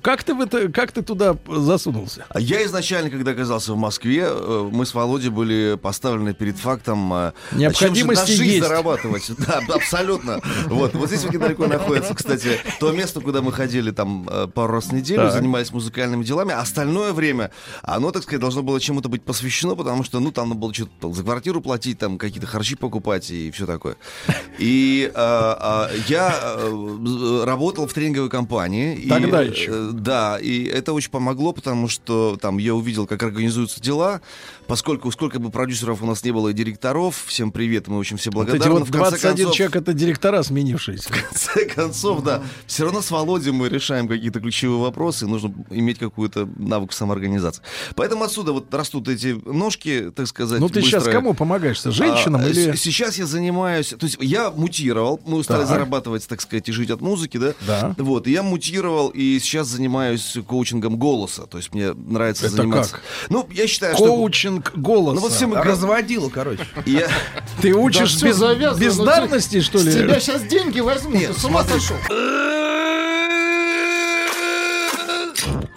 Как 0.01 0.23
ты 0.23 0.33
в 0.33 0.39
это, 0.41 0.69
как 0.71 0.91
ты 0.93 1.01
туда 1.01 1.35
засунулся? 1.47 2.25
А 2.29 2.39
Я 2.39 2.63
изначально, 2.65 3.09
когда 3.09 3.31
оказался 3.31 3.73
в 3.73 3.77
Москве, 3.77 4.25
э, 4.27 4.69
мы 4.71 4.85
с 4.85 4.93
Володей 4.93 5.29
были 5.29 5.77
поставлены 5.81 6.33
перед 6.33 6.57
фактом 6.57 7.13
э, 7.13 7.31
Необходимости 7.51 8.31
есть. 8.31 8.63
зарабатывать. 8.65 9.31
Да, 9.45 9.61
абсолютно. 9.75 10.39
Вот, 10.65 10.93
вот 10.95 11.07
здесь 11.09 11.23
вот 11.23 11.33
недалеко 11.33 11.67
находится, 11.67 12.13
кстати, 12.15 12.59
то 12.79 12.91
место, 12.91 13.19
куда 13.21 13.41
мы 13.41 13.51
ходили 13.51 13.91
там 13.91 14.04
э, 14.29 14.47
пару 14.53 14.73
раз 14.73 14.85
в 14.87 14.91
неделю, 14.93 15.23
Так. 15.23 15.33
занимались 15.33 15.71
музыкальными 15.71 16.23
делами, 16.23 16.53
а 16.53 16.59
остальное 16.61 17.13
время, 17.13 17.51
оно, 17.83 18.11
так 18.11 18.23
сказать, 18.23 18.41
должно 18.41 18.63
было 18.63 18.79
чему-то 18.79 19.09
быть 19.09 19.23
посвящено, 19.23 19.75
потому 19.75 20.03
что, 20.03 20.19
ну, 20.19 20.31
там 20.31 20.49
надо 20.49 20.59
было 20.61 20.73
что-то 20.73 21.11
за 21.13 21.23
квартиру 21.23 21.61
платить, 21.61 21.97
там 21.99 22.17
какие-то 22.17 22.47
харчи 22.47 22.75
покупать 22.75 23.29
и 23.31 23.51
все 23.51 23.65
такое. 23.65 23.95
И 24.57 25.11
э, 25.13 25.17
э, 25.17 25.87
я 26.07 26.33
э, 26.43 27.43
работал 27.45 27.87
в 27.87 27.93
тренинговой 27.93 28.29
компании. 28.29 28.95
и, 28.95 29.09
Тогда 29.09 29.41
еще. 29.41 29.71
э, 29.71 29.89
да, 29.93 30.37
и 30.39 30.63
это 30.65 30.93
очень 30.93 31.11
помогло, 31.11 31.51
потому 31.53 31.87
что 31.87 32.37
там 32.41 32.57
я 32.57 32.73
увидел, 32.75 33.07
как 33.07 33.21
организуются 33.23 33.81
дела, 33.81 34.21
поскольку 34.67 35.11
сколько 35.11 35.39
бы 35.39 35.49
продюсеров 35.49 36.01
у 36.01 36.05
нас 36.05 36.23
не 36.23 36.31
было 36.31 36.49
и 36.49 36.53
директоров, 36.53 37.23
всем 37.27 37.51
привет, 37.51 37.87
мы 37.87 37.97
очень 37.97 38.17
все 38.17 38.29
Вот 38.31 38.45
благодарны. 38.45 38.63
эти 38.63 38.69
вот 38.69 38.87
в 38.87 38.91
конце 38.91 39.09
21 39.11 39.35
концов- 39.37 39.55
человек 39.55 39.75
это 39.75 39.93
директора 39.93 40.43
сменившиеся. 40.43 41.09
в 41.13 41.21
конце 41.29 41.65
концов, 41.65 42.23
да, 42.23 42.43
все 42.65 42.83
равно 42.83 43.01
с 43.01 43.11
Володей 43.11 43.51
мы 43.51 43.69
решаем 43.69 44.07
какие-то 44.07 44.39
ключевые 44.39 44.79
вопросы, 44.79 45.27
нужно 45.27 45.53
иметь 45.69 45.99
какую-то 45.99 46.47
навык 46.57 46.93
самоорганизации. 46.93 47.61
Поэтому 47.95 48.23
отсюда 48.23 48.53
вот 48.53 48.73
растут 48.73 49.07
эти 49.07 49.39
ножки, 49.45 50.11
так 50.15 50.27
сказать. 50.27 50.59
Ну 50.59 50.69
ты 50.69 50.81
сейчас 50.81 51.03
быстрые. 51.03 51.15
кому 51.15 51.33
помогаешься? 51.33 51.91
Женщинам 51.91 52.41
А, 52.41 52.47
или... 52.49 52.75
Сейчас 52.75 53.17
я 53.17 53.25
занимаюсь... 53.25 53.89
То 53.89 54.05
есть 54.05 54.17
я 54.21 54.51
мутировал, 54.51 55.19
мы 55.25 55.43
стали 55.43 55.61
Так. 55.61 55.69
зарабатывать, 55.69 56.27
так 56.27 56.41
сказать, 56.41 56.67
и 56.69 56.71
жить 56.71 56.89
от 56.89 57.01
музыки, 57.01 57.37
да? 57.37 57.53
Да. 57.67 57.95
Вот, 57.97 58.27
и 58.27 58.31
я 58.31 58.43
мутировал, 58.43 59.09
и 59.09 59.39
сейчас 59.39 59.67
занимаюсь 59.67 60.37
коучингом 60.47 60.97
голоса. 60.97 61.45
То 61.47 61.57
есть 61.57 61.73
мне 61.73 61.93
нравится 61.93 62.47
Это 62.47 62.55
заниматься... 62.57 62.93
как? 62.93 63.01
Ну, 63.29 63.47
я 63.53 63.67
считаю, 63.67 63.95
что... 63.95 64.05
Коучинг 64.61 64.71
голоса. 64.75 65.15
Ну 65.15 65.21
вот 65.21 65.31
все 65.33 65.47
мы... 65.47 65.61
Разводила, 65.61 66.29
короче. 66.29 66.65
Я... 66.85 67.07
Ты 67.61 67.73
Да 67.73 67.79
учишь 67.79 68.11
всё 68.15 68.27
без- 68.27 68.35
завязано, 68.37 68.79
ну, 68.79 68.85
бездарности, 68.85 69.61
что 69.61 69.79
ли? 69.79 69.91
С 69.91 69.95
тебя 69.95 70.19
сейчас 70.19 70.43
деньги 70.43 70.79
возьмут, 70.79 71.15
Нет, 71.15 71.33
ты 71.33 71.39
с 71.39 71.45
ума 71.45 71.63
смотри. 71.63 71.79
сошел. 71.81 71.97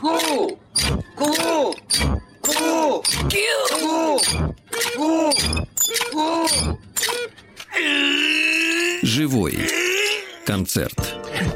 Ку! 0.01 0.59
Ку! 1.17 1.75
Ку! 2.41 3.03
Ку! 3.81 4.21
Ку! 4.97 5.33
Ку! 6.13 6.79
Живой 9.03 9.59
концерт. 10.49 10.95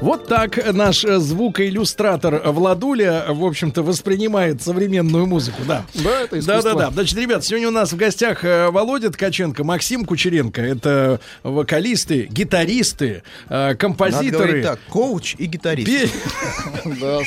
Вот 0.02 0.28
так 0.28 0.72
наш 0.74 1.02
э, 1.06 1.18
звукоиллюстратор 1.18 2.42
Владуля, 2.44 3.24
в 3.30 3.42
общем-то, 3.42 3.82
воспринимает 3.82 4.60
современную 4.60 5.24
музыку, 5.24 5.62
да. 5.66 5.86
Да, 5.94 6.20
это 6.20 6.32
Да, 6.32 6.38
искусство. 6.38 6.74
да, 6.74 6.78
да. 6.86 6.90
Значит, 6.90 7.18
ребят, 7.18 7.42
сегодня 7.42 7.68
у 7.68 7.72
нас 7.72 7.90
в 7.94 7.96
гостях 7.96 8.44
э, 8.44 8.68
Володя 8.70 9.10
Ткаченко, 9.10 9.64
Максим 9.64 10.04
Кучеренко. 10.04 10.60
Это 10.60 11.20
вокалисты, 11.42 12.26
гитаристы, 12.30 13.22
э, 13.48 13.68
Надо 13.68 13.76
композиторы. 13.76 14.62
так, 14.62 14.78
коуч 14.90 15.36
и 15.38 15.46
гитарист. 15.46 16.12
Да. 16.84 17.20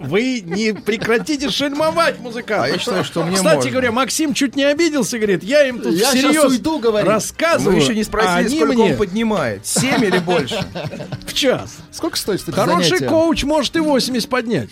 Вы 0.00 0.40
не 0.40 0.72
прекратите 0.72 1.48
шельмовать 1.48 2.18
музыкантов. 2.18 2.66
А 2.66 2.68
я 2.68 2.78
считаю, 2.78 3.04
что 3.04 3.22
мне 3.24 3.36
Кстати 3.36 3.56
можно. 3.56 3.70
говоря, 3.70 3.92
Максим 3.92 4.34
чуть 4.34 4.56
не 4.56 4.64
обиделся, 4.64 5.16
говорит, 5.16 5.44
я 5.44 5.66
им 5.66 5.80
тут 5.80 5.94
всерьез 5.94 6.60
рассказываю, 7.04 7.76
Вы 7.76 7.82
еще 7.82 7.94
не 7.94 8.00
а 8.02 8.04
спросили, 8.04 8.32
они 8.46 8.56
сколько 8.56 8.72
мне 8.74 8.92
он 8.92 8.96
поднимает. 8.96 9.66
Семь 9.66 10.04
или 10.04 10.18
больше? 10.18 10.64
В 11.26 11.32
час. 11.34 11.78
Сколько 11.90 12.16
стоит, 12.16 12.40
кстати, 12.40 12.54
Хороший 12.54 12.88
занятие? 12.90 13.08
коуч 13.08 13.44
может 13.44 13.76
и 13.76 13.80
80 13.80 14.28
поднять. 14.28 14.70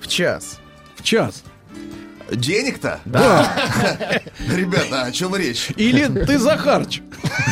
В 0.00 0.08
час. 0.08 0.58
В 0.96 1.02
час. 1.02 1.42
Денег-то? 2.30 3.00
Да. 3.04 3.52
Ребята, 4.54 5.02
о 5.02 5.12
чем 5.12 5.34
речь? 5.34 5.70
Или 5.76 6.06
ты 6.06 6.38
Захарч. 6.38 7.00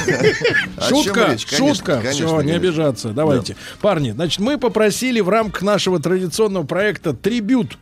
Шутка, 0.88 1.36
шутка. 1.38 2.00
Все, 2.10 2.40
не 2.42 2.52
обижаться. 2.52 3.10
Давайте. 3.10 3.56
Парни, 3.80 4.12
значит, 4.12 4.38
мы 4.40 4.58
попросили 4.58 5.20
в 5.20 5.28
рамках 5.28 5.62
нашего 5.62 6.00
традиционного 6.00 6.64
проекта 6.64 7.12
«Трибют» 7.12 7.76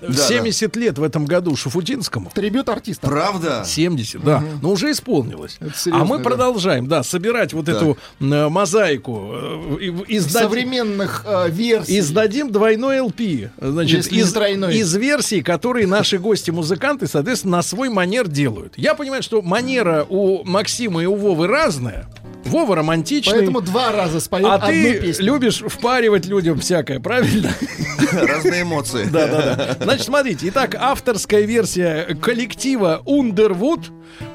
Да, 0.00 0.12
70 0.12 0.74
лет 0.76 0.98
в 0.98 1.02
этом 1.02 1.24
году 1.26 1.56
Шуфутинскому. 1.56 2.30
Трибют 2.34 2.68
артиста. 2.68 3.06
Правда? 3.06 3.64
70, 3.66 4.22
да. 4.22 4.42
Но 4.62 4.70
уже 4.70 4.90
исполнилось. 4.90 5.56
Это 5.60 5.72
а 5.74 5.78
серьезно, 5.78 6.04
мы 6.04 6.18
да. 6.18 6.24
продолжаем, 6.24 6.86
да, 6.86 7.02
собирать 7.02 7.52
вот 7.52 7.66
Так. 7.66 7.76
эту 7.76 7.98
э, 8.20 8.48
мозаику. 8.48 9.30
э, 9.32 9.76
и- 9.80 10.16
издать- 10.18 10.44
Современных 10.44 11.24
э, 11.26 11.50
версий. 11.50 11.98
Издадим 11.98 12.50
двойной 12.52 12.98
LP. 12.98 13.50
Значит, 13.60 14.06
из, 14.12 14.32
тройной. 14.32 14.76
из 14.78 14.94
версий, 14.94 15.42
которые 15.42 15.86
наши 15.86 16.18
гости-музыканты, 16.18 17.06
соответственно, 17.06 17.56
на 17.58 17.62
свой 17.62 17.88
манер 17.88 18.28
делают. 18.28 18.74
Я 18.76 18.94
понимаю, 18.94 19.22
что 19.22 19.42
манера 19.42 20.06
у 20.08 20.44
Максима 20.44 21.02
и 21.02 21.06
у 21.06 21.14
Вовы 21.14 21.46
разная. 21.46 22.08
Вова 22.44 22.76
романтичный. 22.76 23.34
Поэтому 23.34 23.60
два 23.60 23.92
раза 23.92 24.20
споем 24.20 24.46
а 24.46 24.54
одну 24.54 24.68
ты 24.68 25.00
песню. 25.00 25.24
любишь 25.24 25.62
впаривать 25.66 26.26
людям 26.26 26.58
всякое, 26.58 27.00
правильно? 27.00 27.52
Разные 28.12 28.62
эмоции. 28.62 29.04
Да, 29.04 29.26
да, 29.26 29.54
да. 29.54 29.76
Значит, 29.84 30.06
смотрите. 30.06 30.48
Итак, 30.48 30.74
авторская 30.74 31.42
версия 31.42 32.16
коллектива 32.20 33.02
Underwood. 33.06 33.86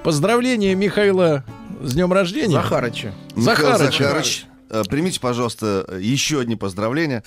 Поздравления 0.03 0.75
Михаила 0.75 1.43
с 1.81 1.93
днем 1.93 2.13
рождения. 2.13 2.53
Захарыча. 2.53 3.13
Захарыча. 3.35 4.03
Захарыч, 4.03 4.45
э, 4.69 4.83
примите, 4.89 5.19
пожалуйста, 5.19 5.85
еще 5.99 6.39
одни 6.39 6.55
поздравления 6.55 7.23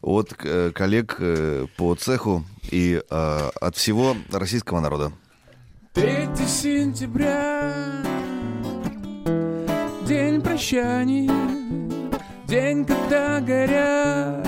от 0.00 0.32
э, 0.42 0.72
коллег 0.74 1.16
э, 1.18 1.66
по 1.76 1.94
цеху 1.94 2.44
и 2.70 3.00
от 3.08 3.76
всего 3.76 4.14
российского 4.30 4.80
народа. 4.80 5.12
3 5.94 6.28
сентября 6.46 8.17
День 10.58 10.64
прощания 10.64 11.30
День, 12.48 12.84
когда 12.84 13.38
горят 13.38 14.44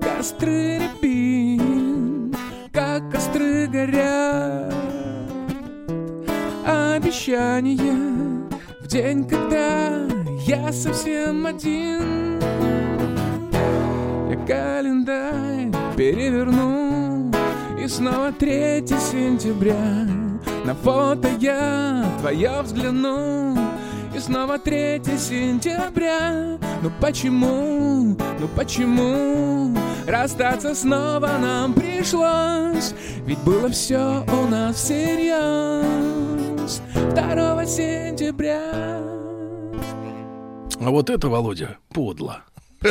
Костры 0.00 0.80
рябин 0.80 2.34
Как 2.72 3.08
костры 3.08 3.68
горят 3.68 4.74
Обещания. 6.66 8.48
В 8.80 8.88
день, 8.88 9.28
когда 9.28 10.08
я 10.44 10.72
совсем 10.72 11.46
один 11.46 12.40
Я 14.28 14.36
календарь 14.44 15.72
переверну. 15.96 17.30
И 17.80 17.86
снова 17.86 18.32
3 18.32 18.86
сентября. 18.88 20.08
На 20.64 20.74
фото 20.74 21.28
я 21.38 22.04
твое 22.20 22.60
взгляну 22.62 23.56
И 24.18 24.20
снова 24.20 24.58
3 24.58 25.00
сентября 25.16 26.58
Ну 26.82 26.90
почему, 27.00 28.16
ну 28.40 28.48
почему 28.56 29.76
Расстаться 30.08 30.74
снова 30.74 31.38
нам 31.40 31.72
пришлось 31.72 32.94
Ведь 33.24 33.38
было 33.38 33.68
все 33.70 34.24
у 34.26 34.48
нас 34.48 34.74
всерьез 34.74 36.82
2 37.14 37.66
сентября 37.66 38.98
А 40.80 40.90
вот 40.90 41.10
это, 41.10 41.28
Володя, 41.28 41.76
подло. 41.90 42.42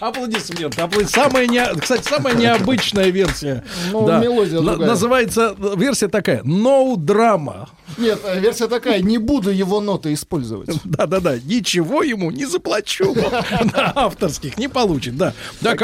Аплодисменты. 0.00 0.80
апла- 0.80 1.06
Самая 1.06 1.46
не... 1.46 1.64
Кстати, 1.80 2.02
самая 2.08 2.34
необычная 2.34 3.10
версия. 3.10 3.62
Ну, 3.92 4.06
мелодия 4.20 4.60
На- 4.60 4.70
другая. 4.72 4.88
Называется 4.90 5.54
версия 5.76 6.08
такая 6.08 6.42
No 6.42 6.96
drama. 6.96 7.68
Нет, 7.98 8.20
э, 8.24 8.40
версия 8.40 8.68
такая, 8.68 9.00
не 9.00 9.18
буду 9.18 9.50
его 9.50 9.80
ноты 9.80 10.12
использовать. 10.12 10.70
Да-да-да, 10.84 11.38
ничего 11.38 12.02
ему 12.02 12.30
не 12.30 12.46
заплачу. 12.46 13.14
Да, 13.72 13.92
авторских 13.94 14.56
не 14.56 14.68
получит, 14.68 15.16
да. 15.16 15.34
Так, 15.60 15.78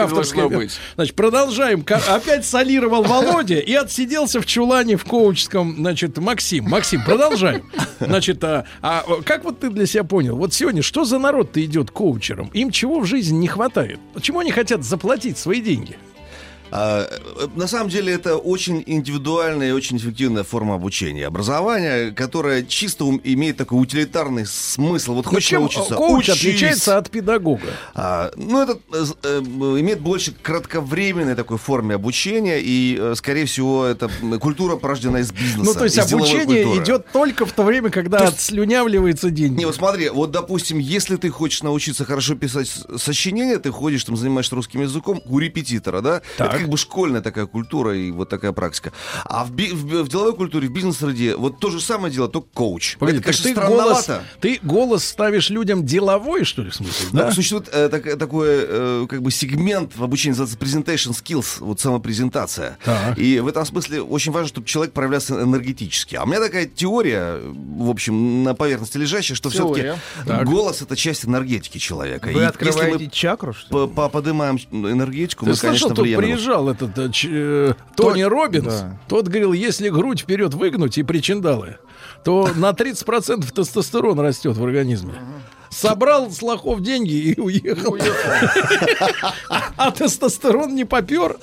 быть. 0.49 0.79
Значит, 0.95 1.15
продолжаем. 1.15 1.85
Опять 2.09 2.47
солировал 2.47 3.03
Володя 3.03 3.59
и 3.59 3.73
отсиделся 3.75 4.41
в 4.41 4.47
чулане 4.47 4.97
в 4.97 5.05
коучском, 5.05 5.77
значит, 5.77 6.19
Максим. 6.19 6.65
Максим, 6.65 7.05
продолжаем. 7.05 7.71
Значит, 8.01 8.43
а, 8.45 8.65
а 8.81 9.05
как 9.25 9.45
вот 9.45 9.61
ты 9.61 9.71
для 9.71 9.87
себя 9.87 10.05
понял? 10.05 10.37
Вот 10.37 10.55
сегодня 10.55 10.83
что 10.83 11.05
за 11.05 11.19
народ-то 11.19 11.65
идет 11.65 11.91
коучером? 11.91 12.51
Им 12.55 12.71
чего 12.71 13.01
в 13.01 13.07
жизни 13.07 13.37
не 13.37 13.49
хватает? 13.49 13.99
Почему 14.13 14.39
они 14.41 14.51
хотят 14.51 14.85
заплатить 14.85 15.39
свои 15.39 15.61
деньги? 15.61 15.97
А, 16.77 17.07
На 17.55 17.69
самом 17.69 17.89
деле 17.89 18.13
это 18.13 18.37
очень 18.37 18.83
индивидуальная 18.85 19.69
и 19.69 19.73
очень 19.73 19.97
эффективная 19.97 20.43
форма 20.43 20.75
обучения. 20.75 21.27
Образование, 21.27 22.11
которое 22.11 22.65
чисто 22.65 23.05
имеет 23.23 23.57
такой 23.57 23.81
утилитарный 23.81 24.45
смысл. 24.45 25.15
Вот 25.15 25.27
хочешь 25.27 25.53
научиться, 25.53 25.95
коуч 25.95 26.29
учись. 26.29 26.37
отличается 26.41 26.99
от 26.99 27.11
педагога? 27.11 27.63
А, 27.95 28.33
ну, 28.37 28.61
это 28.63 28.79
э, 28.93 29.05
э, 29.23 29.39
имеет 29.39 30.01
больше 30.01 30.33
кратковременной 30.33 31.37
такой 31.37 31.59
форме 31.59 31.95
обучения, 31.95 32.59
и, 32.61 32.99
э, 33.01 33.15
скорее 33.17 33.45
всего, 33.47 33.85
это 33.85 34.11
культура 34.41 34.75
порождена 34.75 35.21
из 35.21 35.31
бизнеса. 35.31 35.63
Ну, 35.65 35.75
то 35.75 35.85
есть 35.85 35.99
обучение 35.99 36.65
культуры. 36.65 36.85
идет 36.85 37.07
только 37.13 37.47
в 37.47 37.53
то 37.53 37.63
время, 37.63 37.91
когда 37.91 38.19
То 38.19 38.25
есть- 38.25 38.37
отслюнявливаются 38.39 39.31
деньги. 39.31 39.59
Не, 39.59 39.67
вот 39.67 39.77
смотри, 39.77 40.09
вот, 40.09 40.33
допустим, 40.33 40.79
если 40.79 41.15
ты 41.17 41.31
хочешь 41.31 41.63
научиться 41.63 42.05
хорошо 42.05 42.35
писать 42.35 42.67
с- 42.69 42.99
сочинения, 42.99 43.59
ты 43.59 43.71
ходишь, 43.71 44.03
там, 44.03 44.17
занимаешься 44.17 44.57
русским 44.57 44.83
языком 44.83 45.23
у 45.27 45.39
репетитора, 45.39 46.01
да? 46.01 46.23
Так. 46.37 46.55
Это 46.55 46.64
как 46.65 46.71
бы 46.71 46.79
школьная 46.79 47.21
такая 47.21 47.45
культура 47.45 47.95
и 47.95 48.11
вот 48.11 48.31
такая 48.31 48.53
практика. 48.53 48.93
А 49.27 49.45
в, 49.45 49.51
би- 49.53 49.71
в, 49.73 50.03
в 50.05 50.09
деловой 50.09 50.35
культуре, 50.35 50.67
в 50.69 50.73
бизнес-среде, 50.73 51.37
вот 51.37 51.59
то 51.61 51.71
же 51.71 51.79
самое 51.79 52.13
дело, 52.13 52.27
только 52.27 52.49
коуч. 52.55 52.97
Погоди, 52.97 53.19
это, 53.19 53.25
конечно, 53.27 53.45
ты 53.45 53.55
голос, 53.55 54.11
ты 54.41 54.59
голос 54.63 55.05
ставишь 55.05 55.51
людям 55.51 55.85
деловой, 55.85 56.45
что 56.45 56.63
ли, 56.63 56.71
в 56.71 56.75
смысле? 56.75 57.07
Ну, 57.13 57.19
Да? 57.19 57.33
Существует 57.33 57.69
э, 57.71 57.91
так- 57.91 58.19
такой 58.19 58.49
э, 58.51 59.07
как 59.11 59.21
бы 59.21 59.31
сегмент 59.31 59.95
в 59.95 60.03
обучении, 60.03 60.35
называется 60.39 60.57
presentation 60.59 61.11
skills, 61.13 61.59
вот 61.61 61.81
самопрезентация. 61.81 62.79
Так. 62.83 63.19
И 63.19 63.41
в 63.41 63.49
этом 63.49 63.67
смысле 63.67 64.01
очень 64.01 64.33
важно, 64.33 64.49
чтобы 64.49 64.67
человек 64.67 64.95
проявлялся 64.95 65.35
энергетически. 65.35 66.17
А 66.17 66.23
у 66.23 66.27
меня 66.27 66.41
такая 66.41 66.65
теория, 66.67 67.41
в 67.43 67.91
общем, 67.91 68.43
на 68.43 68.55
поверхности 68.55 68.97
лежащая, 68.97 69.35
что 69.37 69.51
все-таки 69.51 69.93
голос 70.45 70.81
это 70.81 70.97
часть 70.97 71.27
энергетики 71.27 71.77
человека. 71.79 72.29
Вы 72.33 72.41
И 72.41 72.45
открываете 72.45 72.93
если 73.05 73.07
чакру, 73.15 73.49
мы 73.49 73.55
что 73.55 73.67
ли? 73.87 73.89
по- 73.89 73.95
по- 73.95 74.09
поднимаем 74.09 74.57
энергетику, 74.73 75.45
Ты 75.45 75.51
мы, 75.51 75.57
слышал, 75.57 75.89
конечно, 75.91 76.03
влияем. 76.03 76.21
на 76.21 76.27
приезжал 76.45 76.69
этот 76.69 76.99
э, 76.99 77.11
э, 77.31 77.75
Тони 77.97 78.23
Робинс. 78.23 78.67
да. 78.67 78.99
Тот 79.09 79.29
говорил, 79.29 79.53
если 79.53 79.89
грудь 79.89 80.21
вперед 80.21 80.55
выгнуть 80.55 80.99
и 80.99 81.03
причиндалы, 81.03 81.79
то 82.25 82.49
на 82.57 82.71
30% 82.71 83.53
тестостерон 83.53 84.21
растет 84.21 84.57
в 84.57 84.65
организме. 84.65 85.15
Собрал 85.75 86.31
с 86.31 86.43
лохов 86.43 86.81
деньги 86.81 87.13
и 87.13 87.41
уехал. 87.41 87.97
А 89.77 89.91
тестостерон 89.91 90.75
не 90.75 90.85
попер. 90.85 91.37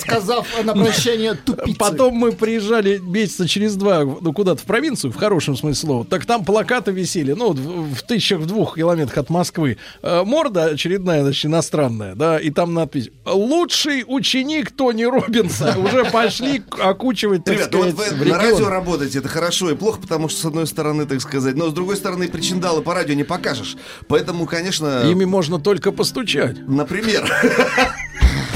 Сказав 0.00 0.46
на 0.64 0.74
прощание 0.74 1.34
тупицы. 1.34 1.78
Потом 1.78 2.14
мы 2.14 2.32
приезжали 2.32 2.98
месяца 2.98 3.46
через 3.46 3.76
два 3.76 4.04
ну, 4.04 4.32
куда-то 4.32 4.60
в 4.62 4.64
провинцию, 4.64 5.12
в 5.12 5.16
хорошем 5.16 5.56
смысле 5.56 5.86
слова. 5.86 6.04
Так 6.04 6.26
там 6.26 6.44
плакаты 6.44 6.90
висели, 6.90 7.32
ну, 7.32 7.48
вот 7.48 7.58
в, 7.58 8.02
тысячах, 8.02 8.40
в 8.40 8.46
двух 8.46 8.76
километрах 8.76 9.18
от 9.18 9.30
Москвы. 9.30 9.78
Э, 10.02 10.24
морда 10.24 10.66
очередная, 10.66 11.22
значит, 11.22 11.46
иностранная, 11.46 12.14
да, 12.14 12.38
и 12.38 12.50
там 12.50 12.74
надпись 12.74 13.10
«Лучший 13.24 14.04
ученик 14.06 14.72
Тони 14.72 15.04
Робинса». 15.04 15.76
Уже 15.84 16.04
пошли 16.04 16.62
окучивать, 16.70 17.44
так 17.44 17.54
Ребят, 17.54 17.72
ну 17.72 17.82
вот 17.84 17.94
сказать, 17.94 18.12
вы 18.14 18.26
на 18.26 18.38
радио 18.38 18.68
работаете, 18.68 19.18
это 19.18 19.28
хорошо 19.28 19.70
и 19.70 19.76
плохо, 19.76 20.00
потому 20.00 20.28
что, 20.28 20.40
с 20.40 20.44
одной 20.44 20.66
стороны, 20.66 21.06
так 21.06 21.20
сказать, 21.20 21.54
но 21.56 21.68
с 21.70 21.72
другой 21.72 21.96
стороны, 21.96 22.28
причиндалы 22.28 22.82
по 22.82 22.94
радио 22.94 23.14
не 23.14 23.24
покажешь. 23.28 23.76
Поэтому, 24.08 24.46
конечно... 24.46 25.02
Ими 25.08 25.24
можно 25.24 25.60
только 25.60 25.92
постучать. 25.92 26.56
Например. 26.66 27.30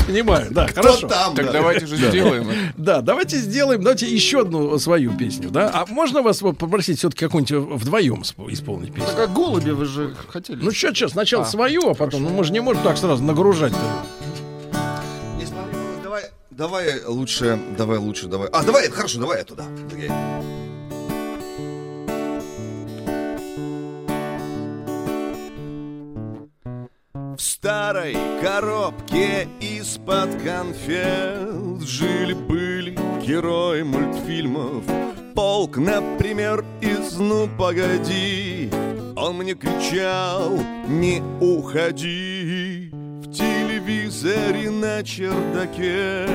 Понимаю, 0.07 0.49
да, 0.51 0.66
Кто 0.66 0.82
хорошо. 0.82 1.07
там, 1.07 1.36
Так 1.36 1.47
да. 1.47 1.53
давайте 1.53 1.86
же 1.86 1.97
сделаем. 1.97 2.49
Да, 2.77 3.03
давайте 3.03 3.36
сделаем, 3.36 3.82
давайте 3.82 4.07
еще 4.12 4.40
одну 4.40 4.77
свою 4.78 5.16
песню, 5.16 5.49
да. 5.51 5.70
А 5.73 5.86
можно 5.86 6.23
вас 6.23 6.43
вот 6.43 6.59
попросить 6.59 6.99
все-таки 6.99 7.24
какую-нибудь 7.27 7.81
вдвоем 7.81 8.23
сп- 8.23 8.53
исполнить 8.53 8.93
песню? 8.93 9.07
Так 9.07 9.16
как 9.16 9.32
голуби 9.32 9.70
вы 9.70 9.85
же 9.85 10.15
хотели. 10.28 10.59
Ну 10.61 10.73
что, 10.73 10.93
что, 10.93 11.09
сначала 11.09 11.44
А, 11.44 11.47
свою, 11.47 11.89
а 11.90 11.94
потом, 11.94 12.24
ну 12.24 12.31
мы 12.31 12.43
же 12.43 12.53
не 12.53 12.59
можем 12.61 12.82
так 12.82 12.99
сразу 12.99 13.23
нагружать. 13.23 13.73
Не 15.39 15.47
смотри, 15.47 15.77
давай, 16.03 16.24
давай 16.51 17.05
лучше, 17.07 17.61
давай 17.78 17.99
лучше, 17.99 18.27
давай. 18.27 18.49
А, 18.53 18.65
давай, 18.65 18.90
хорошо, 18.90 19.20
давай 19.20 19.39
я 19.39 19.44
туда. 19.44 19.65
В 27.36 27.40
старой 27.40 28.14
коробке 28.42 29.48
из-под 29.59 30.34
конфет 30.42 31.80
Жили-были 31.80 32.98
герои 33.24 33.80
мультфильмов. 33.82 34.84
Полк, 35.34 35.78
например, 35.78 36.62
из 36.82 37.16
«Ну, 37.16 37.48
погоди» 37.56 38.68
Он 39.16 39.38
мне 39.38 39.54
кричал 39.54 40.59
«Не 40.86 41.22
уходи» 41.40 42.92
Телевизоре 44.23 44.70
на 44.70 45.03
чердаке 45.03 46.28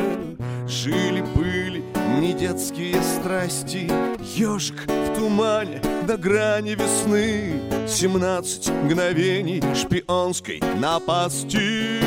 Жили-были 0.67 1.81
не 2.19 2.33
детские 2.33 3.01
страсти 3.01 3.89
Ежик 4.35 4.85
в 4.87 5.15
тумане 5.15 5.81
до 6.05 6.17
грани 6.17 6.71
весны 6.71 7.61
Семнадцать 7.87 8.67
мгновений 8.67 9.63
шпионской 9.73 10.61
напасти 10.75 12.01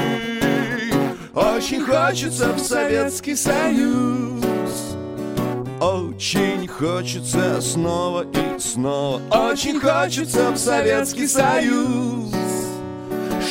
Очень 1.34 1.82
хочется 1.82 2.52
в 2.52 2.58
Советский 2.58 3.36
Союз. 3.36 4.44
Очень 5.80 6.68
хочется 6.68 7.58
снова 7.62 8.26
и 8.26 8.58
снова. 8.58 9.22
Очень 9.30 9.80
хочется 9.80 10.50
в 10.50 10.58
Советский 10.58 11.26
Союз. 11.26 12.39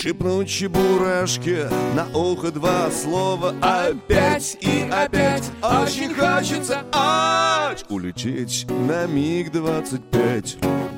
Шепнуть 0.02 0.48
чебурашке 0.48 1.70
на 1.94 2.08
ухо 2.18 2.52
два 2.52 2.90
слова. 2.90 3.54
Опять 3.62 4.58
и 4.62 4.90
опять. 4.90 5.44
Очень 5.62 6.14
хочется. 6.14 6.86
Ать, 6.94 7.84
улететь 7.90 8.66
на 8.70 9.08
МиГ-25 9.08 10.89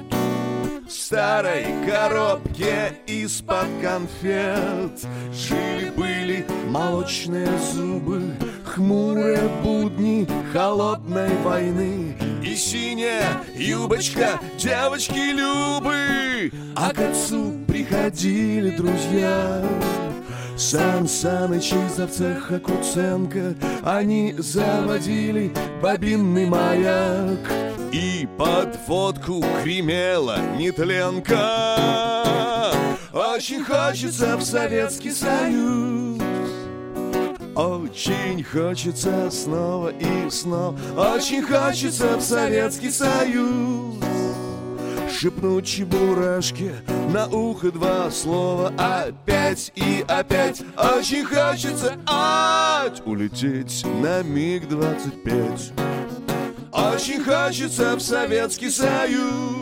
Старой 0.91 1.67
коробке 1.85 2.97
из-под 3.07 3.67
конфет 3.81 5.07
Жили-были 5.31 6.45
молочные 6.67 7.47
зубы 7.73 8.21
Хмурые 8.65 9.39
будни 9.63 10.27
холодной 10.51 11.33
войны 11.43 12.13
И 12.43 12.55
синяя 12.55 13.41
юбочка 13.55 14.37
девочки 14.57 15.31
Любы. 15.31 16.51
А 16.75 16.93
к 16.93 16.99
отцу 16.99 17.53
приходили 17.67 18.71
друзья 18.71 19.63
Сан 20.61 21.07
Саныч 21.07 21.73
из 21.73 21.95
цеха 22.15 22.59
Куценко. 22.59 23.55
Они 23.83 24.35
заводили 24.37 25.51
бобинный 25.81 26.45
маяк. 26.45 27.39
И 27.91 28.29
под 28.37 28.77
водку 28.87 29.43
гремела 29.63 30.37
нетленка. 30.59 31.47
Очень 33.11 33.63
хочется 33.65 34.37
в 34.37 34.43
Советский 34.43 35.09
Союз. 35.09 36.21
Очень 37.55 38.43
хочется 38.43 39.31
снова 39.31 39.89
и 39.89 40.29
снова. 40.29 40.77
Очень 40.95 41.41
хочется 41.41 42.17
в 42.17 42.21
Советский 42.21 42.91
Союз 42.91 43.95
Шепнуть 45.19 45.65
чебурашке 45.65 46.73
на 47.13 47.27
ухо 47.27 47.71
два 47.71 48.09
слова. 48.11 48.73
Опять 48.77 49.71
и 49.75 50.03
опять. 50.07 50.61
Очень 50.77 51.25
хочется 51.25 51.97
ать, 52.07 53.01
улететь 53.05 53.85
на 54.01 54.23
МиГ-25 54.23 55.73
Очень 56.71 57.23
хочется 57.23 57.95
в 57.95 58.01
Советский 58.01 58.69
Союз. 58.69 59.61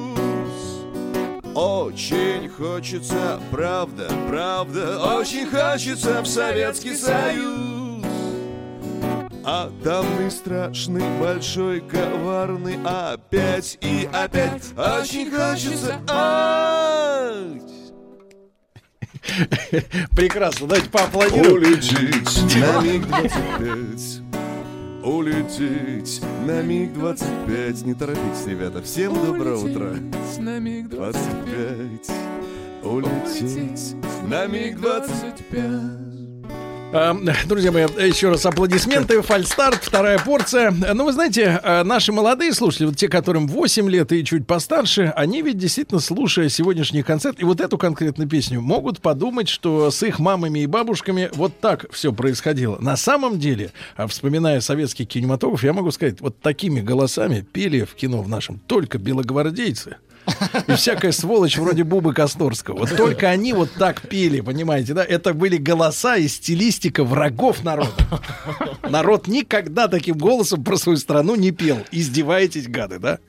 Очень 1.55 2.47
хочется, 2.47 3.41
правда, 3.51 4.09
правда, 4.29 4.99
очень 5.17 5.45
хочется 5.47 6.21
в 6.21 6.27
Советский 6.27 6.95
Союз. 6.95 7.68
Атомный, 9.51 10.29
страшный, 10.29 11.01
большой, 11.19 11.81
коварный, 11.81 12.77
опять 12.85 13.79
и 13.81 14.07
опять. 14.13 14.71
Очень 14.77 15.31
хочется. 15.31 15.99
ать. 16.07 17.63
Прекрасно, 20.15 20.67
давайте 20.67 20.89
поаплодируем. 20.91 21.63
Улететь 21.63 22.43
на 22.59 22.79
МиГ-25 22.83 24.23
Улететь 25.03 26.21
на 26.45 26.61
МиГ-25 26.61 27.85
Не 27.87 27.95
торопитесь, 27.95 28.45
ребята, 28.45 28.83
всем 28.83 29.15
доброе 29.15 29.55
утро. 29.55 29.95
На 30.37 30.59
МиГ-25 30.59 32.11
Улететь 32.83 33.95
на 34.27 34.45
МиГ-25 34.45 35.55
А, 35.57 36.08
Друзья 36.91 37.71
мои, 37.71 37.83
еще 37.83 38.29
раз 38.29 38.47
аплодисменты. 38.47 39.21
Фальстарт, 39.21 39.83
вторая 39.83 40.17
порция. 40.17 40.71
Ну, 40.71 41.05
вы 41.05 41.13
знаете, 41.13 41.59
а, 41.63 41.83
наши 41.83 42.11
молодые 42.11 42.51
слушатели, 42.51 42.87
вот 42.87 42.95
те, 42.95 43.07
которым 43.07 43.47
8 43.47 43.87
лет 43.87 44.11
и 44.11 44.25
чуть 44.25 44.47
постарше, 44.47 45.13
они 45.15 45.43
ведь 45.43 45.59
действительно, 45.59 45.99
слушая 45.99 46.49
сегодняшний 46.49 47.03
концерт 47.03 47.39
и 47.39 47.45
вот 47.45 47.61
эту 47.61 47.77
конкретную 47.77 48.27
песню, 48.27 48.59
могут 48.59 49.01
подумать, 49.01 49.49
что 49.49 49.91
с 49.91 50.01
их 50.01 50.17
мамами 50.17 50.61
и 50.61 50.65
бабушками 50.65 51.29
вот 51.33 51.59
так 51.59 51.85
все 51.91 52.11
происходило. 52.11 52.79
На 52.79 52.97
самом 52.97 53.37
деле, 53.37 53.71
а, 53.95 54.07
вспоминая 54.07 54.59
советский 54.59 55.05
кинематограф, 55.05 55.63
я 55.63 55.73
могу 55.73 55.91
сказать, 55.91 56.21
вот 56.21 56.39
такими 56.41 56.81
голосами 56.81 57.41
пели 57.41 57.83
в 57.83 57.93
кино 57.93 58.23
в 58.23 58.29
нашем 58.29 58.59
только 58.65 58.97
белогвардейцы. 58.97 59.97
И 60.67 60.73
всякая 60.73 61.11
сволочь 61.11 61.57
вроде 61.57 61.83
Бубы 61.83 62.13
Косторского. 62.13 62.79
Вот 62.79 62.95
только 62.95 63.29
они 63.29 63.53
вот 63.53 63.71
так 63.77 64.01
пели, 64.01 64.41
понимаете, 64.41 64.93
да? 64.93 65.03
Это 65.03 65.33
были 65.33 65.57
голоса 65.57 66.17
и 66.17 66.27
стилистика 66.27 67.03
врагов 67.03 67.63
народа. 67.63 67.91
Народ 68.89 69.27
никогда 69.27 69.87
таким 69.87 70.17
голосом 70.17 70.63
про 70.63 70.77
свою 70.77 70.97
страну 70.97 71.35
не 71.35 71.51
пел. 71.51 71.79
Издеваетесь, 71.91 72.67
гады, 72.67 72.99
да? 72.99 73.19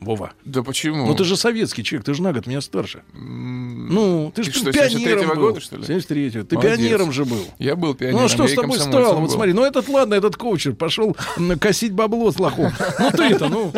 Вова. 0.00 0.32
Да 0.44 0.62
почему? 0.62 1.06
Ну 1.06 1.14
ты 1.14 1.24
же 1.24 1.36
советский 1.36 1.82
человек, 1.82 2.04
ты 2.04 2.14
же 2.14 2.22
на 2.22 2.32
год 2.32 2.46
меня 2.46 2.60
старше. 2.60 3.02
Ну, 3.14 4.32
ты 4.34 4.42
же 4.42 4.52
что, 4.52 4.70
пионером 4.72 5.20
73-го 5.20 5.34
был. 5.34 5.40
года, 5.40 5.60
что 5.60 5.76
ли? 5.76 5.82
73-го. 5.82 6.44
Ты 6.44 6.56
Молодец. 6.56 6.78
пионером 6.78 7.12
же 7.12 7.24
был. 7.24 7.46
Я 7.58 7.76
был 7.76 7.94
пионером. 7.94 8.20
Ну 8.20 8.26
а 8.26 8.28
что 8.28 8.46
с 8.46 8.54
тобой 8.54 8.78
стало? 8.78 9.14
Вот 9.14 9.30
смотри, 9.30 9.52
ну 9.52 9.64
этот, 9.64 9.88
ладно, 9.88 10.14
этот 10.14 10.36
коучер 10.36 10.74
пошел 10.74 11.16
косить 11.60 11.92
бабло 11.92 12.30
с 12.30 12.38
лохом. 12.38 12.72
Ну 12.98 13.10
ты-то, 13.12 13.48
ну... 13.48 13.72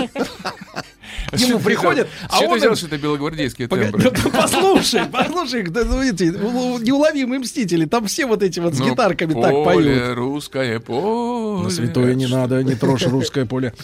А 1.31 1.37
что 1.37 1.47
Ему 1.47 1.59
ты 1.59 1.65
приходят, 1.65 2.09
а 2.29 2.37
Что 2.37 2.49
он... 2.49 2.61
ты 2.61 2.77
что 2.77 2.87
это 2.87 2.99
белогвардейские 2.99 3.69
тембры? 3.69 4.11
да 4.11 4.31
Послушай, 4.31 5.03
послушай, 5.13 5.65
ну, 5.65 6.51
ну, 6.51 6.79
неуловимые 6.79 7.41
мстители, 7.41 7.85
там 7.85 8.07
все 8.07 8.27
вот 8.27 8.43
эти 8.43 8.61
вот 8.61 8.75
с 8.75 8.79
Ну, 8.79 8.91
гитарками 8.91 9.35
так 9.41 9.53
поют. 9.65 10.15
русское 10.17 10.81
поле. 10.81 11.65
На 11.65 11.71
святое 11.71 12.15
не 12.15 12.27
надо, 12.27 12.63
не 12.63 12.75
трожь 12.75 13.03
русское 13.07 13.45
поле. 13.47 13.75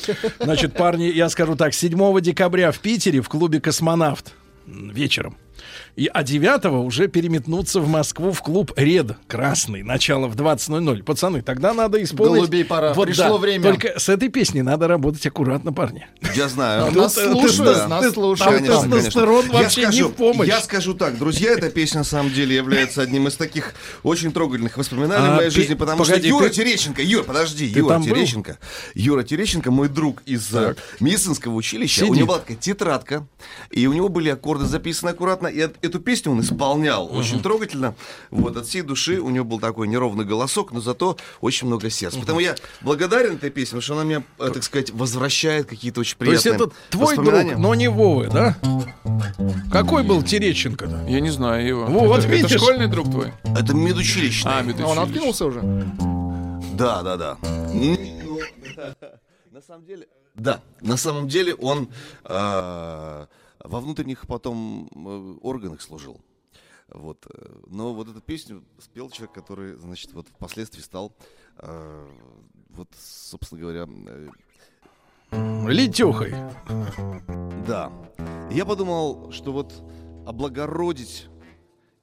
Значит, 0.40 0.74
парни, 0.74 1.04
я 1.04 1.28
скажу 1.28 1.56
так, 1.56 1.74
7 1.74 2.20
декабря 2.20 2.70
в 2.72 2.78
Питере 2.78 3.20
в 3.20 3.28
клубе 3.28 3.60
«Космонавт» 3.60 4.32
вечером. 4.66 5.36
И, 5.94 6.10
а 6.12 6.22
9 6.22 6.64
уже 6.86 7.06
переметнуться 7.06 7.78
в 7.80 7.86
Москву 7.86 8.32
в 8.32 8.40
клуб 8.40 8.72
«Ред» 8.76 9.12
красный. 9.26 9.82
Начало 9.82 10.26
в 10.26 10.36
20.00. 10.36 11.02
Пацаны, 11.02 11.42
тогда 11.42 11.74
надо 11.74 12.02
исполнить... 12.02 12.36
Голубей 12.36 12.64
пора. 12.64 12.94
Вот 12.94 13.08
Пришло 13.08 13.28
да, 13.28 13.36
время. 13.36 13.62
Только 13.64 14.00
с 14.00 14.08
этой 14.08 14.30
песней 14.30 14.62
надо 14.62 14.88
работать 14.88 15.26
аккуратно, 15.26 15.70
парни. 15.70 16.06
Я 16.34 16.48
знаю. 16.48 16.86
Тут, 16.86 16.96
Нас 16.96 17.18
э, 17.18 17.30
слушают, 17.30 17.82
ты- 17.82 17.86
нас 17.88 18.12
слушают. 18.14 18.66
там 18.66 18.90
тестостерон 18.90 19.48
вообще 19.50 19.82
скажу, 19.82 19.96
не 19.98 20.02
в 20.04 20.14
помощь. 20.14 20.48
Я 20.48 20.60
скажу 20.62 20.94
так, 20.94 21.18
друзья, 21.18 21.52
эта 21.52 21.68
песня 21.68 21.98
на 21.98 22.04
самом 22.04 22.32
деле 22.32 22.56
является 22.56 23.02
одним 23.02 23.28
из 23.28 23.34
таких 23.34 23.74
очень 24.02 24.32
трогательных 24.32 24.78
воспоминаний 24.78 25.26
А, 25.28 25.32
в 25.32 25.36
моей 25.36 25.50
пи- 25.50 25.54
жизни, 25.56 25.74
потому 25.74 25.98
погоди, 26.04 26.20
что 26.20 26.28
Юра 26.28 26.48
ты- 26.48 26.54
Терещенко, 26.54 27.02
Юр, 27.02 27.24
подожди, 27.24 27.70
Ты 27.70 27.80
Юра 27.80 27.98
был? 27.98 28.04
Терещенко, 28.06 28.58
Юра 28.94 29.22
Терещенко, 29.24 29.70
мой 29.70 29.88
друг 29.88 30.22
из 30.24 30.54
э, 30.54 30.74
медицинского 31.00 31.52
училища, 31.52 32.06
у 32.06 32.14
него 32.14 32.28
была 32.28 32.38
такая 32.38 32.56
тетрадка, 32.56 33.26
и 33.70 33.86
у 33.86 33.92
него 33.92 34.08
были 34.08 34.30
аккорды 34.30 34.64
записаны 34.64 35.10
аккуратно, 35.10 35.48
и 35.48 35.60
эту 35.82 36.00
песню 36.00 36.32
он 36.32 36.40
исполнял 36.40 37.14
очень 37.14 37.42
трогательно, 37.42 37.94
вот, 38.30 38.56
от 38.56 38.66
всей 38.66 38.82
души, 38.82 39.20
у 39.20 39.30
него 39.30 39.44
был 39.44 39.60
такой 39.60 39.88
неровный 39.88 40.24
голосок, 40.24 40.72
но 40.72 40.80
зато 40.80 41.16
очень 41.40 41.66
много 41.66 41.90
сердца. 41.90 42.18
Поэтому 42.18 42.40
я 42.40 42.54
благодарен 42.80 43.34
этой 43.34 43.50
песне, 43.50 43.78
потому 43.78 43.82
что 43.82 43.94
она 43.94 44.04
меня, 44.04 44.22
э, 44.38 44.50
так 44.52 44.62
сказать, 44.62 44.90
возвращает 44.90 45.66
какие-то 45.66 46.00
очень 46.00 46.16
То 46.18 46.24
есть 46.24 46.44
приятные 46.44 46.66
это 46.68 46.76
твой 46.90 47.16
друг, 47.16 47.58
но 47.58 47.74
не 47.74 47.88
Вовы, 47.88 48.28
да? 48.28 48.56
Какой 49.70 50.02
был 50.02 50.22
Терещенко-то? 50.22 51.06
Я 51.08 51.20
не 51.20 51.30
знаю 51.30 51.66
его. 51.66 51.84
Во, 51.86 52.06
вот 52.06 52.20
это, 52.20 52.28
это 52.28 52.36
видишь? 52.36 52.60
школьный 52.60 52.86
друг 52.86 53.10
твой? 53.10 53.32
Это 53.44 53.74
медучилищный. 53.74 54.50
А, 54.52 54.60
Он 54.60 54.66
медучилище. 54.68 55.00
откинулся 55.00 55.46
уже? 55.46 55.60
Да, 56.74 57.02
да, 57.02 57.16
да. 57.16 57.38
На 59.50 59.60
самом 59.60 59.84
деле, 59.84 60.06
да, 60.34 60.60
на 60.80 60.96
самом 60.96 61.28
деле 61.28 61.54
он 61.54 61.88
э, 62.24 63.26
во 63.64 63.80
внутренних 63.80 64.26
потом 64.26 64.88
э, 64.94 65.38
органах 65.42 65.80
служил. 65.82 66.20
Вот. 66.88 67.26
э, 67.32 67.60
Но 67.66 67.94
вот 67.94 68.08
эту 68.08 68.20
песню 68.20 68.64
спел 68.78 69.10
человек, 69.10 69.34
который, 69.34 69.76
значит, 69.76 70.12
вот 70.12 70.28
впоследствии 70.28 70.80
стал, 70.80 71.14
э, 71.58 72.08
вот, 72.70 72.88
собственно 72.98 73.60
говоря, 73.60 73.86
э, 73.88 74.28
Летехой. 75.68 76.32
да. 77.66 77.90
Я 78.50 78.66
подумал, 78.66 79.32
что 79.32 79.52
вот 79.52 79.72
облагородить 80.26 81.28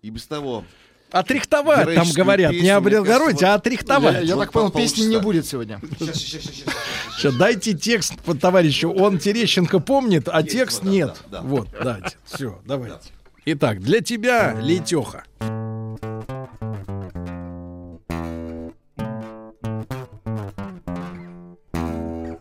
и 0.01 0.09
без 0.09 0.25
того 0.25 0.63
Отрихтовать, 1.11 1.85
там 1.85 1.85
Героическую 1.87 2.25
говорят, 2.25 2.51
не 2.51 2.69
облагородить, 2.69 3.41
а 3.41 3.55
отрихтовать. 3.55 4.15
Я, 4.15 4.21
я 4.21 4.35
Вот 4.35 4.41
так 4.41 4.51
понял, 4.51 4.69
по 4.69 4.77
песни 4.77 5.05
не 5.05 5.17
будет 5.17 5.45
сегодня. 5.47 5.81
Сейчас 5.99 7.33
дайте 7.35 7.73
текст 7.73 8.19
по 8.21 8.35
товарищу. 8.35 8.91
Он 8.91 9.17
Терещенко 9.17 9.79
помнит, 9.79 10.27
а 10.31 10.43
текст 10.43 10.83
нет. 10.83 11.17
Вот, 11.41 11.67
дайте. 11.83 12.15
Все, 12.25 12.59
давайте. 12.65 13.09
Итак, 13.45 13.79
для 13.79 14.01
тебя, 14.01 14.55
Летеха. 14.61 15.23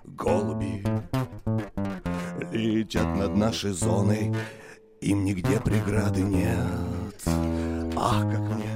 Голуби 0.05 0.85
летят 2.53 3.17
над 3.17 3.35
нашей 3.35 3.71
зоной, 3.71 4.35
им 5.01 5.25
нигде 5.25 5.59
преграды 5.61 6.21
нет. 6.21 7.68
Ах, 8.01 8.23
как 8.31 8.41
мне 8.41 8.69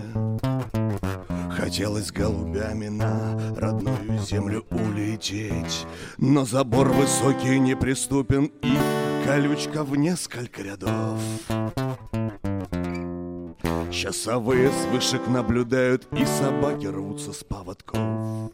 Хотелось 1.50 2.10
голубями 2.10 2.88
на 2.88 3.38
родную 3.56 4.18
землю 4.18 4.64
улететь. 4.70 5.86
Но 6.18 6.44
забор 6.44 6.88
высокий 6.88 7.60
неприступен 7.60 8.50
и 8.62 8.76
колючка 9.24 9.84
в 9.84 9.94
несколько 9.94 10.62
рядов. 10.62 11.20
Часовые 13.92 14.70
с 14.70 14.86
вышек 14.92 15.28
наблюдают 15.28 16.08
и 16.12 16.24
собаки 16.24 16.86
рвутся 16.86 17.32
с 17.32 17.44
поводков. 17.44 18.50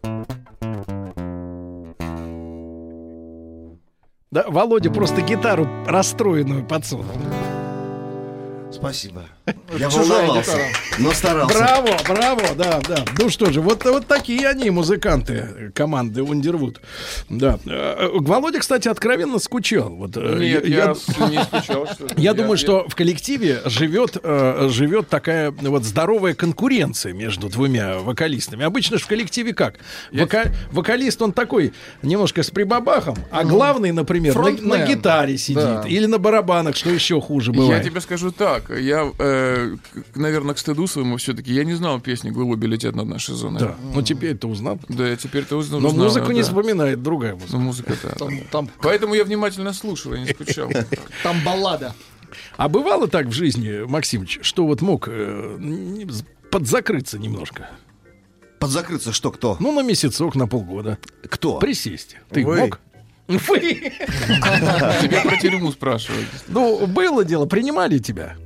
Да, 4.30 4.44
Володя 4.48 4.90
просто 4.90 5.22
гитару 5.22 5.66
расстроенную 5.86 6.66
подсунул. 6.66 7.06
Спасибо. 8.78 9.24
Я 9.76 9.88
волновался, 9.88 10.58
но 10.98 11.12
старался. 11.12 11.58
Браво, 11.58 11.96
браво, 12.06 12.42
да, 12.56 12.80
да. 12.86 13.04
Ну 13.18 13.28
что 13.30 13.50
же, 13.50 13.60
вот, 13.60 13.84
вот 13.84 14.06
такие 14.06 14.46
они, 14.48 14.70
музыканты 14.70 15.72
команды 15.74 16.22
Ундервуд. 16.22 16.80
Да. 17.28 17.58
Э, 17.66 18.08
Володя, 18.12 18.60
кстати, 18.60 18.88
откровенно 18.88 19.38
скучал. 19.38 19.88
Вот, 19.90 20.16
э, 20.16 20.36
Нет, 20.38 20.68
я 20.68 20.94
с- 20.94 21.08
не 21.30 21.42
скучал, 21.42 21.86
что 21.86 22.04
ли. 22.04 22.10
Я 22.16 22.22
Я- 22.30 22.34
думаю, 22.34 22.52
я- 22.52 22.56
что 22.58 22.86
в 22.88 22.94
коллективе 22.94 23.62
живет, 23.64 24.16
э, 24.22 24.68
живет 24.70 25.08
такая 25.08 25.50
вот 25.50 25.84
здоровая 25.84 26.34
конкуренция 26.34 27.12
между 27.12 27.48
двумя 27.48 27.98
вокалистами. 27.98 28.64
Обычно 28.64 28.98
же 28.98 29.04
в 29.04 29.08
коллективе 29.08 29.54
как? 29.54 29.74
Вока- 30.12 30.52
Вокалист, 30.70 31.20
он 31.22 31.32
такой 31.32 31.72
немножко 32.02 32.42
с 32.42 32.50
прибабахом, 32.50 33.16
а 33.30 33.44
главный, 33.44 33.92
например, 33.92 34.34
на, 34.36 34.42
Фронтмен. 34.42 34.68
на 34.68 34.86
гитаре 34.86 35.36
сидит. 35.38 35.62
Да. 35.64 35.84
Или 35.88 36.06
на 36.06 36.18
барабанах, 36.18 36.76
что 36.76 36.90
еще 36.90 37.20
хуже 37.20 37.50
Я 37.52 37.56
бывает. 37.58 37.84
тебе 37.84 38.00
скажу 38.00 38.30
так. 38.30 38.67
Я, 38.68 39.12
э, 39.18 39.76
наверное, 40.14 40.54
к 40.54 40.58
стыду 40.58 40.86
своему 40.86 41.16
все-таки, 41.16 41.52
я 41.52 41.64
не 41.64 41.74
знал 41.74 42.00
песни 42.00 42.30
«Голуби 42.30 42.66
летят 42.66 42.94
над 42.94 43.06
нашей 43.06 43.34
зоной». 43.34 43.60
Да, 43.60 43.76
ну 43.94 44.02
теперь 44.02 44.36
ты 44.36 44.46
узнал. 44.46 44.78
Да, 44.88 45.08
я 45.08 45.16
теперь-то 45.16 45.56
узнал. 45.56 45.80
Но 45.80 45.90
музыку 45.90 46.32
не 46.32 46.40
да. 46.40 46.46
вспоминает 46.46 47.02
другая 47.02 47.34
музыка. 47.34 47.52
Ну, 47.52 47.58
музыка, 47.60 47.94
да. 48.02 48.26
да. 48.52 48.68
Поэтому 48.82 49.14
я 49.14 49.24
внимательно 49.24 49.72
слушал, 49.72 50.14
я 50.14 50.20
не 50.20 50.28
скучал. 50.28 50.70
Там 51.22 51.42
баллада. 51.44 51.94
А 52.56 52.68
бывало 52.68 53.08
так 53.08 53.26
в 53.26 53.32
жизни, 53.32 53.84
Максимович, 53.86 54.40
что 54.42 54.66
вот 54.66 54.82
мог 54.82 55.08
э, 55.08 55.58
подзакрыться 56.50 57.18
немножко? 57.18 57.70
Подзакрыться 58.58 59.12
что, 59.12 59.30
кто? 59.30 59.56
Ну, 59.60 59.72
на 59.72 59.82
месяцок, 59.82 60.34
на 60.34 60.46
полгода. 60.46 60.98
Кто? 61.28 61.58
Присесть. 61.58 62.16
Ты 62.30 62.44
Вы. 62.44 62.56
мог? 62.56 62.80
Вы. 63.28 63.60
Тебя 65.02 65.22
про 65.22 65.36
тюрьму 65.36 65.70
спрашивают. 65.70 66.26
Ну, 66.48 66.86
было 66.86 67.24
дело, 67.24 67.44
принимали 67.44 67.98
тебя. 67.98 68.36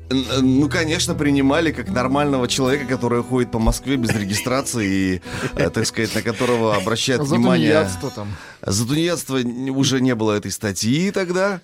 Ну, 0.41 0.69
конечно, 0.69 1.15
принимали 1.15 1.73
как 1.73 1.89
нормального 1.89 2.49
человека, 2.49 2.87
который 2.87 3.23
ходит 3.23 3.51
по 3.51 3.59
Москве 3.59 3.97
без 3.97 4.11
регистрации 4.11 4.87
и, 5.15 5.23
э, 5.57 5.71
так 5.71 5.87
сказать, 5.87 6.15
на 6.15 6.23
которого 6.23 6.77
обращают 6.77 7.27
За 7.27 7.35
внимание... 7.37 7.71
тунеядство 7.73 8.11
там. 8.11 8.29
За 8.65 8.87
тунеядство 8.87 9.39
уже 9.71 10.01
не 10.01 10.15
было 10.15 10.33
этой 10.33 10.51
статьи 10.53 11.11
тогда. 11.11 11.61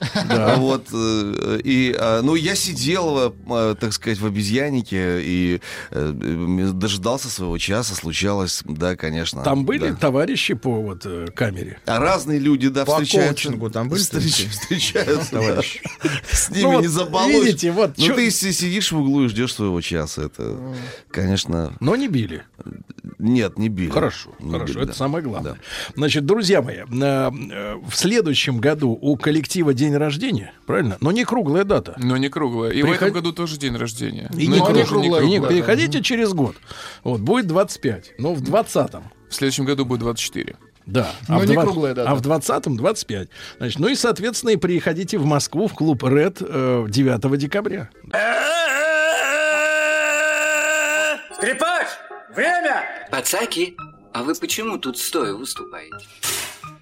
Вот. 0.57 0.87
э, 0.93 1.61
И, 1.65 1.95
э, 1.99 2.21
ну, 2.23 2.35
я 2.35 2.55
сидел, 2.57 3.33
э, 3.51 3.75
так 3.79 3.93
сказать, 3.93 4.19
в 4.19 4.27
обезьяннике 4.27 5.21
и 5.23 5.61
дожидался 6.73 7.29
своего 7.29 7.59
часа. 7.59 7.95
Случалось, 7.95 8.63
да, 8.65 8.97
конечно. 8.97 9.43
Там 9.43 9.65
были 9.65 9.91
да. 9.91 9.97
товарищи 9.97 10.55
по 10.55 10.81
вот 10.81 11.07
камере? 11.35 11.79
А 11.87 11.99
разные 11.99 12.39
люди, 12.39 12.69
да, 12.69 12.85
По 12.85 12.93
встречаются. 12.95 13.45
коучингу 13.45 13.71
там 13.71 13.89
были 13.89 14.01
Встреч- 14.01 14.49
встречаются, 14.51 15.31
Товарищи. 15.33 15.81
да. 16.03 16.11
С 16.33 16.51
ними 16.51 16.63
Ну 16.63 16.73
вот 16.73 16.81
не 16.83 16.87
забалуешь. 16.89 17.45
видите, 17.47 17.73
вот 17.73 17.93
Ну, 17.97 18.07
чё- 18.07 18.15
ты 18.15 18.31
си- 18.39 18.53
сидишь 18.53 18.93
в 18.93 18.99
углу 18.99 19.25
и 19.25 19.29
ждешь 19.29 19.55
своего 19.55 19.81
часа. 19.81 20.23
Это, 20.23 20.57
конечно... 21.11 21.73
Но 21.81 21.97
не 21.97 22.09
били. 22.09 22.43
Нет, 23.19 23.59
не 23.59 23.69
били. 23.69 23.91
Хорошо, 23.91 24.31
Не 24.39 24.51
хорошо, 24.53 24.73
били, 24.75 24.79
это 24.85 24.93
да. 24.93 24.99
самое 24.99 25.25
главное. 25.25 25.59
Значит, 25.97 26.25
друзья 26.25 26.63
мои, 26.63 26.77
э, 26.77 26.85
э, 26.91 27.75
в 27.89 27.95
следующем 27.97 28.59
году 28.59 28.91
у 29.01 29.17
коллектива 29.17 29.75
день 29.75 29.95
рождения, 29.97 30.53
правильно? 30.67 30.97
Но 31.01 31.11
не 31.13 31.25
круглая 31.25 31.65
дата. 31.65 31.95
Но 31.99 32.17
не 32.17 32.29
круглая. 32.29 32.71
И 32.71 32.83
в 32.83 32.87
Приход- 32.87 33.03
этом 33.09 33.13
году 33.13 33.33
тоже 33.33 33.57
день 33.59 33.77
рождения. 33.77 34.31
И 34.37 34.49
Но 34.49 34.71
не 34.71 34.85
круглая. 34.85 35.23
не 35.23 35.29
И 35.29 35.31
не- 35.31 35.37
круглая. 35.39 35.49
Переходите 35.53 36.03
через 36.03 36.33
год. 36.33 36.57
Вот, 37.03 37.21
будет 37.21 37.47
25. 37.49 38.15
Но 38.19 38.35
в 38.35 38.43
20-м. 38.43 39.03
В 39.29 39.35
следующем 39.35 39.65
году 39.67 39.85
будет 39.85 40.01
24. 40.01 40.57
Да. 40.89 41.13
Но 41.29 41.39
в 41.39 41.45
не 41.47 41.53
два- 41.53 41.63
круглая 41.65 41.95
дата. 41.95 42.11
А 42.11 42.15
в 42.15 42.23
20-м 42.23 42.77
25. 42.77 43.29
Значит, 43.59 43.79
ну 43.79 43.89
и, 43.89 43.95
соответственно, 43.95 44.51
и 44.51 44.57
приходите 44.57 45.19
в 45.19 45.27
Москву 45.27 45.69
в 45.69 45.75
клуб 45.75 46.03
Red 46.03 46.39
э, 46.41 46.87
9 46.89 47.39
декабря. 47.39 47.91
Скрипач, 51.35 51.87
время! 52.35 52.83
Пацаки, 53.11 53.77
а 54.13 54.23
вы 54.23 54.35
почему 54.35 54.79
тут 54.79 54.99
стоя 54.99 55.35
выступаете? 55.35 55.97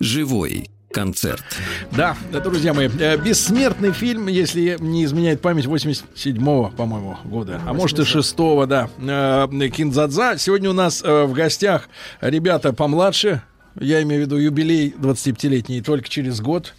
Живой 0.01 0.71
концерт. 0.93 1.45
Да, 1.91 2.17
да, 2.33 2.41
друзья 2.41 2.73
мои, 2.73 2.89
э, 2.89 3.17
бессмертный 3.19 3.93
фильм, 3.93 4.29
если 4.29 4.77
не 4.81 5.05
изменяет 5.05 5.43
память, 5.43 5.67
87-го, 5.67 6.73
по-моему, 6.77 7.19
года, 7.25 7.61
а 7.67 7.75
может 7.75 7.99
и 7.99 8.03
6-го, 8.03 8.65
да, 8.67 8.89
э, 8.99 9.69
Кинзадза. 9.69 10.39
Сегодня 10.39 10.71
у 10.71 10.73
нас 10.73 11.03
э, 11.05 11.25
в 11.25 11.33
гостях 11.35 11.89
ребята 12.23 12.73
помладше, 12.73 13.43
я 13.79 14.03
имею 14.03 14.23
в 14.23 14.25
виду 14.27 14.37
юбилей 14.37 14.95
25-летний 14.99 15.83
только 15.83 16.09
через 16.09 16.41
год. 16.41 16.75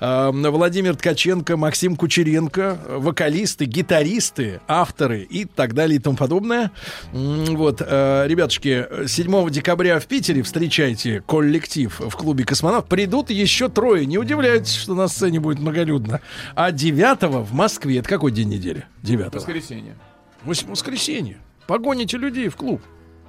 Э, 0.00 0.30
Владимир 0.32 0.96
Ткаченко, 0.96 1.56
Максим 1.56 1.96
Кучеренко, 1.96 2.78
вокалисты, 2.88 3.64
гитаристы, 3.64 4.60
авторы 4.68 5.22
и 5.22 5.44
так 5.44 5.74
далее 5.74 5.96
и 5.96 5.98
тому 5.98 6.16
подобное. 6.16 6.70
Вот, 7.12 7.80
э, 7.80 8.24
ребятушки, 8.26 8.86
7 9.06 9.50
декабря 9.50 9.98
в 9.98 10.06
Питере 10.06 10.42
встречайте 10.42 11.22
коллектив 11.26 11.98
в 11.98 12.16
клубе 12.16 12.44
«Космонавт». 12.44 12.88
Придут 12.88 13.30
еще 13.30 13.68
трое. 13.68 14.06
Не 14.06 14.18
удивляйтесь, 14.18 14.74
что 14.74 14.94
на 14.94 15.08
сцене 15.08 15.40
будет 15.40 15.58
многолюдно. 15.58 16.20
А 16.54 16.70
9 16.72 17.22
в 17.46 17.54
Москве. 17.54 17.98
Это 17.98 18.08
какой 18.08 18.32
день 18.32 18.48
недели? 18.48 18.84
9 19.02 19.34
Воскресенье. 19.34 19.96
Воскресенье. 20.44 21.38
Погоните 21.66 22.18
людей 22.18 22.48
в 22.48 22.56
клуб. 22.56 22.82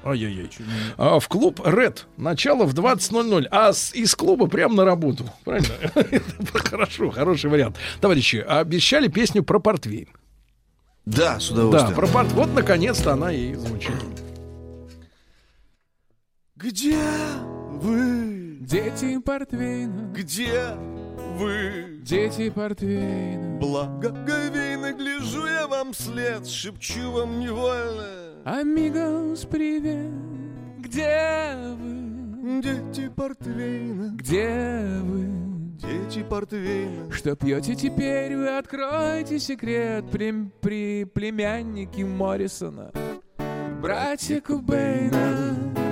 Ай-яй-яй. 0.06 0.50
А, 0.98 1.20
в 1.20 1.28
клуб 1.30 1.60
Red. 1.62 2.00
Начало 2.18 2.66
в 2.66 2.74
20.00. 2.74 3.48
А 3.52 3.72
с- 3.74 3.94
из 3.96 4.16
клуба 4.16 4.48
прямо 4.48 4.76
на 4.76 4.86
работу. 4.86 5.26
Правильно? 5.46 5.74
Это 5.96 6.24
Хорошо, 6.70 7.10
хороший 7.12 7.50
вариант. 7.50 7.78
Товарищи, 8.02 8.38
обещали 8.38 9.08
песню 9.08 9.44
про 9.44 9.60
портвейн. 9.60 10.10
Да, 11.06 11.40
с 11.40 11.50
Да, 11.50 11.56
удовольствием. 11.66 11.96
про 11.96 12.08
порт. 12.08 12.32
Вот, 12.34 12.54
наконец-то, 12.54 13.14
она 13.14 13.32
и 13.34 13.54
звучит. 13.56 13.94
Где 16.56 16.98
вы? 17.82 18.58
Дети 18.62 19.18
портвейна, 19.20 20.12
Где 20.14 20.76
вы? 21.38 22.00
дети 22.04 22.50
портвейна. 22.50 23.58
Благоговейно 23.60 24.94
гляжу 24.94 25.46
я 25.46 25.68
вам 25.68 25.92
вслед, 25.94 26.48
шепчу 26.48 27.12
вам 27.12 27.40
невольно. 27.40 28.23
Амигос, 28.46 29.46
привет. 29.46 30.12
Где 30.80 31.56
вы? 31.78 32.62
Дети 32.62 33.10
портвейна, 33.10 34.12
Где 34.18 35.00
вы? 35.02 35.28
дети 35.78 36.24
портвейна. 36.24 37.10
Что 37.10 37.38
пьете 37.38 37.76
теперь, 37.76 38.36
вы 38.36 38.58
откроете 38.58 39.40
секрет 39.40 40.06
при, 40.12 40.50
при 40.60 41.06
племяннике 41.06 42.04
Моррисона, 42.04 42.92
братья 43.82 44.42
Кубейна. 44.42 45.83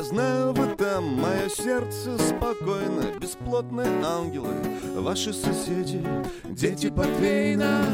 Я 0.00 0.04
знаю, 0.04 0.54
вы 0.54 0.74
там, 0.76 1.04
мое 1.20 1.50
сердце 1.50 2.16
спокойно, 2.16 3.02
бесплотные 3.20 4.02
ангелы, 4.02 4.54
ваши 4.94 5.34
соседи, 5.34 6.02
дети 6.44 6.88
портвейна. 6.88 7.84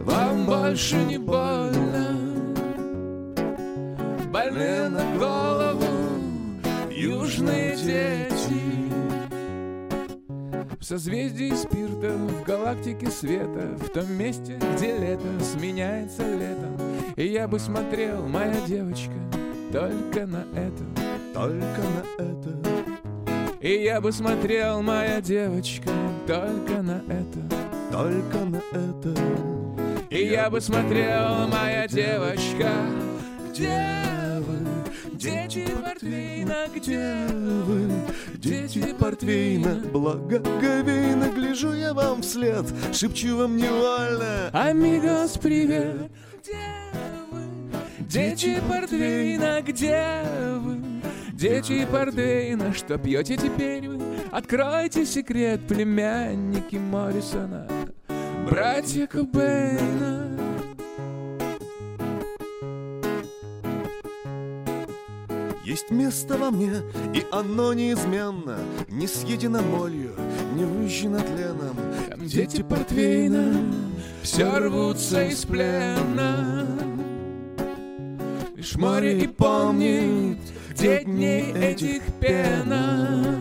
Вам 0.00 0.44
больше 0.44 0.96
не 0.96 1.16
больно. 1.16 2.18
Больны 4.30 4.90
на 4.90 5.16
голову 5.16 5.86
Южные 6.90 7.76
дети. 7.76 8.60
В 10.78 10.84
созвездии 10.84 11.54
спирта 11.54 12.12
В 12.12 12.44
галактике 12.44 13.10
света 13.10 13.74
В 13.78 13.88
том 13.88 14.12
месте, 14.12 14.58
где 14.74 14.98
лето 14.98 15.42
Сменяется 15.42 16.24
летом. 16.30 16.76
И 17.16 17.26
я 17.26 17.48
бы 17.48 17.58
смотрел, 17.58 18.28
моя 18.28 18.60
девочка 18.66 19.14
Только 19.72 20.26
на 20.26 20.44
это 20.54 21.07
Только 21.38 21.82
на 21.82 22.24
это, 22.24 23.58
И 23.60 23.82
я 23.84 24.00
бы 24.00 24.10
смотрел, 24.10 24.82
моя 24.82 25.20
девочка 25.20 25.90
Только 26.26 26.82
на 26.82 27.02
это 27.08 27.58
только 27.90 28.38
на 28.44 28.60
это. 28.72 29.14
И 30.10 30.26
я 30.26 30.50
бы 30.50 30.60
смотрел, 30.60 31.48
моя 31.48 31.86
девочка, 31.88 32.70
Где 33.50 33.94
вы? 34.40 34.58
Дети 35.14 35.66
портвейна, 35.82 36.66
где 36.74 37.26
вы? 37.64 37.90
Дети 38.36 38.92
портвейна, 38.92 39.82
благоговейно 39.92 41.30
гляжу 41.34 41.72
я 41.72 41.92
вам 41.92 42.22
вслед, 42.22 42.66
шепчу 42.92 43.36
вам 43.36 43.56
невольно. 43.56 44.50
Амигос, 44.52 45.38
привет! 45.38 46.10
Дети 48.00 48.60
портвейна, 48.68 49.60
где 49.62 50.22
вы? 50.60 50.87
Дети 51.38 51.86
портвейна, 51.86 52.74
что 52.74 52.98
пьете 52.98 53.36
теперь 53.36 53.86
вы? 53.86 54.00
Откройте 54.32 55.06
секрет, 55.06 55.60
племянники 55.68 56.74
Моррисона, 56.74 57.64
братья 58.44 59.06
Кобейна. 59.06 60.36
Есть 65.64 65.92
место 65.92 66.36
во 66.36 66.50
мне, 66.50 66.72
и 67.14 67.24
оно 67.30 67.72
неизменно, 67.72 68.58
не 68.88 69.06
съедено 69.06 69.62
молью, 69.62 70.16
не 70.56 70.64
выжжено 70.64 71.20
тленом. 71.20 71.76
Там 72.10 72.26
дети 72.26 72.62
портвейна 72.62 73.64
все 74.24 74.58
рвутся 74.58 75.22
из 75.22 75.44
плена. 75.44 76.66
Лишь 78.56 78.74
море 78.74 79.20
и 79.20 79.28
помнит, 79.28 80.38
где 80.78 81.02
дней 81.02 81.52
этих 81.54 82.02
пена. 82.20 83.36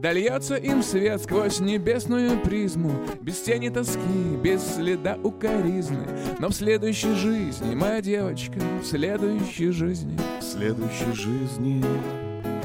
Дольется 0.00 0.56
им 0.56 0.82
свет 0.82 1.22
сквозь 1.22 1.60
небесную 1.60 2.38
призму 2.40 2.92
Без 3.22 3.40
тени 3.40 3.70
тоски, 3.70 4.36
без 4.42 4.62
следа 4.62 5.16
укоризны 5.22 6.06
Но 6.38 6.48
в 6.48 6.52
следующей 6.52 7.14
жизни, 7.14 7.74
моя 7.74 8.02
девочка, 8.02 8.58
в 8.82 8.86
следующей 8.86 9.70
жизни. 9.70 10.18
В 10.40 10.42
следующей 10.42 11.12
жизни. 11.12 11.84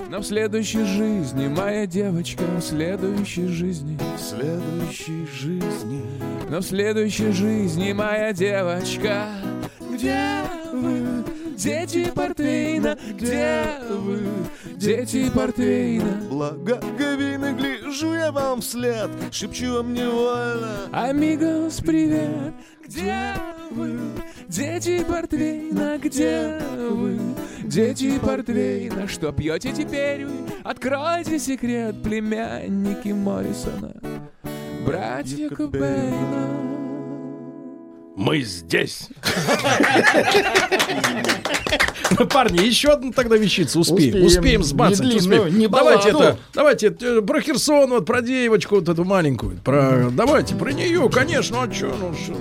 Но 0.10 0.20
в 0.20 0.26
следующей 0.26 0.84
жизни, 0.84 1.48
моя 1.48 1.86
девочка, 1.86 2.44
в 2.58 2.62
следующей 2.62 3.48
жизни. 3.48 3.98
В 4.18 4.22
следующей 4.22 5.26
жизни. 5.28 6.04
Но 6.50 6.60
в 6.60 6.64
следующей 6.64 7.32
жизни, 7.32 7.94
моя 7.94 8.34
девочка 8.34 9.28
Где 9.80 10.20
дети 11.60 12.10
портвейна, 12.16 12.98
где 13.10 13.66
вы, 13.90 14.20
дети 14.76 15.30
портвейна. 15.30 16.24
Благоговейно 16.30 17.54
гляжу 17.54 18.14
я 18.14 18.32
вам 18.32 18.62
вслед, 18.62 19.10
шепчу 19.32 19.76
вам 19.76 19.94
невольно. 19.94 20.90
Амигос, 20.92 21.82
привет, 21.82 22.54
где 22.86 23.34
вы, 23.72 24.00
дети 24.48 25.04
портвейна, 25.04 25.98
где 26.02 26.60
вы, 26.78 27.20
дети 27.64 28.18
портвейна, 28.20 29.08
что 29.08 29.34
пьете 29.34 29.74
теперь 29.74 30.26
вы? 30.26 30.38
Откройте 30.64 31.40
секрет, 31.40 32.02
племянники 32.02 33.10
Моррисона, 33.10 33.94
братья 34.86 35.50
Кобейна. 35.50 36.89
Мы 38.20 38.42
здесь. 38.42 39.08
Парни, 42.30 42.58
еще 42.66 42.90
одну 42.90 43.14
тогда 43.14 43.38
вещицу 43.38 43.80
успеем. 43.80 44.26
Успеем. 44.26 44.26
Успеем 44.26 44.64
сбацать. 44.64 45.00
Не 45.00 45.16
успеем. 45.16 45.44
длинную, 45.44 45.54
не 45.54 45.68
давайте 45.70 46.10
это, 46.10 46.38
давайте 46.54 46.88
э, 47.00 47.22
про 47.22 47.40
Херсон, 47.40 47.90
вот 47.92 48.06
про 48.06 48.22
девочку 48.22 48.76
вот 48.76 48.90
эту 48.90 49.06
маленькую. 49.06 49.58
Про, 49.64 50.10
давайте 50.12 50.54
про 50.56 50.74
нее, 50.74 51.10
конечно, 51.10 51.64
а 51.64 51.72
что, 51.72 51.96
ну 51.98 52.14
что. 52.14 52.36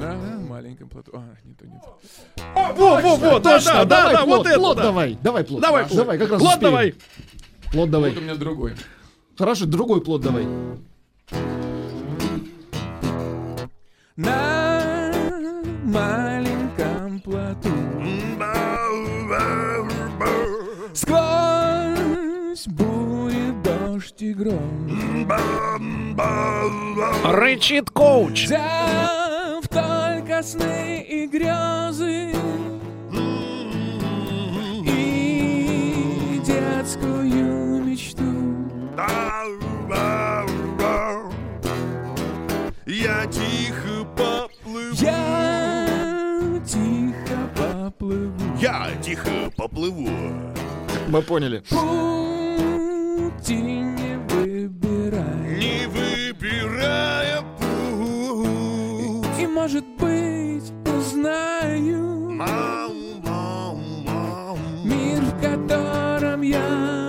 На 0.00 0.16
маленьком 0.48 0.88
плоту. 0.88 1.12
А, 1.14 1.22
не 1.44 1.54
то, 1.54 1.64
не 1.64 1.78
то. 1.78 1.96
Во, 2.76 3.00
во, 3.00 3.14
во, 3.14 3.38
да, 3.38 3.60
да, 3.60 3.84
да, 3.84 4.12
да, 4.12 4.24
плод, 4.24 4.38
вот 4.38 4.46
это. 4.48 4.58
плод 4.58 4.76
да. 4.78 4.82
давай, 4.82 5.18
давай 5.22 5.44
плод. 5.44 5.62
Давай, 5.62 5.84
плод. 5.84 5.96
давай, 5.96 6.18
как 6.18 6.30
раз 6.32 6.40
Плод 6.40 6.54
успеем. 6.54 6.72
давай. 6.72 6.94
Плод 7.70 7.90
давай. 7.90 8.10
Вот 8.10 8.18
у 8.18 8.22
меня 8.22 8.34
другой. 8.34 8.72
Хорошо, 9.38 9.66
другой 9.66 10.00
плод 10.00 10.22
давай. 10.22 10.44
На 14.16 15.12
маленьком 15.84 17.20
плоту. 17.20 17.68
Сквозь 20.94 22.66
бури, 22.66 23.52
дождь 23.62 24.22
и 24.22 24.32
гром. 24.32 25.28
Рычит 27.26 27.90
коуч. 27.90 28.46
Взяв 28.46 29.68
только 29.68 30.42
сны 30.42 31.02
и 31.06 31.26
грезы 31.26 32.32
И 34.86 36.40
детскую 36.42 37.84
мечту. 37.84 38.24
Я 42.86 43.26
тихо 43.26 43.85
поплыву. 44.16 44.94
Я 44.94 45.86
тихо 46.66 47.38
поплыву 47.56 48.56
Я 48.60 48.90
тихо 49.02 49.30
поплыву. 49.56 50.08
Мы 51.08 51.22
поняли. 51.22 51.62
Пути 51.68 53.56
не 53.56 54.18
выбирай 54.28 55.58
Не 55.58 55.86
выбирая 55.86 57.42
путь. 57.58 59.40
И 59.40 59.46
может 59.46 59.84
быть 59.98 60.72
узнаю 60.86 62.30
Мир, 64.84 65.20
в 65.22 65.40
котором 65.40 66.42
я 66.42 67.05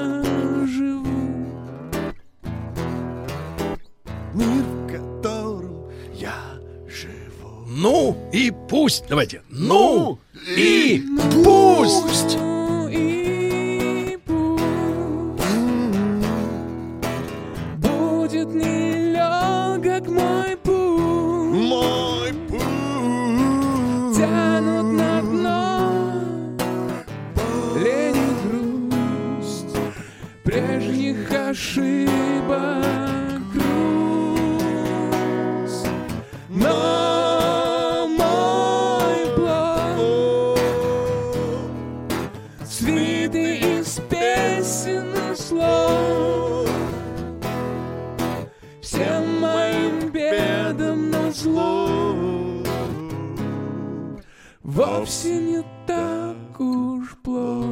Ну 7.79 8.17
и 8.33 8.51
пусть. 8.69 9.03
Давайте. 9.07 9.43
Ну 9.51 10.17
и 10.57 11.03
пусть. 11.43 12.35
Ну 12.35 12.66
Вовсе 54.77 55.39
не 55.39 55.63
так 55.87 56.59
уж 56.59 57.09
плохо 57.23 57.65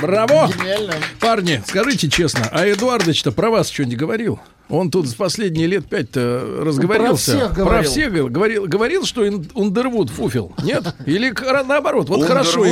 Браво! 0.00 0.48
Гениально. 0.48 0.94
Парни, 1.20 1.62
скажите 1.66 2.08
честно, 2.08 2.48
а 2.50 2.66
Эдуардович-то 2.66 3.30
про 3.30 3.50
вас 3.50 3.68
что 3.68 3.84
не 3.84 3.94
говорил? 3.94 4.40
Он 4.70 4.90
тут 4.90 5.06
в 5.06 5.14
последние 5.14 5.66
лет 5.66 5.84
пять-то 5.84 6.62
разговорился. 6.64 7.32
Про 7.32 7.40
всех 7.40 7.54
говорил. 7.54 7.90
всех 7.90 8.04
говорил. 8.06 8.28
говорил. 8.30 8.66
Говорил, 8.66 9.04
что 9.04 9.20
Ундервуд 9.52 10.08
фуфел. 10.08 10.54
Нет? 10.62 10.94
Или 11.04 11.30
наоборот? 11.66 12.08
Вот 12.08 12.24
хорошо. 12.24 12.64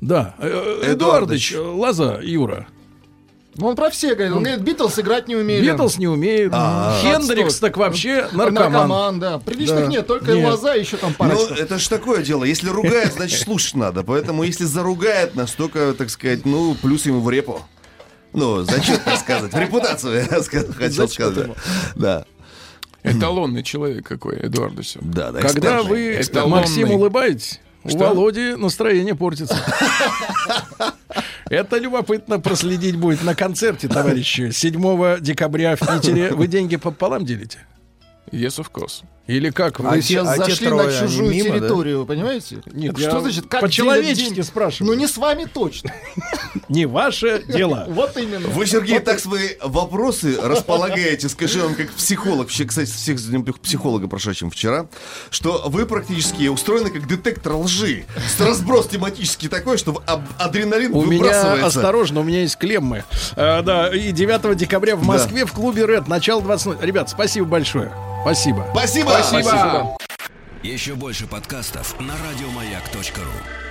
Да. 0.00 0.36
Э, 0.38 0.80
э, 0.84 0.92
Эдуардович. 0.92 1.52
Э, 1.52 1.58
Лоза, 1.58 2.20
Юра. 2.22 2.68
Ну, 3.58 3.68
Он 3.68 3.76
про 3.76 3.90
все 3.90 4.14
говорит. 4.14 4.34
Он 4.36 4.42
говорит, 4.42 4.62
Битлз 4.62 4.98
играть 4.98 5.28
не 5.28 5.36
умеет. 5.36 5.64
Битлз 5.64 5.98
не 5.98 6.08
умеет. 6.08 6.50
А. 6.54 6.98
Хендрикс 7.02 7.54
Отстой. 7.54 7.70
так 7.70 7.76
вообще 7.78 8.28
наркоман. 8.32 8.72
Наркоман, 8.72 9.20
да. 9.20 9.38
Приличных 9.38 9.80
Да. 9.84 9.86
нет, 9.86 10.06
только 10.06 10.32
Нет. 10.32 10.58
и 10.76 10.78
еще 10.80 10.96
там 10.96 11.10
Ну, 11.10 11.16
парочка. 11.16 11.54
это 11.54 11.78
ж 11.78 11.88
такое 11.88 12.22
дело. 12.22 12.44
Если 12.44 12.68
ругает, 12.68 13.14
значит 13.14 13.40
слушать 13.40 13.74
надо. 13.74 14.02
Поэтому, 14.02 14.42
если 14.42 14.64
заругает, 14.64 15.34
настолько, 15.34 15.94
так 15.94 16.10
сказать, 16.10 16.44
ну, 16.44 16.74
плюс 16.82 17.06
ему 17.06 17.20
в 17.20 17.30
репу. 17.30 17.60
Ну, 18.32 18.62
зачем 18.64 18.98
так 19.04 19.18
сказать? 19.18 19.52
В 19.52 19.58
репутацию, 19.58 20.16
я 20.16 20.24
хотел 20.24 21.08
Зачет 21.08 21.10
сказать. 21.12 21.50
Да. 21.94 22.24
Эталонный 23.02 23.62
человек 23.62 24.06
какой, 24.06 24.36
Эдуардович. 24.46 24.94
Да, 25.00 25.30
да. 25.30 25.40
Когда 25.40 25.82
вы. 25.82 26.20
Максим, 26.46 26.90
улыбаетесь, 26.90 27.60
у 27.86 27.90
Что? 27.90 28.14
Володи 28.14 28.54
настроение 28.54 29.14
портится. 29.14 29.56
Это 31.48 31.78
любопытно 31.78 32.40
проследить 32.40 32.96
будет 32.96 33.22
на 33.22 33.34
концерте, 33.34 33.88
товарищи. 33.88 34.50
7 34.50 35.20
декабря 35.20 35.76
в 35.76 35.80
Питере. 35.80 36.32
Вы 36.32 36.48
деньги 36.48 36.76
пополам 36.76 37.24
делите? 37.24 37.60
Yes, 38.32 38.58
of 38.58 38.70
course. 38.72 39.04
Или 39.26 39.50
как 39.50 39.80
Вы 39.80 40.02
сейчас 40.02 40.36
зашли 40.36 40.68
на 40.68 40.90
чужую 40.92 41.32
территорию, 41.32 42.00
вы 42.00 42.06
понимаете? 42.06 42.62
Нет, 42.72 42.96
что 42.98 43.20
значит, 43.20 43.46
как 43.48 43.60
по-человечески 43.60 44.40
спрашиваю. 44.42 44.92
Ну 44.92 44.98
не 44.98 45.06
с 45.06 45.16
вами 45.16 45.46
точно. 45.52 45.92
Не 46.68 46.86
ваше 46.86 47.42
дело. 47.46 47.86
Вот 47.96 48.16
именно. 48.16 48.48
Вы, 48.48 48.66
Сергей, 48.66 48.98
так 49.00 49.20
свои 49.20 49.50
вопросы 49.62 50.36
располагаете, 50.40 51.28
скажи 51.28 51.60
вам, 51.62 51.74
как 51.74 51.90
психолог, 51.92 52.46
вообще, 52.46 52.64
кстати, 52.64 52.90
всех 52.90 53.18
психолога 53.62 54.08
прошедшим 54.08 54.50
вчера, 54.50 54.86
что 55.30 55.64
вы 55.66 55.86
практически 55.86 56.48
устроены 56.48 56.90
как 56.90 57.06
детектор 57.06 57.54
лжи. 57.54 58.04
С 58.36 58.40
разброс 58.40 58.88
тематический 58.88 59.48
такой, 59.48 59.78
что 59.78 60.02
адреналин 60.38 60.94
У 60.94 61.04
меня, 61.04 61.64
осторожно, 61.64 62.20
у 62.20 62.22
меня 62.22 62.42
есть 62.42 62.56
клеммы. 62.56 63.04
А, 63.34 63.62
да, 63.62 63.94
и 63.94 64.12
9 64.12 64.56
декабря 64.56 64.96
в 64.96 65.00
Да. 65.00 65.06
Москве 65.06 65.46
в 65.46 65.52
клубе 65.52 65.82
Red, 65.82 66.04
начало 66.08 66.42
20. 66.42 66.82
Ребят, 66.82 67.10
спасибо 67.10 67.46
большое. 67.46 67.92
Спасибо. 68.26 68.66
Спасибо. 68.72 69.10
Спасибо. 69.10 69.96
Еще 70.64 70.96
больше 70.96 71.28
подкастов 71.28 71.94
на 72.00 72.14
радиомаяк.ру. 72.28 73.65